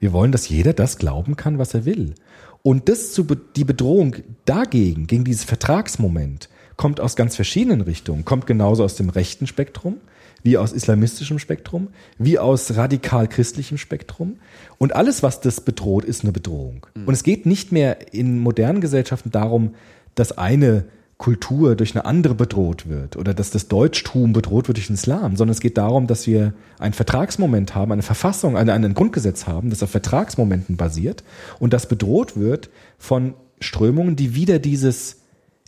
Wir 0.00 0.12
wollen, 0.12 0.32
dass 0.32 0.48
jeder 0.48 0.72
das 0.72 0.98
glauben 0.98 1.36
kann, 1.36 1.58
was 1.58 1.74
er 1.74 1.84
will. 1.84 2.14
Und 2.62 2.88
das 2.88 3.12
zu 3.12 3.24
die 3.24 3.64
Bedrohung 3.64 4.16
dagegen, 4.44 5.06
gegen 5.06 5.24
dieses 5.24 5.44
Vertragsmoment, 5.44 6.48
kommt 6.76 7.00
aus 7.00 7.16
ganz 7.16 7.36
verschiedenen 7.36 7.80
Richtungen. 7.80 8.24
Kommt 8.24 8.46
genauso 8.46 8.84
aus 8.84 8.96
dem 8.96 9.08
rechten 9.08 9.46
Spektrum, 9.46 9.98
wie 10.42 10.56
aus 10.56 10.72
islamistischem 10.72 11.38
Spektrum, 11.38 11.88
wie 12.18 12.38
aus 12.38 12.76
radikal 12.76 13.28
christlichem 13.28 13.78
Spektrum. 13.78 14.38
Und 14.78 14.94
alles, 14.94 15.22
was 15.22 15.40
das 15.40 15.60
bedroht, 15.60 16.04
ist 16.04 16.22
eine 16.22 16.32
Bedrohung. 16.32 16.86
Und 17.06 17.14
es 17.14 17.22
geht 17.22 17.46
nicht 17.46 17.72
mehr 17.72 18.12
in 18.14 18.38
modernen 18.38 18.80
Gesellschaften 18.80 19.30
darum, 19.30 19.74
dass 20.14 20.36
eine 20.36 20.84
Kultur 21.18 21.76
durch 21.76 21.94
eine 21.94 22.04
andere 22.04 22.34
bedroht 22.34 22.88
wird 22.88 23.16
oder 23.16 23.32
dass 23.32 23.50
das 23.50 23.68
Deutschtum 23.68 24.32
bedroht 24.32 24.66
wird 24.66 24.78
durch 24.78 24.88
den 24.88 24.94
Islam, 24.94 25.36
sondern 25.36 25.52
es 25.52 25.60
geht 25.60 25.78
darum, 25.78 26.06
dass 26.06 26.26
wir 26.26 26.52
ein 26.78 26.92
Vertragsmoment 26.92 27.74
haben, 27.74 27.92
eine 27.92 28.02
Verfassung, 28.02 28.56
eine, 28.56 28.72
ein 28.72 28.94
Grundgesetz 28.94 29.46
haben, 29.46 29.70
das 29.70 29.82
auf 29.82 29.90
Vertragsmomenten 29.90 30.76
basiert 30.76 31.22
und 31.60 31.72
das 31.72 31.86
bedroht 31.86 32.36
wird 32.36 32.70
von 32.98 33.34
Strömungen, 33.60 34.16
die 34.16 34.34
wieder 34.34 34.58
dieses 34.58 35.18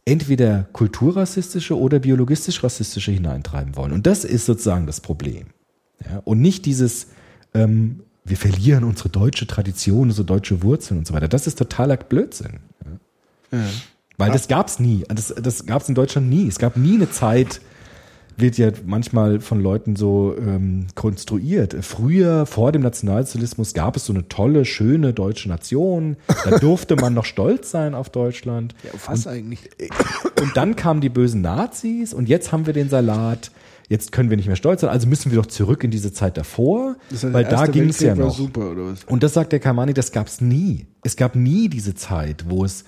entweder 0.05 0.67
kulturrassistische 0.73 1.79
oder 1.79 1.99
biologistisch-rassistische 1.99 3.13
hineintreiben 3.13 3.77
wollen. 3.77 3.93
Und 3.93 4.07
das 4.07 4.25
ist 4.25 4.47
sozusagen 4.47 4.87
das 4.87 5.01
Problem. 5.01 5.47
Ja, 6.05 6.21
und 6.25 6.41
nicht 6.41 6.67
dieses, 6.67 7.09
ähm, 7.55 8.01
wir 8.25 8.37
verlieren 8.37 8.85
unsere 8.85 9.09
deutsche 9.09 9.47
Tradition, 9.47 10.09
unsere 10.09 10.27
deutsche 10.27 10.63
Wurzeln 10.63 10.99
und 10.99 11.07
so 11.07 11.15
weiter. 11.15 11.29
Das 11.29 11.47
ist 11.47 11.59
totaler 11.59 11.97
Blödsinn. 11.97 12.59
Ja. 13.53 13.59
Weil 14.17 14.31
das 14.31 14.49
gab's 14.49 14.79
nie. 14.79 15.05
Das, 15.09 15.35
das 15.37 15.67
gab's 15.67 15.89
in 15.89 15.95
Deutschland 15.95 16.29
nie. 16.29 16.47
Es 16.47 16.59
gab 16.59 16.77
nie 16.77 16.95
eine 16.95 17.11
Zeit, 17.11 17.61
wird 18.37 18.59
ja 18.59 18.71
manchmal 18.85 19.41
von 19.41 19.61
Leuten 19.61 19.97
so 19.97 20.35
ähm, 20.39 20.87
konstruiert. 20.95 21.77
Früher, 21.83 22.47
vor 22.47 22.73
dem 22.73 22.83
Nationalsozialismus, 22.83 23.75
gab 23.75 23.97
es 23.97 24.07
so 24.07 24.13
eine 24.13 24.29
tolle, 24.29 24.65
schöne 24.65 25.13
deutsche 25.13 25.49
Nation. 25.49 26.17
Da 26.45 26.59
durfte 26.59 26.97
man 26.97 27.15
noch 27.15 27.25
stolz 27.25 27.71
sein 27.71 27.95
auf 27.95 28.11
Deutschland. 28.11 28.75
Ja, 28.85 28.95
auf 28.95 29.09
was 29.09 29.27
eigentlich? 29.27 29.71
Und 30.41 30.57
dann 30.57 30.77
kamen 30.77 31.01
die 31.01 31.09
bösen 31.09 31.43
Nazis 31.43 32.13
und 32.13 32.29
jetzt 32.29 32.53
haben 32.53 32.67
wir 32.67 32.75
den 32.75 32.91
Salat. 32.91 33.51
Jetzt 33.89 34.13
können 34.13 34.31
wir 34.31 34.37
nicht 34.37 34.47
mehr 34.47 34.57
stolz 34.57 34.81
sein, 34.81 34.91
also 34.91 35.07
müssen 35.07 35.31
wir 35.31 35.37
doch 35.37 35.47
zurück 35.47 35.85
in 35.85 35.91
diese 35.91 36.13
Zeit 36.13 36.37
davor, 36.37 36.97
weil 37.23 37.45
da 37.45 37.67
ging 37.67 37.89
es 37.89 38.01
ja 38.01 38.15
noch. 38.15 38.35
super, 38.35 38.73
oder 38.73 38.87
was? 38.87 39.05
Und 39.05 39.23
das 39.23 39.35
sagt 39.35 39.53
der 39.53 39.61
Kamani, 39.61 39.95
das 39.95 40.11
gab's 40.11 40.41
nie. 40.41 40.87
Es 41.03 41.17
gab 41.17 41.35
nie 41.37 41.69
diese 41.69 41.95
Zeit, 41.95 42.47
wo 42.49 42.65
es 42.65 42.85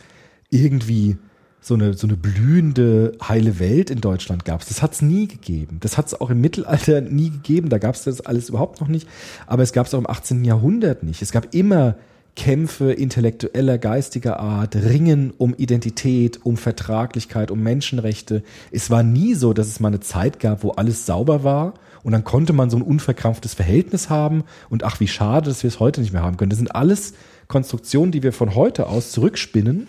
irgendwie 0.51 1.17
so 1.61 1.75
eine, 1.75 1.95
so 1.95 2.07
eine 2.07 2.17
blühende, 2.17 3.17
heile 3.27 3.59
Welt 3.59 3.91
in 3.91 4.01
Deutschland 4.01 4.45
gab. 4.45 4.67
Das 4.67 4.83
hat's 4.83 5.03
nie 5.03 5.27
gegeben. 5.27 5.79
Das 5.81 5.99
hat's 5.99 6.15
auch 6.15 6.31
im 6.31 6.41
Mittelalter 6.41 7.01
nie 7.01 7.31
gegeben. 7.31 7.71
Da 7.71 7.79
gab's 7.79 8.05
das 8.05 8.21
alles 8.21 8.51
überhaupt 8.51 8.81
noch 8.81 8.89
nicht. 8.89 9.09
Aber 9.47 9.63
es 9.63 9.73
gab's 9.73 9.93
auch 9.93 9.99
im 9.99 10.09
18. 10.09 10.45
Jahrhundert 10.45 11.03
nicht. 11.03 11.23
Es 11.23 11.33
gab 11.33 11.55
immer 11.55 11.97
Kämpfe 12.37 12.93
intellektueller, 12.93 13.79
geistiger 13.79 14.39
Art, 14.39 14.77
Ringen 14.77 15.33
um 15.39 15.55
Identität, 15.55 16.39
um 16.45 16.57
Vertraglichkeit, 16.57 17.51
um 17.51 17.63
Menschenrechte. 17.63 18.43
Es 18.71 18.91
war 18.91 19.03
nie 19.03 19.35
so, 19.35 19.53
dass 19.53 19.67
es 19.67 19.81
mal 19.81 19.89
eine 19.89 20.01
Zeit 20.01 20.39
gab, 20.39 20.63
wo 20.63 20.71
alles 20.73 21.07
sauber 21.07 21.43
war 21.43 21.75
und 22.03 22.13
dann 22.13 22.25
konnte 22.25 22.53
man 22.53 22.71
so 22.71 22.77
ein 22.77 22.83
unverkrampftes 22.83 23.55
Verhältnis 23.55 24.11
haben 24.11 24.45
und 24.69 24.85
ach, 24.85 25.01
wie 25.01 25.09
schade, 25.09 25.49
dass 25.49 25.63
wir 25.63 25.69
es 25.69 25.81
heute 25.81 26.03
nicht 26.03 26.13
mehr 26.13 26.23
haben 26.23 26.37
können. 26.37 26.51
Das 26.51 26.59
sind 26.59 26.75
alles 26.75 27.15
Konstruktionen, 27.49 28.13
die 28.13 28.23
wir 28.23 28.33
von 28.33 28.55
heute 28.55 28.87
aus 28.87 29.13
zurückspinnen, 29.13 29.89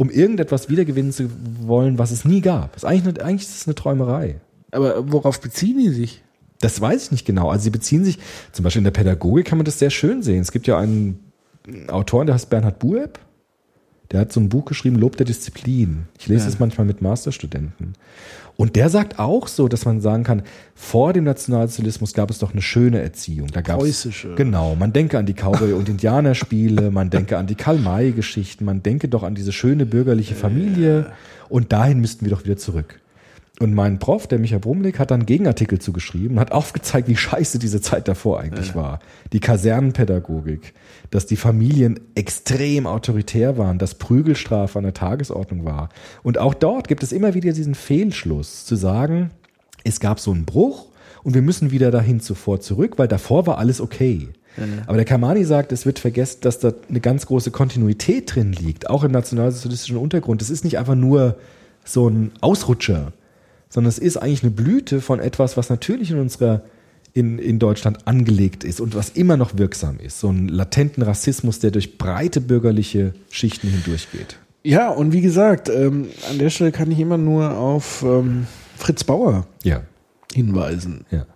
um 0.00 0.08
irgendetwas 0.08 0.70
wiedergewinnen 0.70 1.12
zu 1.12 1.28
wollen, 1.60 1.98
was 1.98 2.10
es 2.10 2.24
nie 2.24 2.40
gab. 2.40 2.72
Das 2.72 2.84
ist 2.84 2.88
eigentlich, 2.88 3.16
eine, 3.16 3.22
eigentlich 3.26 3.42
ist 3.42 3.54
es 3.60 3.66
eine 3.66 3.74
Träumerei. 3.74 4.40
Aber 4.70 5.12
worauf 5.12 5.42
beziehen 5.42 5.76
die 5.78 5.90
sich? 5.90 6.22
Das 6.62 6.80
weiß 6.80 7.04
ich 7.04 7.10
nicht 7.10 7.26
genau. 7.26 7.50
Also 7.50 7.64
sie 7.64 7.70
beziehen 7.70 8.02
sich, 8.02 8.18
zum 8.52 8.62
Beispiel 8.62 8.80
in 8.80 8.84
der 8.84 8.92
Pädagogik 8.92 9.44
kann 9.46 9.58
man 9.58 9.66
das 9.66 9.78
sehr 9.78 9.90
schön 9.90 10.22
sehen. 10.22 10.40
Es 10.40 10.52
gibt 10.52 10.66
ja 10.66 10.78
einen 10.78 11.18
Autoren, 11.88 12.26
der 12.26 12.34
heißt 12.34 12.48
Bernhard 12.48 12.78
Bueb. 12.78 13.18
Der 14.10 14.20
hat 14.20 14.32
so 14.32 14.40
ein 14.40 14.48
Buch 14.48 14.64
geschrieben, 14.64 14.96
Lob 14.96 15.18
der 15.18 15.26
Disziplin. 15.26 16.06
Ich 16.18 16.28
lese 16.28 16.44
Ja. 16.44 16.48
es 16.48 16.58
manchmal 16.58 16.86
mit 16.86 17.02
Masterstudenten. 17.02 17.92
Und 18.56 18.76
der 18.76 18.88
sagt 18.90 19.18
auch 19.18 19.48
so, 19.48 19.68
dass 19.68 19.84
man 19.84 20.00
sagen 20.00 20.24
kann, 20.24 20.42
vor 20.74 21.12
dem 21.12 21.24
Nationalsozialismus 21.24 22.12
gab 22.12 22.30
es 22.30 22.38
doch 22.38 22.52
eine 22.52 22.62
schöne 22.62 23.00
Erziehung. 23.00 23.48
Da 23.48 23.60
gab's, 23.60 23.82
Preußische. 23.82 24.34
Genau, 24.34 24.74
man 24.74 24.92
denke 24.92 25.18
an 25.18 25.26
die 25.26 25.34
Cowboy- 25.34 25.72
und 25.72 25.88
Indianerspiele, 25.88 26.90
man 26.90 27.10
denke 27.10 27.38
an 27.38 27.46
die 27.46 27.54
Karl-May-Geschichten, 27.54 28.64
man 28.64 28.82
denke 28.82 29.08
doch 29.08 29.22
an 29.22 29.34
diese 29.34 29.52
schöne 29.52 29.86
bürgerliche 29.86 30.34
Familie 30.34 31.12
und 31.48 31.72
dahin 31.72 32.00
müssten 32.00 32.24
wir 32.24 32.30
doch 32.30 32.44
wieder 32.44 32.56
zurück. 32.56 33.00
Und 33.60 33.74
mein 33.74 33.98
Prof, 33.98 34.26
der 34.26 34.38
Michael 34.38 34.60
Brumlik, 34.60 34.98
hat 34.98 35.10
dann 35.10 35.20
einen 35.20 35.26
Gegenartikel 35.26 35.78
zugeschrieben 35.78 36.36
und 36.36 36.40
hat 36.40 36.50
aufgezeigt, 36.50 37.08
wie 37.08 37.16
scheiße 37.16 37.58
diese 37.58 37.82
Zeit 37.82 38.08
davor 38.08 38.40
eigentlich 38.40 38.74
war. 38.74 39.00
Die 39.34 39.40
Kasernenpädagogik, 39.40 40.72
dass 41.10 41.26
die 41.26 41.36
Familien 41.36 42.00
extrem 42.14 42.86
autoritär 42.86 43.58
waren, 43.58 43.78
dass 43.78 43.96
Prügelstrafe 43.96 44.78
an 44.78 44.84
der 44.84 44.94
Tagesordnung 44.94 45.66
war. 45.66 45.90
Und 46.22 46.38
auch 46.38 46.54
dort 46.54 46.88
gibt 46.88 47.02
es 47.02 47.12
immer 47.12 47.34
wieder 47.34 47.52
diesen 47.52 47.74
Fehlschluss 47.74 48.64
zu 48.64 48.76
sagen, 48.76 49.30
es 49.84 50.00
gab 50.00 50.20
so 50.20 50.32
einen 50.32 50.46
Bruch 50.46 50.86
und 51.22 51.34
wir 51.34 51.42
müssen 51.42 51.70
wieder 51.70 51.90
dahin 51.90 52.20
zuvor 52.20 52.62
zurück, 52.62 52.94
weil 52.96 53.08
davor 53.08 53.46
war 53.46 53.58
alles 53.58 53.82
okay. 53.82 54.30
Aber 54.86 54.96
der 54.96 55.04
Kamani 55.04 55.44
sagt, 55.44 55.70
es 55.72 55.84
wird 55.84 55.98
vergessen, 55.98 56.38
dass 56.40 56.60
da 56.60 56.72
eine 56.88 57.00
ganz 57.00 57.26
große 57.26 57.50
Kontinuität 57.50 58.34
drin 58.34 58.52
liegt, 58.52 58.88
auch 58.88 59.04
im 59.04 59.12
nationalsozialistischen 59.12 59.98
Untergrund. 59.98 60.40
Das 60.40 60.48
ist 60.48 60.64
nicht 60.64 60.78
einfach 60.78 60.94
nur 60.94 61.36
so 61.84 62.08
ein 62.08 62.32
Ausrutscher, 62.40 63.12
sondern 63.70 63.88
es 63.88 63.98
ist 63.98 64.18
eigentlich 64.18 64.42
eine 64.42 64.50
Blüte 64.50 65.00
von 65.00 65.18
etwas, 65.20 65.56
was 65.56 65.70
natürlich 65.70 66.10
in 66.10 66.18
unserer 66.20 66.62
in, 67.12 67.38
in 67.38 67.58
Deutschland 67.58 68.06
angelegt 68.06 68.62
ist 68.62 68.80
und 68.80 68.94
was 68.94 69.08
immer 69.10 69.36
noch 69.36 69.56
wirksam 69.58 69.98
ist. 69.98 70.20
So 70.20 70.28
einen 70.28 70.46
latenten 70.48 71.02
Rassismus, 71.02 71.58
der 71.58 71.70
durch 71.72 71.98
breite 71.98 72.40
bürgerliche 72.40 73.14
Schichten 73.30 73.68
hindurchgeht. 73.68 74.36
Ja, 74.62 74.90
und 74.90 75.12
wie 75.12 75.20
gesagt, 75.22 75.68
ähm, 75.70 76.08
an 76.30 76.38
der 76.38 76.50
Stelle 76.50 76.70
kann 76.70 76.90
ich 76.92 77.00
immer 77.00 77.16
nur 77.18 77.56
auf 77.56 78.04
ähm, 78.06 78.46
Fritz 78.76 79.02
Bauer 79.04 79.46
Ja, 79.64 79.80
hinweisen. 80.34 81.04
ja. 81.10 81.26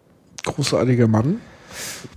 Großartiger 0.45 1.09
Mann, 1.09 1.39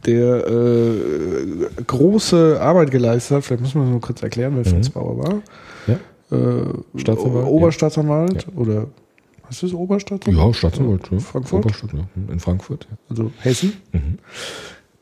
der 0.06 0.46
äh, 0.48 1.82
große 1.88 2.60
Arbeit 2.62 2.92
geleistet 2.92 3.38
hat. 3.38 3.46
Vielleicht 3.46 3.64
muss 3.64 3.74
man 3.74 3.90
nur 3.90 4.02
kurz 4.02 4.22
erklären, 4.22 4.54
wer 4.58 4.66
Fritz 4.66 4.90
Bauer 4.90 5.18
war. 5.18 5.42
Ja. 5.88 5.96
Äh, 6.38 6.66
Staatsanwalt, 7.00 7.48
Oberstaatsanwalt 7.48 8.48
oder 8.56 8.88
was 9.48 9.64
ist 9.64 9.74
Oberstaatsanwalt? 9.74 10.46
Ja, 10.48 10.54
Staatsanwalt. 10.54 11.10
Ja. 11.12 11.20
Frankfurt? 11.20 11.66
Oberstadt, 11.66 11.94
ja. 11.94 12.08
In 12.32 12.40
Frankfurt. 12.40 12.88
Ja. 12.90 12.98
also 13.10 13.32
Hessen, 13.40 13.74
Mhm. 13.92 14.18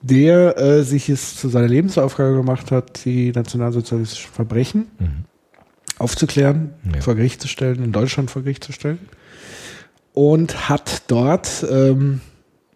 der 0.02 0.58
äh, 0.60 0.84
sich 0.84 1.10
es 1.10 1.36
zu 1.38 1.50
seiner 1.50 1.68
Lebensaufgabe 1.68 2.36
gemacht 2.36 2.72
hat, 2.72 3.06
die 3.06 3.32
nationalsozialistischen 3.32 4.32
Verbrechen 4.32 4.86
aufzuklären, 5.98 6.74
Mhm. 6.84 6.96
Ja. 6.96 7.02
vor 7.02 7.16
Gericht 7.16 7.42
zu 7.42 7.48
stellen, 7.48 7.84
in 7.84 7.92
Deutschland 7.92 8.30
vor 8.32 8.42
Gericht 8.44 8.64
zu 8.64 8.72
stellen. 8.72 9.00
Und 10.14 10.70
hat 10.70 11.04
dort 11.08 11.66
ähm, 11.70 12.22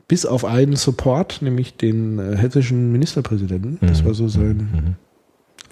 bis 0.08 0.26
auf 0.26 0.44
einen 0.44 0.76
Support, 0.76 1.42
nämlich 1.42 1.78
den 1.78 2.20
äh, 2.20 2.36
hessischen 2.36 2.92
Ministerpräsidenten, 2.92 3.78
das 3.82 4.02
Mhm. 4.02 4.06
war 4.08 4.14
so 4.14 4.28
sein 4.28 4.70
hieß 4.72 4.82
der 4.82 4.96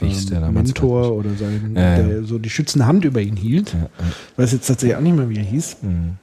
ähm, 0.01 0.29
damals? 0.29 0.53
Mentor 0.67 1.11
oder 1.13 1.29
sein, 1.37 1.73
Ja, 1.75 1.97
der 2.01 2.23
so 2.23 2.37
die 2.39 2.49
schützende 2.49 2.85
Hand 2.85 3.05
über 3.05 3.21
ihn 3.21 3.35
hielt. 3.35 3.73
Ja, 3.73 3.89
weiß 4.37 4.51
jetzt 4.53 4.67
tatsächlich 4.67 4.95
auch 4.97 5.01
nicht 5.01 5.15
mehr, 5.15 5.29
wie 5.29 5.37
er 5.37 5.43
hieß. 5.43 5.77
Mhm. 5.81 6.17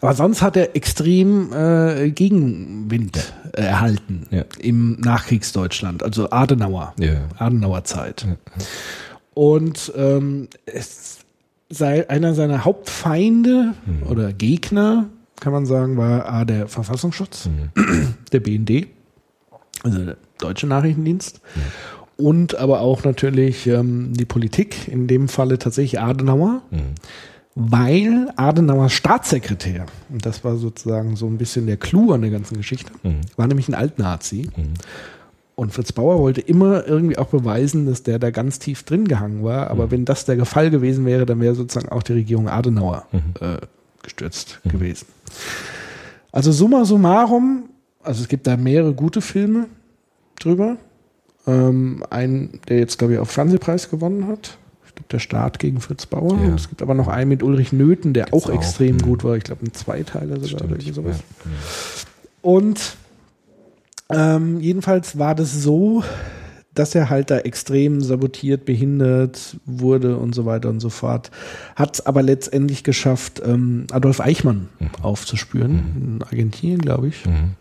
Aber 0.00 0.14
sonst 0.14 0.42
hat 0.42 0.56
er 0.56 0.76
extrem 0.76 1.52
äh, 1.52 2.10
Gegenwind 2.10 3.32
äh, 3.52 3.62
erhalten 3.62 4.26
im 4.60 5.00
Nachkriegsdeutschland, 5.00 6.02
also 6.02 6.30
Adenauer, 6.30 6.94
Ja. 7.00 7.22
Adenauer 7.38 7.82
Zeit. 7.84 8.26
Und 9.34 9.92
ähm, 9.96 10.48
es 10.66 11.18
sei 11.68 12.08
einer 12.08 12.34
seiner 12.34 12.64
Hauptfeinde 12.64 13.74
Mhm. 13.86 14.02
oder 14.08 14.32
Gegner, 14.32 15.06
kann 15.40 15.52
man 15.52 15.66
sagen, 15.66 15.96
war 15.96 16.26
A, 16.28 16.44
der 16.44 16.68
Verfassungsschutz, 16.68 17.46
Mhm. 17.46 18.14
der 18.32 18.40
BND, 18.40 18.86
also 19.82 20.04
der 20.04 20.16
deutsche 20.38 20.66
Nachrichtendienst. 20.66 21.40
Und 22.16 22.54
aber 22.58 22.80
auch 22.80 23.04
natürlich 23.04 23.66
ähm, 23.66 24.12
die 24.14 24.24
Politik, 24.24 24.88
in 24.88 25.06
dem 25.06 25.28
Falle 25.28 25.58
tatsächlich 25.58 26.00
Adenauer, 26.00 26.62
Mhm. 26.70 26.94
weil 27.54 28.28
Adenauers 28.36 28.92
Staatssekretär, 28.92 29.86
und 30.10 30.24
das 30.24 30.44
war 30.44 30.56
sozusagen 30.56 31.16
so 31.16 31.26
ein 31.26 31.38
bisschen 31.38 31.66
der 31.66 31.76
Clou 31.76 32.12
an 32.12 32.22
der 32.22 32.30
ganzen 32.30 32.56
Geschichte, 32.56 32.92
Mhm. 33.02 33.20
war 33.36 33.46
nämlich 33.46 33.68
ein 33.68 33.74
Altnazi. 33.74 34.48
Und 35.54 35.72
Fritz 35.72 35.92
Bauer 35.92 36.18
wollte 36.18 36.42
immer 36.42 36.86
irgendwie 36.86 37.16
auch 37.16 37.28
beweisen, 37.28 37.86
dass 37.86 38.02
der 38.02 38.18
da 38.18 38.30
ganz 38.30 38.58
tief 38.58 38.82
drin 38.82 39.08
gehangen 39.08 39.42
war. 39.42 39.70
Aber 39.70 39.90
wenn 39.90 40.04
das 40.04 40.26
der 40.26 40.44
Fall 40.44 40.70
gewesen 40.70 41.06
wäre, 41.06 41.24
dann 41.24 41.40
wäre 41.40 41.54
sozusagen 41.54 41.88
auch 41.90 42.02
die 42.02 42.12
Regierung 42.12 42.48
Adenauer 42.48 43.06
äh, 43.40 43.56
gestürzt 44.02 44.60
gewesen. 44.64 45.06
Also 46.30 46.52
summa 46.52 46.84
summarum, 46.84 47.70
also 48.02 48.20
es 48.22 48.28
gibt 48.28 48.46
da 48.46 48.58
mehrere 48.58 48.92
gute 48.92 49.22
Filme 49.22 49.66
drüber. 50.38 50.76
Ähm, 51.46 52.02
ein, 52.10 52.60
der 52.68 52.78
jetzt, 52.78 52.98
glaube 52.98 53.14
ich, 53.14 53.18
auch 53.18 53.28
Fernsehpreis 53.28 53.90
gewonnen 53.90 54.26
hat. 54.26 54.58
Ich 54.86 54.94
glaube, 54.94 55.08
der 55.10 55.18
Staat 55.18 55.58
gegen 55.58 55.80
Fritz 55.80 56.06
Bauer. 56.06 56.32
Ja. 56.32 56.48
Und 56.48 56.54
es 56.54 56.68
gibt 56.68 56.82
aber 56.82 56.94
noch 56.94 57.08
einen 57.08 57.28
mit 57.28 57.42
Ulrich 57.42 57.72
Nöthen, 57.72 58.14
der 58.14 58.32
auch 58.32 58.46
auch, 58.46 58.54
extrem 58.54 58.96
mhm. 58.96 59.02
gut 59.02 59.24
war. 59.24 59.36
Ich 59.36 59.44
glaube, 59.44 59.64
ein 59.64 59.72
Zweiteiler 59.72 60.40
sogar 60.40 60.66
oder 60.66 60.80
Stimmt. 60.80 60.94
sowas. 60.94 61.18
Ja. 61.44 61.50
Und 62.42 62.96
ähm, 64.08 64.60
jedenfalls 64.60 65.18
war 65.18 65.34
das 65.34 65.52
so, 65.52 66.02
dass 66.76 66.94
er 66.94 67.10
halt 67.10 67.30
da 67.30 67.38
extrem 67.38 68.00
sabotiert, 68.00 68.64
behindert 68.64 69.56
wurde 69.64 70.18
und 70.18 70.34
so 70.34 70.44
weiter 70.46 70.68
und 70.68 70.80
so 70.80 70.90
fort. 70.90 71.30
Hat 71.74 71.94
es 71.94 72.06
aber 72.06 72.22
letztendlich 72.22 72.84
geschafft, 72.84 73.42
ähm, 73.44 73.86
Adolf 73.90 74.20
Eichmann 74.20 74.68
aufzuspüren, 75.02 76.18
in 76.18 76.22
Argentinien, 76.22 76.80
glaube 76.80 77.08
ich. 77.08 77.24
Mhm. 77.26 77.54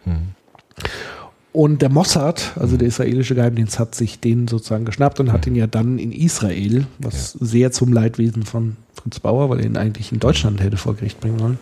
Mhm. 1.55 1.61
Und 1.61 1.81
der 1.81 1.89
Mossad, 1.89 2.51
also 2.57 2.77
der 2.77 2.87
israelische 2.87 3.35
Geheimdienst, 3.35 3.79
hat 3.79 3.95
sich 3.95 4.19
den 4.19 4.47
sozusagen 4.47 4.85
geschnappt 4.85 5.19
und 5.19 5.31
hat 5.31 5.47
ihn 5.47 5.55
ja 5.55 5.67
dann 5.67 5.97
in 5.99 6.11
Israel, 6.11 6.85
was 6.99 7.31
sehr 7.31 7.71
zum 7.71 7.93
Leidwesen 7.93 8.43
von 8.43 8.75
Fritz 8.93 9.19
Bauer, 9.19 9.49
weil 9.49 9.59
er 9.59 9.65
ihn 9.65 9.77
eigentlich 9.77 10.11
in 10.11 10.19
Deutschland 10.19 10.61
hätte 10.61 10.77
vor 10.77 10.95
Gericht 10.95 11.19
bringen 11.19 11.39
sollen, 11.39 11.59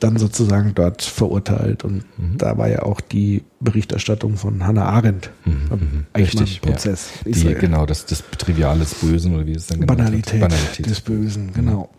dann 0.00 0.16
sozusagen 0.18 0.72
dort 0.74 1.02
verurteilt. 1.02 1.84
Und 1.84 2.04
da 2.38 2.58
war 2.58 2.68
ja 2.68 2.82
auch 2.82 3.00
die 3.00 3.44
Berichterstattung 3.60 4.36
von 4.36 4.66
Hannah 4.66 4.86
Arendt 4.86 5.30
am 5.70 6.06
Richtig, 6.16 6.40
Eichmann-Prozess. 6.40 7.10
ja. 7.24 7.32
Die, 7.32 7.54
genau, 7.54 7.86
das, 7.86 8.06
das 8.06 8.24
Trivial 8.38 8.78
des 8.78 8.94
Bösen 8.94 9.34
oder 9.34 9.46
wie 9.46 9.52
es 9.52 9.66
dann 9.66 9.80
genannt 9.80 9.98
Banalität. 9.98 10.40
Banalität. 10.40 10.86
des 10.86 11.00
Bösen, 11.00 11.52
genau. 11.52 11.90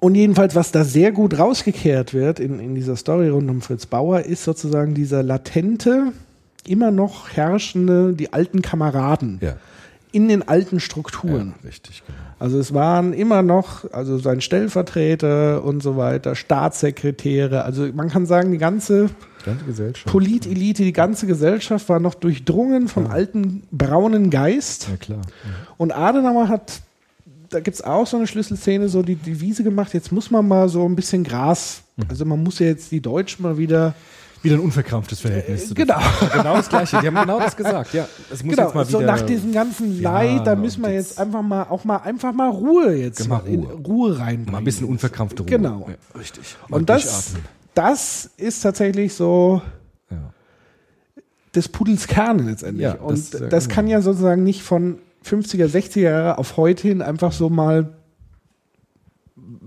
Und 0.00 0.16
jedenfalls, 0.16 0.56
was 0.56 0.72
da 0.72 0.82
sehr 0.82 1.12
gut 1.12 1.38
rausgekehrt 1.38 2.12
wird 2.12 2.40
in, 2.40 2.58
in 2.58 2.74
dieser 2.74 2.96
Story 2.96 3.28
rund 3.28 3.48
um 3.48 3.60
Fritz 3.60 3.86
Bauer, 3.86 4.22
ist 4.22 4.42
sozusagen 4.42 4.94
dieser 4.94 5.22
latente, 5.22 6.12
immer 6.66 6.90
noch 6.90 7.30
herrschende, 7.30 8.12
die 8.12 8.32
alten 8.32 8.62
Kameraden 8.62 9.38
Ja. 9.42 9.56
in 10.12 10.28
den 10.28 10.46
alten 10.46 10.78
Strukturen. 10.80 11.54
Ja, 11.62 11.68
richtig, 11.68 12.02
genau. 12.06 12.18
Also 12.38 12.58
es 12.58 12.74
waren 12.74 13.12
immer 13.12 13.42
noch, 13.42 13.90
also 13.92 14.18
sein 14.18 14.40
Stellvertreter 14.40 15.62
und 15.64 15.82
so 15.82 15.96
weiter, 15.96 16.34
Staatssekretäre, 16.34 17.64
also 17.64 17.86
man 17.94 18.08
kann 18.10 18.26
sagen, 18.26 18.50
die 18.52 18.58
ganze 18.58 19.10
Ganze. 19.44 19.92
Politelite, 20.06 20.84
die 20.84 20.92
ganze 20.92 21.26
Gesellschaft 21.26 21.88
war 21.88 21.98
noch 21.98 22.14
durchdrungen 22.14 22.86
vom 22.86 23.08
alten 23.08 23.64
braunen 23.72 24.30
Geist. 24.30 24.86
ja, 24.88 24.96
klar. 24.96 25.20
Und 25.78 25.90
Adenauer 25.92 26.46
hat, 26.48 26.80
da 27.50 27.58
gibt 27.58 27.74
es 27.74 27.82
auch 27.82 28.06
so 28.06 28.16
eine 28.16 28.28
Schlüsselszene, 28.28 28.88
so 28.88 29.02
die, 29.02 29.16
die 29.16 29.40
Wiese 29.40 29.64
gemacht, 29.64 29.94
jetzt 29.94 30.12
muss 30.12 30.30
man 30.30 30.46
mal 30.46 30.68
so 30.68 30.84
ein 30.88 30.94
bisschen 30.94 31.24
Gras, 31.24 31.82
also 32.08 32.24
man 32.24 32.40
muss 32.42 32.60
ja 32.60 32.66
jetzt 32.66 32.92
die 32.92 33.00
Deutschen 33.00 33.42
mal 33.42 33.58
wieder, 33.58 33.94
Wieder 34.42 34.56
ein 34.56 34.60
unverkrampftes 34.60 35.20
Verhältnis. 35.20 35.66
der 35.68 35.74
genau. 35.86 35.98
Genau 36.32 36.56
das 36.56 36.68
Gleiche. 36.68 37.00
Die 37.00 37.06
haben 37.06 37.14
genau 37.14 37.38
das 37.38 37.56
gesagt. 37.56 37.94
Ja, 37.94 38.08
es 38.30 38.42
muss 38.42 38.54
genau, 38.56 38.66
jetzt 38.68 38.74
mal 38.74 38.84
so 38.84 38.98
wieder. 38.98 39.12
nach 39.12 39.22
diesem 39.22 39.52
ganzen 39.52 40.00
Ja, 40.00 40.12
Leid, 40.14 40.46
da 40.46 40.56
müssen 40.56 40.82
wir 40.82 40.88
und 40.88 40.94
jetzt, 40.94 41.18
einfach 41.18 41.42
mal, 41.42 41.62
auch 41.64 41.84
mal, 41.84 41.98
einfach 41.98 42.32
mal 42.32 42.50
Ruhe 42.50 42.94
jetzt, 42.94 43.28
Mal 43.28 43.42
in 43.46 43.60
Ruhe. 43.64 43.74
Ruhe 43.74 44.18
reinbringen. 44.18 44.52
mal 44.52 44.58
ein 44.58 44.64
bisschen 44.64 44.86
unverkrampfte 44.88 45.42
Ruhe. 45.42 45.50
Genau. 45.50 45.86
Ja, 45.88 46.18
richtig. 46.18 46.56
Und 46.70 46.88
das, 46.90 47.34
das 47.74 48.30
ist 48.36 48.60
tatsächlich 48.62 49.14
so 49.14 49.62
Ja. 50.10 50.32
des 51.54 51.68
Pudels 51.68 52.06
Kern 52.08 52.40
letztendlich. 52.46 52.82
Ja, 52.84 52.94
und 52.94 53.12
das- 53.12 53.30
das, 53.30 53.40
ja, 53.40 53.48
genau. 53.48 53.74
kann 53.74 53.86
ja 53.86 54.02
sozusagen 54.02 54.42
nicht 54.42 54.62
von 54.62 54.98
50er, 55.24 55.66
60er 55.68 56.00
Jahre 56.00 56.38
auf 56.38 56.56
heute 56.56 56.88
hin 56.88 57.00
einfach 57.00 57.30
so 57.32 57.48
mal 57.48 57.90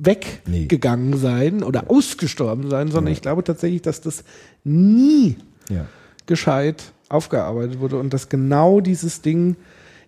weggegangen 0.06 1.18
sein 1.18 1.64
oder 1.64 1.90
ausgestorben 1.90 2.70
sein, 2.70 2.90
sondern 2.92 3.12
ich 3.14 3.22
glaube 3.22 3.44
tatsächlich, 3.44 3.82
dass 3.82 4.02
das 4.02 4.24
nie 4.64 5.38
Ja. 5.70 5.86
gescheit 6.26 6.92
aufgearbeitet 7.10 7.80
wurde 7.80 7.98
und 8.00 8.14
dass 8.14 8.30
genau 8.30 8.82
dieses 8.82 9.22
Ding, 9.22 9.56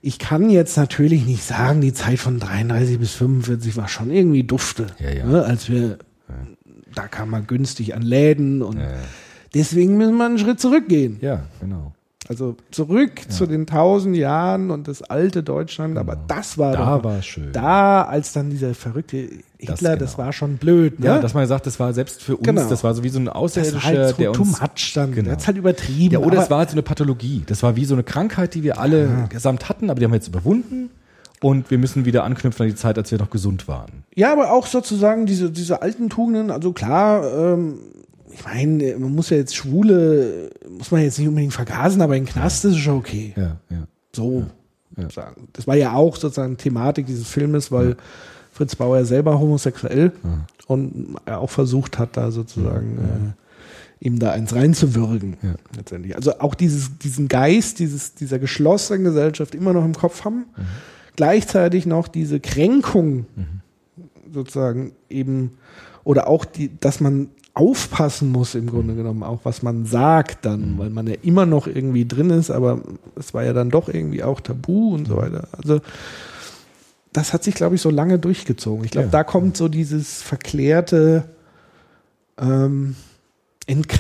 ich 0.02 0.20
kann 0.20 0.50
jetzt 0.50 0.78
natürlich 0.78 1.26
nicht 1.26 1.44
sagen, 1.44 1.82
die 1.82 1.94
Zeit 1.94 2.20
von 2.20 2.40
33 2.40 3.00
bis 3.00 3.14
45 3.14 3.78
war 3.78 3.88
schon 3.88 4.12
irgendwie 4.12 4.44
dufte, 4.44 4.88
Ja, 5.00 5.10
ja. 5.12 5.26
Ne, 5.26 5.44
als 5.44 5.70
wir, 5.70 5.98
da 6.96 7.08
kam 7.08 7.30
man 7.32 7.46
günstig 7.48 7.96
an 7.96 8.02
Läden 8.02 8.62
und 8.62 8.78
Ja, 8.78 8.84
ja. 8.92 8.98
deswegen 9.54 9.98
müssen 9.98 10.18
wir 10.18 10.26
einen 10.26 10.40
Schritt 10.40 10.60
zurückgehen. 10.60 11.18
ja, 11.22 11.44
genau. 11.60 11.94
Also 12.30 12.58
zurück 12.72 13.22
zu 13.30 13.46
den 13.46 13.66
tausend 13.66 14.16
Jahren 14.18 14.70
und 14.72 14.88
das 14.88 15.02
alte 15.02 15.44
Deutschland, 15.44 15.98
aber 15.98 16.18
das 16.28 16.58
war 16.58 16.74
Genau. 16.74 16.86
Da 16.86 16.96
doch, 16.98 17.04
war 17.06 17.22
schön. 17.22 17.52
da 17.54 18.02
als 18.04 18.34
dann 18.34 18.50
dieser 18.50 18.74
verrückte 18.74 19.30
Hitler, 19.58 19.96
das, 19.96 20.16
genau. 20.16 20.26
war 20.26 20.34
schon 20.34 20.58
blöd, 20.58 21.00
ne? 21.00 21.06
Ja, 21.06 21.20
dass 21.20 21.34
man 21.34 21.44
gesagt, 21.44 21.66
das 21.66 21.80
war 21.80 21.94
selbst 21.94 22.22
für 22.22 22.36
uns, 22.36 22.46
Genau. 22.46 22.68
das 22.70 22.84
war 22.84 22.94
so 22.94 23.04
wie 23.04 23.10
so 23.10 23.20
ein 23.20 23.26
das 23.26 23.36
Außerirdischer, 23.36 23.82
halt 23.82 24.10
so 24.10 24.16
der 24.18 24.34
too 24.34 24.42
uns. 24.44 24.60
much 24.62 24.92
dann. 24.94 25.12
Genau. 25.14 25.24
Der 25.26 25.34
hat's 25.34 25.48
halt 25.48 25.58
übertrieben. 25.58 26.14
Ja, 26.14 26.20
oder 26.20 26.42
es 26.44 26.50
war 26.50 26.60
halt 26.60 26.70
so 26.70 26.76
eine 26.76 26.84
Pathologie. 26.84 27.44
Das 27.48 27.64
war 27.64 27.76
wie 27.76 27.86
so 27.86 27.96
eine 27.96 28.04
Krankheit, 28.04 28.54
die 28.56 28.64
wir 28.64 28.80
alle 28.80 29.28
gesamt 29.30 29.70
hatten, 29.70 29.90
aber 29.90 30.00
die 30.00 30.06
haben 30.06 30.12
wir 30.12 30.18
jetzt 30.18 30.28
überwunden. 30.28 30.90
Und 31.42 31.70
wir 31.72 31.78
müssen 31.78 32.06
wieder 32.06 32.24
anknüpfen 32.24 32.64
an 32.64 32.70
die 32.70 32.76
Zeit, 32.76 32.98
als 32.98 33.12
wir 33.12 33.20
noch 33.20 33.30
gesund 33.30 33.68
waren. 33.68 34.04
Ja, 34.16 34.32
aber 34.34 34.52
auch 34.52 34.66
sozusagen 34.66 35.28
diese, 35.28 35.52
diese 35.52 35.82
alten 35.84 36.10
Tugenden, 36.10 36.50
also 36.52 36.74
klar, 36.74 37.24
ähm, 37.54 37.76
ich 38.38 38.46
meine, 38.46 38.98
man 38.98 39.16
muss 39.16 39.30
ja 39.30 39.38
jetzt 39.38 39.56
Schwule, 39.56 40.52
muss 40.70 40.92
man 40.92 41.02
jetzt 41.02 41.18
nicht 41.18 41.28
unbedingt 41.28 41.54
vergasen, 41.54 42.02
aber 42.02 42.16
in 42.16 42.26
den 42.26 42.32
Knast 42.32 42.66
ist 42.66 42.74
es 42.74 42.78
schon 42.78 42.98
okay. 42.98 43.34
Ja, 43.36 43.58
ja. 43.70 43.88
So 44.16 44.46
sagen. 45.12 45.48
Das 45.54 45.68
war 45.68 45.76
ja 45.76 45.94
auch 45.94 46.16
sozusagen 46.16 46.58
Thematik 46.58 47.06
dieses 47.06 47.28
Filmes, 47.28 47.72
weil 47.72 47.98
Fritz 48.52 48.76
Bauer 48.76 49.06
selber 49.06 49.40
homosexuell 49.40 50.12
und 50.66 51.16
er 51.26 51.40
auch 51.40 51.50
versucht 51.50 52.00
hat, 52.00 52.18
da 52.18 52.32
sozusagen 52.32 53.36
äh, 54.02 54.06
ihm 54.06 54.18
da 54.20 54.32
eins 54.32 54.56
reinzuwürgen. 54.56 55.38
Ja. 55.42 55.56
Letztendlich. 55.76 56.16
Also 56.16 56.40
auch 56.40 56.56
dieses, 56.56 56.98
diesen 56.98 57.28
Geist 57.28 57.80
dieses, 57.80 58.16
dieser 58.16 58.40
geschlossenen 58.40 59.04
Gesellschaft 59.04 59.54
immer 59.54 59.74
noch 59.74 59.86
im 59.86 59.94
Kopf 59.94 60.26
haben. 60.26 60.46
Gleichzeitig 61.16 61.86
noch 61.86 62.08
diese 62.08 62.40
Kränkung 62.40 63.26
sozusagen 64.32 64.94
eben 65.10 65.58
oder 66.04 66.28
auch 66.28 66.46
die, 66.46 66.72
dass 66.80 67.00
man 67.00 67.30
aufpassen 67.58 68.32
muss 68.32 68.56
im 68.56 68.68
Grunde 68.68 68.96
genommen 68.96 69.24
auch, 69.24 69.40
was 69.44 69.64
man 69.64 69.86
sagt 69.86 70.46
dann, 70.46 70.78
weil 70.78 70.90
man 70.90 71.08
ja 71.08 71.16
immer 71.24 71.46
noch 71.46 71.68
irgendwie 71.68 72.06
drin 72.08 72.30
ist, 72.30 72.52
aber 72.52 72.82
es 73.16 73.34
war 73.34 73.44
ja 73.44 73.54
dann 73.54 73.70
doch 73.72 73.90
irgendwie 73.90 74.24
auch 74.24 74.40
tabu 74.42 74.94
und 74.94 75.08
so 75.08 75.18
weiter. 75.18 75.48
Also 75.58 75.82
das 77.14 77.34
hat 77.34 77.44
sich, 77.44 77.56
glaube 77.56 77.76
ich, 77.76 77.82
so 77.82 77.90
lange 77.90 78.20
durchgezogen. 78.20 78.86
Ich 78.86 78.92
glaube, 78.92 79.08
Ja. 79.08 79.12
da 79.12 79.24
kommt 79.24 79.58
so 79.58 79.68
dieses 79.68 80.22
verklärte 80.22 81.24
ähm, 82.40 82.96
Entkr 83.66 83.98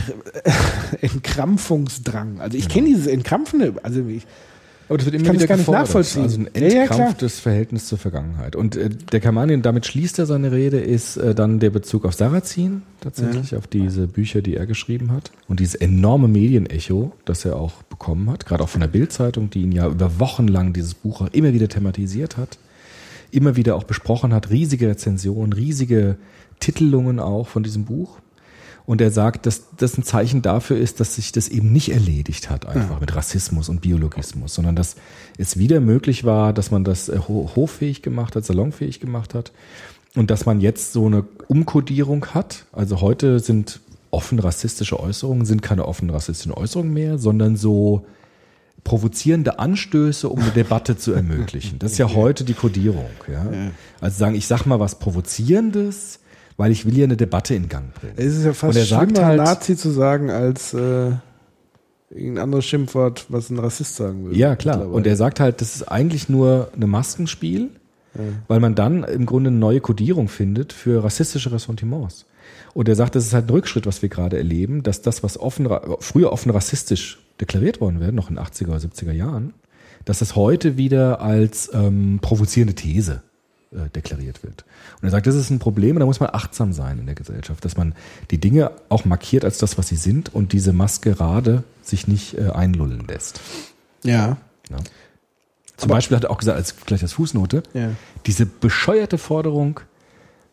Entkrampfungsdrang. 1.01 2.39
Also 2.39 2.57
ich 2.57 2.69
kenne 2.69 2.87
dieses 2.87 3.07
Entkrampfende, 3.07 3.73
also 3.83 4.05
ich, 4.05 4.25
Aber 4.89 4.97
das 4.97 5.05
wird 5.05 5.15
immer 5.15 5.25
kann 5.25 5.35
wieder 5.35 5.47
das 5.47 5.49
gar 5.49 5.57
nicht 5.57 5.67
nachvollziehen. 5.67 6.23
Also 6.23 6.39
ein 6.39 6.49
Ja, 6.55 6.67
ja, 6.67 6.81
entkrampftes 6.83 7.39
Verhältnis 7.39 7.87
zur 7.87 7.97
Vergangenheit. 7.97 8.55
Und 8.55 8.75
äh, 8.75 8.89
der 8.89 9.19
Kamanien, 9.19 9.61
damit 9.61 9.85
schließt 9.85 10.17
er 10.19 10.25
seine 10.25 10.51
Rede, 10.51 10.79
ist 10.79 11.17
äh, 11.17 11.35
dann 11.35 11.59
der 11.59 11.71
Bezug 11.71 12.05
auf 12.05 12.13
Sarrazin, 12.13 12.83
tatsächlich, 13.01 13.55
auf 13.55 13.67
diese 13.67 14.07
Bücher, 14.07 14.41
die 14.41 14.55
er 14.55 14.65
geschrieben 14.65 15.11
hat. 15.11 15.31
Und 15.47 15.59
dieses 15.59 15.75
enorme 15.75 16.27
Medienecho, 16.27 17.11
das 17.25 17.43
er 17.43 17.57
auch 17.57 17.83
bekommen 17.83 18.29
hat, 18.29 18.45
gerade 18.45 18.63
auch 18.63 18.69
von 18.69 18.81
der 18.81 18.87
Bildzeitung, 18.87 19.49
die 19.49 19.63
ihn 19.63 19.71
ja 19.71 19.87
über 19.87 20.19
Wochen 20.19 20.47
lang 20.47 20.71
dieses 20.73 20.93
Buch 20.93 21.21
auch 21.21 21.29
immer 21.33 21.53
wieder 21.53 21.67
thematisiert 21.67 22.37
hat, 22.37 22.57
immer 23.31 23.57
wieder 23.57 23.75
auch 23.75 23.83
besprochen 23.83 24.33
hat, 24.33 24.49
riesige 24.49 24.87
Rezensionen, 24.87 25.51
riesige 25.51 26.17
Titelungen 26.59 27.19
auch 27.19 27.47
von 27.47 27.63
diesem 27.63 27.85
Buch. 27.85 28.19
Und 28.87 29.01
er 29.01 29.11
sagt, 29.11 29.45
dass 29.45 29.63
das 29.77 29.97
ein 29.97 30.03
Zeichen 30.03 30.41
dafür 30.41 30.77
ist, 30.77 30.99
dass 31.01 31.15
sich 31.15 31.31
das 31.33 31.49
eben 31.49 31.71
nicht 31.73 31.91
erledigt 31.91 32.49
hat, 32.49 32.65
einfach 32.65 32.99
mit 33.01 33.13
Rassismus 33.15 33.67
und 33.69 33.81
Biologismus, 33.81 34.55
sondern 34.55 34.75
dass 34.77 34.95
es 35.37 35.57
wieder 35.57 35.81
möglich 35.81 36.23
war, 36.23 36.53
dass 36.53 36.71
man 36.71 36.83
das 36.85 37.09
äh, 37.09 37.19
ho- 37.27 37.51
hoffähig 37.55 38.01
gemacht 38.01 38.35
hat, 38.35 38.45
salonfähig 38.45 38.99
gemacht 39.01 39.33
hat 39.35 39.51
und 40.15 40.31
dass 40.31 40.45
man 40.45 40.61
jetzt 40.61 40.93
so 40.93 41.05
eine 41.05 41.25
Umkodierung 41.49 42.27
hat. 42.27 42.65
Also 42.71 43.01
heute 43.01 43.39
sind 43.41 43.81
offen 44.09 44.39
rassistische 44.39 44.97
Äußerungen, 44.97 45.45
sind 45.45 45.61
keine 45.61 45.85
offen 45.85 46.09
rassistischen 46.09 46.53
Äußerungen 46.53 46.93
mehr, 46.93 47.17
sondern 47.17 47.57
so 47.57 48.05
provozierende 48.85 49.59
Anstöße, 49.59 50.29
um 50.29 50.39
eine 50.39 50.51
Debatte 50.51 50.97
zu 50.97 51.11
ermöglichen. 51.21 51.77
Das 51.79 51.91
ist 51.91 51.97
ja 51.97 52.13
heute 52.13 52.45
die 52.45 52.53
Kodierung. 52.53 53.09
Ja? 53.29 53.45
Also 53.99 54.17
sagen, 54.17 54.35
ich 54.35 54.47
sag 54.47 54.65
mal 54.65 54.79
was 54.79 54.97
Provozierendes, 54.99 56.19
weil 56.57 56.71
ich 56.71 56.85
will 56.85 56.93
hier 56.93 57.05
eine 57.05 57.17
Debatte 57.17 57.55
in 57.55 57.69
Gang 57.69 57.93
bringen. 57.93 58.13
es 58.17 58.35
ist 58.35 58.43
ja 58.45 58.53
fast 58.53 58.77
er 58.77 58.85
schlimmer, 58.85 59.25
halt- 59.25 59.37
Nazi 59.37 59.77
zu 59.77 59.91
sagen, 59.91 60.29
als 60.29 60.73
äh, 60.73 61.11
irgendein 62.09 62.43
anderes 62.43 62.65
Schimpfwort, 62.65 63.25
was 63.29 63.49
ein 63.49 63.59
Rassist 63.59 63.95
sagen 63.95 64.25
würde. 64.25 64.37
Ja, 64.37 64.55
klar. 64.55 64.89
Und 64.89 65.05
er 65.07 65.15
sagt 65.15 65.39
halt, 65.39 65.61
das 65.61 65.75
ist 65.75 65.83
eigentlich 65.83 66.29
nur 66.29 66.71
eine 66.75 66.87
Maskenspiel, 66.87 67.69
weil 68.47 68.59
man 68.59 68.73
dann 68.73 69.03
im 69.03 69.27
Grunde 69.27 69.49
eine 69.49 69.59
neue 69.59 69.79
Kodierung 69.79 70.27
findet 70.27 70.73
für 70.73 71.03
rassistische 71.03 71.51
Ressentiments. 71.51 72.25
Und 72.73 72.89
er 72.89 72.95
sagt, 72.95 73.13
das 73.15 73.25
ist 73.27 73.33
halt 73.33 73.45
ein 73.47 73.51
Rückschritt, 73.51 73.85
was 73.85 74.01
wir 74.01 74.09
gerade 74.09 74.37
erleben, 74.37 74.81
dass 74.81 75.01
das, 75.03 75.21
was 75.21 75.39
offen, 75.39 75.69
früher 75.99 76.31
offen 76.31 76.49
rassistisch 76.49 77.19
deklariert 77.39 77.79
worden 77.81 77.99
wäre, 77.99 78.11
noch 78.13 78.31
in 78.31 78.39
80er 78.39 78.69
oder 78.69 78.77
70er 78.77 79.11
Jahren, 79.11 79.53
dass 80.05 80.19
das 80.19 80.35
heute 80.35 80.77
wieder 80.77 81.21
als 81.21 81.69
ähm, 81.73 82.19
provozierende 82.21 82.73
These 82.73 83.21
äh, 83.71 83.89
deklariert 83.89 84.43
wird. 84.43 84.65
Und 85.01 85.03
er 85.07 85.11
sagt, 85.11 85.27
das 85.27 85.35
ist 85.35 85.49
ein 85.49 85.59
Problem 85.59 85.95
und 85.95 85.99
da 86.01 86.05
muss 86.05 86.19
man 86.19 86.29
achtsam 86.31 86.73
sein 86.73 86.99
in 86.99 87.05
der 87.05 87.15
Gesellschaft, 87.15 87.63
dass 87.65 87.77
man 87.77 87.93
die 88.31 88.39
Dinge 88.39 88.71
auch 88.89 89.05
markiert 89.05 89.43
als 89.45 89.57
das, 89.57 89.77
was 89.77 89.87
sie 89.87 89.95
sind 89.95 90.33
und 90.33 90.53
diese 90.53 90.73
Maskerade 90.73 91.63
sich 91.81 92.07
nicht 92.07 92.37
äh, 92.37 92.49
einlullen 92.49 93.05
lässt. 93.07 93.39
ja. 94.03 94.37
Ja. 94.69 94.77
Zum 95.77 95.89
Beispiel 95.89 96.17
hat 96.17 96.23
er 96.23 96.31
auch 96.31 96.39
gesagt, 96.39 96.57
als 96.57 96.75
gleich 96.87 97.03
als 97.03 97.13
Fußnote, 97.13 97.61
Ja. 97.75 97.91
diese 98.25 98.45
bescheuerte 98.47 99.17
Forderung, 99.19 99.79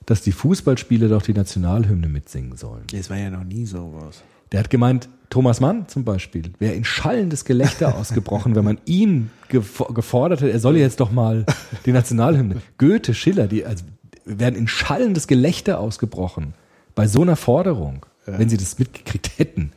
dass 0.04 0.20
die 0.20 0.32
Fußballspieler 0.32 1.08
doch 1.08 1.22
die 1.22 1.32
Nationalhymne 1.32 2.08
mitsingen 2.08 2.56
sollen. 2.58 2.84
Das 2.92 3.08
war 3.08 3.16
ja 3.16 3.30
noch 3.30 3.42
nie 3.42 3.64
sowas. 3.64 4.22
Der 4.52 4.60
hat 4.60 4.68
gemeint, 4.68 5.08
Thomas 5.34 5.58
Mann 5.58 5.88
zum 5.88 6.04
Beispiel, 6.04 6.52
wäre 6.60 6.74
in 6.74 6.84
schallendes 6.84 7.44
Gelächter 7.44 7.96
ausgebrochen, 7.98 8.54
wenn 8.54 8.64
man 8.64 8.78
ihn 8.84 9.30
gefo- 9.50 9.92
gefordert 9.92 10.42
hätte, 10.42 10.52
er 10.52 10.60
solle 10.60 10.78
jetzt 10.78 11.00
doch 11.00 11.10
mal 11.10 11.44
die 11.86 11.90
Nationalhymne. 11.90 12.62
Goethe, 12.78 13.14
Schiller, 13.14 13.48
die 13.48 13.66
also, 13.66 13.84
wären 14.24 14.54
in 14.54 14.68
schallendes 14.68 15.26
Gelächter 15.26 15.80
ausgebrochen 15.80 16.54
bei 16.94 17.08
so 17.08 17.22
einer 17.22 17.34
Forderung, 17.34 18.06
wenn 18.26 18.48
sie 18.48 18.56
das 18.56 18.78
mitgekriegt 18.78 19.32
hätten. 19.36 19.72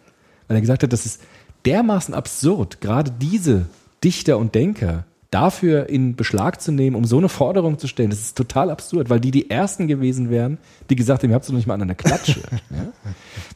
Weil 0.47 0.57
er 0.57 0.61
gesagt 0.61 0.83
hat, 0.83 0.93
das 0.93 1.07
ist 1.07 1.23
dermaßen 1.65 2.13
absurd, 2.13 2.79
gerade 2.79 3.11
diese 3.19 3.65
Dichter 4.03 4.37
und 4.37 4.53
Denker 4.53 5.05
dafür 5.31 5.89
in 5.89 6.15
Beschlag 6.15 6.61
zu 6.61 6.71
nehmen, 6.71 6.95
um 6.95 7.03
so 7.05 7.17
eine 7.17 7.29
Forderung 7.29 7.79
zu 7.79 7.87
stellen. 7.87 8.11
Das 8.11 8.19
ist 8.19 8.37
total 8.37 8.69
absurd, 8.69 9.09
weil 9.09 9.19
die 9.19 9.31
die 9.31 9.49
Ersten 9.49 9.87
gewesen 9.87 10.29
wären, 10.29 10.59
die 10.91 10.95
gesagt 10.95 11.23
haben, 11.23 11.31
ihr 11.31 11.33
habt 11.33 11.45
es 11.45 11.49
doch 11.49 11.55
nicht 11.55 11.65
mal 11.65 11.73
an 11.73 11.81
einer 11.81 11.95
Klatsche. 11.95 12.41
ja? 12.69 12.93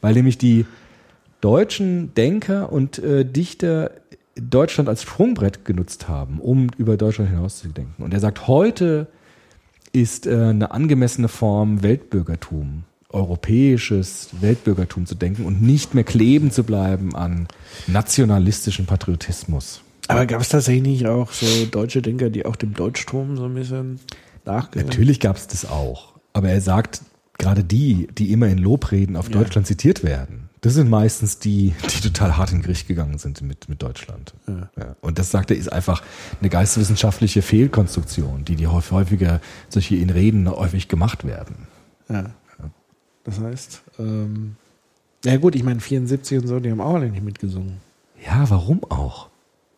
Weil 0.01 0.15
nämlich 0.15 0.39
die 0.39 0.65
deutschen 1.41 2.13
Denker 2.15 2.71
und 2.71 2.99
äh, 2.99 3.25
Dichter 3.25 3.91
Deutschland 4.35 4.87
als 4.87 5.03
Sprungbrett 5.03 5.65
genutzt 5.65 6.07
haben, 6.07 6.39
um 6.39 6.69
über 6.77 6.97
Deutschland 6.97 7.29
hinaus 7.29 7.59
zu 7.59 7.67
denken. 7.67 8.01
Und 8.01 8.13
er 8.13 8.19
sagt, 8.19 8.47
heute 8.47 9.07
ist 9.91 10.25
äh, 10.25 10.35
eine 10.35 10.71
angemessene 10.71 11.27
Form 11.27 11.83
Weltbürgertum, 11.83 12.83
europäisches 13.09 14.29
Weltbürgertum 14.39 15.05
zu 15.05 15.15
denken 15.15 15.45
und 15.45 15.61
nicht 15.61 15.93
mehr 15.93 16.05
kleben 16.05 16.51
zu 16.51 16.63
bleiben 16.63 17.13
an 17.15 17.47
nationalistischen 17.87 18.85
Patriotismus. 18.85 19.81
Aber 20.07 20.25
gab 20.25 20.41
es 20.41 20.49
tatsächlich 20.49 20.83
nicht 20.83 21.07
auch 21.07 21.31
so 21.31 21.65
deutsche 21.65 22.01
Denker, 22.01 22.29
die 22.29 22.45
auch 22.45 22.55
dem 22.55 22.73
Deutschstrom 22.73 23.37
so 23.37 23.45
ein 23.45 23.53
bisschen 23.53 23.99
nachgehen? 24.45 24.85
Natürlich 24.85 25.19
gab 25.19 25.35
es 25.35 25.47
das 25.47 25.65
auch. 25.65 26.13
Aber 26.33 26.49
er 26.49 26.61
sagt, 26.61 27.01
gerade 27.37 27.63
die, 27.63 28.07
die 28.17 28.31
immer 28.31 28.47
in 28.47 28.57
Lobreden 28.57 29.15
auf 29.15 29.27
Ja. 29.29 29.33
Deutschland 29.33 29.67
zitiert 29.67 30.03
werden, 30.03 30.49
das 30.61 30.75
sind 30.75 30.89
meistens 30.89 31.39
die, 31.39 31.73
die 31.83 32.01
total 32.01 32.37
hart 32.37 32.51
in 32.51 32.61
Gericht 32.61 32.87
gegangen 32.87 33.17
sind 33.17 33.41
mit, 33.41 33.67
mit 33.67 33.81
Deutschland. 33.81 34.33
Ja. 34.47 34.69
Ja. 34.77 34.95
Und 35.01 35.17
das 35.17 35.31
sagt 35.31 35.49
er, 35.51 35.57
ist 35.57 35.71
einfach 35.71 36.03
eine 36.39 36.49
geisteswissenschaftliche 36.49 37.41
Fehlkonstruktion, 37.41 38.45
die, 38.45 38.55
die 38.55 38.67
häufig- 38.67 38.91
häufiger 38.91 39.41
solche 39.69 39.95
in 39.95 40.09
Reden 40.11 40.49
häufig 40.49 40.87
gemacht 40.87 41.25
werden. 41.25 41.67
Ja. 42.09 42.25
Das 43.23 43.39
heißt, 43.39 43.81
ähm, 43.99 44.55
ja 45.25 45.37
gut, 45.37 45.55
ich 45.55 45.63
meine 45.63 45.79
74 45.79 46.39
und 46.39 46.47
so, 46.47 46.59
die 46.59 46.71
haben 46.71 46.81
auch 46.81 46.95
alle 46.95 47.09
nicht 47.09 47.23
mitgesungen. 47.23 47.77
Ja, 48.25 48.49
warum 48.49 48.83
auch? 48.89 49.29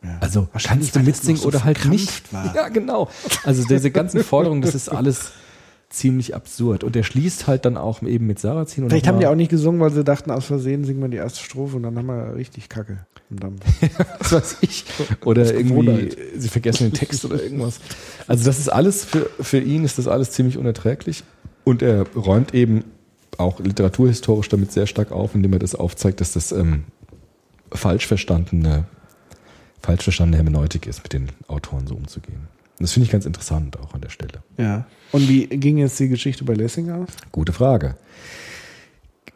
Ja. 0.03 0.17
Also 0.19 0.47
kannst 0.51 0.95
du 0.95 0.99
mitsingen 0.99 1.41
so 1.41 1.47
oder 1.47 1.63
halt 1.63 1.85
nicht. 1.85 2.31
war. 2.33 2.53
Ja, 2.55 2.67
genau. 2.69 3.09
Also 3.45 3.65
diese 3.65 3.89
ganzen 3.91 4.21
Forderungen, 4.23 4.61
das 4.61 4.75
ist 4.75 4.89
alles 4.89 5.31
ziemlich 5.93 6.35
absurd. 6.35 6.83
Und 6.83 6.95
er 6.95 7.03
schließt 7.03 7.47
halt 7.47 7.65
dann 7.65 7.77
auch 7.77 8.01
eben 8.01 8.25
mit 8.25 8.39
Sarazin. 8.39 8.83
Und 8.83 8.89
Vielleicht 8.89 9.07
haben 9.07 9.19
die 9.19 9.27
auch 9.27 9.35
nicht 9.35 9.51
gesungen, 9.51 9.79
weil 9.79 9.91
sie 9.91 10.03
dachten, 10.03 10.31
aus 10.31 10.45
Versehen 10.45 10.83
singen 10.85 11.01
wir 11.01 11.07
die 11.07 11.17
erste 11.17 11.43
Strophe 11.43 11.75
und 11.75 11.83
dann 11.83 11.97
haben 11.97 12.07
wir 12.07 12.35
richtig 12.35 12.67
Kacke 12.67 13.05
im 13.29 13.39
Dampf. 13.39 13.63
was 14.19 14.33
weiß 14.33 14.57
ich. 14.61 14.85
Oder 15.23 15.53
irgendwie, 15.53 15.85
Gewohnheit. 15.85 16.17
sie 16.35 16.49
vergessen 16.49 16.89
den 16.89 16.93
Text 16.93 17.23
oder 17.25 17.41
irgendwas. 17.41 17.79
Also 18.27 18.43
das 18.43 18.59
ist 18.59 18.69
alles, 18.69 19.05
für, 19.05 19.29
für 19.39 19.59
ihn 19.59 19.85
ist 19.85 19.99
das 19.99 20.07
alles 20.07 20.31
ziemlich 20.31 20.57
unerträglich. 20.57 21.23
Und 21.63 21.81
er 21.81 22.07
räumt 22.15 22.53
eben 22.53 22.83
auch 23.37 23.59
literaturhistorisch 23.59 24.49
damit 24.49 24.71
sehr 24.71 24.87
stark 24.87 25.11
auf, 25.11 25.35
indem 25.35 25.53
er 25.53 25.59
das 25.59 25.75
aufzeigt, 25.75 26.21
dass 26.21 26.33
das 26.33 26.51
ähm, 26.51 26.85
falsch 27.71 28.07
verstandene, 28.07 28.85
falsch 29.81 30.03
verstandene 30.03 30.37
Hermeneutik 30.37 30.87
ist, 30.87 31.03
mit 31.03 31.13
den 31.13 31.29
Autoren 31.47 31.87
so 31.87 31.95
umzugehen. 31.95 32.47
Und 32.79 32.81
das 32.81 32.93
finde 32.93 33.05
ich 33.05 33.11
ganz 33.11 33.25
interessant 33.25 33.79
auch 33.79 33.93
an 33.93 34.01
der 34.01 34.09
Stelle. 34.09 34.43
Ja. 34.57 34.85
Und 35.13 35.29
wie 35.29 35.45
ging 35.45 35.77
jetzt 35.77 35.99
die 35.99 36.09
Geschichte 36.09 36.43
bei 36.43 36.55
Lessing 36.55 36.89
aus? 36.89 37.07
Gute 37.31 37.53
Frage. 37.53 37.95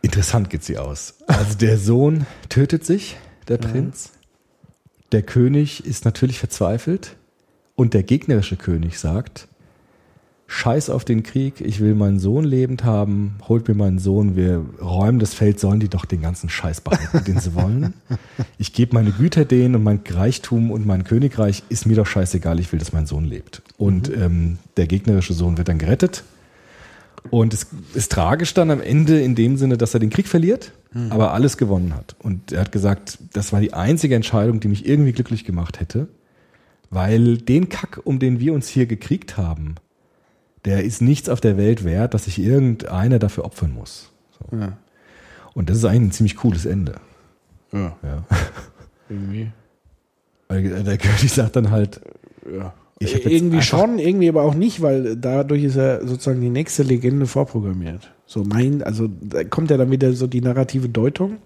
Interessant 0.02 0.50
geht 0.50 0.64
sie 0.64 0.80
aus. 0.80 1.14
Also 1.28 1.56
der 1.56 1.78
Sohn 1.78 2.26
tötet 2.50 2.84
sich, 2.84 3.16
der 3.48 3.58
Prinz. 3.58 4.12
Der 5.12 5.22
König 5.22 5.86
ist 5.86 6.04
natürlich 6.04 6.40
verzweifelt. 6.40 7.16
Und 7.76 7.94
der 7.94 8.02
gegnerische 8.02 8.56
König 8.56 8.98
sagt, 8.98 9.48
Scheiß 10.50 10.90
auf 10.90 11.04
den 11.04 11.24
Krieg, 11.24 11.60
ich 11.60 11.82
will 11.82 11.94
meinen 11.94 12.20
Sohn 12.20 12.46
lebend 12.46 12.86
haben, 12.86 13.36
holt 13.50 13.68
mir 13.68 13.74
meinen 13.74 14.00
Sohn, 14.00 14.38
wir 14.38 14.64
räumen 14.82 15.20
das 15.20 15.34
Feld, 15.34 15.60
sollen 15.60 15.82
die 15.82 15.90
doch 15.90 16.06
den 16.06 16.22
ganzen 16.22 16.50
Scheiß 16.50 16.80
behalten, 16.82 17.24
den 17.26 17.40
sie 17.40 17.54
wollen. 17.54 17.94
Ich 18.60 18.74
gebe 18.74 18.96
meine 18.96 19.12
Güter 19.12 19.46
denen 19.46 19.76
und 19.76 19.84
mein 19.84 20.00
Reichtum 20.08 20.72
und 20.72 20.86
mein 20.86 21.04
Königreich 21.04 21.64
ist 21.70 21.86
mir 21.86 21.96
doch 21.96 22.08
scheißegal, 22.08 22.60
ich 22.60 22.72
will, 22.72 22.80
dass 22.80 22.94
mein 22.94 23.06
Sohn 23.06 23.26
lebt. 23.26 23.62
Und 23.78 24.12
ähm, 24.16 24.58
der 24.78 24.88
gegnerische 24.88 25.34
Sohn 25.34 25.58
wird 25.58 25.68
dann 25.68 25.78
gerettet. 25.78 26.24
Und 27.30 27.54
es 27.54 27.68
ist 27.94 28.12
tragisch 28.12 28.54
dann 28.54 28.72
am 28.72 28.82
Ende 28.82 29.20
in 29.22 29.36
dem 29.36 29.58
Sinne, 29.58 29.78
dass 29.78 29.94
er 29.94 30.00
den 30.00 30.10
Krieg 30.10 30.28
verliert, 30.28 30.72
aber 31.10 31.34
alles 31.34 31.58
gewonnen 31.58 31.94
hat. 31.94 32.16
Und 32.20 32.52
er 32.52 32.62
hat 32.62 32.72
gesagt, 32.72 33.20
das 33.34 33.54
war 33.54 33.60
die 33.60 33.74
einzige 33.74 34.16
Entscheidung, 34.16 34.60
die 34.60 34.68
mich 34.68 34.88
irgendwie 34.88 35.12
glücklich 35.12 35.44
gemacht 35.44 35.80
hätte, 35.80 36.08
weil 36.90 37.38
den 37.38 37.70
Kack, 37.70 38.02
um 38.06 38.18
den 38.18 38.40
wir 38.40 38.54
uns 38.54 38.68
hier 38.68 38.86
gekriegt 38.88 39.38
haben, 39.38 39.76
der 40.66 40.84
ist 40.84 41.02
nichts 41.02 41.30
auf 41.30 41.42
der 41.42 41.58
Welt 41.58 41.84
wert, 41.84 42.14
dass 42.14 42.26
sich 42.26 42.40
irgendeiner 42.40 43.20
dafür 43.20 43.46
opfern 43.46 43.74
muss. 43.74 44.12
So. 44.40 44.58
Ja. 44.58 44.78
Und 45.54 45.70
das 45.70 45.78
ist 45.78 45.86
eigentlich 45.86 46.10
ein 46.10 46.12
ziemlich 46.12 46.36
cooles 46.36 46.66
Ende. 46.66 46.96
Ja, 47.72 47.96
Ja. 48.04 48.24
irgendwie. 49.10 49.52
Weil 50.50 50.84
der 50.84 50.98
König 50.98 51.32
sagt 51.32 51.56
dann 51.56 51.72
halt, 51.72 52.02
Ja. 52.52 52.74
Ich 53.00 53.14
hab 53.14 53.24
jetzt 53.24 53.32
irgendwie 53.32 53.62
schon, 53.62 54.00
irgendwie 54.00 54.28
aber 54.28 54.42
auch 54.42 54.56
nicht, 54.56 54.82
weil 54.82 55.16
dadurch 55.16 55.64
ist 55.64 55.76
er 55.76 56.08
sozusagen 56.08 56.42
die 56.42 56.50
nächste 56.50 56.82
Legende 56.82 57.28
vorprogrammiert. 57.28 58.12
So 58.26 58.44
mein, 58.44 58.82
also 58.82 59.08
da 59.22 59.44
kommt 59.44 59.70
ja 59.70 59.78
dann 59.78 59.92
wieder 59.92 60.12
so 60.14 60.26
die 60.26 60.42
narrative 60.42 60.90
Deutung. 60.90 61.38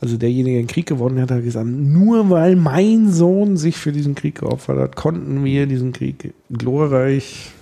Also 0.00 0.16
derjenige, 0.16 0.56
der 0.56 0.62
den 0.64 0.66
Krieg 0.66 0.86
gewonnen 0.86 1.20
hat, 1.20 1.30
hat 1.30 1.44
gesagt, 1.44 1.68
nur 1.68 2.28
weil 2.30 2.56
mein 2.56 3.12
Sohn 3.12 3.56
sich 3.56 3.76
für 3.76 3.92
diesen 3.92 4.16
Krieg 4.16 4.40
geopfert 4.40 4.78
hat, 4.78 4.96
konnten 4.96 5.44
wir 5.44 5.66
diesen 5.66 5.92
Krieg 5.92 6.34
glorreich 6.50 7.52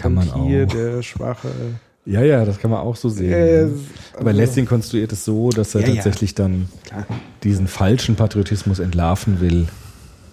kann 0.00 0.14
man 0.14 0.32
hier 0.46 0.64
auch. 0.66 0.70
der 0.72 1.02
schwache. 1.02 1.48
Ja, 2.06 2.22
ja, 2.22 2.44
das 2.44 2.58
kann 2.58 2.70
man 2.70 2.80
auch 2.80 2.96
so 2.96 3.08
sehen. 3.08 3.32
Äh, 3.32 3.64
ne? 3.66 3.72
Aber 4.16 4.28
also- 4.28 4.40
Lessing 4.40 4.66
konstruiert 4.66 5.12
es 5.12 5.24
so, 5.24 5.50
dass 5.50 5.74
er 5.74 5.82
Ja, 5.82 5.88
ja. 5.88 5.94
tatsächlich 5.96 6.34
dann 6.34 6.68
Klar. 6.84 7.06
diesen 7.44 7.68
falschen 7.68 8.16
Patriotismus 8.16 8.78
entlarven 8.78 9.40
will, 9.40 9.68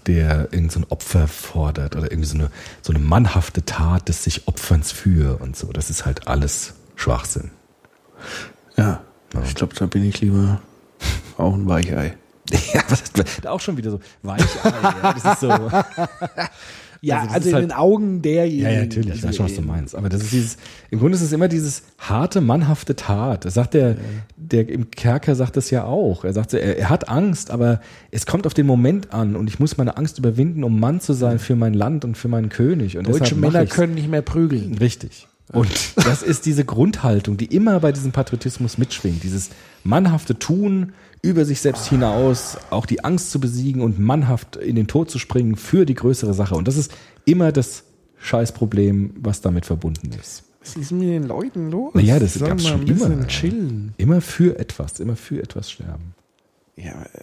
der 0.07 0.47
irgend 0.51 0.71
so 0.71 0.79
ein 0.79 0.85
Opfer 0.89 1.27
fordert 1.27 1.95
oder 1.97 2.09
irgendwie 2.09 2.29
so 2.29 2.37
eine, 2.37 2.49
so 2.81 2.93
eine 2.93 2.99
mannhafte 3.03 3.65
Tat 3.65 4.07
des 4.07 4.23
sich 4.23 4.47
Opferns 4.47 4.91
für 4.93 5.41
und 5.41 5.57
so. 5.57 5.71
Das 5.73 5.89
ist 5.89 6.05
halt 6.05 6.27
alles 6.29 6.73
Schwachsinn. 6.95 7.51
Ja, 8.77 9.01
ich 9.43 9.53
glaube, 9.55 9.75
da 9.75 9.85
bin 9.85 10.03
ich 10.05 10.21
lieber 10.21 10.61
auch 11.37 11.53
ein 11.53 11.67
Weichei. 11.67 12.15
Ja, 12.73 13.51
auch 13.51 13.59
schon 13.59 13.75
wieder 13.75 13.91
so 13.91 13.99
Weichei. 14.23 14.45
ja, 15.03 15.13
das 15.13 15.33
ist 15.33 15.41
so. 15.41 15.49
Ja, 17.07 17.21
Also 17.21 17.33
also, 17.35 17.49
in 17.49 17.55
halt- 17.55 17.63
den 17.65 17.71
Augen 17.71 18.21
derjenigen. 18.21 18.63
Ja, 18.63 18.71
ja, 18.71 18.81
natürlich, 18.81 19.15
ich 19.15 19.23
weiß 19.23 19.35
schon, 19.35 19.45
was 19.45 19.55
du 19.55 19.61
meinst. 19.61 19.95
Aber 19.95 20.09
das 20.09 20.21
ist 20.23 20.31
dieses, 20.33 20.57
im 20.91 20.99
Grunde 20.99 21.15
ist 21.15 21.21
es 21.21 21.31
immer 21.31 21.47
dieses 21.47 21.83
harte, 21.97 22.41
mannhafte 22.41 22.95
Tat. 22.95 23.45
Das 23.45 23.53
sagt 23.53 23.73
der, 23.73 23.95
der 24.35 24.67
im 24.69 24.91
Kerker 24.91 25.35
sagt 25.35 25.57
das 25.57 25.69
ja 25.71 25.85
auch. 25.85 26.23
Er 26.23 26.33
sagt, 26.33 26.53
er, 26.53 26.77
er 26.77 26.89
hat 26.89 27.09
Angst, 27.09 27.49
aber 27.51 27.81
es 28.11 28.25
kommt 28.25 28.45
auf 28.45 28.53
den 28.53 28.65
Moment 28.65 29.13
an 29.13 29.35
und 29.35 29.47
ich 29.49 29.59
muss 29.59 29.77
meine 29.77 29.97
Angst 29.97 30.19
überwinden, 30.19 30.63
um 30.63 30.79
Mann 30.79 30.99
zu 30.99 31.13
sein 31.13 31.39
für 31.39 31.55
mein 31.55 31.73
Land 31.73 32.05
und 32.05 32.17
für 32.17 32.27
meinen 32.27 32.49
König. 32.49 32.97
Und 32.97 33.07
Deutsche 33.07 33.35
Männer 33.35 33.63
ich's. 33.63 33.73
können 33.73 33.95
nicht 33.95 34.09
mehr 34.09 34.21
prügeln. 34.21 34.77
Richtig. 34.77 35.27
Und 35.53 35.69
das 35.95 36.23
ist 36.23 36.45
diese 36.45 36.65
Grundhaltung, 36.65 37.37
die 37.37 37.45
immer 37.45 37.79
bei 37.79 37.93
diesem 37.93 38.11
Patriotismus 38.11 38.77
mitschwingt. 38.77 39.23
Dieses 39.23 39.49
mannhafte 39.85 40.37
Tun, 40.37 40.91
über 41.21 41.45
sich 41.45 41.61
selbst 41.61 41.87
hinaus, 41.87 42.57
auch 42.69 42.85
die 42.85 43.03
Angst 43.03 43.31
zu 43.31 43.39
besiegen 43.39 43.81
und 43.81 43.99
mannhaft 43.99 44.55
in 44.55 44.75
den 44.75 44.87
Tod 44.87 45.09
zu 45.09 45.19
springen 45.19 45.55
für 45.55 45.85
die 45.85 45.95
größere 45.95 46.33
Sache. 46.33 46.55
Und 46.55 46.67
das 46.67 46.77
ist 46.77 46.91
immer 47.25 47.51
das 47.51 47.83
Scheißproblem, 48.19 49.15
was 49.19 49.41
damit 49.41 49.65
verbunden 49.65 50.11
ist. 50.19 50.43
Was 50.61 50.75
ist 50.75 50.91
mit 50.91 51.07
den 51.09 51.23
Leuten 51.23 51.71
los? 51.71 51.93
Naja, 51.93 52.19
das 52.19 52.37
gab's 52.39 52.63
mal 52.63 52.69
schon 52.71 52.81
ein 52.81 52.85
bisschen 52.85 53.11
immer, 53.13 53.27
chillen. 53.27 53.93
Immer 53.97 54.21
für 54.21 54.59
etwas, 54.59 54.99
immer 54.99 55.15
für 55.15 55.41
etwas 55.41 55.71
sterben. 55.71 56.13
Ja, 56.75 56.91
äh, 57.03 57.19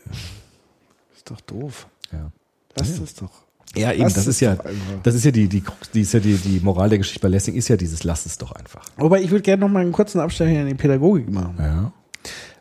ist 1.15 1.31
doch 1.31 1.41
doof. 1.43 1.87
Ja. 2.13 2.31
Lass 2.77 2.91
Ja. 2.91 3.01
das 3.01 3.15
doch. 3.15 3.31
Ja, 3.77 3.93
eben, 3.93 4.03
Lass 4.03 4.15
das 4.15 4.23
es 4.27 4.37
ist 4.37 4.41
ja, 4.41 4.57
das 5.03 5.15
ist 5.15 5.25
ja 5.25 5.31
die, 5.31 5.49
die, 5.49 5.63
die 5.95 6.01
ist 6.03 6.13
ja 6.15 6.21
die, 6.21 6.37
die 6.37 6.61
Moral 6.61 6.89
der 6.89 6.99
Geschichte 6.99 7.21
bei 7.21 7.29
Lessing 7.29 7.55
ist 7.55 7.69
ja 7.69 7.77
dieses, 7.77 8.05
lass 8.05 8.25
es 8.25 8.39
doch 8.39 8.53
einfach. 8.53 8.85
Wobei 8.97 9.21
ich 9.21 9.31
würde 9.31 9.43
gerne 9.43 9.61
noch 9.61 9.69
mal 9.69 9.81
einen 9.81 9.93
kurzen 9.93 10.21
Abstecher 10.21 10.61
in 10.61 10.69
die 10.69 10.75
Pädagogik 10.75 11.29
machen. 11.31 11.57
Ja. 11.59 11.93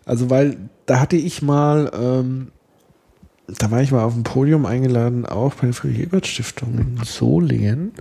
Also, 0.05 0.29
weil 0.29 0.57
da 0.85 0.99
hatte 0.99 1.15
ich 1.15 1.41
mal, 1.41 1.91
ähm, 1.93 2.47
da 3.47 3.71
war 3.71 3.81
ich 3.81 3.91
mal 3.91 4.03
auf 4.03 4.13
dem 4.13 4.23
Podium 4.23 4.65
eingeladen, 4.65 5.25
auch 5.25 5.53
bei 5.55 5.67
der 5.67 5.73
Friedrich-Ebert-Stiftung 5.73 6.77
in 6.77 7.03
Solingen. 7.03 7.91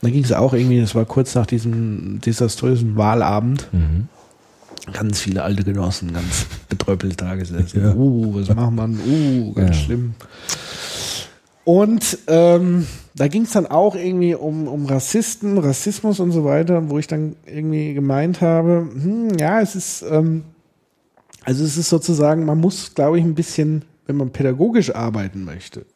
Da 0.00 0.10
ging 0.10 0.24
es 0.24 0.32
auch 0.32 0.52
irgendwie, 0.52 0.80
das 0.80 0.94
war 0.94 1.04
kurz 1.04 1.34
nach 1.34 1.46
diesem 1.46 2.20
desaströsen 2.20 2.96
Wahlabend. 2.96 3.68
Mhm. 3.72 4.08
Ganz 4.92 5.20
viele 5.20 5.44
alte 5.44 5.62
Genossen, 5.62 6.12
ganz 6.12 6.46
betröppelt 6.68 7.20
da 7.20 7.36
gesessen. 7.36 7.80
Ja. 7.82 7.94
Uh, 7.94 8.34
was 8.34 8.52
macht 8.54 8.72
man? 8.72 8.98
Uh, 9.06 9.52
ganz 9.52 9.76
Ja. 9.76 9.82
schlimm. 9.84 10.14
Und 11.64 12.18
ähm, 12.26 12.86
da 13.14 13.28
ging 13.28 13.42
es 13.42 13.52
dann 13.52 13.66
auch 13.66 13.94
irgendwie 13.94 14.34
um, 14.34 14.66
um 14.66 14.86
Rassisten, 14.86 15.58
Rassismus 15.58 16.18
und 16.18 16.32
so 16.32 16.44
weiter, 16.44 16.90
wo 16.90 16.98
ich 16.98 17.06
dann 17.06 17.36
irgendwie 17.46 17.94
gemeint 17.94 18.40
habe, 18.40 18.88
hm, 18.92 19.38
ja, 19.38 19.60
es 19.60 19.76
ist, 19.76 20.04
ähm, 20.10 20.42
also 21.44 21.64
es 21.64 21.76
ist 21.76 21.88
sozusagen, 21.88 22.44
man 22.44 22.58
muss, 22.58 22.94
glaube 22.94 23.18
ich, 23.18 23.24
ein 23.24 23.34
bisschen, 23.34 23.84
wenn 24.06 24.16
man 24.16 24.30
pädagogisch 24.30 24.94
arbeiten 24.94 25.44
möchte, 25.44 25.86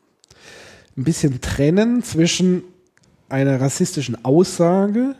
ein 0.96 1.04
bisschen 1.04 1.40
trennen 1.40 2.02
zwischen 2.02 2.62
einer 3.28 3.60
rassistischen 3.60 4.24
Aussage 4.24 5.14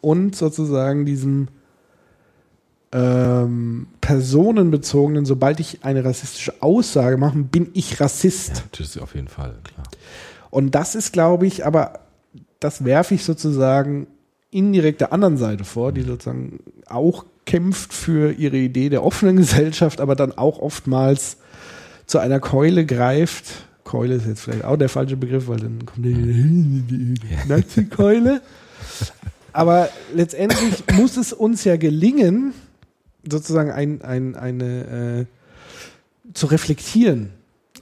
und 0.00 0.36
sozusagen 0.36 1.06
diesem 1.06 1.48
ähm, 2.92 3.88
personenbezogenen, 4.00 5.26
sobald 5.26 5.60
ich 5.60 5.84
eine 5.84 6.04
rassistische 6.04 6.62
Aussage 6.62 7.16
mache, 7.16 7.38
bin 7.38 7.70
ich 7.74 8.00
Rassist. 8.00 8.64
Das 8.72 8.80
ist 8.80 8.98
auf 8.98 9.14
jeden 9.14 9.28
Fall, 9.28 9.56
klar. 9.64 9.86
Und 10.50 10.74
das 10.74 10.94
ist, 10.94 11.12
glaube 11.12 11.46
ich, 11.46 11.66
aber 11.66 12.00
das 12.60 12.84
werfe 12.84 13.14
ich 13.14 13.24
sozusagen 13.24 14.06
indirekt 14.50 15.00
der 15.00 15.12
anderen 15.12 15.36
Seite 15.36 15.64
vor, 15.64 15.92
die 15.92 16.02
sozusagen 16.02 16.60
auch 16.86 17.24
kämpft 17.46 17.92
für 17.94 18.32
ihre 18.32 18.56
Idee 18.56 18.88
der 18.90 19.02
offenen 19.04 19.36
Gesellschaft, 19.38 20.00
aber 20.00 20.14
dann 20.16 20.32
auch 20.36 20.58
oftmals 20.58 21.38
zu 22.06 22.18
einer 22.18 22.40
Keule 22.40 22.84
greift. 22.86 23.44
Keule 23.84 24.14
ist 24.16 24.26
jetzt 24.26 24.42
vielleicht 24.42 24.64
auch 24.64 24.76
der 24.76 24.88
falsche 24.88 25.16
Begriff, 25.16 25.48
weil 25.48 25.58
dann 25.58 25.86
kommt 25.86 26.04
die, 26.04 27.14
Nazi-Keule. 27.48 28.40
Aber 29.52 29.88
letztendlich 30.14 30.84
muss 30.94 31.16
es 31.16 31.32
uns 31.32 31.64
ja 31.64 31.76
gelingen, 31.76 32.52
sozusagen 33.28 33.70
ein, 33.70 34.02
ein, 34.02 34.34
eine 34.36 35.26
äh, 35.26 36.32
zu 36.34 36.46
reflektieren. 36.46 37.30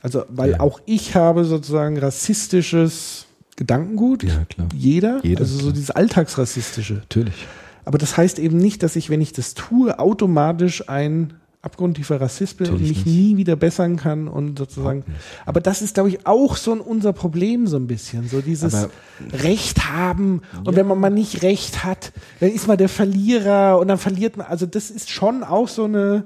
Also, 0.02 0.24
weil 0.28 0.52
Ja. 0.52 0.60
auch 0.60 0.80
ich 0.84 1.14
habe 1.16 1.44
sozusagen 1.44 1.98
rassistisches 1.98 3.26
Gedankengut. 3.56 4.22
Ja, 4.22 4.44
klar. 4.48 4.68
Jeder. 4.74 5.20
Jeder, 5.22 5.40
also 5.40 5.54
so 5.54 5.60
klar. 5.62 5.72
dieses 5.72 5.90
Alltagsrassistische. 5.90 6.94
Natürlich. 6.94 7.46
Aber 7.84 7.98
das 7.98 8.16
heißt 8.16 8.38
eben 8.38 8.56
nicht, 8.56 8.82
dass 8.82 8.96
ich, 8.96 9.10
wenn 9.10 9.20
ich 9.20 9.32
das 9.32 9.54
tue, 9.54 9.98
automatisch 9.98 10.88
ein 10.88 11.34
abgrundtiefer 11.60 12.20
Rassist 12.20 12.58
bin 12.58 12.68
und 12.70 12.80
mich 12.82 12.90
nicht. 12.90 13.06
nie 13.06 13.36
wieder 13.38 13.56
bessern 13.56 13.96
kann 13.96 14.28
und 14.28 14.58
sozusagen. 14.58 15.02
Aber 15.46 15.62
das 15.62 15.80
ist, 15.80 15.94
glaube 15.94 16.10
ich, 16.10 16.26
auch 16.26 16.56
so 16.56 16.72
ein 16.72 16.80
unser 16.80 17.14
Problem 17.14 17.66
so 17.66 17.78
ein 17.78 17.86
bisschen. 17.86 18.28
So 18.28 18.42
dieses 18.42 18.74
Aber- 18.74 18.90
Recht 19.32 19.90
haben 19.90 20.42
und 20.64 20.76
wenn 20.76 20.86
man 20.86 21.00
mal 21.00 21.08
nicht 21.08 21.42
Recht 21.42 21.82
hat, 21.82 22.12
dann 22.40 22.50
ist 22.50 22.66
man 22.68 22.76
der 22.76 22.90
Verlierer 22.90 23.78
und 23.78 23.88
dann 23.88 23.96
verliert 23.96 24.36
man. 24.36 24.46
Also 24.46 24.66
das 24.66 24.90
ist 24.90 25.10
schon 25.10 25.42
auch 25.42 25.68
so 25.68 25.84
eine 25.84 26.24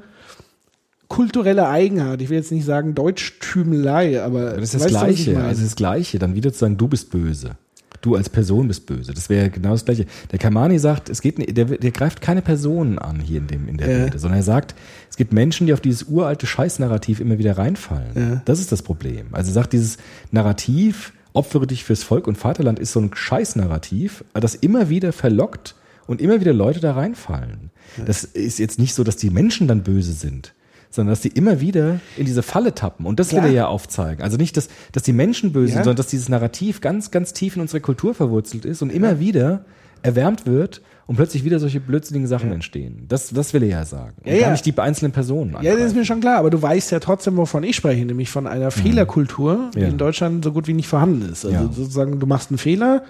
kulturelle 1.06 1.68
Eigenart. 1.68 2.20
Ich 2.20 2.30
will 2.30 2.36
jetzt 2.39 2.52
nicht 2.52 2.64
sagen 2.64 2.94
Deutschtümelei, 2.94 4.20
aber 4.22 4.55
Das 4.55 4.74
ist 4.74 4.85
das 4.85 4.86
Gleiche. 4.89 5.39
Also 5.40 5.62
das 5.62 5.76
Gleiche, 5.76 6.18
dann 6.18 6.35
wieder 6.35 6.52
zu 6.52 6.59
sagen, 6.59 6.76
du 6.76 6.89
bist 6.89 7.10
böse. 7.10 7.52
Du 8.01 8.15
als 8.15 8.29
Person 8.29 8.69
bist 8.69 8.87
böse. 8.87 9.12
Das 9.12 9.29
wäre 9.29 9.51
genau 9.51 9.70
das 9.70 9.85
Gleiche. 9.85 10.07
Der 10.31 10.39
Kamani 10.39 10.79
sagt, 10.79 11.09
es 11.09 11.20
geht, 11.20 11.57
der, 11.57 11.65
der 11.65 11.91
greift 11.91 12.20
keine 12.20 12.43
Personen 12.43 12.99
an 12.99 13.19
hier 13.20 13.39
in 13.39 13.47
dem, 13.47 13.69
in 13.69 13.79
der 13.79 13.91
Ja. 13.91 14.05
Rede, 14.05 14.19
sondern 14.19 14.39
er 14.39 14.45
sagt, 14.45 14.75
es 15.11 15.16
gibt 15.16 15.33
Menschen, 15.33 15.66
die 15.66 15.73
auf 15.73 15.81
dieses 15.81 16.05
uralte 16.05 16.47
Scheißnarrativ 16.47 17.20
immer 17.20 17.39
wieder 17.39 17.59
reinfallen. 17.59 18.12
Ja. 18.15 18.43
Das 18.45 18.61
ist 18.61 18.70
das 18.70 18.83
Problem. 18.83 19.27
Also 19.33 19.51
er 19.51 19.55
sagt, 19.55 19.73
dieses 19.73 19.99
Narrativ, 20.31 21.12
opfere 21.33 21.66
dich 21.66 21.85
fürs 21.85 22.03
Volk 22.03 22.27
und 22.27 22.37
Vaterland 22.39 22.79
ist 22.79 22.93
so 22.93 23.01
ein 23.01 23.11
Scheißnarrativ, 23.15 24.25
das 24.35 24.55
immer 24.55 24.89
wieder 24.89 25.12
verlockt 25.12 25.75
und 26.07 26.20
immer 26.20 26.41
wieder 26.41 26.53
Leute 26.53 26.81
da 26.81 26.93
reinfallen. 26.93 27.70
Das 28.07 28.25
ist 28.25 28.59
jetzt 28.59 28.79
nicht 28.79 28.95
so, 28.95 29.05
dass 29.05 29.16
die 29.16 29.31
Menschen 29.31 29.69
dann 29.69 29.83
böse 29.83 30.12
sind, 30.12 30.55
sondern 30.90 31.12
dass 31.12 31.20
die 31.20 31.28
immer 31.28 31.60
wieder 31.60 32.01
in 32.16 32.24
diese 32.24 32.43
Falle 32.43 32.74
tappen. 32.74 33.05
Und 33.06 33.20
das 33.20 33.32
will 33.32 33.39
Klar. 33.40 33.48
er 33.51 33.55
ja 33.55 33.66
aufzeigen. 33.66 34.23
Also 34.23 34.36
nicht, 34.36 34.56
dass, 34.56 34.69
dass 34.93 35.02
die 35.02 35.12
Menschen 35.12 35.52
böse 35.52 35.69
Ja. 35.70 35.74
sind, 35.77 35.85
sondern 35.85 35.97
dass 35.97 36.06
dieses 36.09 36.28
Narrativ 36.28 36.81
ganz, 36.81 37.10
ganz 37.10 37.32
tief 37.32 37.56
in 37.56 37.62
unserer 37.62 37.81
Kultur 37.81 38.15
verwurzelt 38.15 38.65
ist 38.65 38.81
und 38.82 38.90
immer 38.90 39.20
wieder 39.20 39.65
erwärmt 40.02 40.47
wird 40.47 40.81
und 41.06 41.16
plötzlich 41.16 41.44
wieder 41.44 41.59
solche 41.59 41.81
blödsinnigen 41.81 42.28
Sachen 42.28 42.52
entstehen. 42.52 43.06
Das, 43.09 43.31
das 43.31 43.52
will 43.52 43.62
er 43.65 43.69
ja 43.69 43.85
sagen. 43.85 44.15
Und 44.24 44.31
Ja, 44.31 44.35
ja. 44.39 44.51
nicht 44.51 44.65
die 44.65 44.77
einzelnen 44.78 45.12
Personen. 45.12 45.51
Ja, 45.52 45.56
das 45.56 45.65
ist 45.65 45.73
angreifen. 45.74 45.97
mir 45.98 46.05
schon 46.05 46.20
klar, 46.20 46.39
aber 46.39 46.51
du 46.51 46.60
weißt 46.62 46.90
ja 46.93 47.01
trotzdem, 47.01 47.36
wovon 47.36 47.65
ich 47.65 47.74
spreche, 47.77 48.05
nämlich 48.05 48.31
von 48.31 48.47
einer 48.47 48.70
Fehlerkultur, 48.70 49.70
die 49.74 49.78
Mhm. 49.78 49.82
Ja. 49.85 49.89
in 49.90 49.98
Deutschland 49.98 50.44
so 50.44 50.52
gut 50.52 50.69
wie 50.69 50.74
nicht 50.74 50.89
vorhanden 50.89 51.23
ist. 51.32 51.44
Also 51.44 51.56
Ja. 51.56 51.62
sozusagen, 51.73 52.20
du 52.20 52.27
machst 52.27 52.51
einen 52.51 52.59
Fehler, 52.59 53.02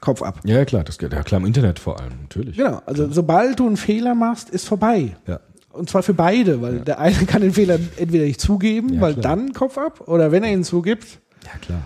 Kopf 0.00 0.22
ab. 0.22 0.40
ja, 0.44 0.64
klar, 0.64 0.84
das 0.84 0.98
geht 0.98 1.12
ja 1.12 1.22
klar 1.22 1.40
im 1.40 1.46
Internet 1.46 1.78
vor 1.78 1.98
allem, 1.98 2.12
natürlich. 2.22 2.56
Genau, 2.56 2.80
also 2.86 3.10
sobald 3.10 3.58
du 3.58 3.66
einen 3.66 3.76
Fehler 3.78 4.14
machst, 4.14 4.50
ist 4.50 4.68
vorbei. 4.68 5.16
Ja. 5.26 5.40
Und 5.76 5.90
zwar 5.90 6.02
für 6.02 6.14
beide, 6.14 6.60
weil 6.62 6.80
der 6.80 6.98
eine 6.98 7.16
kann 7.26 7.42
den 7.42 7.52
Fehler 7.52 7.78
entweder 7.96 8.24
nicht 8.24 8.40
zugeben, 8.40 8.94
Ja, 8.94 9.00
weil 9.00 9.12
klar. 9.14 9.36
dann 9.36 9.52
Kopf 9.52 9.78
ab, 9.78 10.02
oder 10.08 10.32
wenn 10.32 10.42
er 10.44 10.52
ihn 10.52 10.64
zugibt, 10.64 11.06
Ja, 11.44 11.58
klar. 11.60 11.80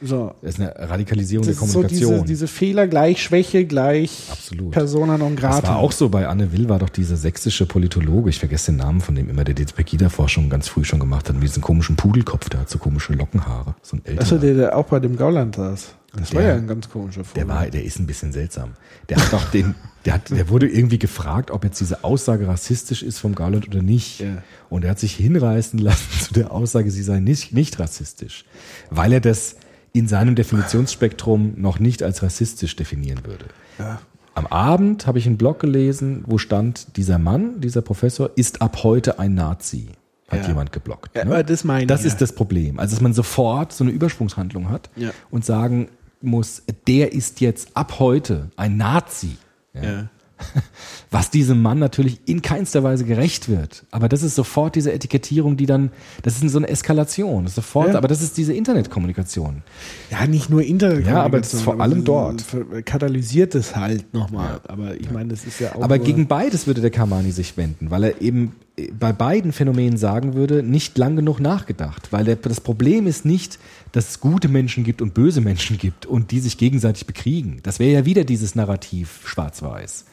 so. 0.00 0.32
Das 0.42 0.54
ist 0.54 0.60
eine 0.60 0.74
Radikalisierung 0.78 1.46
Das 1.46 1.56
der 1.56 1.64
ist 1.64 1.72
so 1.72 1.78
Kommunikation. 1.80 2.12
diese, 2.12 2.24
diese 2.26 2.46
Fehler 2.48 2.86
gleich 2.86 3.22
Schwäche 3.22 3.64
gleich 3.64 4.28
Absolut. 4.30 4.70
Persona 4.70 5.18
non 5.18 5.34
grata. 5.36 5.60
Das 5.60 5.70
war 5.70 5.78
auch 5.78 5.92
so 5.92 6.08
bei 6.08 6.28
Anne 6.28 6.52
Will, 6.52 6.68
war 6.68 6.78
doch 6.78 6.88
dieser 6.90 7.16
sächsische 7.16 7.66
Politologe, 7.66 8.30
ich 8.30 8.38
vergesse 8.38 8.70
den 8.72 8.76
Namen 8.78 9.00
von 9.00 9.14
dem 9.14 9.28
immer, 9.28 9.44
der 9.44 9.54
die 9.54 9.64
Pegida-Forschung 9.64 10.48
ganz 10.50 10.68
früh 10.68 10.84
schon 10.84 11.00
gemacht 11.00 11.28
hat, 11.28 11.34
mit 11.34 11.44
diesem 11.44 11.62
komischen 11.62 11.96
Pudelkopf, 11.96 12.48
der 12.48 12.60
hat 12.60 12.70
so 12.70 12.78
komische 12.78 13.12
Lockenhaare. 13.14 13.74
So 13.82 13.96
ein 13.96 14.02
älterer. 14.04 14.22
Achso, 14.22 14.38
der, 14.38 14.54
der 14.54 14.76
auch 14.76 14.86
bei 14.86 15.00
dem 15.00 15.16
Gauland 15.16 15.56
saß. 15.56 15.94
Das 16.14 16.32
war 16.34 16.40
der- 16.42 16.50
ja 16.52 16.56
ein 16.56 16.66
ganz 16.66 16.88
komischer 16.88 17.22
Vogel. 17.24 17.44
Der 17.44 17.48
war, 17.54 17.66
der 17.66 17.84
ist 17.84 17.98
ein 17.98 18.06
bisschen 18.06 18.32
seltsam. 18.32 18.70
Der 19.08 19.18
hat 19.18 19.32
doch 19.32 19.50
den, 19.50 19.74
der 20.06 20.14
hat, 20.14 20.30
der 20.30 20.48
wurde 20.48 20.66
irgendwie 20.68 20.98
gefragt, 20.98 21.50
ob 21.50 21.64
jetzt 21.64 21.80
diese 21.80 22.02
Aussage 22.02 22.48
rassistisch 22.48 23.02
ist 23.02 23.18
vom 23.18 23.34
Gauland 23.34 23.68
oder 23.68 23.82
nicht. 23.82 24.20
Ja. 24.20 24.42
Und 24.70 24.84
er 24.84 24.90
hat 24.92 24.98
sich 24.98 25.14
hinreißen 25.14 25.78
lassen 25.80 26.20
zu 26.24 26.32
der 26.34 26.50
Aussage, 26.52 26.90
sie 26.90 27.02
sei 27.02 27.20
nicht, 27.20 27.52
nicht 27.52 27.78
rassistisch. 27.78 28.44
Weil 28.90 29.12
er 29.12 29.20
das 29.20 29.56
in 29.92 30.08
seinem 30.08 30.34
Definitionsspektrum 30.34 31.54
noch 31.56 31.78
nicht 31.78 32.02
als 32.02 32.22
rassistisch 32.22 32.76
definieren 32.76 33.20
würde. 33.24 33.46
Ja. 33.78 34.00
Am 34.34 34.46
Abend 34.46 35.06
habe 35.06 35.18
ich 35.18 35.26
einen 35.26 35.36
Blog 35.36 35.58
gelesen, 35.60 36.22
wo 36.26 36.38
stand, 36.38 36.96
dieser 36.96 37.18
Mann, 37.18 37.60
dieser 37.60 37.82
Professor, 37.82 38.30
ist 38.36 38.62
ab 38.62 38.82
heute 38.84 39.18
ein 39.18 39.34
Nazi. 39.34 39.88
Hat 40.28 40.42
Ja. 40.42 40.48
jemand 40.48 40.72
geblockt. 40.72 41.16
Ja, 41.16 41.24
ne? 41.24 41.30
aber 41.32 41.42
das 41.42 41.64
meine 41.64 41.82
ich, 41.82 41.86
Das 41.88 42.02
ja. 42.02 42.08
ist 42.08 42.20
das 42.20 42.32
Problem. 42.32 42.78
Also, 42.78 42.94
dass 42.94 43.00
man 43.00 43.14
sofort 43.14 43.72
so 43.72 43.82
eine 43.82 43.92
Übersprungshandlung 43.92 44.68
hat 44.70 44.90
Ja. 44.94 45.10
und 45.30 45.44
sagen 45.44 45.88
muss, 46.22 46.62
der 46.86 47.12
ist 47.12 47.40
jetzt 47.40 47.76
ab 47.76 47.98
heute 47.98 48.50
ein 48.56 48.76
Nazi. 48.76 49.36
Ja. 49.74 49.82
Ja. 49.82 50.08
Was 51.10 51.30
diesem 51.30 51.62
Mann 51.62 51.78
natürlich 51.78 52.20
in 52.26 52.42
keinster 52.42 52.82
Weise 52.82 53.04
gerecht 53.04 53.48
wird. 53.48 53.86
Aber 53.90 54.10
das 54.10 54.22
ist 54.22 54.34
sofort 54.34 54.74
diese 54.74 54.92
Etikettierung, 54.92 55.56
die 55.56 55.64
dann, 55.64 55.90
das 56.22 56.42
ist 56.42 56.52
so 56.52 56.58
eine 56.58 56.68
Eskalation. 56.68 57.44
Das 57.44 57.52
ist 57.52 57.56
sofort, 57.56 57.88
Ja. 57.88 57.94
aber 57.96 58.08
das 58.08 58.20
ist 58.20 58.36
diese 58.36 58.52
Internetkommunikation. 58.52 59.62
Ja, 60.10 60.26
nicht 60.26 60.50
nur 60.50 60.62
Internet. 60.62 61.06
Ja, 61.06 61.22
aber 61.22 61.38
das 61.38 61.54
ist 61.54 61.62
vor 61.62 61.80
allem 61.80 62.04
dort. 62.04 62.44
Katalysiert 62.84 63.54
es 63.54 63.74
halt 63.74 64.12
nochmal. 64.12 64.60
Aber 64.68 65.00
ich 65.00 65.10
meine, 65.10 65.30
das 65.30 65.44
ist 65.44 65.60
ja 65.60 65.74
auch. 65.74 65.82
Aber 65.82 65.98
gegen 65.98 66.26
beides 66.26 66.66
würde 66.66 66.80
der 66.82 66.90
Kamani 66.90 67.32
sich 67.32 67.56
wenden, 67.56 67.90
weil 67.90 68.04
er 68.04 68.20
eben 68.20 68.52
äh, 68.76 68.90
bei 68.92 69.12
beiden 69.12 69.52
Phänomenen 69.52 69.96
sagen 69.96 70.34
würde, 70.34 70.62
nicht 70.62 70.98
lang 70.98 71.16
genug 71.16 71.40
nachgedacht. 71.40 72.12
Weil 72.12 72.24
der, 72.24 72.36
das 72.36 72.60
Problem 72.60 73.06
ist 73.06 73.24
nicht, 73.24 73.58
dass 73.92 74.10
es 74.10 74.20
gute 74.20 74.48
Menschen 74.48 74.84
gibt 74.84 75.00
und 75.00 75.14
böse 75.14 75.40
Menschen 75.40 75.78
gibt 75.78 76.04
und 76.04 76.30
die 76.32 76.40
sich 76.40 76.58
gegenseitig 76.58 77.06
bekriegen. 77.06 77.60
Das 77.62 77.78
wäre 77.78 77.92
ja 77.92 78.04
wieder 78.04 78.24
dieses 78.24 78.54
Narrativ 78.54 79.20
schwarz-weiß. 79.24 80.04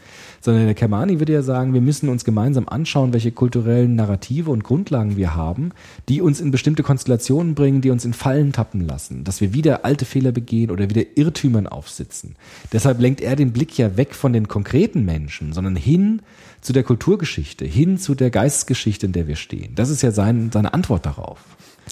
Sondern 0.45 0.65
der 0.65 0.75
Kermani 0.75 1.17
würde 1.19 1.33
ja 1.33 1.41
sagen, 1.41 1.73
wir 1.73 1.81
müssen 1.81 2.07
uns 2.07 2.23
gemeinsam 2.23 2.69
anschauen, 2.69 3.13
welche 3.13 3.31
kulturellen 3.31 3.95
Narrative 3.95 4.51
und 4.51 4.63
Grundlagen 4.63 5.17
wir 5.17 5.33
haben, 5.33 5.71
die 6.07 6.21
uns 6.21 6.39
in 6.39 6.51
bestimmte 6.51 6.83
Konstellationen 6.83 7.55
bringen, 7.55 7.81
die 7.81 7.89
uns 7.89 8.05
in 8.05 8.13
Fallen 8.13 8.51
tappen 8.51 8.81
lassen, 8.81 9.23
dass 9.23 9.41
wir 9.41 9.55
wieder 9.55 9.85
alte 9.85 10.05
Fehler 10.05 10.31
begehen 10.31 10.69
oder 10.69 10.87
wieder 10.87 11.01
Irrtümern 11.15 11.65
aufsitzen. 11.65 12.35
Deshalb 12.71 13.01
lenkt 13.01 13.21
er 13.21 13.35
den 13.35 13.53
Blick 13.53 13.75
ja 13.75 13.97
weg 13.97 14.13
von 14.13 14.33
den 14.33 14.47
konkreten 14.47 15.03
Menschen, 15.03 15.51
sondern 15.51 15.75
hin 15.75 16.21
zu 16.61 16.73
der 16.73 16.83
Kulturgeschichte, 16.83 17.65
hin 17.65 17.97
zu 17.97 18.13
der 18.13 18.29
Geistesgeschichte, 18.29 19.07
in 19.07 19.13
der 19.13 19.25
wir 19.25 19.37
stehen. 19.37 19.73
Das 19.73 19.89
ist 19.89 20.03
ja 20.03 20.11
sein, 20.11 20.51
seine 20.53 20.75
Antwort 20.75 21.07
darauf. 21.07 21.39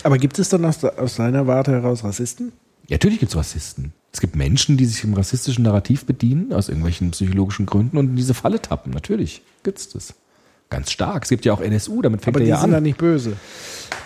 aber 0.04 0.20
gibt 0.20 0.38
es 0.38 0.50
dann 0.50 0.64
aus, 0.64 0.84
aus 0.86 1.16
seiner 1.16 1.48
Warte 1.48 1.72
heraus 1.72 2.04
Rassisten? 2.04 2.52
Ja, 2.88 2.98
natürlich 2.98 3.18
gibt 3.18 3.32
es 3.32 3.36
Rassisten. 3.36 3.94
Es 4.14 4.22
gibt 4.22 4.36
Menschen, 4.36 4.78
die 4.78 4.86
sich 4.86 5.04
im 5.04 5.16
rassistischen 5.16 5.64
Narrativ 5.64 6.06
bedienen, 6.06 6.54
aus 6.54 6.70
irgendwelchen 6.70 7.12
psychologischen 7.12 7.66
Gründen 7.66 7.98
und 7.98 8.12
in 8.12 8.16
diese 8.16 8.36
Falle 8.36 8.62
tappen. 8.62 8.94
Natürlich 8.94 9.42
gibt's 9.64 9.90
das. 9.90 10.14
Ganz 10.70 10.92
stark. 10.92 11.24
Es 11.24 11.30
gibt 11.30 11.46
ja 11.46 11.54
auch 11.54 11.62
NSU, 11.62 12.02
damit 12.02 12.22
fängt 12.22 12.36
Aber 12.36 12.42
er 12.42 12.46
die 12.46 12.50
ja 12.52 12.58
sind 12.58 12.66
an. 12.66 12.72
dann 12.72 12.84
nicht 12.84 12.98
böse. 12.98 13.34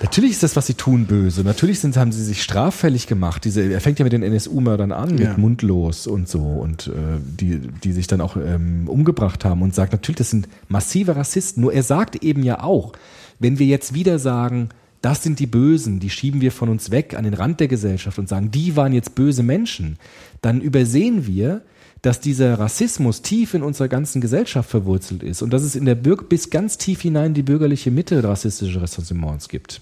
Natürlich 0.01 0.31
ist 0.31 0.43
das, 0.43 0.55
was 0.57 0.67
sie 0.67 0.73
tun, 0.73 1.05
böse. 1.05 1.41
Natürlich 1.43 1.79
sind, 1.79 1.95
haben 1.95 2.11
sie 2.11 2.23
sich 2.23 2.41
straffällig 2.43 3.07
gemacht. 3.07 3.45
Diese, 3.45 3.61
er 3.61 3.79
fängt 3.79 3.99
ja 3.99 4.03
mit 4.03 4.11
den 4.13 4.21
NSU-Mördern 4.23 4.91
an, 4.91 5.17
Ja. 5.17 5.29
mit 5.29 5.37
Mundlos 5.37 6.07
und 6.07 6.27
so, 6.27 6.39
und 6.41 6.87
äh, 6.87 6.91
die, 7.23 7.59
die 7.59 7.93
sich 7.93 8.07
dann 8.07 8.19
auch 8.19 8.35
ähm, 8.35 8.87
umgebracht 8.89 9.45
haben 9.45 9.61
und 9.61 9.75
sagt, 9.75 9.93
natürlich, 9.93 10.17
das 10.17 10.29
sind 10.29 10.49
massive 10.67 11.15
Rassisten. 11.15 11.61
Nur 11.61 11.71
er 11.73 11.83
sagt 11.83 12.17
eben 12.23 12.43
ja 12.43 12.61
auch, 12.63 12.93
wenn 13.39 13.59
wir 13.59 13.65
jetzt 13.67 13.93
wieder 13.93 14.19
sagen, 14.19 14.69
das 15.07 15.23
sind 15.23 15.39
die 15.39 15.47
Bösen, 15.47 16.01
die 16.01 16.09
schieben 16.09 16.41
wir 16.41 16.51
von 16.51 16.67
uns 16.67 16.91
weg 16.91 17.15
an 17.17 17.23
den 17.23 17.33
Rand 17.33 17.61
der 17.61 17.69
Gesellschaft 17.69 18.19
und 18.19 18.27
sagen, 18.27 18.51
die 18.51 18.75
waren 18.75 18.91
jetzt 18.91 19.15
böse 19.15 19.41
Menschen, 19.41 19.97
dann 20.41 20.59
übersehen 20.59 21.25
wir, 21.25 21.61
dass 22.01 22.19
dieser 22.19 22.59
Rassismus 22.59 23.21
tief 23.21 23.53
in 23.53 23.63
unserer 23.63 23.87
ganzen 23.87 24.19
Gesellschaft 24.19 24.69
verwurzelt 24.69 25.23
ist 25.23 25.41
und 25.41 25.51
dass 25.51 25.63
es 25.63 25.77
in 25.77 25.85
der 25.85 25.95
Bürg 25.95 26.27
bis 26.27 26.49
ganz 26.49 26.77
tief 26.77 27.03
hinein 27.03 27.33
die 27.33 27.41
bürgerliche 27.41 27.89
Mitte 27.89 28.21
rassistische 28.21 28.81
Ressentiments 28.81 29.47
gibt. 29.47 29.79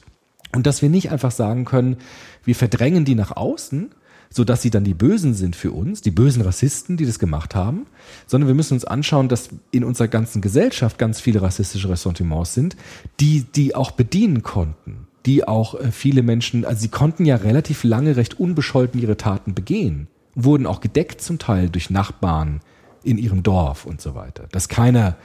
Und 0.54 0.68
dass 0.68 0.84
wir 0.84 0.90
nicht 0.90 1.10
einfach 1.10 1.32
sagen 1.32 1.66
können, 1.66 1.98
wir 2.44 2.54
verdrängen 2.54 3.04
die 3.04 3.16
nach 3.16 3.36
außen, 3.36 3.90
so 4.30 4.44
dass 4.44 4.62
sie 4.62 4.70
dann 4.70 4.84
die 4.84 4.94
Bösen 4.94 5.34
sind 5.34 5.56
für 5.56 5.72
uns, 5.72 6.04
die 6.04 6.12
bösen 6.12 6.44
Rassisten, 6.44 6.98
die 6.98 7.08
das 7.08 7.18
gemacht 7.18 7.56
haben, 7.56 7.88
sondern 8.28 8.48
wir 8.48 8.54
müssen 8.54 8.76
uns 8.76 8.86
anschauen, 8.86 9.28
dass 9.28 9.50
in 9.72 9.84
unserer 9.84 10.08
ganzen 10.08 10.44
Gesellschaft 10.44 11.00
ganz 11.00 11.20
viele 11.20 11.42
rassistische 11.42 11.90
Ressentiments 11.90 12.54
sind, 12.54 12.76
die 13.20 13.42
die 13.42 13.74
auch 13.74 13.90
bedienen 13.90 14.44
konnten, 14.44 15.05
die 15.26 15.48
auch 15.48 15.76
äh, 15.76 15.92
viele 15.92 16.24
Menschen, 16.24 16.66
also 16.66 16.82
sie 16.82 16.90
konnten 16.90 17.26
ja 17.26 17.36
relativ 17.36 17.84
lange 17.84 18.16
recht 18.16 18.40
unbescholten 18.40 19.02
ihre 19.02 19.18
Taten 19.18 19.54
begehen, 19.54 20.08
wurden 20.36 20.66
auch 20.66 20.82
gedeckt 20.82 21.22
zum 21.22 21.40
Teil 21.40 21.70
durch 21.70 21.90
Nachbarn 21.90 22.62
in 23.04 23.18
ihrem 23.18 23.44
Dorf 23.44 23.86
und 23.86 24.02
so 24.02 24.16
weiter, 24.16 24.46
dass 24.52 24.68
keiner 24.68 25.16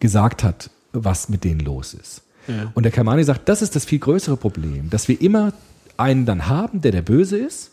gesagt 0.00 0.44
hat, 0.44 0.70
was 0.92 1.28
mit 1.28 1.44
denen 1.44 1.60
los 1.60 1.94
ist. 1.94 2.22
Und 2.74 2.82
der 2.84 2.92
Kamani 2.92 3.24
sagt, 3.24 3.48
das 3.48 3.62
ist 3.62 3.74
das 3.74 3.84
viel 3.84 3.98
größere 3.98 4.36
Problem, 4.36 4.90
dass 4.90 5.08
wir 5.08 5.20
immer 5.20 5.52
einen 5.96 6.26
dann 6.26 6.48
haben, 6.48 6.80
der 6.80 6.92
der 6.92 7.02
Böse 7.02 7.38
ist, 7.38 7.72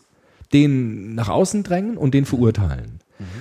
den 0.53 1.15
nach 1.15 1.29
außen 1.29 1.63
drängen 1.63 1.97
und 1.97 2.13
den 2.13 2.25
verurteilen. 2.25 2.99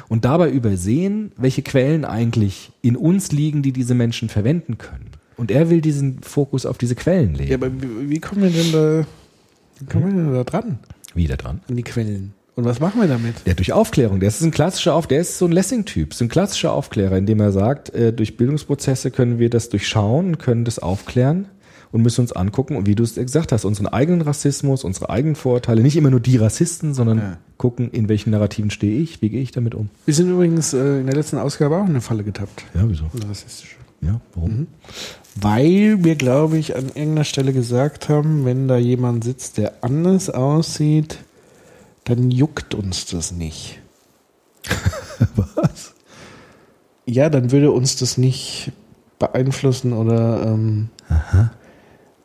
Und 0.09 0.25
dabei 0.25 0.51
übersehen, 0.51 1.33
welche 1.37 1.62
Quellen 1.62 2.05
eigentlich 2.05 2.71
in 2.83 2.97
uns 2.97 3.33
liegen, 3.33 3.62
die 3.62 3.73
diese 3.73 3.95
Menschen 3.95 4.29
verwenden 4.29 4.77
können. 4.77 5.11
Und 5.41 5.51
er 5.51 5.71
will 5.71 5.81
diesen 5.81 6.23
Fokus 6.23 6.67
auf 6.67 6.77
diese 6.79 6.95
Quellen 6.95 7.35
legen. 7.35 7.51
Ja, 7.51 7.57
aber 7.57 7.71
wie, 7.73 8.11
wie 8.11 8.21
kommen 8.21 8.43
wir 8.43 8.51
denn 8.51 8.73
da, 8.73 9.07
wie 9.81 9.87
kommen 9.87 10.07
wir 10.07 10.23
denn 10.25 10.35
da 10.35 10.45
dran? 10.45 10.79
Wieder 11.15 11.37
dran. 11.37 11.61
An 11.69 11.77
die 11.77 11.83
Quellen. 11.83 12.35
Und 12.57 12.65
was 12.67 12.79
machen 12.79 13.01
wir 13.01 13.09
damit? 13.09 13.37
Ja, 13.47 13.55
durch 13.55 13.73
Aufklärung. 13.73 14.21
Der 14.21 14.29
ist 14.29 14.43
ein 14.43 14.51
klassischer 14.51 14.95
Auf, 14.95 15.07
der 15.07 15.21
ist 15.23 15.39
so 15.39 15.47
ein 15.47 15.53
Lessing-Typ, 15.53 16.12
so 16.12 16.25
ein 16.25 16.29
klassischer 16.29 16.73
Aufklärer, 16.75 17.17
indem 17.17 17.41
er 17.41 17.53
sagt, 17.53 17.89
äh, 17.95 18.12
durch 18.12 18.37
Bildungsprozesse 18.37 19.11
können 19.11 19.39
wir 19.39 19.49
das 19.49 19.71
durchschauen, 19.71 20.37
können 20.37 20.67
das 20.67 20.79
aufklären 20.79 21.47
und 21.91 22.03
müssen 22.03 22.21
uns 22.21 22.33
angucken 22.33 22.77
und 22.77 22.87
wie 22.87 22.95
du 22.95 23.03
es 23.03 23.15
gesagt 23.15 23.51
hast, 23.53 23.65
unseren 23.65 23.87
eigenen 23.87 24.21
Rassismus, 24.21 24.85
unsere 24.85 25.09
eigenen 25.09 25.37
Vorurteile, 25.37 25.81
nicht 25.83 25.97
immer 25.97 26.11
nur 26.11 26.21
die 26.21 26.37
Rassisten, 26.37 26.93
sondern 26.93 27.19
Ja. 27.19 27.39
gucken, 27.57 27.91
in 27.93 28.09
welchen 28.11 28.31
Narrativen 28.31 28.71
stehe 28.71 29.01
ich, 29.01 29.23
wie 29.23 29.31
gehe 29.31 29.41
ich 29.43 29.53
damit 29.53 29.75
um. 29.75 29.89
Wir 30.05 30.12
sind 30.15 30.29
übrigens 30.31 30.75
äh, 30.75 31.01
in 31.01 31.07
der 31.07 31.15
letzten 31.17 31.39
Ausgabe 31.39 31.77
auch 31.79 31.85
in 31.85 31.91
eine 31.91 32.01
Falle 32.03 32.25
getappt. 32.25 32.65
Ja, 32.75 32.83
wieso? 32.87 33.05
Eine 33.15 33.31
rassistische. 33.31 33.77
Ja, 34.03 34.21
warum? 34.35 34.67
Weil 35.41 36.05
wir, 36.05 36.17
glaube 36.17 36.59
ich, 36.59 36.77
an 36.77 36.87
irgendeiner 36.87 37.25
Stelle 37.25 37.53
gesagt 37.53 38.09
haben, 38.09 38.45
wenn 38.45 38.69
da 38.69 38.77
jemand 38.77 39.25
sitzt, 39.25 39.59
der 39.59 39.83
anders 39.83 40.29
aussieht, 40.29 41.19
dann 42.05 42.31
juckt 42.31 42.75
uns 42.75 43.07
das 43.07 43.33
nicht. 43.33 43.81
Was? 45.37 45.95
Ja, 47.07 47.29
dann 47.29 47.51
würde 47.51 47.71
uns 47.71 47.97
das 47.97 48.19
nicht 48.19 48.73
beeinflussen 49.19 49.93
oder 49.93 50.43
ähm, 50.47 50.89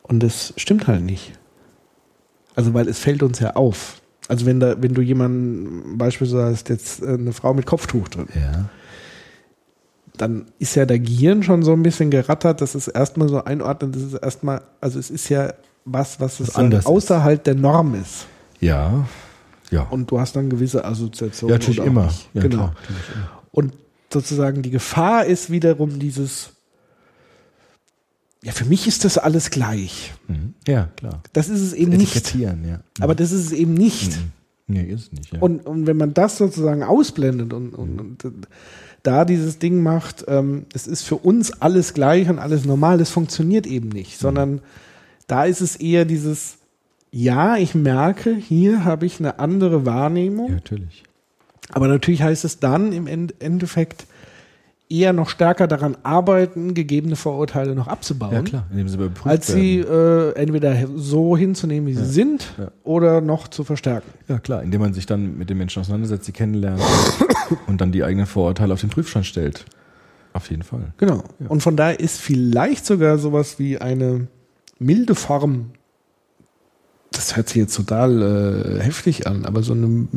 und 0.03 0.21
das 0.21 0.53
stimmt 0.57 0.87
halt 0.87 1.03
nicht. 1.03 1.33
Also 2.55 2.73
weil 2.73 2.87
es 2.87 2.99
fällt 2.99 3.23
uns 3.23 3.39
ja 3.39 3.55
auf. 3.55 4.01
Also 4.27 4.45
wenn 4.45 4.59
da, 4.59 4.81
wenn 4.81 4.93
du 4.93 5.01
jemanden 5.01 5.97
beispielsweise 5.97 6.45
hast 6.45 6.69
jetzt 6.69 7.01
äh, 7.01 7.13
eine 7.13 7.33
Frau 7.33 7.53
mit 7.53 7.65
Kopftuch 7.65 8.07
drin, 8.07 8.27
Ja. 8.33 8.69
Dann 10.21 10.45
ist 10.59 10.75
ja 10.75 10.85
der 10.85 10.99
Gehirn 10.99 11.43
schon 11.43 11.63
so 11.63 11.73
ein 11.73 11.83
bisschen 11.83 12.11
gerattert, 12.11 12.61
das 12.61 12.75
ist 12.75 12.87
erstmal 12.87 13.29
so 13.29 13.43
einordnen, 13.43 13.91
das 13.91 14.01
ist 14.01 14.13
erstmal, 14.13 14.61
also 14.81 14.99
es 14.99 15.09
ist 15.09 15.29
ja 15.29 15.53
was, 15.85 16.19
was 16.19 16.39
es 16.39 16.49
ist. 16.49 16.85
außerhalb 16.85 17.43
der 17.43 17.55
Norm 17.55 17.95
ist. 17.95 18.25
Ja. 18.59 19.07
Ja. 19.71 19.83
Und 19.83 20.09
du 20.11 20.19
hast 20.19 20.35
dann 20.35 20.49
gewisse 20.49 20.83
Assoziationen. 20.85 21.53
ja, 21.53 21.57
natürlich 21.59 21.85
immer. 21.85 22.09
Ja, 22.33 22.41
genau. 22.41 22.55
klar, 22.55 22.75
natürlich 22.81 23.15
immer. 23.15 23.29
Und 23.51 23.73
sozusagen 24.11 24.61
die 24.61 24.71
Gefahr 24.71 25.25
ist 25.25 25.49
wiederum 25.49 25.99
dieses, 25.99 26.51
ja, 28.43 28.51
für 28.51 28.65
mich 28.65 28.87
ist 28.87 29.05
das 29.05 29.17
alles 29.17 29.49
gleich. 29.49 30.13
Mhm. 30.27 30.53
Ja, 30.67 30.89
klar. 30.95 31.21
Das 31.33 31.49
ist 31.49 31.61
es 31.61 31.73
eben 31.73 31.91
nicht. 31.93 32.15
Etikettieren, 32.15 32.67
ja. 32.67 32.79
Aber 32.99 33.15
das 33.15 33.31
ist 33.31 33.45
es 33.47 33.51
eben 33.51 33.73
nicht. 33.73 34.17
Nee, 34.67 34.83
ist 34.83 35.13
nicht. 35.13 35.33
Ja. 35.33 35.39
Und, 35.39 35.65
und 35.65 35.85
wenn 35.87 35.97
man 35.97 36.13
das 36.13 36.37
sozusagen 36.37 36.83
ausblendet 36.83 37.53
und, 37.53 37.75
und, 37.75 37.99
und 37.99 38.47
da 39.05 39.25
dieses 39.25 39.59
Ding 39.59 39.81
macht, 39.81 40.25
ähm, 40.27 40.65
es 40.73 40.87
ist 40.87 41.03
für 41.03 41.15
uns 41.15 41.61
alles 41.61 41.93
gleich 41.93 42.29
und 42.29 42.39
alles 42.39 42.65
normal, 42.65 42.97
das 42.97 43.09
funktioniert 43.09 43.67
eben 43.67 43.89
nicht, 43.89 44.17
sondern 44.19 44.61
da 45.27 45.45
ist 45.45 45.61
es 45.61 45.75
eher 45.75 46.05
dieses, 46.05 46.57
ja, 47.11 47.57
ich 47.57 47.75
merke, 47.75 48.35
hier 48.35 48.83
habe 48.85 49.05
ich 49.05 49.19
eine 49.19 49.39
andere 49.39 49.85
Wahrnehmung, 49.85 50.49
ja, 50.49 50.55
natürlich. 50.55 51.03
aber 51.71 51.87
natürlich 51.87 52.21
heißt 52.21 52.45
es 52.45 52.59
dann 52.59 52.91
im 52.93 53.07
End 53.07 53.33
Endeffekt 53.39 54.05
eher 54.87 55.13
noch 55.13 55.29
stärker 55.29 55.67
daran 55.67 55.97
arbeiten, 56.03 56.75
gegebene 56.75 57.15
Vorurteile 57.15 57.73
noch 57.73 57.87
abzubauen. 57.87 58.33
Ja, 58.33 58.41
klar. 58.43 58.67
Indem 58.69 58.87
sie 58.87 58.95
überprüft 58.97 59.25
Als 59.25 59.47
sie 59.47 59.79
äh, 59.79 60.33
entweder 60.35 60.75
so 60.95 61.35
hinzunehmen, 61.35 61.87
wie 61.87 61.95
sie 61.95 62.05
sind, 62.05 62.53
Ja. 62.59 62.67
oder 62.83 63.19
noch 63.19 63.47
zu 63.47 63.63
verstärken. 63.63 64.07
Ja, 64.27 64.37
klar. 64.37 64.61
Indem 64.61 64.81
man 64.81 64.93
sich 64.93 65.07
dann 65.07 65.39
mit 65.39 65.49
den 65.49 65.57
Menschen 65.57 65.79
auseinandersetzt, 65.81 66.25
sie 66.25 66.33
kennenlernt 66.33 66.81
und 67.67 67.81
dann 67.81 67.91
die 67.91 68.03
eigenen 68.03 68.25
Vorurteile 68.25 68.73
auf 68.73 68.81
den 68.81 68.89
Prüfstand 68.89 69.25
stellt. 69.25 69.65
Auf 70.33 70.49
jeden 70.49 70.63
Fall. 70.63 70.93
Genau. 70.97 71.23
Und 71.47 71.61
von 71.61 71.77
daher 71.77 71.99
ist 71.99 72.19
vielleicht 72.19 72.85
sogar 72.85 73.17
sowas 73.17 73.57
wie 73.57 73.77
eine 73.77 74.27
milde 74.79 75.15
Form, 75.15 75.71
das 77.11 77.37
hört 77.37 77.47
sich 77.47 77.57
jetzt 77.57 77.75
total 77.75 78.21
äh, 78.79 78.83
heftig 78.83 79.27
an, 79.27 79.45
aber 79.45 79.63
so 79.63 79.73
eine 79.73 80.07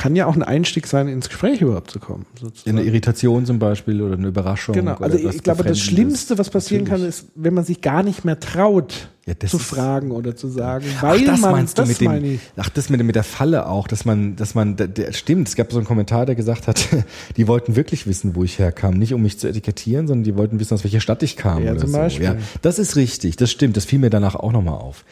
kann 0.00 0.16
ja 0.16 0.24
auch 0.24 0.34
ein 0.34 0.42
Einstieg 0.42 0.86
sein, 0.86 1.08
ins 1.08 1.28
Gespräch 1.28 1.60
überhaupt 1.60 1.90
zu 1.90 1.98
kommen. 1.98 2.24
sozusagen. 2.40 2.78
Eine 2.78 2.86
Irritation 2.86 3.44
zum 3.44 3.58
Beispiel 3.58 4.00
oder 4.00 4.14
eine 4.14 4.28
Überraschung. 4.28 4.74
Genau, 4.74 4.94
also 4.94 5.18
ich, 5.18 5.42
glaube, 5.42 5.62
das. 5.62 5.78
Schlimmste, 5.78 6.38
was 6.38 6.48
passieren 6.48 6.84
kann, 6.86 7.00
Natürlich. 7.02 7.16
ist, 7.24 7.28
wenn 7.34 7.52
man 7.52 7.64
sich 7.64 7.82
gar 7.82 8.02
nicht 8.02 8.24
mehr 8.24 8.40
traut, 8.40 9.10
Ja, 9.26 9.38
zu 9.38 9.58
fragen 9.58 10.10
oder 10.10 10.34
zu 10.34 10.48
sagen, 10.48 10.86
weil 11.02 11.20
Ach, 11.20 11.26
das 11.26 11.40
man, 11.40 11.50
meinst 11.52 11.76
du 11.76 11.82
das 11.82 11.88
mit 11.90 12.00
dem, 12.00 12.06
meine 12.06 12.26
ich. 12.28 12.40
ach, 12.56 12.70
das 12.70 12.88
mit, 12.88 13.02
mit 13.04 13.14
der 13.14 13.24
Falle 13.24 13.66
auch, 13.66 13.86
dass 13.88 14.06
man, 14.06 14.36
dass 14.36 14.54
man, 14.54 14.76
der, 14.76 14.88
der, 14.88 15.12
stimmt, 15.12 15.48
es 15.48 15.54
gab 15.54 15.70
so 15.70 15.76
einen 15.76 15.86
Kommentar, 15.86 16.24
der 16.24 16.34
gesagt 16.34 16.66
hat, 16.66 16.88
die 17.36 17.46
wollten 17.46 17.76
wirklich 17.76 18.06
wissen, 18.06 18.34
wo 18.34 18.42
ich 18.42 18.58
herkam. 18.58 18.94
Nicht 18.94 19.12
um 19.12 19.20
mich 19.20 19.38
zu 19.38 19.48
etikettieren, 19.48 20.06
sondern 20.06 20.24
die 20.24 20.34
wollten 20.34 20.58
wissen, 20.60 20.72
aus 20.72 20.82
welcher 20.82 21.00
Stadt 21.00 21.22
ich 21.22 21.36
kam 21.36 21.62
Ja, 21.62 21.72
oder 21.72 21.80
zum 21.80 21.90
so. 21.90 21.98
Beispiel. 21.98 22.24
Ja, 22.24 22.36
das 22.62 22.78
ist 22.78 22.96
richtig, 22.96 23.36
das 23.36 23.50
stimmt, 23.50 23.76
das 23.76 23.84
fiel 23.84 23.98
mir 23.98 24.08
danach 24.08 24.34
auch 24.34 24.52
nochmal 24.52 24.78
auf. 24.78 25.04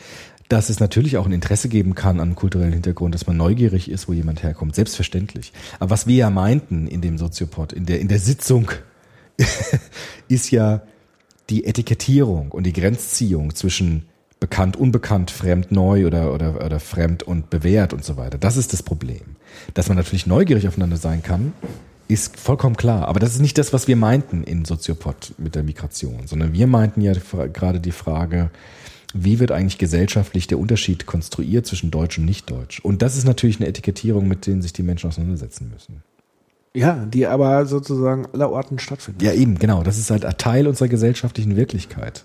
Dass 0.49 0.71
es 0.71 0.81
natürlich 0.81 1.19
auch 1.19 1.27
ein 1.27 1.33
Interesse 1.33 1.69
geben 1.69 1.95
kann 1.95 2.21
an 2.21 2.35
kulturellen 2.35 2.73
Hintergrund, 2.73 3.15
dass 3.15 3.27
man 3.27 3.37
neugierig 3.37 3.91
ist, 3.91 4.09
wo 4.09 4.13
jemand 4.13 4.43
herkommt. 4.43 4.75
Selbstverständlich. 4.75 5.53
Aber 5.79 5.91
was 5.91 6.07
wir 6.07 6.17
ja 6.17 6.31
meinten 6.31 6.87
in 6.87 7.03
dem 7.03 7.19
Soziopod, 7.19 7.73
in 7.73 7.85
der, 7.85 8.01
in 8.01 8.09
der 8.09 8.19
Sitzung, 8.19 8.71
ist 10.29 10.51
ja 10.51 10.83
die 11.51 11.65
Etikettierung 11.65 12.51
und 12.51 12.65
die 12.65 12.73
Grenzziehung 12.73 13.55
zwischen 13.55 14.05
bekannt, 14.41 14.77
unbekannt, 14.77 15.31
fremd, 15.31 15.73
neu 15.73 16.07
oder, 16.07 16.33
oder, 16.33 16.65
oder 16.65 16.81
fremd 16.81 17.23
und 17.23 17.51
bewährt 17.51 17.93
und 17.93 18.05
so 18.05 18.17
weiter. 18.17 18.39
Das 18.39 18.57
ist 18.57 18.73
das 18.73 18.83
Problem. 18.83 19.37
Dass 19.75 19.89
man 19.89 19.97
natürlich 19.97 20.27
neugierig 20.27 20.69
aufeinander 20.69 20.97
sein 20.97 21.23
kann, 21.23 21.53
ist 22.07 22.39
vollkommen 22.39 22.77
klar. 22.77 23.09
Aber 23.09 23.21
das 23.21 23.35
ist 23.35 23.41
nicht 23.41 23.59
das, 23.59 23.73
was 23.73 23.89
wir 23.89 23.97
meinten 23.97 24.45
in 24.45 24.65
Soziopod 24.65 25.35
mit 25.39 25.55
der 25.55 25.63
Migration, 25.63 26.27
sondern 26.27 26.53
wir 26.53 26.67
meinten 26.67 27.01
ja 27.01 27.13
gerade 27.53 27.81
die 27.81 27.93
Frage, 27.93 28.51
wie 29.15 29.39
wird 29.39 29.53
eigentlich 29.53 29.79
gesellschaftlich 29.79 30.47
der 30.47 30.59
Unterschied 30.59 31.07
konstruiert 31.07 31.67
zwischen 31.67 31.91
Deutsch 31.91 32.19
und 32.19 32.25
Nicht-Deutsch? 32.25 32.81
Und 32.81 33.03
das 33.03 33.17
ist 33.17 33.25
natürlich 33.25 33.59
eine 33.59 33.69
Etikettierung, 33.69 34.29
mit 34.29 34.47
denen 34.47 34.63
sich 34.63 34.73
die 34.73 34.83
Menschen 34.83 35.09
auseinandersetzen 35.09 35.71
müssen. 35.73 36.03
Ja, 36.75 37.07
die 37.07 37.27
aber 37.27 37.67
sozusagen 37.67 38.27
allerorten 38.33 38.79
stattfindet. 38.79 39.23
Ja, 39.23 39.33
eben, 39.33 39.59
genau. 39.59 39.83
Das 39.83 39.99
ist 39.99 40.11
halt 40.11 40.25
ein 40.25 40.37
Teil 40.37 40.69
unserer 40.69 40.89
gesellschaftlichen 40.89 41.57
Wirklichkeit. 41.57 42.25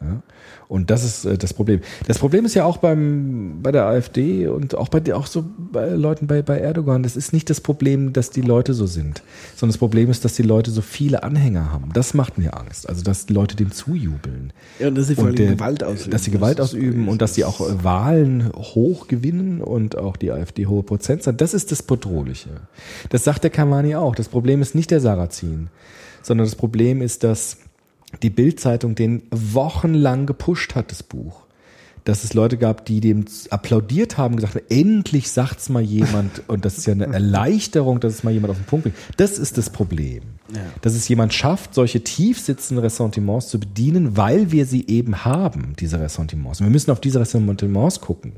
Ja? 0.00 0.22
Und 0.68 0.90
das 0.90 1.04
ist 1.04 1.24
äh, 1.24 1.38
das 1.38 1.54
Problem. 1.54 1.80
Das 2.08 2.18
Problem 2.18 2.44
ist 2.44 2.54
ja 2.54 2.64
auch 2.64 2.78
beim, 2.78 3.60
bei 3.62 3.70
der 3.72 3.84
AfD 3.86 4.48
und 4.48 4.74
auch 4.76 4.88
bei 4.88 5.14
auch 5.14 5.26
so 5.26 5.44
bei 5.72 5.90
Leuten 5.90 6.26
bei, 6.26 6.42
bei 6.42 6.58
Erdogan. 6.58 7.02
Das 7.02 7.16
ist 7.16 7.32
nicht 7.32 7.48
das 7.50 7.60
Problem, 7.60 8.12
dass 8.12 8.30
die 8.30 8.40
Leute 8.40 8.74
so 8.74 8.86
sind, 8.86 9.22
sondern 9.54 9.72
das 9.72 9.78
Problem 9.78 10.10
ist, 10.10 10.24
dass 10.24 10.34
die 10.34 10.42
Leute 10.42 10.70
so 10.72 10.82
viele 10.82 11.22
Anhänger 11.22 11.72
haben. 11.72 11.90
Das 11.94 12.14
macht 12.14 12.36
mir 12.38 12.56
Angst. 12.58 12.88
Also, 12.88 13.02
dass 13.02 13.26
die 13.26 13.32
Leute 13.32 13.54
dem 13.54 13.70
zujubeln. 13.70 14.52
Ja, 14.80 14.88
und 14.88 14.96
dass 14.96 15.06
sie 15.06 15.14
vor 15.14 15.26
allem 15.26 15.36
Gewalt 15.36 15.84
ausüben. 15.84 16.10
Dass 16.10 16.24
sie 16.24 16.30
Gewalt 16.32 16.58
Das 16.58 16.72
ist- 16.72 16.78
ausüben 16.78 17.08
und 17.08 17.22
dass 17.22 17.34
sie 17.34 17.44
auch 17.44 17.60
äh, 17.60 17.84
Wahlen 17.84 18.50
hoch 18.54 19.06
gewinnen 19.06 19.60
und 19.60 19.96
auch 19.96 20.16
die 20.16 20.32
AfD 20.32 20.66
hohe 20.66 20.82
Prozentzahl. 20.82 21.34
Das 21.34 21.54
ist 21.54 21.70
das 21.70 21.82
Bedrohliche. 21.82 22.50
Das 23.10 23.22
sagt 23.24 23.44
der 23.44 23.50
Kamani 23.50 23.94
auch. 23.94 24.14
Das 24.16 24.28
Problem 24.28 24.62
ist 24.62 24.74
nicht 24.74 24.90
der 24.90 25.00
Sarrazin, 25.00 25.68
sondern 26.22 26.46
das 26.46 26.56
Problem 26.56 27.02
ist, 27.02 27.22
dass 27.22 27.58
die 28.22 28.30
Bildzeitung 28.30 28.94
den 28.94 29.22
wochenlang 29.30 30.26
gepusht 30.26 30.74
hat, 30.74 30.90
das 30.90 31.02
Buch. 31.02 31.42
Dass 32.04 32.22
es 32.22 32.34
Leute 32.34 32.56
gab, 32.56 32.84
die 32.84 33.00
dem 33.00 33.24
applaudiert 33.50 34.16
haben, 34.16 34.36
gesagt 34.36 34.54
haben, 34.54 34.64
endlich 34.68 35.28
sagt's 35.28 35.68
mal 35.68 35.82
jemand 35.82 36.42
und 36.48 36.64
das 36.64 36.78
ist 36.78 36.86
ja 36.86 36.92
eine 36.92 37.06
Erleichterung, 37.06 37.98
dass 37.98 38.14
es 38.14 38.22
mal 38.22 38.32
jemand 38.32 38.52
auf 38.52 38.58
den 38.58 38.64
Punkt 38.64 38.84
bringt. 38.84 38.96
Das 39.16 39.38
ist 39.38 39.58
das 39.58 39.70
Problem. 39.70 40.22
Dass 40.82 40.94
es 40.94 41.08
jemand 41.08 41.34
schafft, 41.34 41.74
solche 41.74 42.04
tief 42.04 42.38
sitzenden 42.38 42.84
Ressentiments 42.84 43.48
zu 43.48 43.58
bedienen, 43.58 44.16
weil 44.16 44.52
wir 44.52 44.66
sie 44.66 44.86
eben 44.86 45.24
haben, 45.24 45.74
diese 45.80 45.98
Ressentiments. 45.98 46.60
Und 46.60 46.66
wir 46.66 46.70
müssen 46.70 46.92
auf 46.92 47.00
diese 47.00 47.18
Ressentiments 47.18 48.00
gucken, 48.00 48.34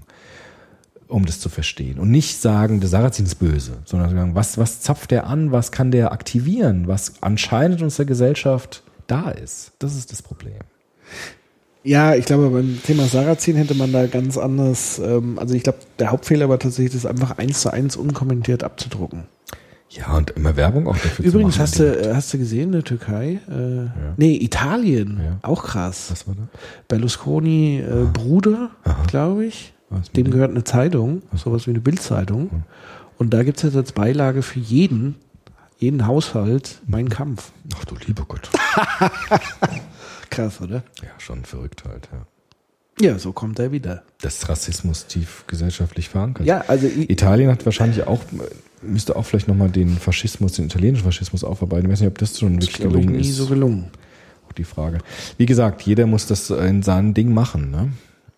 um 1.06 1.26
das 1.26 1.38
zu 1.38 1.50
verstehen. 1.50 1.98
Und 1.98 2.10
nicht 2.10 2.40
sagen, 2.40 2.80
der 2.80 2.88
Sarrazin 2.88 3.26
ist 3.26 3.34
böse, 3.34 3.72
sondern 3.84 4.14
sagen, 4.14 4.34
was, 4.34 4.56
was 4.56 4.80
zapft 4.80 5.10
der 5.10 5.26
an, 5.26 5.52
was 5.52 5.70
kann 5.70 5.90
der 5.90 6.12
aktivieren, 6.12 6.88
was 6.88 7.22
anscheinend 7.22 7.80
in 7.80 7.84
unserer 7.84 8.06
Gesellschaft 8.06 8.82
da 9.08 9.30
ist. 9.30 9.72
Das 9.80 9.96
ist 9.96 10.12
das 10.12 10.22
Problem. 10.22 10.60
Ja, 11.84 12.14
ich 12.14 12.24
glaube, 12.26 12.50
beim 12.50 12.80
Thema 12.82 13.04
Sarrazin 13.06 13.56
hätte 13.56 13.74
man 13.74 13.92
da 13.92 14.06
ganz 14.06 14.36
anders, 14.36 14.98
ähm, 14.98 15.38
also 15.38 15.54
ich 15.54 15.62
glaube, 15.62 15.78
der 15.98 16.10
Hauptfehler 16.10 16.48
war 16.48 16.58
tatsächlich, 16.58 16.92
das 16.92 17.06
einfach 17.06 17.38
eins 17.38 17.60
zu 17.62 17.72
eins 17.72 17.96
unkommentiert 17.96 18.62
abzudrucken. 18.62 19.24
Ja, 19.90 20.14
und 20.18 20.32
immer 20.32 20.54
Werbung 20.56 20.86
auch 20.86 20.98
dafür 20.98 21.24
Übrigens, 21.24 21.54
zu 21.54 21.60
machen. 21.60 21.66
hast 21.70 21.78
du, 21.78 21.84
äh, 22.10 22.14
hast 22.14 22.34
du 22.34 22.38
gesehen, 22.38 22.64
in 22.64 22.72
der 22.72 22.84
Türkei? 22.84 23.40
Äh, 23.48 23.88
Nee, 24.18 24.36
Italien. 24.36 25.18
Ja. 25.24 25.38
Auch 25.42 25.64
krass. 25.64 26.08
Was 26.10 26.26
war 26.28 26.34
da? 26.34 26.48
Berlusconi 26.88 27.78
äh, 27.78 28.04
Bruder, 28.12 28.70
glaube 29.06 29.46
ich. 29.46 29.72
Was 29.88 30.10
Dem 30.10 30.24
dem? 30.24 30.32
gehört 30.32 30.50
eine 30.50 30.64
Zeitung, 30.64 31.22
sowas 31.34 31.66
wie 31.66 31.70
eine 31.70 31.80
Bildzeitung. 31.80 32.64
Und 33.16 33.32
da 33.32 33.42
gibt 33.44 33.56
es 33.56 33.62
jetzt 33.62 33.76
als 33.76 33.92
Beilage 33.92 34.42
für 34.42 34.60
jeden, 34.60 35.14
jeden 35.78 36.06
Haushalt, 36.06 36.80
mein 36.86 37.08
Kampf. 37.08 37.52
Ach 37.74 37.84
du 37.84 37.94
lieber 38.06 38.24
Gott. 38.26 38.50
Krass, 40.30 40.60
oder? 40.60 40.82
Ja, 41.00 41.08
schon 41.18 41.44
verrückt 41.44 41.84
halt, 41.88 42.08
ja. 42.12 42.26
Ja, 43.00 43.18
so 43.18 43.32
kommt 43.32 43.60
er 43.60 43.70
wieder. 43.70 44.02
Das 44.20 44.48
Rassismus 44.48 45.06
tief 45.06 45.44
gesellschaftlich 45.46 46.08
verankert. 46.08 46.46
Ja, 46.46 46.64
also 46.66 46.88
Italien 46.88 47.48
hat 47.48 47.64
wahrscheinlich 47.64 48.04
auch, 48.08 48.20
müsste 48.82 49.14
auch 49.14 49.22
vielleicht 49.24 49.46
nochmal 49.46 49.70
den 49.70 49.96
Faschismus, 49.98 50.52
den 50.54 50.64
italienischen 50.66 51.04
Faschismus 51.04 51.44
aufarbeiten. 51.44 51.86
Ich 51.86 51.92
weiß 51.92 52.00
nicht, 52.00 52.10
ob 52.10 52.18
das 52.18 52.36
schon 52.38 52.54
wirklich 52.54 52.78
gelungen 52.78 53.12
nie 53.12 53.20
ist. 53.20 53.36
so 53.36 53.46
gelungen. 53.46 53.90
Auch 54.48 54.52
die 54.52 54.64
Frage. 54.64 54.98
Wie 55.36 55.46
gesagt, 55.46 55.82
jeder 55.82 56.06
muss 56.06 56.26
das 56.26 56.50
in 56.50 56.82
seinem 56.82 57.14
Ding 57.14 57.32
machen, 57.32 57.70
ne? 57.70 57.92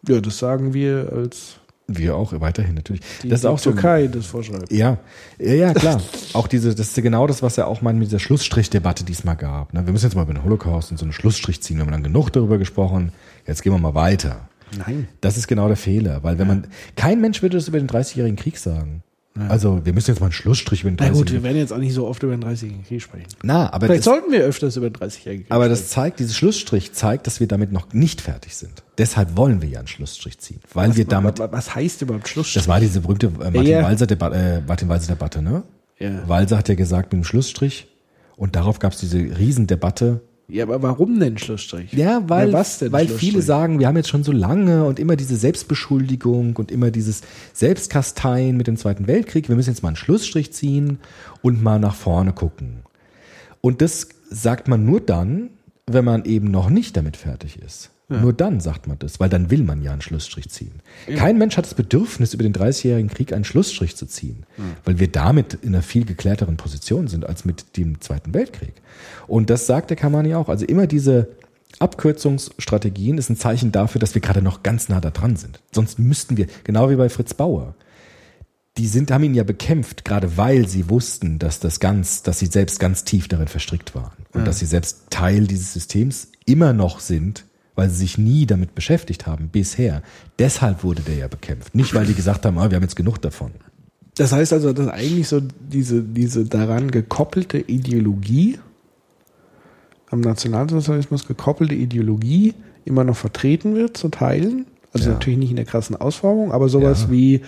Ja, 0.07 0.21
das 0.21 0.39
sagen 0.39 0.75
wir 0.75 1.11
als 1.15 1.57
Wir 1.99 2.17
auch, 2.17 2.33
weiterhin 2.41 2.75
natürlich. 2.75 3.03
Die, 3.23 3.29
das 3.29 3.41
ist 3.41 3.47
auch 3.47 3.59
so. 3.59 3.73
Türkei 3.73 4.07
das 4.07 4.27
vorschreibt. 4.27 4.71
Ja, 4.71 4.99
ja, 5.39 5.55
ja, 5.55 5.75
klar. 5.75 6.01
auch 6.33 6.47
diese, 6.47 6.75
das 6.75 6.89
ist 6.89 7.03
genau 7.03 7.27
das, 7.27 7.43
was 7.43 7.59
er 7.59 7.67
auch 7.67 7.83
mal 7.83 7.93
mit 7.93 8.07
dieser 8.07 8.19
Schlussstrichdebatte 8.19 9.05
diesmal 9.05 9.37
gab. 9.37 9.75
ne? 9.75 9.85
Wir 9.87 9.93
müssen 9.93 10.07
jetzt 10.07 10.15
mal 10.15 10.23
über 10.23 10.35
den 10.35 10.45
Holocaust 10.45 10.91
und 10.91 10.99
so 10.99 11.05
einen 11.05 11.13
Schlussstrich 11.13 11.63
ziehen. 11.63 11.79
Wir 11.79 11.85
haben 11.85 11.93
dann 11.93 12.03
genug 12.03 12.31
darüber 12.31 12.59
gesprochen. 12.59 13.13
Jetzt 13.47 13.63
gehen 13.63 13.73
wir 13.73 13.79
mal 13.79 13.95
weiter. 13.95 14.49
Nein. 14.87 15.09
Das 15.21 15.37
ist 15.37 15.49
genau 15.49 15.67
der 15.67 15.77
Fehler, 15.77 16.23
weil 16.23 16.39
wenn 16.39 16.47
man, 16.47 16.67
kein 16.97 17.21
Mensch 17.21 17.43
würde 17.43 17.57
das 17.57 17.69
über 17.69 17.79
den 17.79 17.89
30-jährigen 17.89 18.37
Krieg 18.37 18.57
sagen. 18.57 19.03
Also, 19.49 19.85
wir 19.85 19.93
müssen 19.93 20.11
jetzt 20.11 20.21
mal 20.21 20.27
einen 20.27 20.33
Schlussstrich 20.33 20.83
über 20.83 20.91
den 20.91 20.97
Na 20.99 21.09
gut, 21.09 21.15
30-jährigen 21.29 21.35
wir 21.35 21.43
werden 21.45 21.57
jetzt 21.59 21.73
auch 21.73 21.79
nicht 21.79 21.95
so 21.95 22.07
oft 22.07 22.23
über 22.23 22.37
den 22.37 22.43
30-jährigen 22.45 22.85
Krieg 22.85 23.01
sprechen. 23.03 23.27
Na, 23.43 23.73
aber 23.73 23.87
Vielleicht 23.87 24.01
das, 24.01 24.05
sollten 24.05 24.33
wir 24.33 24.45
öfters 24.45 24.77
über 24.77 24.91
den 24.91 24.97
30-jährigen 25.01 25.45
Krieg 25.45 25.53
aber 25.53 25.65
sprechen. 25.65 25.81
das 25.83 25.89
zeigt, 25.89 26.21
dieses 26.21 26.37
Schlussstrich 26.37 26.93
zeigt, 26.93 27.27
dass 27.27 27.41
wir 27.41 27.47
damit 27.47 27.73
noch 27.73 27.93
nicht 27.93 28.21
fertig 28.21 28.55
sind. 28.55 28.83
Deshalb 28.99 29.37
wollen 29.37 29.63
wir 29.63 29.69
ja 29.69 29.79
einen 29.79 29.89
Schlussstrich 29.89 30.39
ziehen, 30.39 30.61
weil 30.75 30.97
wir 30.97 31.05
damit, 31.07 31.39
was, 31.39 31.53
was 31.53 31.75
heißt 31.75 32.03
überhaupt 32.03 32.29
Schlussstrich? 32.29 32.61
das 32.63 32.69
war 32.69 32.81
diese 32.81 33.01
berühmte 33.01 33.27
äh, 33.29 33.31
Martin 33.51 33.67
Ja. 33.67 33.83
Walser 33.83 34.07
Debatte, 34.07 34.37
äh, 34.37 34.61
Martin 34.67 34.89
Walser 34.89 35.15
Debatte, 35.15 35.41
ne? 35.43 35.63
Ja. 35.99 36.29
Walser 36.29 36.59
hat 36.59 36.69
ja 36.69 36.75
gesagt 36.75 37.13
mit 37.13 37.23
dem 37.23 37.25
Schlussstrich 37.25 37.87
und 38.37 38.57
darauf 38.57 38.79
gab 38.79 38.93
es 38.93 39.01
diese 39.01 39.19
Riesendebatte. 39.19 40.21
Ja, 40.53 40.65
aber 40.65 40.83
warum 40.83 41.19
denn 41.21 41.39
Schlussstrich? 41.39 41.93
Ja, 41.93 42.23
weil, 42.29 42.51
Na, 42.51 42.65
weil 42.93 43.09
viele 43.09 43.43
sagen, 43.43 43.79
wir 43.79 43.87
haben 43.87 43.97
jetzt 43.97 44.09
schon 44.09 44.25
so 44.25 44.33
lange 44.33 44.85
und 44.85 44.99
immer 44.99 45.17
diese 45.17 45.37
Selbstbeschuldigung 45.37 46.57
und 46.57 46.71
immer 46.71 46.91
dieses 46.91 47.23
Selbstkasteien 47.53 48.57
mit 48.57 48.67
dem 48.67 48.77
Zweiten 48.77 49.07
Weltkrieg. 49.07 49.49
Wir 49.49 49.57
müssen 49.57 49.71
jetzt 49.71 49.83
mal 49.83 49.91
einen 49.91 49.97
Schlussstrich 49.97 50.53
ziehen 50.53 50.99
und 51.43 51.63
mal 51.63 51.79
nach 51.79 51.95
vorne 51.95 52.33
gucken. 52.33 52.81
Und 53.61 53.83
das 53.83 54.09
sagt 54.31 54.69
man 54.69 54.85
nur 54.85 55.01
dann, 55.01 55.51
wenn 55.87 56.05
man 56.05 56.25
eben 56.25 56.51
noch 56.51 56.71
nicht 56.71 56.97
damit 56.97 57.17
fertig 57.17 57.59
ist. 57.61 57.91
Nur 58.19 58.33
dann 58.33 58.61
sagt 58.61 58.89
man 58.89 58.99
das, 58.99 59.21
weil 59.21 59.29
dann 59.29 59.51
will 59.51 59.63
man 59.63 59.83
ja 59.83 59.93
einen 59.93 60.03
Schlussstrich 60.03 60.51
ziehen. 60.51 60.81
Kein 61.17 61.39
Mensch 61.39 61.57
hat 61.57 61.65
das 61.65 61.75
Bedürfnis, 61.75 62.35
über 62.35 62.43
den 62.43 62.53
30-jährigen 62.53 63.09
Krieg 63.09 63.33
einen 63.33 63.45
Schlussstrich 63.45 63.97
zu 63.97 64.07
ziehen, 64.07 64.45
weil 64.85 64.99
wir 64.99 65.09
damit 65.09 65.55
in 65.55 65.75
einer 65.75 65.83
viel 65.83 66.05
geklärteren 66.05 66.57
Position 66.57 67.07
sind 67.07 67.25
als 67.25 67.45
mit 67.45 67.77
dem 67.77 68.01
Zweiten 68.01 68.35
Weltkrieg. 68.35 68.75
Und 69.29 69.49
das 69.49 69.67
sagt 69.67 69.91
der 69.91 69.97
Kamani 69.97 70.35
auch. 70.35 70.49
Also 70.49 70.67
immer 70.67 70.89
diese 70.89 71.29
Abkürzungsstrategien 71.79 73.17
ist 73.17 73.31
ein 73.31 73.37
Zeichen 73.37 73.71
dafür, 73.71 74.01
dass 74.01 74.15
wir 74.15 74.21
gerade 74.21 74.43
noch 74.43 74.63
ganz 74.63 74.89
nah 74.89 75.01
da 75.01 75.11
dran 75.11 75.37
sind. 75.37 75.61
Sonst 75.73 75.99
müssten 75.99 76.37
wir, 76.37 76.47
genau 76.65 76.91
wie 76.91 76.97
bei 76.97 77.09
Fritz 77.09 77.35
Bauer, 77.35 77.75
die 78.77 78.87
sind, 78.87 79.11
haben 79.11 79.25
ihn 79.25 79.35
ja 79.35 79.45
bekämpft, 79.45 80.05
gerade 80.05 80.37
weil 80.37 80.67
sie 80.67 80.91
wussten, 80.91 81.39
dass 81.39 81.61
das 81.61 81.81
ganz, 81.81 82.23
dass 82.23 82.39
sie 82.39 82.47
selbst 82.47 82.81
ganz 82.81 83.05
tief 83.05 83.29
darin 83.29 83.49
verstrickt 83.49 83.95
waren 83.95 84.25
und 84.33 84.47
dass 84.47 84.59
sie 84.59 84.67
selbst 84.67 85.11
Teil 85.11 85.47
dieses 85.47 85.73
Systems 85.73 86.29
immer 86.47 86.73
noch 86.73 87.01
sind, 87.01 87.45
weil 87.75 87.89
sie 87.91 87.97
sich 87.97 88.19
nie 88.19 88.47
damit 88.47 88.75
beschäftigt 88.75 89.27
haben 89.27 89.49
bisher. 89.49 90.03
Deshalb 90.39 90.85
wurde 90.85 91.03
der 91.03 91.17
ja 91.17 91.29
bekämpft, 91.29 91.75
nicht 91.75 91.95
weil 91.95 92.07
die 92.07 92.15
gesagt 92.15 92.45
haben, 92.45 92.59
ah, 92.59 92.71
wir 92.71 92.77
haben 92.77 92.83
jetzt 92.83 92.97
genug 92.97 93.21
davon. 93.21 93.53
Das 94.17 94.33
heißt 94.33 94.53
also, 94.53 94.73
dass 94.73 94.89
eigentlich 94.89 95.29
so 95.29 95.41
diese, 95.41 96.03
diese 96.03 96.45
daran 96.45 96.91
gekoppelte 96.91 97.59
Ideologie, 97.59 98.59
am 100.11 100.21
Nationalsozialismus 100.21 101.27
gekoppelte 101.27 101.75
Ideologie 101.75 102.55
immer 102.85 103.05
noch 103.05 103.17
vertreten 103.17 103.75
wird 103.77 103.97
zu 103.97 104.09
Teilen. 104.09 104.67
Also 104.93 105.07
Ja. 105.09 105.13
natürlich 105.15 105.39
nicht 105.39 105.51
in 105.51 105.57
der 105.57 105.65
krassen 105.65 105.95
Ausformung, 105.97 106.51
aber 106.53 106.69
sowas 106.69 107.03
Ja. 107.03 107.11
wie 107.13 107.41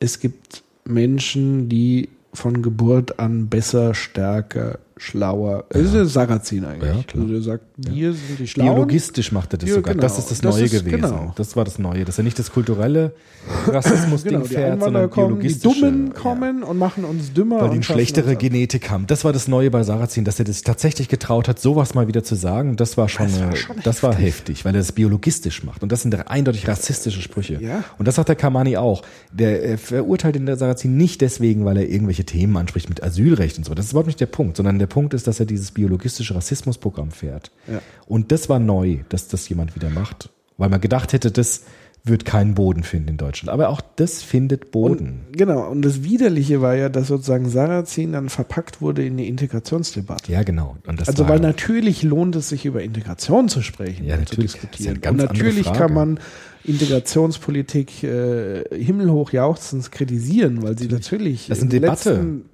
es 0.00 0.20
gibt 0.20 0.62
Menschen, 0.84 1.70
die 1.70 2.10
von 2.34 2.60
Geburt 2.60 3.18
an 3.18 3.48
besser, 3.48 3.94
stärker, 3.94 4.78
schlauer. 4.96 5.64
Das 5.70 5.82
ist 5.82 5.94
der 5.94 6.06
Sarrazin 6.06 6.64
eigentlich. 6.64 6.90
Ja, 6.92 7.20
also 7.20 7.26
der 7.32 7.42
sagt, 7.42 7.64
wir 7.76 8.12
sind 8.12 8.38
die 8.38 8.46
Schlauen. 8.46 8.70
Biologistisch 8.74 9.32
macht 9.32 9.52
er 9.54 9.58
das 9.58 9.68
Ja, 9.68 9.74
sogar. 9.76 9.94
genau. 9.94 10.02
Das 10.02 10.18
ist 10.18 10.30
das 10.30 10.40
Das 10.40 10.54
Neue 10.54 10.64
ist- 10.64 10.70
gewesen. 10.72 10.90
genau. 11.00 11.32
Das 11.36 11.56
war 11.56 11.64
das 11.64 11.78
Neue, 11.78 12.04
dass 12.04 12.18
er 12.18 12.24
nicht 12.24 12.38
das 12.38 12.52
kulturelle 12.52 13.12
Rassismus-Ding 13.66 14.32
Genau, 14.32 14.44
fährt, 14.44 14.82
sondern 14.82 15.10
kommen, 15.10 15.40
die. 15.40 15.58
Dummen 15.58 16.06
ja. 16.08 16.12
kommen 16.12 16.62
und 16.62 16.78
machen 16.78 17.04
uns 17.04 17.32
dümmer. 17.32 17.60
Weil 17.60 17.68
die 17.70 17.74
eine 17.76 17.82
schlechtere. 17.82 18.36
Genetik 18.36 18.90
haben. 18.90 19.06
Das 19.06 19.24
war 19.24 19.32
das 19.32 19.48
Neue 19.48 19.70
bei 19.70 19.82
Sarrazin, 19.82 20.24
dass 20.24 20.38
er 20.38 20.44
das 20.44 20.62
tatsächlich 20.62 21.08
getraut 21.08 21.48
hat, 21.48 21.58
sowas 21.60 21.94
mal 21.94 22.08
wieder 22.08 22.24
zu 22.24 22.34
sagen. 22.34 22.76
Das 22.76 22.96
war 22.96 23.08
schon, 23.08 23.26
Das 23.26 23.40
war 23.40 23.56
schon 23.56 23.76
das 23.82 24.02
war 24.02 24.14
heftig, 24.14 24.64
weil 24.64 24.74
er 24.74 24.78
das 24.78 24.92
biologistisch 24.92 25.62
macht. 25.64 25.82
Und 25.82 25.92
das 25.92 26.02
sind 26.02 26.14
eindeutig 26.28 26.66
rassistische 26.68 27.20
Sprüche. 27.22 27.58
Ja. 27.60 27.84
Und 27.98 28.06
das 28.08 28.16
sagt 28.16 28.28
der 28.28 28.36
Kamani 28.36 28.76
auch. 28.76 29.02
Der 29.32 29.78
verurteilt 29.78 30.34
den 30.36 30.54
Sarrazin 30.56 30.96
nicht 30.96 31.20
deswegen, 31.20 31.64
weil 31.64 31.76
er 31.76 31.88
irgendwelche 31.88 32.24
Themen 32.24 32.56
anspricht 32.56 32.88
mit 32.88 33.02
Asylrecht 33.02 33.58
und 33.58 33.64
so. 33.64 33.74
Das 33.74 33.86
ist 33.86 33.92
überhaupt 33.92 34.06
nicht 34.08 34.20
der 34.20 34.26
Punkt, 34.26 34.56
sondern 34.56 34.78
der 34.78 34.83
Punkt 34.86 35.14
ist, 35.14 35.26
dass 35.26 35.40
er 35.40 35.46
dieses 35.46 35.70
biologistische 35.70 36.34
Rassismusprogramm 36.34 37.10
fährt. 37.10 37.50
Ja. 37.70 37.80
Und 38.06 38.32
das 38.32 38.48
war 38.48 38.58
neu, 38.58 38.98
dass 39.08 39.28
das 39.28 39.48
jemand 39.48 39.74
wieder 39.76 39.90
macht. 39.90 40.30
Weil 40.56 40.68
man 40.68 40.80
gedacht 40.80 41.12
hätte, 41.12 41.30
das 41.32 41.64
wird 42.06 42.26
keinen 42.26 42.54
Boden 42.54 42.82
finden 42.82 43.08
in 43.08 43.16
Deutschland. 43.16 43.48
Aber 43.50 43.70
auch 43.70 43.80
das 43.96 44.22
findet 44.22 44.70
Boden. 44.70 45.22
Und, 45.28 45.38
genau, 45.38 45.70
und 45.70 45.80
das 45.80 46.02
Widerliche 46.04 46.60
war 46.60 46.74
ja, 46.74 46.90
dass 46.90 47.08
sozusagen 47.08 47.48
Sarrazin 47.48 48.12
dann 48.12 48.28
verpackt 48.28 48.82
wurde 48.82 49.04
in 49.06 49.16
die 49.16 49.26
Integrationsdebatte. 49.26 50.30
ja, 50.30 50.42
genau. 50.42 50.76
Und 50.86 51.00
das 51.00 51.08
also 51.08 51.28
weil 51.28 51.40
natürlich 51.40 52.02
lohnt 52.02 52.36
es 52.36 52.50
sich 52.50 52.66
über 52.66 52.82
Integration 52.82 53.48
zu 53.48 53.62
sprechen, 53.62 54.04
Ja, 54.04 54.14
und 54.16 54.20
natürlich. 54.20 54.52
zu 54.52 54.58
diskutieren. 54.58 55.00
ganz 55.00 55.22
und 55.22 55.28
natürlich 55.32 55.72
kann 55.72 55.94
man 55.94 56.20
Integrationspolitik 56.64 58.02
äh, 58.04 58.64
himmelhoch 58.70 59.32
jauchzend 59.32 59.90
kritisieren, 59.90 60.62
weil 60.62 60.78
sie 60.78 60.88
natürlich 60.88 61.48
Das 61.48 61.58
ist 61.58 61.62
eine 61.62 61.70
Debatte. 61.70 62.10
letzten 62.10 62.44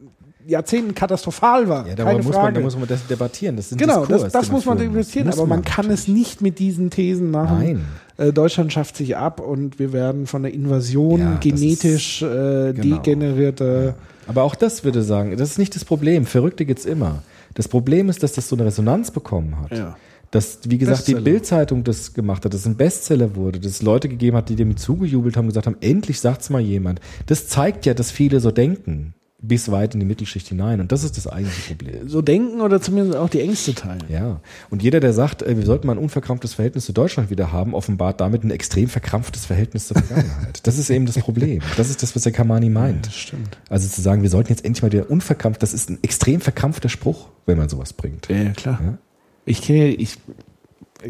Jahrzehnten 0.47 0.95
katastrophal 0.95 1.69
war. 1.69 1.87
Ja, 1.87 1.95
darüber 1.95 2.13
keine 2.13 2.23
muss 2.23 2.35
Frage. 2.35 2.45
man, 2.47 2.55
da 2.55 2.61
muss 2.61 2.77
man 2.79 2.89
das 2.89 3.07
debattieren. 3.07 3.57
Das 3.57 3.71
Genau, 3.71 4.01
Diskurs, 4.01 4.23
das, 4.23 4.33
das 4.33 4.51
muss 4.51 4.65
man 4.65 4.79
Muss 4.93 5.17
aber 5.17 5.37
man 5.47 5.49
man 5.49 5.65
kann 5.65 5.91
es 5.91 6.09
nicht 6.09 6.41
mit 6.41 6.59
diesen 6.59 6.91
Thesen 6.91 7.31
machen. 7.31 7.59
Nein. 7.59 7.85
Äh, 8.17 8.33
Deutschland 8.33 8.73
schafft 8.73 8.97
sich 8.97 9.17
ab 9.17 9.41
und 9.41 9.79
wir 9.79 9.93
werden 9.93 10.27
von 10.27 10.43
der 10.43 10.53
Invasion 10.53 11.21
Ja, 11.21 11.37
genetisch 11.41 12.23
äh, 12.23 12.73
genau. 12.73 12.97
degenerierte. 12.97 13.95
Aber 14.27 14.43
auch 14.43 14.55
das 14.55 14.85
würde 14.85 15.03
sagen, 15.03 15.37
das 15.37 15.51
ist 15.51 15.59
nicht 15.59 15.75
das 15.75 15.85
Problem. 15.85 16.27
Verrückte 16.27 16.65
gibt's 16.65 16.85
immer. 16.85 17.23
Das 17.55 17.69
Problem 17.69 18.09
ist, 18.09 18.23
dass 18.23 18.33
das 18.33 18.49
so 18.49 18.57
eine 18.57 18.65
Resonanz 18.65 19.11
bekommen 19.11 19.57
hat. 19.61 19.77
Ja. 19.77 19.97
Dass, 20.31 20.61
wie 20.65 20.79
gesagt, 20.79 20.99
Bestseller. 20.99 21.19
die 21.19 21.25
Bild-Zeitung 21.25 21.83
das 21.83 22.15
gemacht 22.15 22.45
hat, 22.45 22.55
dass 22.55 22.61
es 22.61 22.67
ein 22.67 22.77
Bestseller 22.77 23.35
wurde, 23.35 23.59
dass 23.59 23.73
es 23.73 23.83
Leute 23.83 24.09
gegeben 24.09 24.37
hat, 24.37 24.49
die 24.49 24.55
dem 24.55 24.77
zugejubelt 24.77 25.37
haben, 25.37 25.49
gesagt 25.49 25.67
haben, 25.67 25.77
endlich 25.81 26.21
sagt's 26.21 26.51
mal 26.51 26.61
jemand. 26.61 27.01
Das 27.27 27.49
zeigt 27.49 27.85
ja, 27.85 27.95
dass 27.95 28.13
viele 28.13 28.39
so 28.39 28.53
denken, 28.53 29.15
bis 29.43 29.71
weit 29.71 29.95
in 29.95 30.01
die 30.01 30.07
Mittelschicht 30.07 30.49
hinein. 30.49 30.81
Und 30.81 30.93
das 30.93 31.03
ist 31.03 31.17
das 31.17 31.27
eigentliche 31.27 31.75
Problem. 31.75 32.09
So 32.09 32.21
denken 32.21 32.61
oder 32.61 32.81
zumindest 32.81 33.17
auch 33.17 33.31
die 33.31 33.41
Ängste 33.41 33.75
teilen. 33.75 34.05
Ja. 34.09 34.41
Und 34.69 34.83
jeder, 34.83 35.01
der 35.01 35.13
sagt, 35.13 35.43
äh, 35.43 35.57
wir 35.57 35.65
sollten 35.65 35.87
mal 35.87 35.95
ein 35.95 35.99
unverkrampftes 35.99 36.55
Verhältnis 36.55 36.85
zu 36.85 36.93
Deutschland 36.93 37.31
wieder 37.31 37.51
haben, 37.53 37.75
offenbart 37.75 38.21
damit 38.21 38.45
ein 38.45 38.51
extrem 38.51 38.89
verkrampftes 38.89 39.47
Verhältnis 39.47 39.89
zur 39.89 39.97
Vergangenheit. 40.03 40.67
Das 40.67 40.79
ist 40.79 40.91
eben 40.91 41.07
das 41.07 41.19
Problem. 41.19 41.63
Das 41.77 41.89
ist 41.89 42.03
das, 42.03 42.15
was 42.15 42.23
der 42.23 42.33
Kamani 42.33 42.69
meint. 42.69 43.07
Das 43.07 43.17
stimmt. 43.17 43.59
Also 43.69 43.89
zu 43.89 44.03
sagen, 44.03 44.23
wir 44.23 44.31
sollten 44.31 44.51
jetzt 44.51 44.65
endlich 44.65 44.83
mal 44.83 44.93
wieder 44.93 45.11
unverkrampft, 45.11 45.63
das 45.63 45.73
ist 45.73 45.89
ein 45.89 45.99
extrem 46.03 46.41
verkrampfter 46.41 46.89
Spruch, 46.89 47.29
wenn 47.47 47.57
man 47.57 47.69
sowas 47.69 47.93
bringt. 47.93 48.29
Ja, 48.29 48.37
ja 48.37 48.51
klar. 48.51 48.81
Ja. 48.83 48.99
Ich 49.47 49.63
kenne 49.63 49.89
ich 49.89 50.19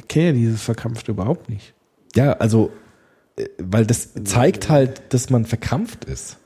kenne 0.09 0.27
ja 0.27 0.33
dieses 0.33 0.63
Verkrampfte 0.63 1.11
überhaupt 1.11 1.49
nicht. 1.49 1.75
Ja, 2.15 2.35
also, 2.35 2.71
äh, 3.37 3.47
weil 3.59 3.87
das 3.87 4.11
zeigt 4.25 4.69
halt, 4.69 5.13
dass 5.13 5.31
man 5.31 5.47
verkrampft 5.47 6.05
ist. 6.05 6.37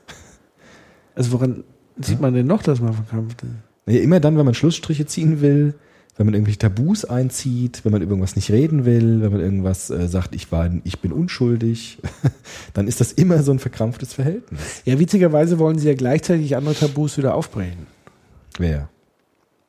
Also 1.15 1.31
woran 1.31 1.63
sieht 1.99 2.21
man 2.21 2.33
denn 2.33 2.47
noch, 2.47 2.63
dass 2.63 2.81
man 2.81 2.93
verkrampft 2.93 3.43
ist? 3.43 3.93
Ja, 3.93 4.01
immer 4.01 4.19
dann, 4.19 4.37
wenn 4.37 4.45
man 4.45 4.53
Schlussstriche 4.53 5.05
ziehen 5.05 5.41
will, 5.41 5.75
wenn 6.17 6.25
man 6.25 6.33
irgendwelche 6.33 6.59
Tabus 6.59 7.05
einzieht, 7.05 7.83
wenn 7.83 7.91
man 7.91 8.01
über 8.01 8.11
irgendwas 8.11 8.35
nicht 8.35 8.49
reden 8.49 8.85
will, 8.85 9.21
wenn 9.21 9.31
man 9.31 9.41
irgendwas 9.41 9.89
äh, 9.89 10.07
sagt, 10.07 10.33
ich 10.33 10.51
war, 10.51 10.69
ich 10.83 10.99
bin 10.99 11.11
unschuldig, 11.11 11.99
dann 12.73 12.87
ist 12.87 13.01
das 13.01 13.11
immer 13.11 13.43
so 13.43 13.51
ein 13.51 13.59
verkrampftes 13.59 14.13
Verhältnis. 14.13 14.81
Ja, 14.85 14.97
witzigerweise 14.97 15.59
wollen 15.59 15.77
sie 15.77 15.87
ja 15.87 15.93
gleichzeitig 15.93 16.55
andere 16.55 16.73
Tabus 16.73 17.17
wieder 17.17 17.35
aufbrechen. 17.35 17.87
Wer? 18.57 18.89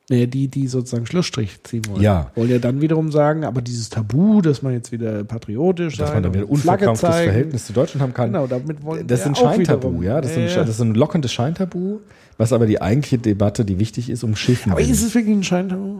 Naja, 0.09 0.25
die, 0.25 0.47
die 0.47 0.67
sozusagen 0.69 1.05
Schlussstrich 1.05 1.61
ziehen 1.63 1.83
wollen. 1.89 2.01
Ja. 2.01 2.31
Wollen 2.35 2.49
ja 2.49 2.59
dann 2.59 2.79
wiederum 2.79 3.11
sagen, 3.11 3.43
aber 3.43 3.61
dieses 3.61 3.89
Tabu, 3.89 4.41
dass 4.41 4.61
man 4.61 4.71
jetzt 4.71 4.93
wieder 4.93 5.25
patriotisch 5.25 5.97
Dass 5.97 6.07
sein 6.07 6.15
man 6.17 6.23
dann 6.23 6.33
wieder 6.33 6.49
unverkrampftes. 6.49 7.09
Verhältnis 7.09 7.65
zu 7.65 7.73
Deutschland 7.73 8.01
haben 8.01 8.13
kann. 8.13 8.31
Genau, 8.31 8.47
damit 8.47 8.81
wollen 8.83 9.05
Das 9.05 9.19
ist 9.19 9.25
wir 9.25 9.31
ein 9.31 9.35
Scheintabu, 9.35 10.01
ja. 10.03 10.21
Das 10.21 10.31
ist, 10.31 10.37
ein, 10.37 10.47
ja, 10.47 10.63
das 10.63 10.69
ist 10.75 10.81
ein 10.81 10.95
lockendes 10.95 11.33
Scheintabu, 11.33 11.99
was 12.37 12.53
aber 12.53 12.67
die 12.67 12.81
eigentliche 12.81 13.17
Debatte, 13.17 13.65
die 13.65 13.79
wichtig 13.79 14.09
ist, 14.09 14.23
umschiffen 14.23 14.71
Aber 14.71 14.79
will. 14.79 14.89
ist 14.89 15.03
es 15.03 15.13
wirklich 15.13 15.35
ein 15.35 15.43
Scheintabu? 15.43 15.99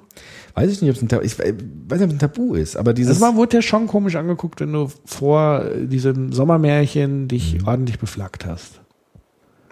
Weiß 0.53 0.71
ich 0.71 0.81
nicht, 0.81 0.89
ob 0.89 0.95
es 0.95 1.01
ein 1.01 1.09
Tabu 1.09 1.23
ich 1.23 1.37
weiß 1.37 1.49
nicht, 1.49 2.03
ob 2.03 2.07
es 2.09 2.15
ein 2.15 2.19
Tabu 2.19 2.55
ist, 2.55 2.77
aber 2.77 2.93
dieses. 2.93 3.15
Also 3.15 3.25
man 3.25 3.35
wurde 3.35 3.57
ja 3.57 3.61
schon 3.61 3.87
komisch 3.87 4.15
angeguckt, 4.15 4.61
wenn 4.61 4.71
du 4.71 4.87
vor 5.03 5.65
äh, 5.65 5.85
diesem 5.85 6.31
Sommermärchen 6.31 7.27
dich 7.27 7.57
ordentlich 7.65 7.99
beflaggt 7.99 8.45
hast. 8.45 8.79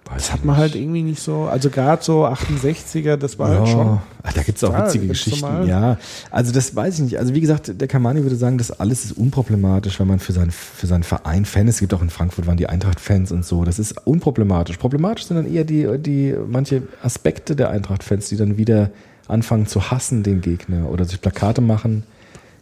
Weiß 0.05 0.15
Das 0.17 0.33
hat 0.33 0.45
man 0.45 0.55
nicht. 0.55 0.61
halt 0.61 0.75
irgendwie 0.75 1.01
nicht 1.03 1.21
so, 1.21 1.43
also 1.45 1.69
gerade 1.69 2.03
so 2.03 2.25
68er, 2.25 3.15
das 3.17 3.37
war 3.39 3.49
halt 3.49 3.67
schon. 3.67 3.99
Ah, 4.23 4.31
da 4.33 4.43
gibt's 4.43 4.63
auch 4.63 4.71
Ja, 4.73 4.85
witzige 4.85 5.07
Geschichten. 5.07 5.41
normal. 5.41 5.67
Ja, 5.67 5.97
also 6.31 6.51
das 6.51 6.75
weiß 6.75 6.95
ich 6.95 7.01
nicht. 7.01 7.19
Also 7.19 7.33
wie 7.33 7.41
gesagt, 7.41 7.79
der 7.79 7.87
Kamani 7.87 8.23
würde 8.23 8.35
sagen, 8.35 8.57
das 8.57 8.71
alles 8.71 9.05
ist 9.05 9.11
unproblematisch, 9.17 9.99
wenn 9.99 10.07
man 10.07 10.19
für 10.19 10.31
seinen, 10.33 10.51
für 10.51 10.87
seinen 10.87 11.03
Verein 11.03 11.45
Fan 11.45 11.67
ist. 11.67 11.75
Es 11.75 11.79
gibt 11.81 11.93
auch 11.93 12.01
in 12.01 12.09
Frankfurt 12.09 12.47
waren 12.47 12.57
die 12.57 12.67
Eintracht-Fans 12.67 13.31
und 13.31 13.45
so. 13.45 13.63
Das 13.65 13.79
ist 13.79 14.05
unproblematisch. 14.05 14.77
Problematisch 14.77 15.25
sind 15.25 15.37
dann 15.37 15.51
eher 15.51 15.63
die, 15.63 15.87
die 15.99 16.35
manche 16.47 16.83
Aspekte 17.03 17.55
der 17.55 17.69
Eintracht-Fans, 17.71 18.29
die 18.29 18.37
dann 18.37 18.57
wieder 18.57 18.91
anfangen 19.27 19.65
zu 19.65 19.89
hassen 19.91 20.21
den 20.23 20.41
Gegner 20.41 20.89
oder 20.89 21.05
sich 21.05 21.19
Plakate 21.19 21.61
machen. 21.61 22.03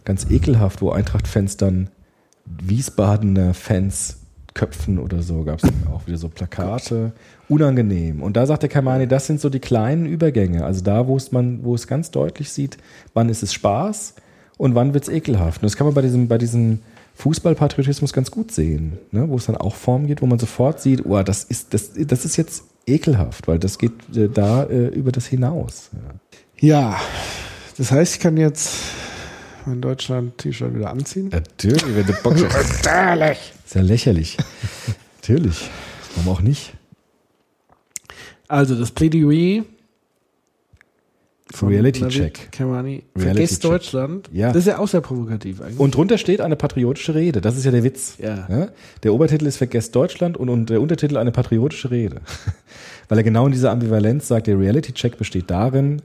Ganz 0.04 0.26
ekelhaft, 0.30 0.80
wo 0.82 0.90
Eintracht-Fans 0.90 1.56
dann 1.58 1.88
Wiesbadener 2.46 3.54
Fans 3.54 4.18
Köpfen 4.54 5.00
oder 5.00 5.22
so 5.22 5.42
gab 5.42 5.62
es 5.62 5.68
auch 5.92 6.06
wieder 6.06 6.16
so 6.16 6.28
Plakate. 6.28 7.12
Unangenehm. 7.48 8.22
Und 8.22 8.36
da 8.36 8.46
sagt 8.46 8.62
der 8.62 8.70
Kamani, 8.70 9.06
das 9.06 9.26
sind 9.26 9.40
so 9.40 9.50
die 9.50 9.58
kleinen 9.58 10.06
Übergänge. 10.06 10.64
Also 10.64 10.82
da, 10.82 11.06
wo 11.08 11.16
es 11.16 11.32
man, 11.32 11.64
wo 11.64 11.74
es 11.74 11.86
ganz 11.86 12.10
deutlich 12.10 12.50
sieht, 12.50 12.78
wann 13.12 13.28
ist 13.28 13.42
es 13.42 13.52
Spaß 13.52 14.14
und 14.56 14.74
wann 14.74 14.94
wird 14.94 15.04
es 15.04 15.10
ekelhaft. 15.10 15.60
Und 15.60 15.66
das 15.66 15.76
kann 15.76 15.86
man 15.86 15.94
bei 15.94 16.02
diesem, 16.02 16.28
bei 16.28 16.38
diesem 16.38 16.78
Fußballpatriotismus 17.16 18.12
ganz 18.12 18.30
gut 18.30 18.52
sehen, 18.52 18.98
ne? 19.10 19.28
wo 19.28 19.36
es 19.36 19.46
dann 19.46 19.56
auch 19.56 19.74
Form 19.74 20.06
geht, 20.06 20.22
wo 20.22 20.26
man 20.26 20.38
sofort 20.38 20.80
sieht, 20.80 21.04
oh, 21.04 21.22
das 21.22 21.44
ist, 21.44 21.74
das, 21.74 21.90
das 21.96 22.24
ist 22.24 22.36
jetzt 22.36 22.64
ekelhaft, 22.86 23.48
weil 23.48 23.58
das 23.58 23.78
geht 23.78 23.92
äh, 24.16 24.28
da 24.28 24.64
äh, 24.64 24.86
über 24.88 25.12
das 25.12 25.26
hinaus. 25.26 25.90
Ja. 25.92 26.14
Ja, 26.60 27.00
das 27.76 27.90
heißt, 27.90 28.14
ich 28.14 28.20
kann 28.20 28.36
jetzt 28.36 28.72
mein 29.66 29.80
Deutschland-T-Shirt 29.80 30.74
wieder 30.74 30.90
anziehen. 30.90 31.28
Natürlich, 31.30 31.84
wenn 31.94 32.06
du 32.06 32.12
Bock 32.22 32.36
hast. 32.52 32.86
Ist 33.64 33.74
ja 33.74 33.82
lächerlich. 33.82 34.36
Natürlich. 35.16 35.68
Warum 36.14 36.32
auch 36.32 36.40
nicht? 36.40 36.74
Also 38.48 38.74
das 38.74 38.90
Plädoyer 38.90 39.64
von 41.52 41.68
Reality 41.68 42.00
Navid 42.00 42.14
Check. 42.14 42.52
Kamani. 42.52 43.04
Reality 43.16 43.20
Vergesst 43.20 43.62
Check. 43.62 43.70
Deutschland. 43.70 44.30
Ja. 44.32 44.48
Das 44.48 44.58
ist 44.58 44.66
ja 44.66 44.78
auch 44.78 44.88
sehr 44.88 45.00
provokativ 45.00 45.60
eigentlich. 45.60 45.78
Und 45.78 45.94
drunter 45.94 46.18
steht 46.18 46.40
eine 46.40 46.56
patriotische 46.56 47.14
Rede. 47.14 47.40
Das 47.40 47.56
ist 47.56 47.64
ja 47.64 47.70
der 47.70 47.84
Witz. 47.84 48.16
Ja. 48.18 48.68
Der 49.02 49.14
Obertitel 49.14 49.46
ist 49.46 49.56
Vergesst 49.56 49.94
Deutschland 49.94 50.36
und, 50.36 50.48
und 50.48 50.70
der 50.70 50.80
Untertitel 50.80 51.16
eine 51.16 51.32
patriotische 51.32 51.90
Rede. 51.90 52.20
Weil 53.08 53.18
er 53.18 53.24
genau 53.24 53.46
in 53.46 53.52
dieser 53.52 53.70
Ambivalenz 53.70 54.28
sagt, 54.28 54.46
der 54.46 54.58
Reality-Check 54.58 55.18
besteht 55.18 55.50
darin, 55.50 56.02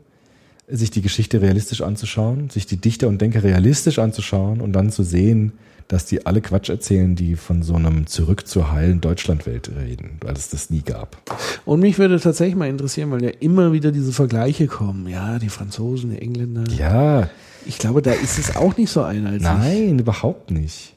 sich 0.71 0.91
die 0.91 1.01
Geschichte 1.01 1.41
realistisch 1.41 1.81
anzuschauen, 1.81 2.49
sich 2.49 2.65
die 2.65 2.77
Dichter 2.77 3.07
und 3.07 3.19
Denker 3.21 3.43
realistisch 3.43 3.99
anzuschauen 3.99 4.61
und 4.61 4.73
dann 4.73 4.91
zu 4.91 5.03
sehen, 5.03 5.53
dass 5.87 6.05
die 6.05 6.27
alle 6.27 6.39
Quatsch 6.41 6.69
erzählen, 6.69 7.15
die 7.15 7.35
von 7.35 7.63
so 7.63 7.73
einem 7.73 8.05
Zurück 8.05 8.47
zur 8.47 8.71
heilen 8.71 9.01
Deutschlandwelt 9.01 9.71
reden, 9.75 10.17
weil 10.21 10.33
es 10.35 10.49
das 10.49 10.69
nie 10.69 10.83
gab. 10.83 11.17
Und 11.65 11.79
mich 11.79 11.97
würde 11.97 12.19
tatsächlich 12.19 12.55
mal 12.55 12.69
interessieren, 12.69 13.09
weil 13.09 13.23
ja 13.23 13.31
immer 13.39 13.73
wieder 13.73 13.91
diese 13.91 14.13
Vergleiche 14.13 14.67
kommen. 14.67 15.07
Ja, 15.07 15.39
die 15.39 15.49
Franzosen, 15.49 16.11
die 16.11 16.21
Engländer. 16.21 16.65
Ja, 16.71 17.29
Ich 17.65 17.79
glaube, 17.79 18.03
da 18.03 18.11
ist 18.11 18.37
es 18.37 18.55
auch 18.55 18.77
nicht 18.77 18.91
so 18.91 19.01
einheitlich. 19.01 19.41
Nein, 19.41 19.97
überhaupt 19.99 20.51
nicht. 20.51 20.95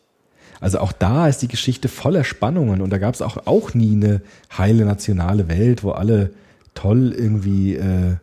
Also 0.60 0.78
auch 0.78 0.92
da 0.92 1.26
ist 1.26 1.38
die 1.38 1.48
Geschichte 1.48 1.88
voller 1.88 2.22
Spannungen 2.22 2.82
und 2.82 2.90
da 2.90 2.98
gab 2.98 3.14
es 3.14 3.22
auch, 3.22 3.46
auch 3.46 3.74
nie 3.74 3.94
eine 3.94 4.20
heile 4.56 4.84
nationale 4.84 5.48
Welt, 5.48 5.82
wo 5.82 5.90
alle 5.92 6.30
toll 6.74 7.12
irgendwie, 7.16 7.74
äh, 7.74 8.16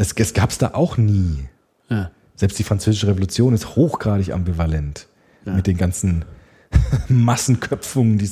das, 0.00 0.14
das 0.14 0.32
gab 0.32 0.48
es 0.48 0.56
da 0.56 0.68
auch 0.72 0.96
nie. 0.96 1.46
Ja. 1.90 2.10
Selbst 2.34 2.58
die 2.58 2.64
französische 2.64 3.06
Revolution 3.06 3.52
ist 3.52 3.76
hochgradig 3.76 4.32
ambivalent 4.32 5.08
mit 5.44 5.66
den 5.66 5.76
ganzen 5.76 6.24
Massenköpfungen. 7.08 8.16
Die 8.16 8.30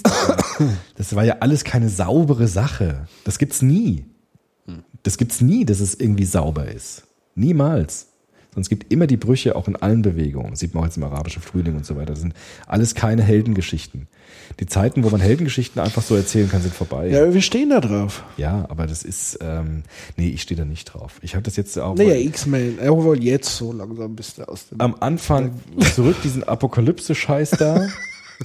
das 0.97 1.15
war 1.15 1.25
ja 1.25 1.37
alles 1.41 1.65
keine 1.65 1.91
saubere 1.91 2.49
Sache. 2.49 3.07
Das 3.25 3.39
gibt's 3.39 3.61
nie. 3.61 4.07
Das 5.03 5.19
gibt's 5.19 5.43
nie, 5.43 5.67
dass 5.67 5.81
es 5.81 5.95
irgendwie 5.95 6.25
sauber 6.25 6.69
ist. 6.73 7.05
Niemals. 7.35 8.08
Sondern 8.59 8.63
es 8.63 8.69
gibt 8.71 8.93
immer 8.93 9.07
die 9.07 9.17
Brüche 9.17 9.55
auch 9.55 9.69
in 9.69 9.77
allen 9.77 10.03
Bewegungen. 10.03 10.57
Sieht 10.57 10.75
man 10.75 10.83
auch 10.83 10.87
jetzt 10.89 10.97
im 10.97 11.05
arabischen 11.05 11.41
Frühling 11.43 11.77
und 11.77 11.87
so 11.87 11.95
weiter. 11.95 12.13
Das 12.15 12.21
sind 12.21 12.35
alles 12.67 12.97
keine 12.97 13.23
Heldengeschichten. 13.23 14.09
Die 14.59 14.67
Zeiten, 14.67 15.05
wo 15.05 15.11
man 15.11 15.21
Heldengeschichten 15.21 15.81
einfach 15.81 16.03
so 16.03 16.17
erzählen 16.17 16.51
kann, 16.51 16.61
sind 16.61 16.75
vorbei. 16.75 17.09
Ja, 17.09 17.33
wir 17.33 17.41
stehen 17.43 17.71
da 17.71 17.81
drauf. 17.81 18.25
Ja, 18.37 18.67
aber 18.69 18.89
das 18.89 19.05
ist, 19.05 19.39
ähm, 19.43 19.85
nee, 20.17 20.31
ich 20.31 20.43
stehe 20.43 20.59
da 20.59 20.65
nicht 20.65 20.87
drauf. 20.87 21.19
Ich 21.23 21.35
habe 21.35 21.45
das 21.45 21.55
jetzt 21.55 21.79
auch 21.79 21.95
Naja, 21.95 22.17
X-Men. 22.17 22.79
Jawohl, 22.83 23.23
jetzt 23.23 23.55
so 23.57 23.73
langsam 23.73 24.17
bist 24.17 24.39
du 24.39 24.49
aus 24.49 24.69
dem. 24.69 24.81
am 24.81 24.97
Anfang 24.99 25.53
zurück 25.95 26.17
diesen 26.25 26.43
Apokalypse-Scheiß 26.43 27.51
da. 27.51 27.87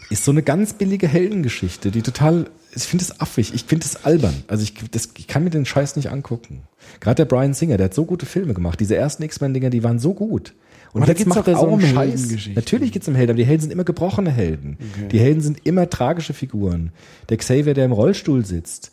Ist 0.10 0.26
so 0.26 0.32
eine 0.32 0.42
ganz 0.42 0.74
billige 0.74 1.08
Heldengeschichte, 1.08 1.92
die 1.92 2.02
total, 2.02 2.50
ich 2.76 2.84
finde 2.84 3.06
es 3.06 3.22
affig, 3.22 3.54
ich 3.54 3.66
finde 3.66 3.86
es 3.86 4.06
albern. 4.06 4.44
Also 4.48 4.64
ich, 4.64 4.74
das, 4.90 5.10
ich 5.18 5.28
kann 5.28 5.44
mir 5.44 5.52
den 5.52 5.66
Scheiß 5.66 5.96
nicht 5.96 6.10
angucken. 6.10 6.64
Gerade 7.00 7.16
der 7.18 7.26
Brian 7.26 7.54
Singer, 7.54 7.78
der 7.78 7.86
hat 7.86 7.94
so 7.94 8.06
gute 8.06 8.26
Filme 8.26 8.56
gemacht. 8.56 8.80
Diese 8.80 8.96
ersten 8.96 9.22
X-Men-Dinger, 9.24 9.70
die 9.70 9.84
waren 9.84 10.00
so 10.00 10.14
gut. 10.14 10.56
Und 10.94 11.02
Aber 11.02 11.08
da 11.08 11.12
jetzt 11.12 11.20
geht's 11.20 11.30
macht 11.30 11.48
doch 11.48 11.48
er 11.48 11.60
so 11.60 11.68
auch 11.68 11.74
einen 11.74 11.74
um 11.74 11.82
Scheiß. 11.82 12.50
Natürlich 12.56 12.92
geht's 12.92 13.08
um 13.08 13.16
Helden, 13.16 13.32
aber 13.32 13.38
die 13.38 13.46
Helden 13.46 13.62
sind 13.62 13.72
immer 13.72 13.84
gebrochene 13.84 14.32
Helden. 14.32 14.78
Die 15.12 15.20
Helden 15.20 15.42
sind 15.42 15.66
immer 15.66 15.90
tragische 15.90 16.34
Figuren. 16.34 16.92
Der 17.30 17.38
Xavier, 17.38 17.74
der 17.74 17.86
im 17.86 17.92
Rollstuhl 17.92 18.46
sitzt, 18.46 18.92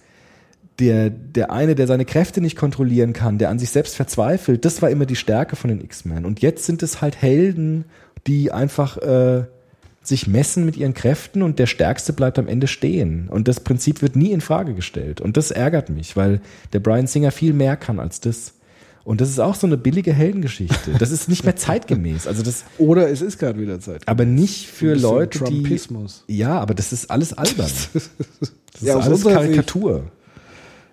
der, 0.79 1.11
der 1.11 1.51
eine, 1.51 1.75
der 1.75 1.87
seine 1.87 2.07
Kräfte 2.07 2.41
nicht 2.41 2.57
kontrollieren 2.57 3.13
kann, 3.13 3.39
der 3.39 3.51
an 3.51 3.59
sich 3.59 3.71
selbst 3.71 3.97
verzweifelt, 3.97 4.65
das 4.65 4.81
war 4.81 4.91
immer 4.91 5.05
die 5.05 5.17
Stärke 5.17 5.57
von 5.57 5.69
den 5.69 5.83
X-Men. 5.83 6.25
Und 6.25 6.41
jetzt 6.41 6.65
sind 6.65 6.83
es 6.83 7.03
halt 7.03 7.21
Helden, 7.21 7.85
die 8.27 8.51
einfach 8.51 8.97
äh, 8.97 9.45
sich 10.11 10.27
messen 10.27 10.67
mit 10.67 10.77
ihren 10.77 10.93
Kräften 10.93 11.41
und 11.43 11.59
der 11.59 11.67
Stärkste 11.67 12.13
bleibt 12.13 12.39
am 12.39 12.47
Ende 12.49 12.67
stehen. 12.67 13.29
Und 13.31 13.49
das 13.49 13.61
Prinzip 13.61 14.03
wird 14.03 14.15
nie 14.17 14.31
in 14.33 14.43
Frage 14.43 14.75
gestellt. 14.75 15.23
Und 15.23 15.39
das 15.39 15.51
ärgert 15.51 15.89
mich, 15.89 16.15
weil 16.17 16.43
der 16.75 16.81
Brian 16.81 17.07
Singer 17.07 17.31
viel 17.31 17.55
mehr 17.55 17.77
kann 17.79 17.99
als 17.99 18.21
das. 18.21 18.53
Und 19.03 19.23
das 19.23 19.31
ist 19.31 19.39
auch 19.41 19.55
so 19.55 19.67
eine 19.67 19.79
billige 19.79 20.13
Heldengeschichte. 20.13 20.93
Das 20.99 21.11
ist 21.11 21.29
nicht 21.31 21.45
mehr 21.45 21.57
zeitgemäß. 21.57 22.27
Also 22.27 22.43
das, 22.43 22.65
Oder 22.79 23.09
es 23.11 23.23
ist 23.23 23.39
gerade 23.39 23.59
wieder 23.59 23.81
Zeit. 23.81 24.03
aber 24.07 24.27
nicht 24.27 24.67
für 24.67 24.95
Leute, 24.95 25.39
Trumpismus. 25.39 26.25
die. 26.29 26.37
Ja, 26.37 26.59
aber 26.61 26.75
das 26.75 26.93
ist 26.93 27.11
alles 27.11 27.33
albern. 27.33 27.71
Das 27.93 28.83
ist 28.83 28.87
Ja, 28.87 28.95
alles 28.97 29.07
unserer 29.09 29.31
Sicht- 29.31 29.35
Karikatur. 29.55 30.05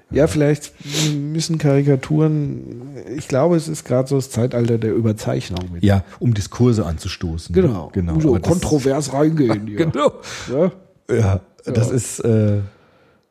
Ja, 0.09 0.27
vielleicht 0.27 0.73
müssen 1.13 1.57
Karikaturen, 1.57 2.95
ich 3.17 3.27
glaube, 3.27 3.57
es 3.57 3.67
ist 3.67 3.83
gerade 3.83 4.07
so 4.07 4.15
das 4.15 4.29
Zeitalter 4.29 4.77
der 4.77 4.93
Überzeichnung. 4.93 5.69
Mit. 5.73 5.83
Ja, 5.83 6.03
um 6.19 6.33
Diskurse 6.33 6.85
anzustoßen. 6.85 7.53
Genau. 7.53 7.89
genau. 7.93 8.19
So 8.19 8.39
kontrovers 8.39 9.13
reingehen. 9.13 9.67
Ja. 9.67 9.77
Genau. 9.77 10.11
Ja, 10.51 10.71
Ja, 11.13 11.41
das 11.65 11.91
ist, 11.91 12.19
äh, 12.19 12.61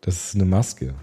das 0.03 0.27
ist 0.27 0.35
eine 0.35 0.44
Maske. 0.44 0.94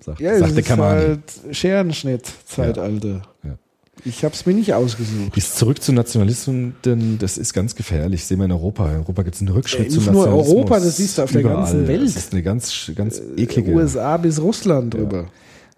Sagt, 0.00 0.20
ja 0.20 0.38
sagt 0.38 0.52
der 0.52 0.58
ist 0.58 0.68
Kamani. 0.68 1.00
halt 1.00 1.20
Scherenschnitt-Zeitalter. 1.56 3.22
Ja. 3.42 3.58
Ich 4.04 4.24
habe 4.24 4.34
es 4.34 4.46
mir 4.46 4.54
nicht 4.54 4.72
ausgesucht. 4.74 5.32
Dies 5.36 5.54
zurück 5.54 5.82
zu 5.82 5.92
Nationalismen, 5.92 6.74
denn 6.84 7.18
das 7.18 7.38
ist 7.38 7.52
ganz 7.52 7.74
gefährlich. 7.74 8.24
Sehen 8.24 8.38
wir 8.38 8.44
in 8.46 8.52
Europa. 8.52 8.90
In 8.90 8.98
Europa 8.98 9.22
gibt 9.22 9.36
es 9.36 9.40
einen 9.42 9.50
Rückschritt 9.50 9.86
Ja, 9.86 9.90
zum 9.90 10.02
nicht 10.04 10.12
nur 10.12 10.24
Nationalismus. 10.26 10.56
Europa, 10.56 10.80
das 10.80 10.96
siehst 10.96 11.18
du 11.18 11.22
auf 11.22 11.32
der 11.32 11.42
ganzen 11.42 11.88
Welt. 11.88 12.00
Äh, 12.00 12.04
Das 12.04 12.16
ist 12.16 12.32
eine 12.32 12.42
ganz, 12.42 12.90
ganz 12.94 13.22
eklige. 13.36 13.72
USA 13.72 14.16
bis 14.16 14.40
Russland 14.40 14.94
drüber. 14.94 15.26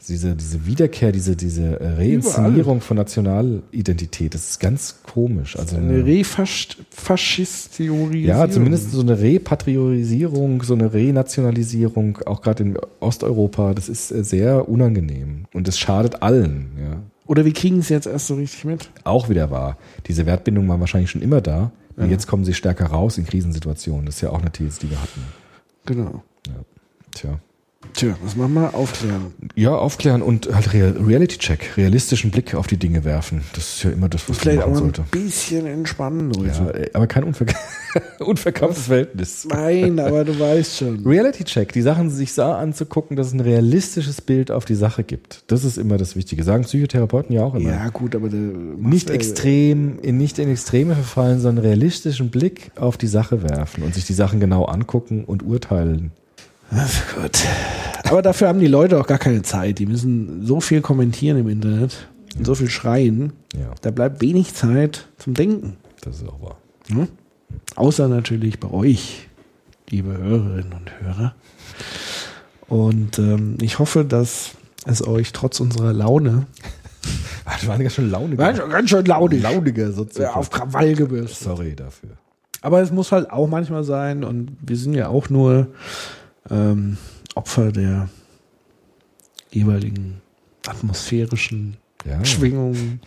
Diese, 0.09 0.35
diese 0.35 0.67
Wiederkehr, 0.67 1.13
diese, 1.13 1.37
diese 1.37 1.79
äh, 1.79 1.87
Reinszenierung 1.91 2.81
von 2.81 2.97
Nationalidentität, 2.97 4.35
das 4.35 4.51
ist 4.51 4.59
ganz 4.59 4.97
komisch. 5.05 5.57
Also 5.57 5.77
Eine 5.77 6.05
Refaschistisierung. 6.05 8.13
ja, 8.13 8.51
zumindest 8.51 8.91
so 8.91 9.01
eine 9.01 9.21
Repatriotisierung, 9.21 10.65
so 10.65 10.75
eine 10.75 10.93
Renationalisierung, 10.93 12.19
auch 12.27 12.43
gerade 12.43 12.65
in 12.65 12.77
Osteuropa, 12.99 13.75
das 13.75 13.89
ist 13.89 14.11
äh, 14.11 14.25
sehr 14.25 14.69
unangenehm. 14.69 15.45
Und 15.55 15.69
das 15.69 15.79
schadet 15.79 16.21
allen, 16.23 16.73
ja. 16.81 17.01
Oder 17.33 17.47
wir 17.47 17.55
kriegen 17.55 17.79
es 17.79 17.89
jetzt 17.89 18.07
erst 18.07 18.27
so 18.27 18.35
richtig 18.35 18.67
mit. 18.67 18.91
auch 19.05 19.31
wieder 19.31 19.51
wahr. 19.51 19.79
Diese 20.07 20.27
Wertbindung 20.27 20.69
war 20.69 20.79
wahrscheinlich 20.81 21.11
schon 21.11 21.23
immer 21.23 21.41
da. 21.41 21.73
Und 21.97 22.11
jetzt 22.11 22.27
kommen 22.27 22.45
sie 22.45 22.53
stärker 22.53 22.85
raus 22.89 23.17
in 23.17 23.25
Krisensituationen. 23.25 24.05
Das 24.05 24.17
ist 24.17 24.21
ja 24.21 24.29
auch 24.29 24.43
eine 24.43 24.53
These, 24.53 24.81
die 24.81 24.91
wir 24.91 25.01
hatten. 25.01 25.23
Genau. 25.87 26.23
Tja. 27.13 27.39
Tja, 27.95 28.17
was 28.23 28.37
machen 28.37 28.55
wir? 28.55 28.75
Aufklären. 28.75 29.35
Ja, 29.55 29.75
aufklären 29.77 30.23
und 30.23 30.53
halt 30.55 30.73
Real 30.73 30.93
Reality-Check, 30.93 31.77
realistischen 31.77 32.31
Blick 32.31 32.55
auf 32.55 32.67
die 32.67 32.77
Dinge 32.79 33.05
werfen. 33.05 33.43
Das 33.55 33.75
ist 33.77 33.83
ja 33.85 33.91
immer 33.91 34.09
das, 34.09 34.29
was 34.29 34.39
Vielleicht 34.39 34.61
man 34.61 34.71
machen 34.71 34.81
mal 34.83 34.89
ein 34.89 34.95
sollte. 34.95 35.11
bisschen 35.11 35.67
entspannen, 35.67 36.33
Ja, 36.33 36.41
Leute. 36.65 36.85
äh, 36.85 36.91
aber 36.95 37.07
kein 37.07 37.25
unver 37.25 37.45
unverkauftes 38.21 38.87
Verhältnis. 38.87 39.47
Nein, 39.49 39.99
aber 39.99 40.25
du 40.25 40.39
weißt 40.39 40.79
schon. 40.79 41.07
Reality-Check, 41.07 41.73
die 41.73 41.83
Sachen 41.83 42.09
sich 42.11 42.33
so 42.33 42.43
anzugucken, 42.43 43.17
dass 43.17 43.27
es 43.29 43.33
ein 43.35 43.41
realistisches 43.41 44.21
Bild 44.23 44.51
auf 44.51 44.65
die 44.65 44.75
Sache 44.75 45.05
gibt. 45.05 45.45
Das 45.49 45.63
ist 45.65 45.77
immer 45.77 45.99
das 45.99 46.17
Wichtige. 46.17 46.45
Sagen 46.45 46.65
Psychotherapeuten 46.65 47.35
ja 47.35 47.43
auch 47.45 47.55
immer. 47.55 47.69
Ja, 47.71 47.89
gut, 47.91 48.15
aber 48.17 48.29
nicht 48.31 49.11
äh, 49.11 49.15
extrem, 49.15 49.99
in 50.01 50.17
nicht 50.17 50.39
in 50.39 50.49
Extreme 50.51 50.95
verfallen, 50.95 51.41
sondern 51.41 51.65
realistischen 51.67 52.31
Blick 52.31 52.71
auf 52.77 52.97
die 52.97 53.07
Sache 53.07 53.43
werfen 53.43 53.83
und 53.83 53.95
sich 53.95 54.07
die 54.07 54.15
Sachen 54.15 54.41
genau 54.41 54.65
angucken 54.65 55.25
und 55.25 55.43
urteilen. 55.43 56.13
Gut. 57.15 57.45
Aber 58.05 58.23
dafür 58.23 58.49
haben 58.49 58.61
die 58.61 58.67
Leute 58.67 58.99
auch 59.01 59.07
gar 59.07 59.19
keine 59.19 59.43
Zeit. 59.43 59.79
Die 59.79 59.87
müssen 59.87 60.45
so 60.47 60.61
viel 60.61 60.81
kommentieren 60.81 61.39
im 61.39 61.49
Internet 61.49 62.09
und 62.37 62.47
so 62.47 62.55
viel 62.55 62.71
schreien. 62.71 63.33
Ja, 63.55 63.71
Da 63.83 63.91
bleibt 63.91 64.21
wenig 64.23 64.55
Zeit 64.55 65.07
zum 65.19 65.35
Denken. 65.35 65.77
das 66.01 66.17
ist 66.17 66.29
auch 66.29 66.41
wahr. 66.43 66.57
Hm? 66.89 67.09
Außer 67.77 68.09
natürlich 68.09 68.59
bei 68.61 68.71
euch, 68.71 69.29
liebe 69.91 70.17
Hörerinnen 70.17 70.73
und 70.73 70.91
Hörer. 71.01 71.35
Und 72.69 73.19
ähm, 73.19 73.59
ich 73.61 73.79
hoffe, 73.79 74.05
dass 74.05 74.53
es 74.87 75.07
euch 75.07 75.33
trotz 75.33 75.61
unserer 75.61 75.93
Laune, 75.93 76.47
Ah, 77.45 77.55
Das 77.59 77.67
war 77.67 77.77
ganz 77.77 77.95
schön 77.95 78.09
launiger. 78.11 78.37
ganz, 78.53 78.59
ganz 78.71 78.89
schön 78.91 79.05
launig, 79.05 79.43
launiger 79.43 79.91
Soziophob. 79.91 80.37
auf 80.37 80.51
Krawall 80.51 80.95
gebürstet. 80.95 81.39
Sorry 81.49 81.75
dafür. 81.75 82.11
Aber 82.61 82.81
es 82.81 82.93
muss 82.93 83.11
halt 83.11 83.31
auch 83.33 83.49
manchmal 83.49 83.83
sein 83.83 84.23
und 84.23 84.57
wir 84.61 84.77
sind 84.77 84.95
ja 84.95 85.09
auch 85.09 85.29
nur 85.29 85.67
ähm, 86.51 86.97
Opfer 87.35 87.73
der 87.73 88.09
jeweiligen 89.51 90.21
atmosphärischen 90.67 91.77
Ja. 92.05 92.25
Schwingungen. 92.25 93.01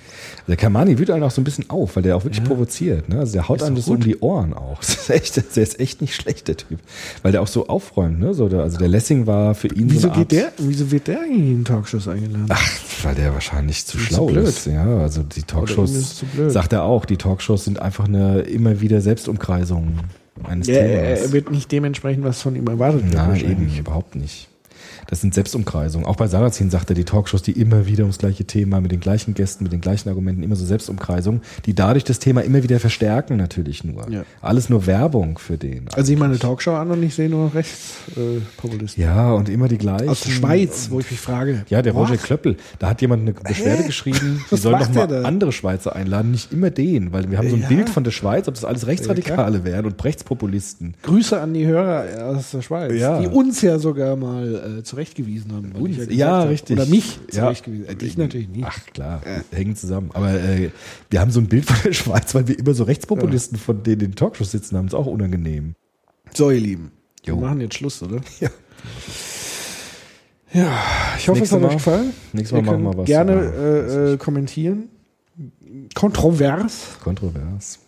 Der 0.47 0.55
Kamani 0.55 0.97
wühlt 0.97 1.09
einen 1.11 1.23
auch 1.23 1.31
so 1.31 1.41
ein 1.41 1.43
bisschen 1.43 1.69
auf, 1.69 1.97
weil 1.97 2.03
der 2.03 2.15
auch 2.15 2.23
wirklich 2.23 2.39
Ja. 2.41 2.45
provoziert. 2.47 3.09
Ne? 3.09 3.19
Also 3.19 3.33
der 3.33 3.49
haut 3.49 3.57
Ist 3.59 3.63
einem 3.67 3.75
das 3.75 3.85
so 3.85 3.91
um 3.93 3.99
die 3.99 4.17
Ohren 4.19 4.53
auch. 4.53 4.79
Das 4.79 4.89
ist 4.95 5.09
echt, 5.09 5.35
der 5.55 5.63
ist 5.63 5.79
echt 5.81 5.99
nicht 5.99 6.15
schlecht, 6.15 6.47
der 6.47 6.55
Typ. 6.55 6.79
Weil 7.21 7.33
der 7.33 7.41
auch 7.41 7.47
so 7.47 7.67
aufräumt. 7.67 8.19
Ne? 8.19 8.33
So 8.33 8.47
der, 8.47 8.61
also 8.61 8.77
der 8.77 8.87
Lessing 8.87 9.27
war 9.27 9.53
für 9.53 9.67
ihn 9.67 9.89
Wieso 9.91 10.07
so 10.07 10.09
eine 10.11 10.19
geht 10.19 10.31
der, 10.31 10.45
Art, 10.45 10.53
wieso 10.59 10.91
wird 10.91 11.07
der 11.07 11.19
eigentlich 11.19 11.51
in 11.51 11.65
Talkshows 11.65 12.07
eingeladen? 12.07 12.45
Ach, 12.47 12.71
weil 13.03 13.15
der 13.15 13.33
wahrscheinlich 13.33 13.85
zu 13.85 13.97
Ist 13.97 14.05
schlau 14.05 14.29
zu 14.29 14.39
ist. 14.39 14.65
Ja, 14.67 14.99
also 14.99 15.23
die 15.23 15.43
Talkshows, 15.43 16.23
sagt 16.47 16.71
er 16.71 16.83
auch, 16.83 17.03
die 17.03 17.17
Talkshows 17.17 17.65
sind 17.65 17.81
einfach 17.81 18.05
eine 18.05 18.41
immer 18.41 18.79
wieder 18.79 19.01
Selbstumkreisung 19.01 19.99
eines 20.47 20.67
Ja, 20.67 20.75
er, 20.75 21.03
Themas. 21.03 21.21
er 21.27 21.31
wird 21.33 21.51
nicht 21.51 21.71
dementsprechend, 21.71 22.23
was 22.23 22.41
von 22.41 22.55
ihm 22.55 22.67
erwartet 22.67 23.03
wird. 23.03 23.13
Nein, 23.13 23.41
eben, 23.41 23.77
überhaupt 23.77 24.15
nicht. 24.15 24.47
Das 25.07 25.21
sind 25.21 25.33
Selbstumkreisungen. 25.33 26.05
Auch 26.07 26.15
bei 26.15 26.27
Sarrazin 26.27 26.69
sagt 26.69 26.89
er, 26.89 26.95
die 26.95 27.03
Talkshows, 27.03 27.41
die 27.41 27.51
immer 27.53 27.85
wieder 27.85 28.03
ums 28.03 28.17
gleiche 28.17 28.45
Thema, 28.45 28.81
mit 28.81 28.91
den 28.91 28.99
gleichen 28.99 29.33
Gästen, 29.33 29.63
mit 29.63 29.73
den 29.73 29.81
gleichen 29.81 30.09
Argumenten, 30.09 30.43
immer 30.43 30.55
so 30.55 30.65
Selbstumkreisungen, 30.65 31.41
die 31.65 31.73
dadurch 31.75 32.03
das 32.03 32.19
Thema 32.19 32.41
immer 32.41 32.63
wieder 32.63 32.79
verstärken 32.79 33.37
natürlich 33.37 33.83
nur. 33.83 34.09
Ja. 34.09 34.23
Alles 34.41 34.69
nur 34.69 34.85
Werbung 34.87 35.37
für 35.37 35.57
den. 35.57 35.85
Also 35.93 36.11
ich 36.11 36.19
meine 36.19 36.39
Talkshow 36.39 36.71
an 36.75 36.91
und 36.91 37.03
ich 37.03 37.15
sehe 37.15 37.29
nur 37.29 37.53
Rechtspopulisten. 37.53 39.03
ja, 39.03 39.31
und 39.33 39.49
immer 39.49 39.67
die 39.67 39.77
gleichen. 39.77 40.09
Aus 40.09 40.21
der 40.21 40.31
Schweiz, 40.31 40.87
wo 40.89 40.99
ich 40.99 41.09
mich 41.11 41.19
frage. 41.19 41.65
Ja, 41.69 41.81
der 41.81 41.95
what? 41.95 42.09
Roger 42.09 42.17
Klöppel, 42.17 42.57
da 42.79 42.89
hat 42.89 43.01
jemand 43.01 43.21
eine 43.23 43.33
Beschwerde 43.33 43.83
geschrieben, 43.83 44.41
die 44.47 44.51
Was 44.53 44.61
soll 44.61 44.73
doch 44.73 44.93
mal 44.93 45.25
andere 45.25 45.51
Schweizer 45.51 45.95
einladen, 45.95 46.31
nicht 46.31 46.51
immer 46.51 46.69
den, 46.69 47.11
weil 47.13 47.29
wir 47.31 47.37
haben 47.37 47.49
so 47.49 47.55
ein 47.55 47.61
Ja. 47.61 47.67
Bild 47.67 47.89
von 47.89 48.03
der 48.03 48.11
Schweiz, 48.11 48.47
ob 48.47 48.53
das 48.55 48.65
alles 48.65 48.87
Rechtsradikale 48.87 49.59
Ja, 49.59 49.63
wären 49.65 49.85
und 49.85 50.03
Rechtspopulisten. 50.03 50.93
Grüße 51.03 51.39
an 51.39 51.53
die 51.53 51.65
Hörer 51.65 52.25
aus 52.25 52.51
der 52.51 52.61
Schweiz, 52.61 52.93
Ja. 52.99 53.19
die 53.19 53.27
uns 53.27 53.61
ja 53.61 53.79
sogar 53.79 54.15
mal 54.15 54.79
äh, 54.79 54.83
zurechtgewiesen 54.95 55.51
haben. 55.53 55.73
weil 55.73 55.91
ich 55.91 55.99
Uns? 55.99 56.15
Ja, 56.15 56.27
habe. 56.39 56.49
richtig. 56.49 56.77
Oder 56.77 56.85
mich 56.87 57.19
Ja. 57.31 57.43
zurechtgewiesen. 57.43 57.87
Äh, 57.87 57.95
dich 57.95 58.17
natürlich 58.17 58.47
nicht. 58.49 58.65
Ach 58.67 58.85
klar, 58.93 59.21
wir 59.23 59.57
hängen 59.57 59.75
zusammen. 59.75 60.09
Aber 60.13 60.31
äh, 60.33 60.69
wir 61.09 61.19
haben 61.21 61.31
so 61.31 61.39
ein 61.39 61.47
Bild 61.47 61.65
von 61.65 61.75
der 61.83 61.93
Schweiz, 61.93 62.33
weil 62.35 62.47
wir 62.47 62.57
immer 62.57 62.73
so 62.73 62.83
Rechtspopulisten 62.85 63.57
von 63.57 63.83
denen 63.83 64.01
in 64.01 64.11
den 64.11 64.15
Talkshows 64.15 64.51
sitzen 64.51 64.77
haben. 64.77 64.87
Ist 64.87 64.93
auch 64.93 65.05
unangenehm. 65.07 65.75
So, 66.33 66.49
ihr 66.51 66.59
Lieben. 66.61 66.91
Jo. 67.25 67.35
Wir 67.39 67.47
machen 67.47 67.61
jetzt 67.61 67.75
Schluss, 67.75 68.01
oder? 68.03 68.21
Ja. 68.39 68.49
Ja, 70.53 70.71
ich 71.17 71.27
hoffe, 71.27 71.43
es 71.43 71.51
Nächste 71.51 71.55
hat 71.55 71.61
Mal- 71.63 71.67
euch 71.69 71.73
gefallen. 71.75 72.13
nächstes 72.33 72.51
Mal 72.53 72.61
machen 72.61 72.83
wir 72.83 72.97
was 72.97 73.05
gerne 73.05 73.33
äh, 73.33 74.13
äh, 74.13 74.17
kommentieren. 74.17 74.89
Kontrovers. 75.93 76.97
Kontrovers. 77.03 77.79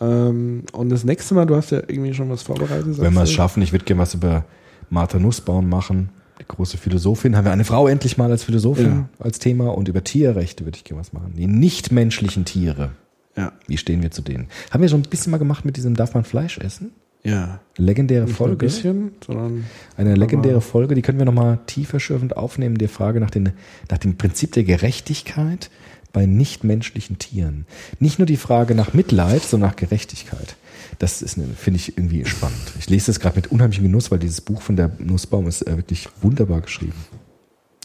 Ähm, 0.00 0.64
und 0.72 0.88
das 0.88 1.04
nächste 1.04 1.34
Mal, 1.34 1.46
du 1.46 1.54
hast 1.54 1.70
ja 1.70 1.78
irgendwie 1.86 2.12
schon 2.12 2.28
was 2.28 2.42
vorbereitet. 2.42 2.98
Wenn 2.98 3.14
wir 3.14 3.22
es 3.22 3.30
schaffen, 3.32 3.62
ich 3.62 3.72
würde 3.72 3.84
gerne 3.84 4.02
was 4.02 4.14
über 4.14 4.44
Martha 4.90 5.18
Nussbaum 5.18 5.68
machen. 5.68 6.10
Die 6.40 6.44
große 6.46 6.76
Philosophin. 6.76 7.36
Haben 7.36 7.46
wir 7.46 7.52
eine 7.52 7.64
Frau 7.64 7.88
endlich 7.88 8.18
mal 8.18 8.30
als 8.30 8.44
Philosophin 8.44 8.86
Ja. 8.86 9.08
als 9.18 9.38
Thema. 9.38 9.68
Und 9.74 9.88
über 9.88 10.04
Tierrechte 10.04 10.64
würde 10.64 10.76
ich 10.76 10.84
gerne 10.84 11.00
was 11.00 11.12
machen. 11.12 11.32
Die 11.36 11.46
nichtmenschlichen 11.46 12.44
Tiere. 12.44 12.90
Ja. 13.36 13.52
Wie 13.66 13.76
stehen 13.78 14.02
wir 14.02 14.10
zu 14.10 14.22
denen? 14.22 14.46
Haben 14.70 14.82
wir 14.82 14.88
schon 14.88 15.00
ein 15.00 15.08
bisschen 15.10 15.30
mal 15.30 15.38
gemacht 15.38 15.64
mit 15.64 15.76
diesem 15.76 15.94
Darf 15.96 16.14
man 16.14 16.24
Fleisch 16.24 16.58
essen? 16.58 16.90
Ja. 17.22 17.60
Legendäre 17.76 18.24
Nicht 18.26 18.38
nur 18.38 18.46
ein 18.48 18.50
Folge. 18.50 18.66
bisschen, 18.66 19.10
sondern 19.26 19.64
Eine 19.96 20.14
legendäre 20.14 20.60
Folge, 20.60 20.94
die 20.94 21.02
können 21.02 21.18
wir 21.18 21.24
nochmal 21.26 21.58
tiefer 21.66 21.98
schürfend 22.00 22.36
aufnehmen, 22.36 22.78
der 22.78 22.88
Frage 22.88 23.18
nach, 23.20 23.30
den, 23.30 23.50
nach 23.90 23.98
dem 23.98 24.16
Prinzip 24.16 24.52
der 24.52 24.64
Gerechtigkeit 24.64 25.70
bei 26.12 26.24
nichtmenschlichen 26.24 27.18
Tieren. 27.18 27.66
Nicht 27.98 28.18
nur 28.18 28.26
die 28.26 28.36
Frage 28.36 28.74
nach 28.74 28.94
Mitleid, 28.94 29.42
sondern 29.42 29.70
nach 29.70 29.76
Gerechtigkeit. 29.76 30.56
Das 30.98 31.22
ist, 31.22 31.34
finde 31.34 31.76
ich, 31.78 31.96
irgendwie 31.98 32.24
spannend. 32.24 32.58
Ich 32.78 32.88
lese 32.88 33.06
das 33.06 33.20
gerade 33.20 33.36
mit 33.36 33.48
unheimlichem 33.52 33.84
Genuss, 33.84 34.10
weil 34.10 34.18
dieses 34.18 34.40
Buch 34.40 34.62
von 34.62 34.76
der 34.76 34.90
Nussbaum 34.98 35.46
ist 35.46 35.62
äh, 35.66 35.76
wirklich 35.76 36.08
wunderbar 36.22 36.60
geschrieben. 36.60 36.94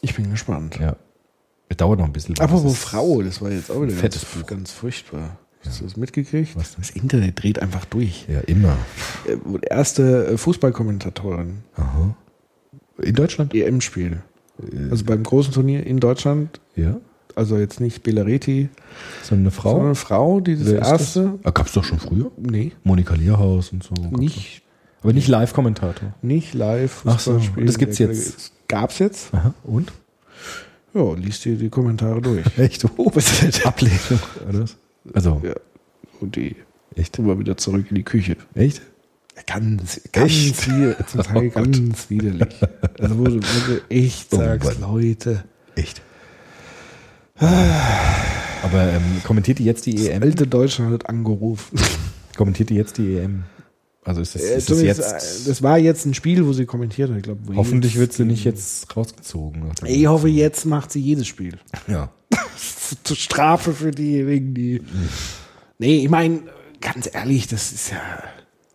ich 0.02 0.16
bin 0.16 0.30
gespannt. 0.32 0.78
Ja. 0.80 0.96
Es 1.70 1.78
dauert 1.78 2.00
noch 2.00 2.06
ein 2.06 2.14
bisschen. 2.14 2.36
das 2.36 2.52
ist- 2.64 2.78
Frau, 2.78 3.22
das 3.22 3.42
war 3.42 3.52
jetzt 3.52 3.72
auch 3.72 3.82
wieder 3.82 3.94
Fettes 3.94 4.22
ganz, 4.24 4.34
Buch. 4.36 4.48
ganz 4.48 4.72
furchtbar. 4.72 5.38
Hast 5.66 5.80
du 5.80 5.84
das 5.86 5.96
mitgekriegt? 5.96 6.56
Was? 6.56 6.76
Das 6.76 6.90
Internet 6.90 7.42
dreht 7.44 7.60
einfach 7.62 7.86
durch. 7.86 8.26
Ja, 8.28 8.40
immer. 8.42 8.78
Äh, 9.28 9.38
Erste 9.70 10.28
äh, 10.34 10.38
Fußballkommentatorin, 10.38 11.60
Aha. 11.76 12.16
In 13.02 13.14
Deutschland? 13.16 13.54
EM-Spiel. 13.54 14.22
Also 14.90 15.06
beim 15.06 15.24
großen 15.24 15.54
Turnier 15.54 15.86
in 15.86 16.00
Deutschland, 16.00 16.60
Ja. 16.76 17.00
Also 17.36 17.58
jetzt 17.58 17.80
nicht 17.80 18.04
Belareti, 18.04 18.70
So 19.24 19.36
eine 19.36 19.52
Frau? 19.52 19.72
sondern 19.72 19.86
eine 19.88 19.96
Frau, 19.96 20.40
die 20.40 20.56
das 20.58 20.68
Wer 20.68 20.80
erste. 20.80 21.40
Ah, 21.44 21.52
gab's 21.52 21.72
doch 21.74 21.84
schon 21.84 22.00
früher. 22.00 22.32
Nee, 22.38 22.72
Monika 22.84 23.16
Lierhaus 23.16 23.72
und 23.72 23.84
so. 23.84 23.94
Nicht. 23.96 24.62
Aber 25.04 25.14
nicht 25.14 25.28
Live-Kommentator. 25.28 26.14
nicht 26.22 26.54
live. 26.54 27.02
Ach 27.06 27.20
so, 27.20 27.32
und 27.56 27.66
das 27.68 27.78
gibt's 27.78 27.98
jetzt? 27.98 28.52
Gab's 28.68 29.00
jetzt? 29.00 29.34
Aha. 29.34 29.54
Und? 29.64 29.92
Ja, 30.94 31.14
liest 31.16 31.44
dir 31.46 31.56
die 31.56 31.70
Kommentare 31.70 32.22
durch. 32.22 32.46
Echt? 32.58 32.86
Oh, 32.98 33.10
was 33.14 33.42
ist 33.42 33.58
das? 33.60 33.66
Ablehnung, 33.66 34.20
was? 34.52 34.76
Also, 35.14 35.42
Ja. 35.44 35.54
Und 36.20 36.36
die 36.36 36.56
echt? 36.96 37.18
wir 37.18 37.40
wieder 37.40 37.58
zurück 37.58 37.86
in 37.90 37.96
die 37.96 38.04
Küche. 38.04 38.36
Echt? 38.54 38.82
Ganz, 39.48 40.02
ganz, 40.12 40.32
Echt? 40.32 41.10
zum 41.10 41.24
Teil 41.24 41.48
Oh 41.56 41.62
ganz 41.62 42.10
widerlich. 42.10 42.48
Also 43.00 43.18
wo 43.18 43.24
du, 43.24 43.38
wo 43.38 43.72
du 43.74 43.82
echt 43.90 44.28
Oh 44.34 44.38
sagst, 44.38 44.80
Mann. 44.80 44.92
Leute, 44.94 45.46
Echt? 45.76 46.02
Aber 48.64 48.84
ähm, 48.94 49.22
kommentiert 49.24 49.60
die 49.60 49.66
jetzt 49.66 49.86
die 49.86 50.08
EM? 50.10 50.22
alte 50.22 50.46
Deutschland 50.48 50.94
hat 50.94 51.10
angerufen. 51.10 51.80
Kommentiert 52.38 52.70
die 52.70 52.76
jetzt 52.76 52.98
die 52.98 53.18
EM? 53.18 53.44
Also 54.04 54.22
ist 54.22 54.36
das, 54.36 54.42
Äh, 54.44 54.58
ist 54.58 54.70
das 54.70 54.78
zumindest, 54.78 55.00
jetzt... 55.00 55.46
äh, 55.46 55.50
das 55.50 55.62
war 55.64 55.78
jetzt 55.78 56.06
ein 56.06 56.14
Spiel, 56.14 56.46
wo 56.46 56.54
sie 56.54 56.66
kommentiert 56.66 57.10
hat. 57.10 57.18
Ich 57.18 57.24
glaub, 57.24 57.38
hoffentlich 57.56 57.98
wird 57.98 58.14
sie 58.14 58.26
nicht 58.26 58.44
jetzt 58.46 58.96
rausgezogen. 58.96 59.64
Ich 59.86 60.08
hoffe, 60.08 60.28
jetzt 60.28 60.66
macht 60.66 60.92
sie 60.92 61.00
jedes 61.02 61.28
Spiel. 61.28 61.58
Ja. 61.88 62.10
Zur 63.04 63.18
Strafe 63.18 63.74
für 63.74 63.92
diejenigen, 63.92 64.54
die. 64.54 64.82
Nee, 65.80 66.04
ich 66.04 66.10
meine, 66.10 66.42
ganz 66.80 67.10
ehrlich, 67.12 67.48
das 67.48 67.72
ist 67.72 67.92
ja. 67.92 67.98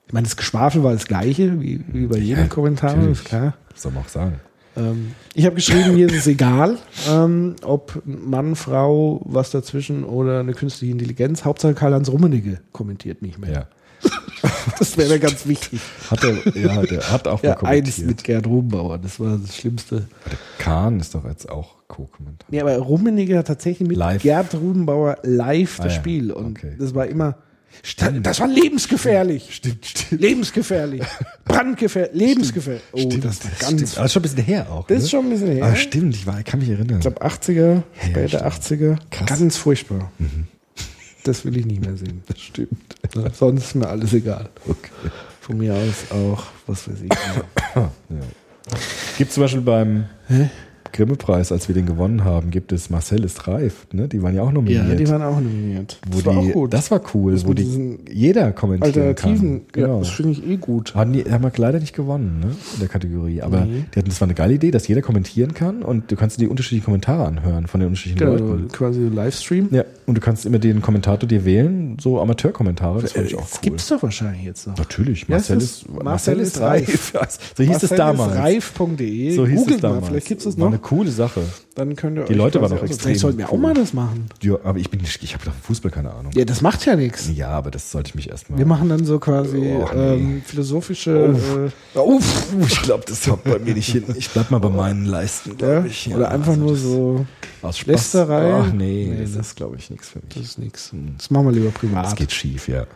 Ich 0.07 0.13
meine, 0.13 0.25
das 0.25 0.37
Geschwafel 0.37 0.85
war 0.85 0.93
das 0.93 1.07
gleiche, 1.07 1.61
wie, 1.61 1.83
wie 1.93 2.07
bei 2.07 2.19
jedem 2.19 2.45
Ja, 2.45 2.49
Kommentar, 2.49 2.97
ist 3.09 3.25
klar. 3.25 3.57
Soll 3.75 3.91
man 3.93 4.05
auch 4.05 4.09
sagen? 4.09 4.41
Ähm, 4.77 5.13
ich 5.35 5.45
habe 5.47 5.57
geschrieben, 5.57 5.95
mir 5.95 6.07
ist 6.07 6.17
es 6.17 6.27
egal, 6.27 6.79
ähm, 7.09 7.57
ob 7.63 8.03
Mann, 8.05 8.57
Frau, 8.57 9.21
was 9.25 9.51
dazwischen 9.51 10.05
oder 10.05 10.41
eine 10.41 10.53
künstliche 10.53 10.93
Intelligenz. 10.93 11.45
Hauptsache 11.45 11.75
Karl-Heinz 11.75 12.09
Rummenigge 12.09 12.61
kommentiert 12.73 13.23
nicht 13.23 13.39
mehr. 13.39 13.53
Ja. 13.53 13.67
Das 14.79 14.99
wäre 14.99 15.09
mir 15.09 15.19
ganz 15.19 15.47
wichtig. 15.47 15.81
Hat 16.11 16.23
er, 16.23 16.35
ja, 16.57 16.83
der 16.83 17.11
hat 17.11 17.27
auch 17.29 17.43
mal 17.43 17.49
Ja, 17.49 17.63
eins 17.63 17.99
mit 17.99 18.25
Gerd 18.25 18.47
Rubenbauer, 18.47 18.99
das 18.99 19.19
war 19.19 19.39
das 19.39 19.57
Schlimmste. 19.57 20.09
Der 20.27 20.39
Kahn 20.59 21.01
ist 21.01 21.15
doch 21.15 21.25
jetzt 21.25 21.49
auch 21.49 21.77
Co-Kommentator. 21.89 22.55
Ja, 22.55 22.63
aber 22.63 22.77
Rummenigge 22.77 23.39
hat 23.39 23.47
tatsächlich 23.47 23.89
mit 23.89 23.97
Live. 23.97 24.23
Gerd 24.23 24.55
Rubenbauer 24.55 25.19
live 25.23 25.77
das 25.77 25.87
Ah 25.87 25.89
ja, 25.89 25.95
Spiel 25.95 26.33
und 26.33 26.59
okay. 26.59 26.75
das 26.79 26.95
war 26.95 27.07
immer 27.07 27.37
Das 28.23 28.41
war 28.41 28.49
lebensgefährlich. 28.49 29.49
Stimmt, 29.55 29.87
stimmt. 29.87 30.21
Lebensgefährlich. 30.21 31.03
Brandgefährlich. 31.45 32.15
Lebensgefährlich. 32.15 32.83
Oh, 32.93 32.99
Stimmt, 32.99 33.25
das 33.25 33.45
war 33.45 33.51
ganz. 33.59 33.73
stimmt. 33.73 33.97
Aber 33.97 34.07
ist 34.07 34.13
schon 34.13 34.21
ein 34.21 34.23
bisschen 34.23 34.45
her 34.45 34.71
auch. 34.71 34.87
Das 34.87 34.99
ne? 34.99 35.05
ist 35.05 35.11
schon 35.11 35.25
ein 35.27 35.31
bisschen 35.31 35.53
her. 35.53 35.65
Ah, 35.65 35.77
stimmt, 35.77 36.15
ich, 36.15 36.27
war, 36.27 36.39
ich 36.39 36.45
kann 36.45 36.61
mich 36.61 36.69
erinnern. 36.71 36.97
Ich 36.97 37.01
glaube 37.03 37.23
80er, 37.25 37.83
später 38.03 38.29
stimmt. 38.29 38.83
80er. 38.83 38.99
Krass. 39.11 39.29
Ganz 39.29 39.57
furchtbar. 39.57 40.11
Das 41.25 41.45
will 41.45 41.57
ich 41.57 41.67
nie 41.67 41.79
mehr 41.81 41.97
sehen. 41.97 42.23
das 42.27 42.41
stimmt. 42.41 42.97
Ja, 43.15 43.31
Sonst 43.33 43.65
ist 43.65 43.75
mir 43.75 43.89
alles 43.89 44.13
egal. 44.13 44.49
Okay. 44.67 44.91
Von 45.41 45.59
mir 45.59 45.75
aus 45.75 46.11
auch, 46.11 46.45
was 46.67 46.89
weiß 46.89 46.99
ich. 47.03 47.11
Ja. 47.77 47.91
Gibt 49.19 49.33
zum 49.33 49.43
Beispiel 49.43 49.61
beim 49.61 50.07
Grimme-Preis, 50.97 51.53
als 51.53 51.69
wir 51.69 51.75
den 51.75 51.87
gewonnen 51.87 52.25
haben, 52.25 52.51
gibt 52.51 52.73
es 52.73 52.91
Marcel 52.91 53.25
ist 53.25 53.47
reif. 53.49 53.87
Ne? 53.93 54.09
Die 54.09 54.23
waren 54.23 54.35
ja 54.35 54.43
auch 54.43 54.53
nominiert. 54.53 54.89
ja, 54.89 54.95
die 54.95 55.09
waren 55.09 55.23
auch 55.23 55.41
nominiert. 55.41 55.99
wo 56.11 56.17
das 56.17 56.27
war 56.27 56.43
die, 56.43 56.49
auch 56.51 56.53
gut. 56.53 56.73
Das 56.75 56.91
war 56.91 57.01
cool, 57.15 57.33
Das 57.35 57.47
wo 57.47 57.55
die 57.55 57.99
jeder 58.11 58.53
kommentieren 58.53 59.07
Alternativen, 59.09 59.59
kann. 59.59 59.67
Genau. 59.73 59.95
ja, 59.95 59.99
das 60.01 60.11
finde 60.11 60.33
ich 60.33 60.47
eh 60.47 60.57
gut. 60.57 60.95
Haben 60.95 61.13
die 61.13 61.25
haben 61.25 61.45
wir 61.45 61.53
leider 61.57 61.79
nicht 61.81 61.95
gewonnen, 61.95 62.41
ne? 62.41 62.47
In 62.75 62.81
der 62.81 62.89
Kategorie. 62.89 63.43
Aber 63.43 63.65
Nee. 63.65 63.85
die 63.95 63.99
hatten, 63.99 64.09
das 64.09 64.21
war 64.21 64.27
eine 64.27 64.35
geile 64.35 64.55
Idee, 64.55 64.71
dass 64.71 64.89
jeder 64.89 65.03
kommentieren 65.03 65.55
kann 65.55 65.83
und 65.83 66.11
du 66.11 66.17
kannst 66.17 66.37
dir 66.39 66.45
die 66.45 66.49
unterschiedlichen 66.49 66.85
Kommentare 66.87 67.27
anhören 67.27 67.67
von 67.67 67.81
den 67.81 67.89
unterschiedlichen 67.89 68.19
Genau, 68.33 68.53
Leuten. 68.53 68.69
quasi 68.69 69.01
Livestream. 69.01 69.69
Ja, 69.71 69.85
und 70.07 70.15
du 70.17 70.21
kannst 70.21 70.47
immer 70.47 70.59
den 70.59 70.83
Kommentator 70.83 71.29
dir 71.29 71.45
wählen, 71.45 71.97
so 72.01 72.21
Amateurkommentare, 72.21 73.03
das 73.03 73.13
fand 73.13 73.27
ich 73.27 73.35
auch 73.37 73.41
das 73.43 73.55
cool. 73.55 73.59
gibt's 73.63 73.89
doch 73.89 74.03
wahrscheinlich 74.03 74.45
jetzt 74.45 74.67
noch. 74.67 74.77
Natürlich, 74.79 75.21
Ja, 75.29 75.37
es 75.37 75.49
Marcel 75.51 75.57
ist- 75.59 75.65
ist, 75.83 75.89
Marcel 75.89 76.05
Marcel 76.05 76.41
ist 76.41 76.49
ist 76.57 76.61
reif. 76.61 77.13
so 77.57 77.63
hieß 77.65 77.83
es 77.83 77.91
damals. 77.91 78.35
Reif.de. 78.37 79.31
So 79.35 79.47
hieß 79.47 79.59
Googelt 79.61 79.77
es 79.77 79.81
damals. 79.83 80.01
Mal, 80.03 80.07
vielleicht 80.09 80.29
gibt's 80.29 80.45
das 80.45 80.57
War 80.59 80.67
noch. 80.67 80.73
eine 80.73 80.79
coole 80.87 81.11
Sache. 81.11 81.43
Dann 81.75 81.97
könnt 81.97 82.17
ihr 82.17 82.25
Die 82.27 82.35
Leute 82.35 82.63
waren 82.63 82.73
auch 82.73 82.81
extrem 82.83 82.99
Vielleicht 83.01 83.21
sollten 83.21 83.39
wir 83.39 83.51
auch 83.53 83.59
mal 83.59 83.75
das 83.75 83.93
machen. 83.93 84.27
Ja, 84.41 84.55
aber 84.63 84.79
ich 84.79 84.89
bin 84.89 85.01
nicht, 85.01 85.21
ich 85.21 85.35
habe 85.35 85.45
doch 85.45 85.53
Fußball 85.53 85.91
keine 85.91 86.13
Ahnung. 86.15 86.31
Ja, 86.33 86.45
das 86.45 86.61
macht 86.61 86.87
ja 86.87 86.95
nichts. 86.95 87.29
Ja, 87.35 87.49
aber 87.49 87.73
das 87.73 87.91
sollte 87.91 88.11
ich 88.11 88.15
mich 88.15 88.31
erstmal. 88.31 88.57
Wir 88.61 88.67
machen 88.67 88.89
dann 88.89 89.05
so 89.05 89.19
quasi 89.19 89.57
Oh, 89.59 89.89
nee. 89.93 90.15
ähm, 90.15 90.43
philosophische 90.47 91.35
äh, 91.95 91.99
Uff, 91.99 92.47
ich 92.69 92.83
glaube, 92.83 93.03
das 93.09 93.27
haut 93.27 93.43
bei 93.43 93.59
mir 93.59 93.75
nicht 93.75 93.91
hin. 93.91 94.05
Ich 94.17 94.31
bleib 94.31 94.53
mal 94.53 94.59
bei 94.61 94.69
meinen 94.69 95.07
Leisten, 95.07 95.51
ja, 95.51 95.57
glaube 95.57 95.89
ich. 95.89 96.15
oder 96.15 96.31
einfach 96.31 96.53
also 96.53 96.61
nur 96.63 96.77
so. 96.77 97.27
aus 97.63 97.79
Spaß. 97.79 97.87
Lästerei. 97.89 98.55
Ach 98.55 98.73
nee, 98.73 99.09
Nee, 99.11 99.23
das 99.23 99.33
das- 99.35 99.49
ist, 99.49 99.57
glaube 99.57 99.77
ich, 99.77 99.91
nichts 99.91 100.09
für 100.11 100.21
mich. 100.21 100.29
Das 100.35 100.43
ist 100.45 100.59
nichts. 100.61 100.93
Das 101.19 101.31
machen 101.31 101.47
wir 101.47 101.53
lieber 101.53 101.71
privat. 101.71 102.05
Das 102.07 102.15
geht 102.15 102.31
schief, 102.31 102.69
ja. 102.69 102.87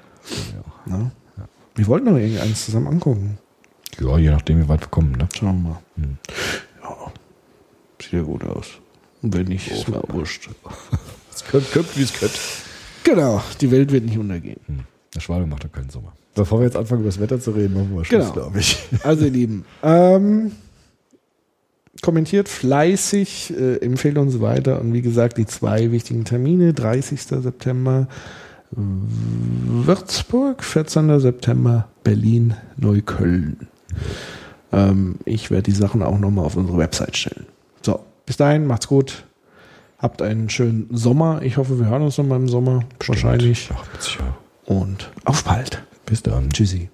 Ne? 0.87 1.11
Wir 1.75 1.87
wollten 1.89 2.07
noch 2.07 2.17
irgendeins 2.19 2.67
zusammen 2.67 2.87
angucken. 2.87 3.39
Ja, 4.01 4.17
je 4.17 4.31
nachdem, 4.31 4.63
wie 4.63 4.69
weit 4.69 4.81
wir 4.81 4.89
kommen, 4.89 5.11
ne? 5.13 5.29
Schauen 5.35 5.63
wir 5.65 5.69
mal. 5.71 5.79
Hm. 5.97 6.19
Sieht 8.03 8.13
ja 8.13 8.23
gut 8.23 8.45
aus. 8.45 8.67
Und 9.23 9.35
wenn 9.37 9.47
nicht, 9.47 9.71
ist 9.71 9.89
mir 9.89 10.03
wurscht. 10.09 10.49
Es 11.33 11.45
kommt, 11.51 11.73
kommt 11.73 11.97
wie 11.97 12.03
es 12.03 12.13
kommt. 12.19 12.39
Genau, 13.05 13.41
die 13.61 13.71
Welt 13.71 13.93
wird 13.93 14.05
nicht 14.05 14.19
untergehen. 14.19 14.61
Der 15.15 15.21
Schwalbe 15.21 15.47
macht 15.47 15.65
doch 15.65 15.73
keinen 15.73 15.89
Sommer. 15.89 16.13
Bevor 16.35 16.59
wir 16.61 16.67
jetzt 16.67 16.77
anfangen, 16.77 17.01
über 17.03 17.09
das 17.09 17.19
Wetter 17.21 17.41
zu 17.41 17.53
reden, 17.53 17.75
machen 17.75 17.91
wir 17.91 17.97
mal 17.99 18.05
Schluss, 18.05 18.21
Genau. 18.33 18.33
glaube 18.33 18.59
ich. 18.61 18.79
Also 19.05 19.25
ihr 19.25 19.31
Lieben, 19.31 19.65
ähm, 19.83 20.53
kommentiert 22.03 22.49
fleißig, 22.49 23.55
äh, 23.57 23.77
empfehlt 23.77 24.19
uns 24.19 24.41
weiter 24.41 24.81
und 24.81 24.93
wie 24.93 25.03
gesagt, 25.03 25.39
die 25.39 25.47
zwei 25.47 25.93
wichtigen 25.93 26.25
Termine, 26.25 26.75
30. 26.75 27.23
September 27.23 28.07
Würzburg, 28.73 30.63
14. 30.63 31.19
September 31.21 31.89
Berlin, 32.05 32.55
Neukölln. 32.77 33.69
Ähm, 34.73 35.17
ich 35.25 35.51
werde 35.51 35.65
die 35.65 35.73
Sachen 35.77 36.03
auch 36.03 36.19
nochmal 36.19 36.45
auf 36.45 36.57
unsere 36.57 36.79
Website 36.79 37.17
stellen. 37.17 37.47
Bis 38.31 38.37
dahin, 38.37 38.65
macht's 38.65 38.87
gut. 38.87 39.25
Habt 39.99 40.23
einen 40.23 40.49
schönen 40.51 40.87
Sommer. 40.97 41.43
Ich 41.43 41.57
hoffe, 41.57 41.81
wir 41.81 41.87
hören 41.87 42.03
uns 42.03 42.17
nochmal 42.17 42.39
im 42.39 42.49
Sommer. 42.49 42.85
Wahrscheinlich. 43.05 43.69
Ach, 43.75 43.85
sicher. 44.01 44.37
Und 44.67 45.11
auf 45.25 45.43
bald. 45.43 45.83
Bis 46.07 46.23
dann. 46.23 46.49
Tschüssi. 46.51 46.89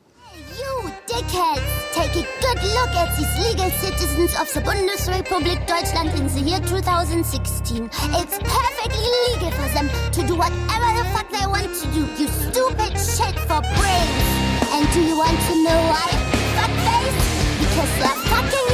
You 0.56 0.90
dickheads, 1.06 1.60
take 1.92 2.16
a 2.16 2.24
good 2.40 2.62
look 2.72 2.88
at 2.96 3.14
these 3.18 3.28
legal 3.36 3.70
citizens 3.82 4.32
of 4.40 4.48
the 4.48 4.60
Bundesrepublik 4.60 5.60
Deutschland 5.66 6.18
in 6.18 6.26
the 6.30 6.40
year 6.40 6.60
2016. 6.64 7.84
It's 8.16 8.38
perfectly 8.38 9.08
legal 9.28 9.50
for 9.50 9.68
them 9.74 9.90
to 10.12 10.22
do 10.22 10.36
whatever 10.36 10.88
the 10.96 11.04
fuck 11.12 11.28
they 11.28 11.46
want 11.46 11.68
to 11.68 11.86
do. 11.92 12.08
You 12.16 12.28
stupid 12.28 12.96
shit 12.96 13.36
for 13.44 13.60
brains. 13.76 14.24
And 14.72 14.88
do 14.94 15.02
you 15.04 15.18
want 15.18 15.36
to 15.36 15.54
know 15.68 15.80
why? 15.92 16.08
Fuckface? 16.56 17.36
Because 17.60 17.92
they're 18.00 18.20
fucking 18.24 18.65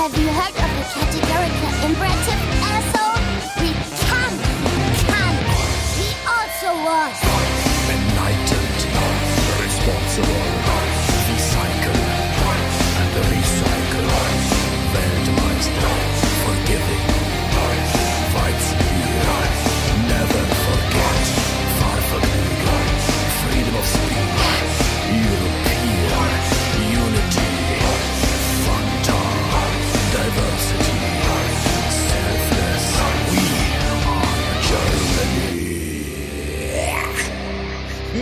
Have 0.00 0.16
you 0.16 0.28
heard 0.28 0.56
of 0.56 0.70
the 0.78 0.84
categorical 0.96 1.72
imperative, 1.84 2.40
asshole? 2.72 3.20
We 3.60 3.68
can, 4.00 4.32
can. 5.04 5.34
He 6.00 6.08
also 6.24 6.72
was. 6.88 7.20
Benighted, 7.84 8.80
responsible, 9.60 10.49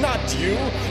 Not 0.00 0.32
you. 0.38 0.87